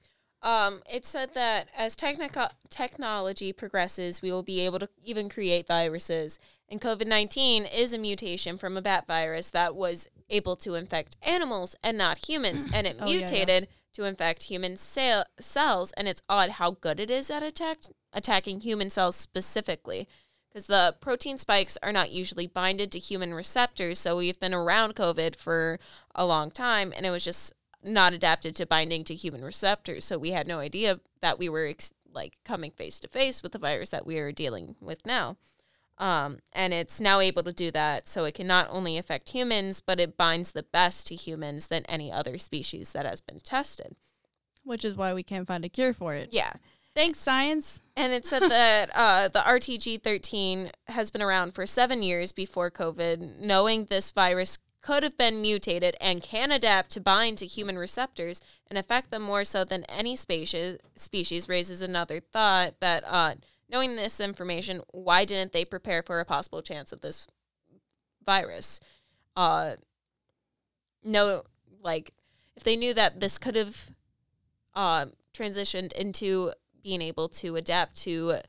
Um, 0.42 0.82
it 0.90 1.06
said 1.06 1.34
that 1.34 1.68
as 1.78 1.98
technico- 1.98 2.52
technology 2.70 3.52
progresses, 3.52 4.22
we 4.22 4.32
will 4.32 4.44
be 4.44 4.62
able 4.62 4.80
to 4.80 4.90
even 5.04 5.28
create 5.28 5.68
viruses. 5.68 6.40
And 6.70 6.80
COVID 6.80 7.08
19 7.08 7.66
is 7.66 7.94
a 7.94 7.98
mutation 7.98 8.58
from 8.58 8.78
a 8.78 8.82
bat 8.82 9.06
virus 9.06 9.50
that 9.50 9.76
was 9.76 10.08
able 10.30 10.56
to 10.58 10.76
infect 10.76 11.18
animals 11.22 11.76
and 11.84 11.98
not 11.98 12.30
humans. 12.30 12.66
And 12.74 12.88
it 12.88 12.98
Oh, 13.02 13.08
yeah, 13.08 13.12
yeah. 13.12 13.18
mutated 13.20 13.68
to 13.96 14.06
infect 14.06 14.44
human 14.44 14.78
cell- 14.78 15.26
cells. 15.42 15.92
And 15.98 16.08
it's 16.08 16.22
odd 16.30 16.52
how 16.52 16.72
good 16.72 17.02
it 17.02 17.12
is 17.12 17.30
at 17.30 17.44
attack- 17.44 17.92
attacking 18.14 18.62
human 18.62 18.90
cells 18.90 19.18
specifically. 19.18 20.08
Because 20.50 20.68
the 20.68 20.96
protein 21.02 21.38
spikes 21.38 21.78
are 21.84 21.92
not 21.92 22.12
usually 22.12 22.48
binded 22.48 22.92
to 22.94 23.00
human 23.00 23.34
receptors. 23.34 24.00
So 24.00 24.16
we've 24.16 24.40
been 24.40 24.54
around 24.54 24.96
COVID 24.96 25.36
for 25.36 25.80
a 26.16 26.26
long 26.26 26.50
time. 26.50 26.94
And 26.96 27.06
it 27.06 27.12
was 27.12 27.26
just 27.26 27.54
not 27.84 28.14
adapted 28.14 28.56
to 28.56 28.66
binding 28.66 29.04
to 29.06 29.16
human 29.16 29.44
receptors. 29.44 30.06
So 30.06 30.18
we 30.18 30.32
had 30.32 30.48
no 30.48 30.60
idea 30.60 31.00
that 31.22 31.40
we 31.40 31.50
were 31.50 31.66
ex- 31.66 31.94
like 32.14 32.38
coming 32.44 32.72
face 32.72 33.00
to 33.02 33.08
face 33.08 33.44
with 33.44 33.52
the 33.52 33.60
virus 33.60 33.90
that 33.92 34.06
we 34.06 34.18
are 34.18 34.32
dealing 34.32 34.76
with 34.82 35.06
now. 35.06 35.38
Um, 35.98 36.40
and 36.54 36.74
it's 36.74 37.02
now 37.02 37.20
able 37.20 37.44
to 37.44 37.52
do 37.52 37.72
that. 37.72 38.08
So 38.08 38.26
it 38.26 38.34
can 38.34 38.48
not 38.48 38.68
only 38.70 38.98
affect 38.98 39.30
humans, 39.30 39.82
but 39.82 40.00
it 40.00 40.18
binds 40.18 40.54
the 40.54 40.64
best 40.64 41.08
to 41.08 41.16
humans 41.16 41.68
than 41.68 41.86
any 41.86 42.12
other 42.12 42.38
species 42.38 42.94
that 42.94 43.06
has 43.06 43.22
been 43.22 43.40
tested. 43.40 43.96
Which 44.64 44.86
is 44.86 44.96
why 44.96 45.14
we 45.14 45.24
can't 45.24 45.48
find 45.48 45.66
a 45.66 45.70
cure 45.70 45.94
for 45.94 46.16
it. 46.16 46.30
Yeah. 46.32 46.54
Thanks, 46.96 47.20
science. 47.20 47.82
And 47.96 48.14
it 48.14 48.26
said 48.26 48.44
that 48.44 48.90
uh, 48.96 49.28
the 49.28 49.40
RTG13 49.40 50.72
has 50.88 51.10
been 51.10 51.22
around 51.22 51.54
for 51.54 51.66
seven 51.66 52.02
years 52.02 52.32
before 52.32 52.72
COVID, 52.72 53.40
knowing 53.40 53.86
this 53.86 54.12
virus 54.12 54.58
could 54.82 55.04
have 55.04 55.18
been 55.18 55.42
mutated 55.42 55.96
and 56.00 56.24
can 56.24 56.52
adapt 56.52 56.90
to 56.92 57.02
bind 57.02 57.38
to 57.38 57.46
human 57.46 57.78
receptors 57.78 58.42
and 58.68 58.78
affect 58.78 59.12
them 59.12 59.22
more 59.22 59.44
so 59.44 59.64
than 59.64 59.84
any 59.86 60.16
species, 60.16 60.78
species 60.96 61.50
raises 61.50 61.82
another 61.82 62.20
thought 62.20 62.80
that 62.80 63.04
uh, 63.06 63.36
knowing 63.70 63.96
this 63.96 64.20
information, 64.20 64.82
why 64.92 65.26
didn't 65.26 65.52
they 65.52 65.66
prepare 65.66 66.02
for 66.02 66.20
a 66.20 66.26
possible 66.26 66.62
chance 66.62 66.92
of 66.92 67.02
this 67.02 67.28
virus? 68.26 68.80
Uh, 69.36 69.74
no, 71.04 71.44
like, 71.82 72.14
if 72.56 72.64
they 72.64 72.76
knew 72.76 72.94
that 72.94 73.20
this 73.20 73.38
could 73.38 73.56
have 73.56 73.90
uh, 74.76 75.06
transitioned 75.34 75.92
into 75.94 76.54
being 76.84 77.02
able 77.02 77.28
to 77.28 77.56
adapt 77.56 77.96
to 77.96 78.40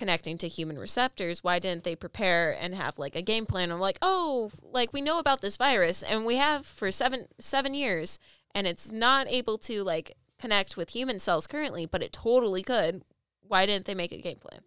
connecting 0.00 0.38
to 0.38 0.48
human 0.48 0.78
receptors 0.78 1.44
why 1.44 1.58
didn't 1.58 1.84
they 1.84 1.94
prepare 1.94 2.56
and 2.58 2.74
have 2.74 2.98
like 2.98 3.14
a 3.14 3.20
game 3.20 3.44
plan 3.44 3.70
i'm 3.70 3.78
like 3.78 3.98
oh 4.00 4.50
like 4.62 4.94
we 4.94 5.02
know 5.02 5.18
about 5.18 5.42
this 5.42 5.58
virus 5.58 6.02
and 6.02 6.24
we 6.24 6.36
have 6.36 6.64
for 6.64 6.90
seven 6.90 7.26
seven 7.38 7.74
years 7.74 8.18
and 8.54 8.66
it's 8.66 8.90
not 8.90 9.28
able 9.28 9.58
to 9.58 9.84
like 9.84 10.16
connect 10.38 10.74
with 10.74 10.88
human 10.88 11.20
cells 11.20 11.46
currently 11.46 11.84
but 11.84 12.02
it 12.02 12.14
totally 12.14 12.62
could 12.62 13.02
why 13.46 13.66
didn't 13.66 13.84
they 13.84 13.94
make 13.94 14.10
a 14.10 14.16
game 14.16 14.38
plan 14.38 14.62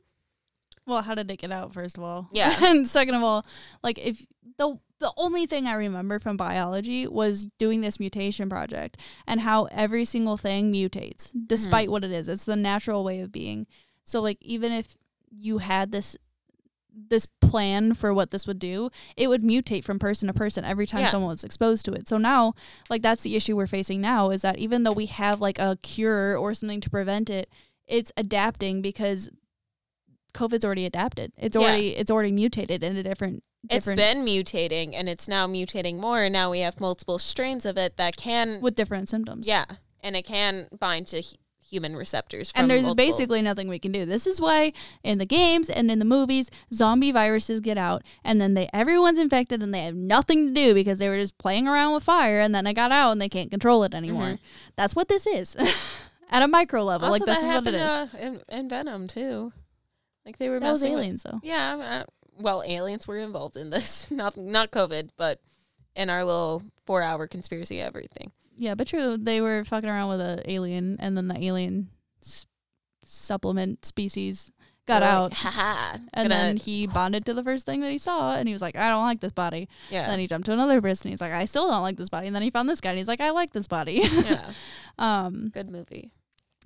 Well, 0.86 1.02
how 1.02 1.16
did 1.16 1.32
it 1.32 1.38
get 1.38 1.52
out? 1.52 1.74
First 1.74 1.98
of 1.98 2.04
all, 2.04 2.28
Yeah. 2.32 2.56
and 2.62 2.88
second 2.88 3.16
of 3.16 3.24
all, 3.24 3.44
like 3.82 3.98
if 3.98 4.24
the 4.60 4.78
the 5.00 5.12
only 5.18 5.48
thing 5.48 5.66
I 5.66 5.74
remember 5.74 6.20
from 6.20 6.38
biology 6.38 7.08
was 7.08 7.48
doing 7.58 7.82
this 7.82 8.00
mutation 8.00 8.50
project 8.50 9.02
and 9.26 9.42
how 9.42 9.66
every 9.66 10.06
single 10.06 10.38
thing 10.38 10.72
mutates 10.72 11.30
mm-hmm. 11.30 11.48
despite 11.48 11.90
what 11.90 12.04
it 12.04 12.12
is. 12.12 12.28
It's 12.28 12.46
the 12.46 12.56
natural 12.56 13.04
way 13.04 13.20
of 13.22 13.32
being. 13.32 13.66
So 14.04 14.22
like 14.22 14.38
even 14.42 14.72
if 14.72 14.96
you 15.36 15.58
had 15.60 15.92
this 15.92 16.16
this 17.10 17.26
plan 17.42 17.92
for 17.96 18.14
what 18.14 18.30
this 18.30 18.46
would 18.46 18.60
do, 18.60 18.92
it 19.18 19.28
would 19.28 19.42
mutate 19.42 19.84
from 19.84 19.98
person 19.98 20.28
to 20.28 20.34
person 20.34 20.64
every 20.64 20.86
time 20.86 21.02
Yeah. 21.02 21.08
someone 21.08 21.32
was 21.32 21.44
exposed 21.44 21.86
to 21.86 21.92
it. 21.94 22.08
So 22.08 22.20
now, 22.20 22.54
like 22.88 23.02
that's 23.02 23.24
the 23.24 23.36
issue 23.36 23.56
we're 23.56 23.66
facing 23.66 24.00
now 24.00 24.30
is 24.30 24.44
that 24.44 24.60
even 24.60 24.84
though 24.84 24.92
we 24.92 25.08
have 25.08 25.42
like 25.42 25.58
a 25.58 25.76
cure 25.82 26.38
or 26.38 26.54
something 26.54 26.80
to 26.82 26.92
prevent 26.92 27.32
it, 27.32 27.50
it's 27.88 28.12
adapting 28.16 28.84
because 28.84 29.30
COVID's 30.36 30.64
already 30.64 30.86
adapted. 30.86 31.32
It's 31.38 31.56
Yeah. 31.56 31.62
already 31.64 31.96
it's 31.96 32.12
already 32.12 32.32
mutated 32.32 32.84
in 32.84 32.96
a 32.96 33.02
different 33.02 33.44
It's 33.72 33.88
been 33.88 34.24
mutating 34.26 34.94
and 34.94 35.10
it's 35.10 35.28
now 35.28 35.48
mutating 35.48 35.98
more 36.00 36.22
and 36.22 36.34
now 36.34 36.52
we 36.52 36.60
have 36.60 36.80
multiple 36.80 37.18
strains 37.18 37.66
of 37.66 37.76
it 37.78 37.98
that 37.98 38.18
can 38.18 38.62
with 38.62 38.76
different 38.76 39.10
symptoms. 39.10 39.48
yeah 39.48 39.66
and 40.02 40.16
it 40.16 40.26
can 40.26 40.68
bind 40.80 41.08
to 41.08 41.24
human 41.74 41.96
receptors 41.96 42.52
from 42.52 42.62
And 42.62 42.70
there's 42.72 42.84
multiple- 42.84 42.96
basically 43.06 43.42
nothing 43.42 43.68
we 43.68 43.80
can 43.80 43.92
do. 43.92 44.06
This 44.06 44.28
is 44.28 44.40
why 44.40 44.72
in 45.04 45.18
the 45.18 45.26
games 45.26 45.70
and 45.70 45.90
in 45.90 46.00
the 46.00 46.06
movies, 46.06 46.50
zombie 46.74 47.12
viruses 47.12 47.60
get 47.60 47.78
out, 47.78 48.04
and 48.24 48.40
then 48.40 48.54
they 48.54 48.70
everyone's 48.74 49.20
infected, 49.20 49.64
and 49.64 49.74
they 49.74 49.84
have 49.84 49.96
nothing 49.96 50.48
to 50.48 50.54
do 50.54 50.74
because 50.74 51.00
they 51.00 51.10
were 51.10 51.18
just 51.18 51.38
playing 51.38 51.68
around 51.68 51.94
with 51.94 52.04
fire, 52.04 52.40
and 52.40 52.54
then 52.54 52.68
it 52.68 52.74
got 52.74 52.92
out, 52.92 53.12
and 53.12 53.20
they 53.22 53.30
can't 53.30 53.50
control 53.52 53.84
it 53.84 53.94
anymore. 53.94 54.38
That's 54.76 54.96
what 54.96 55.08
this 55.08 55.26
is, 55.28 55.56
at 56.30 56.42
a 56.44 56.48
micro 56.48 56.84
level. 56.84 57.08
also 57.08 57.26
like 57.26 57.36
this 57.36 57.44
is 57.44 57.50
what 57.54 57.68
it 57.68 57.74
is. 57.76 57.82
uh, 57.92 58.08
in, 58.20 58.42
in 58.50 58.70
venom 58.70 59.08
too 59.08 59.52
like 60.26 60.38
they 60.38 60.50
were 60.50 60.60
that 60.60 60.70
was 60.72 60.82
messing 60.82 60.94
with- 60.94 61.02
aliens, 61.04 61.24
though. 61.24 61.40
yeah 61.44 61.76
uh, 61.76 62.04
well 62.38 62.64
aliens 62.66 63.08
were 63.08 63.18
involved 63.18 63.58
in 63.58 63.70
this 63.70 64.10
not 64.22 64.38
not 64.38 64.72
covid 64.72 65.10
but 65.18 65.40
in 65.96 66.10
our 66.10 66.24
little 66.24 66.64
four 66.86 67.02
hour 67.02 67.28
conspiracy 67.28 67.80
everything 67.82 68.32
Yeah, 68.58 68.76
but 68.76 68.88
true. 68.88 69.18
They 69.18 69.42
were 69.42 69.64
fucking 69.66 69.90
around 69.90 70.10
with 70.10 70.22
an 70.22 70.42
alien, 70.46 70.98
and 71.00 71.18
then 71.18 71.28
the 71.28 71.44
alien 71.44 71.90
s- 72.24 72.46
supplement 73.04 73.86
species 73.86 74.52
got 74.86 75.00
They're 75.00 75.10
out. 75.10 75.32
like, 75.32 75.34
haha 75.40 75.98
and 76.14 76.30
gonna- 76.30 76.30
then 76.30 76.58
he 76.58 76.88
bonded 76.88 77.26
to 77.26 77.34
the 77.34 77.44
first 77.44 77.66
thing 77.66 77.82
that 77.82 77.92
he 77.92 77.98
saw, 77.98 78.36
and 78.36 78.48
he 78.48 78.54
was 78.54 78.62
like, 78.62 78.76
"I 78.76 78.90
don't 78.90 79.04
like 79.04 79.22
this 79.22 79.32
body." 79.32 79.70
yeah 79.90 80.08
Then 80.08 80.20
he 80.20 80.28
jumped 80.28 80.46
to 80.48 80.54
another 80.54 80.82
person. 80.82 81.10
He's 81.10 81.22
like, 81.22 81.32
"I 81.32 81.46
still 81.46 81.70
don't 81.70 81.82
like 81.84 81.98
this 81.98 82.10
body." 82.10 82.28
And 82.28 82.36
then 82.36 82.44
he 82.44 82.50
found 82.50 82.68
this 82.70 82.82
guy, 82.82 82.90
and 82.90 82.98
he's 82.98 83.08
like, 83.08 83.22
"I 83.22 83.30
like 83.32 83.52
this 83.52 83.68
body." 83.68 84.02
yeah 84.04 84.52
um, 85.00 85.50
good 85.54 85.70
movie 85.70 86.12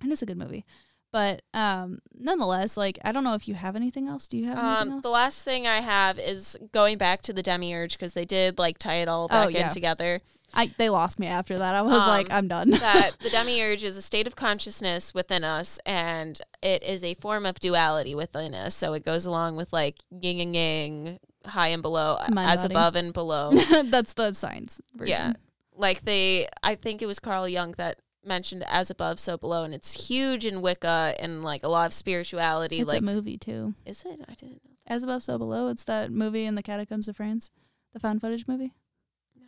and 0.02 0.12
it's 0.12 0.22
a 0.22 0.26
good 0.26 0.38
movie, 0.38 0.66
but 1.12 1.42
um, 1.54 2.00
nonetheless, 2.18 2.78
like, 2.78 3.00
I 3.04 3.12
don't 3.12 3.24
know 3.24 3.34
if 3.34 3.48
you 3.48 3.56
have 3.56 3.76
anything 3.76 4.08
else. 4.08 4.28
Do 4.28 4.38
you 4.38 4.46
have 4.48 4.58
anything 4.58 4.82
Um, 4.82 4.92
else? 4.94 5.04
the 5.04 5.10
last 5.10 5.44
thing 5.44 5.66
I 5.68 5.82
have 5.82 6.20
is 6.20 6.58
going 6.72 6.98
back 6.98 7.22
to 7.24 7.34
the 7.34 7.42
demiurge 7.44 7.94
because 7.94 8.14
they 8.14 8.26
did 8.26 8.60
like 8.60 8.78
tie 8.78 8.96
it 8.96 9.08
all 9.08 9.28
back 9.28 9.46
Oh, 9.46 9.50
yeah. 9.50 9.66
in 9.66 9.70
together. 9.72 10.22
I 10.54 10.72
they 10.78 10.90
lost 10.90 11.20
me 11.20 11.28
after 11.28 11.58
that. 11.58 11.76
I 11.76 11.82
was 11.82 11.94
Um, 12.02 12.08
like, 12.08 12.32
I'm 12.32 12.48
done. 12.48 12.70
that 12.72 13.12
the 13.22 13.30
demiurge 13.30 13.84
is 13.84 13.98
a 13.98 14.02
state 14.02 14.28
of 14.28 14.36
consciousness 14.38 15.14
within 15.14 15.44
us, 15.44 15.78
and 15.86 16.40
it 16.62 16.84
is 16.84 17.04
a 17.04 17.16
form 17.16 17.46
of 17.46 17.60
duality 17.60 18.16
within 18.16 18.54
us. 18.56 18.74
So 18.76 18.94
it 18.94 19.04
goes 19.04 19.26
along 19.26 19.58
with 19.58 19.74
like 19.74 19.98
yin 20.10 20.40
and 20.40 20.56
yang, 20.56 21.20
high 21.46 21.68
and 21.70 21.82
below, 21.82 22.18
Mind 22.32 22.50
as 22.52 22.62
body. 22.62 22.74
above 22.76 22.96
and 22.96 23.12
below. 23.14 23.52
That's 23.86 24.14
the 24.14 24.32
science 24.34 24.80
version. 24.96 25.10
yeah, 25.18 25.34
like 25.76 26.02
they, 26.06 26.48
I 26.64 26.76
think 26.76 27.02
it 27.02 27.08
was 27.08 27.20
Carl 27.20 27.48
Jung 27.50 27.74
that 27.78 28.00
mentioned 28.28 28.64
as 28.68 28.90
above, 28.90 29.20
so 29.20 29.38
below, 29.38 29.64
and 29.64 29.74
it's 29.74 30.08
huge 30.08 30.46
in 30.46 30.62
Wicca 30.62 31.16
and 31.20 31.44
like 31.44 31.64
a 31.64 31.68
lot 31.70 31.88
of 31.88 31.94
spirituality. 31.94 32.80
It's 32.80 32.88
like, 32.88 33.02
a 33.02 33.04
movie 33.04 33.38
too. 33.38 33.74
is 33.86 34.04
it? 34.06 34.20
I 34.28 34.34
didn't 34.34 34.64
know. 34.66 34.72
As 34.86 35.04
above, 35.04 35.24
so 35.24 35.38
below. 35.38 35.68
It's 35.70 35.84
that 35.86 36.12
movie 36.12 36.46
in 36.46 36.56
the 36.56 36.64
catacombs 36.64 37.08
of 37.08 37.18
France, 37.18 37.52
the 37.94 38.00
found 38.00 38.22
footage 38.22 38.48
movie. 38.48 38.74
No. 39.36 39.48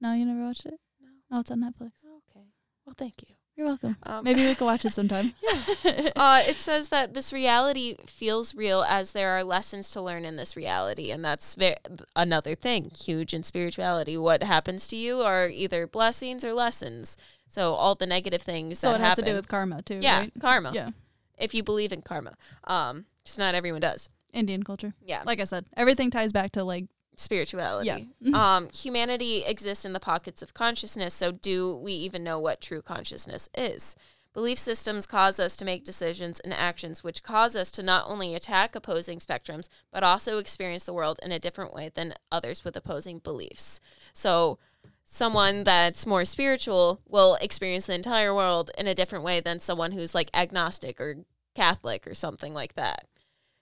No, 0.00 0.14
you 0.14 0.24
never 0.24 0.46
watched 0.46 0.66
it. 0.66 0.80
No. 1.00 1.08
Oh, 1.30 1.40
it's 1.40 1.50
on 1.50 1.60
Netflix. 1.60 2.04
Okay. 2.04 2.46
Well, 2.86 2.94
thank 2.96 3.14
you. 3.28 3.34
You're 3.58 3.66
welcome. 3.66 3.96
Um, 4.04 4.22
Maybe 4.22 4.46
we 4.46 4.54
could 4.54 4.66
watch 4.66 4.84
it 4.84 4.92
sometime. 4.92 5.34
uh, 6.16 6.42
it 6.46 6.60
says 6.60 6.90
that 6.90 7.12
this 7.12 7.32
reality 7.32 7.96
feels 8.06 8.54
real 8.54 8.84
as 8.88 9.10
there 9.10 9.30
are 9.30 9.42
lessons 9.42 9.90
to 9.90 10.00
learn 10.00 10.24
in 10.24 10.36
this 10.36 10.56
reality, 10.56 11.10
and 11.10 11.24
that's 11.24 11.56
ve- 11.56 11.74
another 12.14 12.54
thing 12.54 12.92
huge 12.96 13.34
in 13.34 13.42
spirituality. 13.42 14.16
What 14.16 14.44
happens 14.44 14.86
to 14.88 14.96
you 14.96 15.22
are 15.22 15.48
either 15.48 15.88
blessings 15.88 16.44
or 16.44 16.52
lessons. 16.52 17.16
So 17.48 17.74
all 17.74 17.94
the 17.94 18.06
negative 18.06 18.42
things 18.42 18.78
so 18.78 18.88
that 18.92 18.96
it 18.96 19.00
has 19.00 19.08
happen, 19.10 19.24
to 19.24 19.30
do 19.30 19.36
with 19.36 19.48
karma 19.48 19.82
too, 19.82 19.98
yeah, 20.00 20.20
right? 20.20 20.32
karma. 20.40 20.72
Yeah. 20.74 20.90
If 21.38 21.54
you 21.54 21.62
believe 21.62 21.92
in 21.92 22.02
karma, 22.02 22.36
um, 22.64 23.06
just 23.24 23.38
not 23.38 23.54
everyone 23.54 23.80
does. 23.80 24.10
Indian 24.32 24.62
culture. 24.62 24.94
Yeah, 25.02 25.22
Like 25.24 25.40
I 25.40 25.44
said, 25.44 25.64
everything 25.76 26.10
ties 26.10 26.32
back 26.32 26.52
to 26.52 26.64
like 26.64 26.86
spirituality. 27.16 27.86
Yeah. 28.20 28.34
Um, 28.34 28.68
humanity 28.70 29.44
exists 29.44 29.84
in 29.84 29.92
the 29.92 30.00
pockets 30.00 30.42
of 30.42 30.54
consciousness. 30.54 31.14
So 31.14 31.32
do 31.32 31.76
we 31.76 31.92
even 31.92 32.22
know 32.22 32.38
what 32.38 32.60
true 32.60 32.82
consciousness 32.82 33.48
is? 33.56 33.96
Belief 34.34 34.58
systems 34.58 35.06
cause 35.06 35.40
us 35.40 35.56
to 35.56 35.64
make 35.64 35.84
decisions 35.84 36.38
and 36.40 36.52
actions 36.52 37.02
which 37.02 37.22
cause 37.22 37.56
us 37.56 37.70
to 37.72 37.82
not 37.82 38.04
only 38.06 38.34
attack 38.34 38.76
opposing 38.76 39.18
spectrums, 39.18 39.68
but 39.90 40.04
also 40.04 40.38
experience 40.38 40.84
the 40.84 40.92
world 40.92 41.18
in 41.22 41.32
a 41.32 41.38
different 41.40 41.74
way 41.74 41.90
than 41.92 42.14
others 42.30 42.62
with 42.64 42.76
opposing 42.76 43.18
beliefs. 43.18 43.80
So, 44.12 44.58
someone 45.04 45.64
that's 45.64 46.06
more 46.06 46.24
spiritual 46.24 47.00
will 47.06 47.36
experience 47.40 47.86
the 47.86 47.94
entire 47.94 48.34
world 48.34 48.70
in 48.76 48.86
a 48.86 48.94
different 48.94 49.24
way 49.24 49.40
than 49.40 49.58
someone 49.58 49.92
who's 49.92 50.14
like 50.14 50.30
agnostic 50.34 51.00
or 51.00 51.16
Catholic 51.54 52.06
or 52.06 52.14
something 52.14 52.52
like 52.52 52.74
that. 52.74 53.06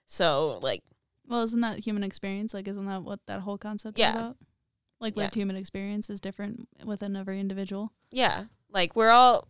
So, 0.05 0.59
like, 0.61 0.83
Well, 1.27 1.43
isn't 1.43 1.59
that 1.61 1.79
human 1.79 2.03
experience? 2.03 2.53
Like, 2.53 2.67
isn't 2.67 2.85
that 2.85 3.03
what 3.03 3.19
that 3.27 3.41
whole 3.41 3.57
concept 3.57 3.97
Yeah. 3.97 4.09
is 4.09 4.15
about? 4.15 4.37
Like, 4.99 5.15
Yeah. 5.15 5.23
lived 5.23 5.35
human 5.35 5.55
experience 5.55 6.09
is 6.09 6.19
different 6.19 6.67
within 6.83 7.15
every 7.15 7.39
individual. 7.39 7.91
Yeah, 8.11 8.45
like 8.71 8.95
we're 8.95 9.09
all 9.11 9.47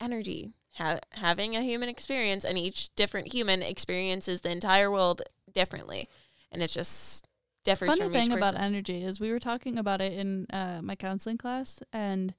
energy 0.00 0.54
ha- 0.74 1.00
having 1.12 1.54
a 1.56 1.62
human 1.62 1.88
experience, 1.88 2.44
and 2.44 2.56
each 2.58 2.94
different 2.96 3.32
human 3.32 3.62
experiences 3.62 4.40
the 4.40 4.50
entire 4.50 4.90
world 4.90 5.22
differently, 5.52 6.08
and 6.50 6.62
it's 6.62 6.72
just 6.72 7.27
differs 7.64 7.88
Funny 7.88 8.10
thing 8.10 8.32
about 8.32 8.54
energy 8.54 9.02
is 9.02 9.20
we 9.20 9.30
were 9.30 9.38
talking 9.38 9.78
about 9.78 10.00
it 10.00 10.12
in 10.12 10.46
uh, 10.50 10.80
my 10.82 10.94
counseling 10.94 11.38
class, 11.38 11.80
and 11.92 12.34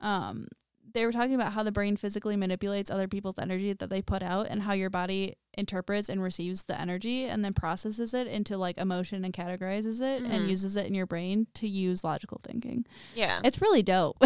um, 0.00 0.48
they 0.92 1.04
were 1.04 1.12
talking 1.12 1.34
about 1.34 1.52
how 1.52 1.62
the 1.62 1.72
brain 1.72 1.96
physically 1.96 2.36
manipulates 2.36 2.90
other 2.90 3.08
people's 3.08 3.38
energy 3.38 3.72
that 3.72 3.90
they 3.90 4.00
put 4.02 4.22
out, 4.22 4.46
and 4.48 4.62
how 4.62 4.72
your 4.72 4.90
body 4.90 5.36
interprets 5.58 6.08
and 6.08 6.22
receives 6.22 6.64
the 6.64 6.78
energy, 6.80 7.24
and 7.24 7.44
then 7.44 7.54
processes 7.54 8.12
it 8.14 8.26
into 8.26 8.56
like 8.58 8.76
emotion 8.78 9.24
and 9.24 9.32
categorizes 9.34 10.00
it, 10.02 10.22
Mhm. 10.22 10.30
and 10.30 10.50
uses 10.50 10.76
it 10.76 10.86
in 10.86 10.94
your 10.94 11.06
brain 11.06 11.46
to 11.54 11.66
use 11.68 12.04
logical 12.04 12.40
thinking. 12.42 12.84
yeah, 13.14 13.40
It's 13.44 13.60
really 13.62 13.82
dope. 13.82 14.16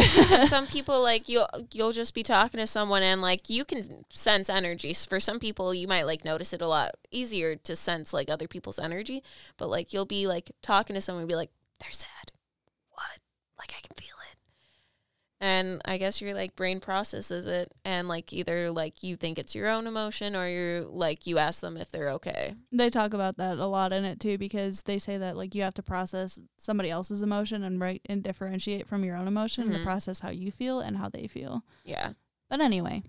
some 0.48 0.66
people 0.76 1.00
like 1.02 1.28
you'll 1.28 1.48
you'll 1.72 1.92
just 1.92 2.14
be 2.14 2.22
talking 2.22 2.58
to 2.58 2.66
someone 2.66 3.02
and 3.02 3.20
like 3.22 3.48
you 3.48 3.64
can 3.64 4.04
sense 4.10 4.48
energy. 4.50 4.92
For 4.94 5.20
some 5.20 5.38
people, 5.38 5.72
you 5.74 5.86
might 5.86 6.04
like 6.04 6.24
notice 6.24 6.52
it 6.52 6.60
a 6.62 6.66
lot 6.68 6.92
easier 7.10 7.54
to 7.56 7.76
sense 7.76 8.12
like 8.12 8.28
other 8.28 8.48
people's 8.48 8.78
energy, 8.78 9.22
but 9.56 9.68
like 9.68 9.92
you'll 9.92 10.06
be 10.06 10.26
like 10.26 10.50
talking 10.62 10.94
to 10.94 11.00
someone 11.00 11.22
and 11.22 11.28
be 11.28 11.36
like, 11.36 11.50
"They're 11.80 11.92
sad." 11.92 12.32
What? 12.90 13.20
Like 13.58 13.72
I 13.76 13.80
can 13.86 13.94
feel 13.96 14.16
it. 14.30 14.36
And 15.42 15.80
I 15.86 15.96
guess 15.96 16.20
your 16.20 16.34
like 16.34 16.54
brain 16.54 16.80
processes 16.80 17.46
it, 17.46 17.72
and 17.82 18.08
like 18.08 18.30
either 18.32 18.70
like 18.70 19.02
you 19.02 19.16
think 19.16 19.38
it's 19.38 19.54
your 19.54 19.68
own 19.70 19.86
emotion, 19.86 20.36
or 20.36 20.46
you're 20.46 20.82
like 20.84 21.26
you 21.26 21.38
ask 21.38 21.62
them 21.62 21.78
if 21.78 21.90
they're 21.90 22.10
okay. 22.10 22.52
They 22.70 22.90
talk 22.90 23.14
about 23.14 23.38
that 23.38 23.56
a 23.56 23.64
lot 23.66 23.90
in 23.94 24.04
it 24.04 24.20
too 24.20 24.36
because 24.36 24.82
they 24.82 24.98
say 24.98 25.16
that 25.16 25.38
like 25.38 25.54
you 25.54 25.62
have 25.62 25.72
to 25.74 25.82
process 25.82 26.38
somebody 26.58 26.90
else's 26.90 27.22
emotion 27.22 27.62
and 27.62 27.80
right 27.80 28.02
and 28.04 28.22
differentiate 28.22 28.86
from 28.86 29.02
your 29.02 29.16
own 29.16 29.26
emotion 29.26 29.70
Mhm. 29.70 29.78
to 29.78 29.82
process 29.82 30.20
how 30.20 30.28
you 30.28 30.50
feel 30.50 30.80
and 30.80 30.98
how 30.98 31.08
they 31.08 31.26
feel. 31.26 31.64
Yeah. 31.86 32.10
But 32.50 32.60
anyway, 32.60 33.02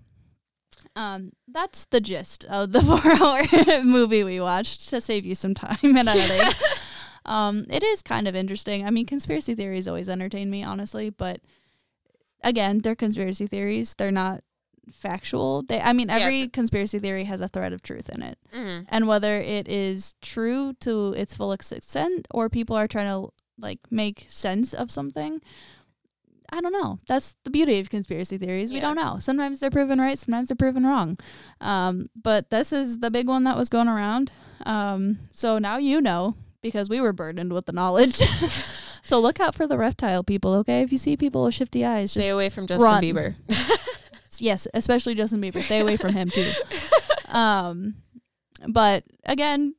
um, 0.96 1.32
that's 1.46 1.84
the 1.84 2.00
gist 2.00 2.44
of 2.46 2.72
the 2.72 2.80
four-hour 3.60 3.82
movie 3.84 4.24
we 4.24 4.40
watched 4.40 4.88
to 4.88 5.02
save 5.02 5.26
you 5.26 5.34
some 5.34 5.52
time 5.52 5.76
and 5.82 6.08
editing. 6.08 6.48
um, 7.26 7.66
it 7.68 7.82
is 7.82 8.02
kind 8.02 8.26
of 8.26 8.34
interesting. 8.34 8.86
I 8.86 8.90
mean, 8.90 9.04
conspiracy 9.04 9.54
theories 9.54 9.86
always 9.86 10.08
entertain 10.08 10.48
me, 10.50 10.62
honestly, 10.64 11.10
but 11.10 11.40
again, 12.44 12.78
they're 12.78 12.94
conspiracy 12.96 13.46
theories. 13.46 13.94
They're 13.94 14.10
not 14.10 14.42
factual. 14.92 15.62
They, 15.62 15.80
I 15.80 15.92
mean, 15.92 16.10
every 16.10 16.40
th- 16.40 16.52
conspiracy 16.52 16.98
theory 16.98 17.24
has 17.24 17.40
a 17.40 17.48
thread 17.48 17.72
of 17.72 17.82
truth 17.82 18.08
in 18.08 18.22
it 18.22 18.38
Mm-hmm. 18.54 18.84
and 18.88 19.06
whether 19.08 19.40
it 19.40 19.68
is 19.68 20.14
true 20.20 20.72
to 20.80 21.12
its 21.14 21.36
full 21.36 21.52
extent 21.52 22.26
or 22.30 22.48
people 22.50 22.76
are 22.76 22.88
trying 22.88 23.08
to 23.08 23.30
like 23.58 23.78
make 23.90 24.26
sense 24.28 24.74
of 24.74 24.90
something 24.90 25.40
I 26.54 26.60
don't 26.60 26.72
know. 26.74 26.98
That's 27.08 27.34
the 27.44 27.50
beauty 27.50 27.78
of 27.78 27.88
conspiracy 27.88 28.36
theories. 28.36 28.70
We 28.72 28.78
don't 28.80 28.96
know. 28.96 29.16
Sometimes 29.20 29.58
they're 29.60 29.70
proven 29.70 29.98
right, 29.98 30.18
sometimes 30.18 30.48
they're 30.48 30.56
proven 30.56 30.84
wrong. 30.84 31.16
Um, 31.62 32.10
but 32.20 32.50
this 32.50 32.74
is 32.74 32.98
the 32.98 33.10
big 33.10 33.26
one 33.26 33.44
that 33.44 33.56
was 33.56 33.70
going 33.70 33.88
around. 33.88 34.32
Um, 34.66 35.18
so 35.30 35.58
now 35.58 35.78
you 35.78 36.02
know 36.02 36.34
because 36.60 36.90
we 36.90 37.00
were 37.00 37.14
burdened 37.14 37.54
with 37.54 37.64
the 37.64 37.72
knowledge. 37.72 38.20
so 39.02 39.20
look 39.20 39.40
out 39.40 39.54
for 39.54 39.66
the 39.66 39.76
reptile 39.78 40.22
people, 40.22 40.54
okay? 40.54 40.82
If 40.82 40.92
you 40.92 40.98
see 40.98 41.16
people 41.16 41.44
with 41.44 41.54
shifty 41.54 41.84
eyes, 41.84 42.14
just 42.14 42.24
Stay 42.24 42.30
away 42.30 42.48
from 42.48 42.66
Justin 42.66 42.84
run. 42.84 43.02
Bieber. 43.02 43.34
yes, 44.38 44.66
especially 44.74 45.14
Justin 45.14 45.40
Bieber. 45.40 45.62
Stay 45.62 45.80
away 45.80 45.96
from 45.96 46.12
him 46.14 46.30
too. 46.30 46.50
Um, 47.28 47.94
but 48.68 49.04
again, 49.24 49.74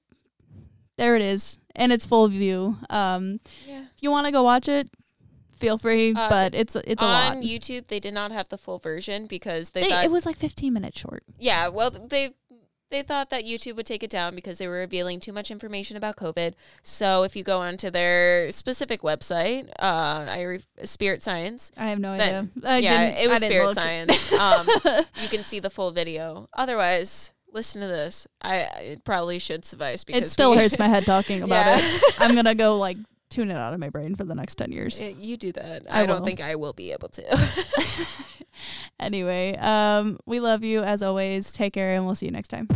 there 0.97 1.15
it 1.15 1.21
is, 1.21 1.59
and 1.75 1.91
it's 1.91 2.03
full 2.03 2.27
view. 2.27 2.77
Um, 2.89 3.39
yeah. 3.67 3.81
if 3.95 4.01
you 4.01 4.09
want 4.09 4.25
to 4.25 4.31
go 4.31 4.41
watch 4.41 4.67
it, 4.67 4.89
feel 5.55 5.77
free. 5.77 6.15
Uh, 6.15 6.29
but 6.29 6.55
it's 6.55 6.75
it's 6.75 7.01
a 7.01 7.05
lot. 7.05 7.31
On 7.31 7.37
lot. 7.37 7.45
YouTube, 7.45 7.87
they 7.87 7.99
did 7.99 8.13
not 8.15 8.31
have 8.31 8.49
the 8.49 8.57
full 8.57 8.79
version 8.79 9.27
because 9.27 9.69
they, 9.69 9.83
They- 9.83 9.89
thought 9.89 10.05
it 10.05 10.09
was 10.11 10.25
like 10.25 10.37
15 10.37 10.73
minutes 10.73 10.99
short. 10.99 11.23
Yeah, 11.37 11.67
well, 11.67 11.91
they 11.91 12.31
they 12.93 13.01
thought 13.01 13.29
that 13.31 13.43
YouTube 13.43 13.75
would 13.75 13.85
take 13.85 14.03
it 14.03 14.09
down 14.09 14.35
because 14.35 14.57
they 14.59 14.67
were 14.67 14.75
revealing 14.77 15.19
too 15.19 15.33
much 15.33 15.51
information 15.51 15.97
about 15.97 16.15
COVID. 16.15 16.53
So 16.81 17.23
if 17.23 17.35
you 17.35 17.43
go 17.43 17.59
onto 17.59 17.89
their 17.89 18.51
specific 18.51 19.01
website, 19.01 19.67
uh, 19.79 20.25
I 20.29 20.41
re- 20.43 20.63
Spirit 20.85 21.21
Science, 21.21 21.71
I 21.75 21.89
have 21.89 21.99
no 21.99 22.15
That- 22.15 22.21
idea. 22.27 22.47
I 22.65 22.77
yeah, 22.77 23.01
it 23.03 23.29
was 23.29 23.41
Spirit 23.43 23.65
look. 23.65 23.75
Science. 23.75 24.31
Um, 24.31 24.67
you 25.21 25.27
can 25.27 25.43
see 25.43 25.59
the 25.59 25.69
full 25.69 25.91
video. 25.91 26.47
Otherwise, 26.53 27.33
listen 27.51 27.81
to 27.81 27.87
this. 27.87 28.27
I 28.41 28.57
it 28.81 29.03
probably 29.03 29.39
should 29.39 29.65
suffice 29.65 30.03
because 30.03 30.23
it 30.23 30.29
still 30.29 30.51
we- 30.51 30.57
hurts 30.57 30.79
my 30.79 30.87
head 30.87 31.05
talking 31.05 31.43
about 31.47 31.79
Yeah. 31.79 31.79
it. 31.81 32.15
I'm 32.19 32.35
gonna 32.35 32.55
go 32.55 32.77
like 32.77 32.97
tune 33.33 33.51
it 33.51 33.57
out 33.57 33.73
of 33.73 33.79
my 33.79 33.89
brain 33.89 34.15
for 34.15 34.23
the 34.23 34.35
next 34.35 34.55
10 34.55 34.71
years. 34.71 34.99
Uh, 34.99 35.13
You 35.19 35.37
do 35.37 35.51
that. 35.53 35.83
I 35.89 36.03
I, 36.03 36.05
don't 36.05 36.23
think 36.23 36.41
I 36.41 36.55
will 36.55 36.73
be 36.73 36.91
able 36.91 37.09
to. 37.09 37.49
anyway, 38.99 39.55
um, 39.57 40.19
we 40.25 40.39
love 40.39 40.63
you 40.63 40.81
as 40.81 41.01
always. 41.01 41.51
Take 41.51 41.73
care, 41.73 41.95
and 41.95 42.05
we'll 42.05 42.15
see 42.15 42.27
you 42.27 42.31
next 42.31 42.49
time. 42.49 42.67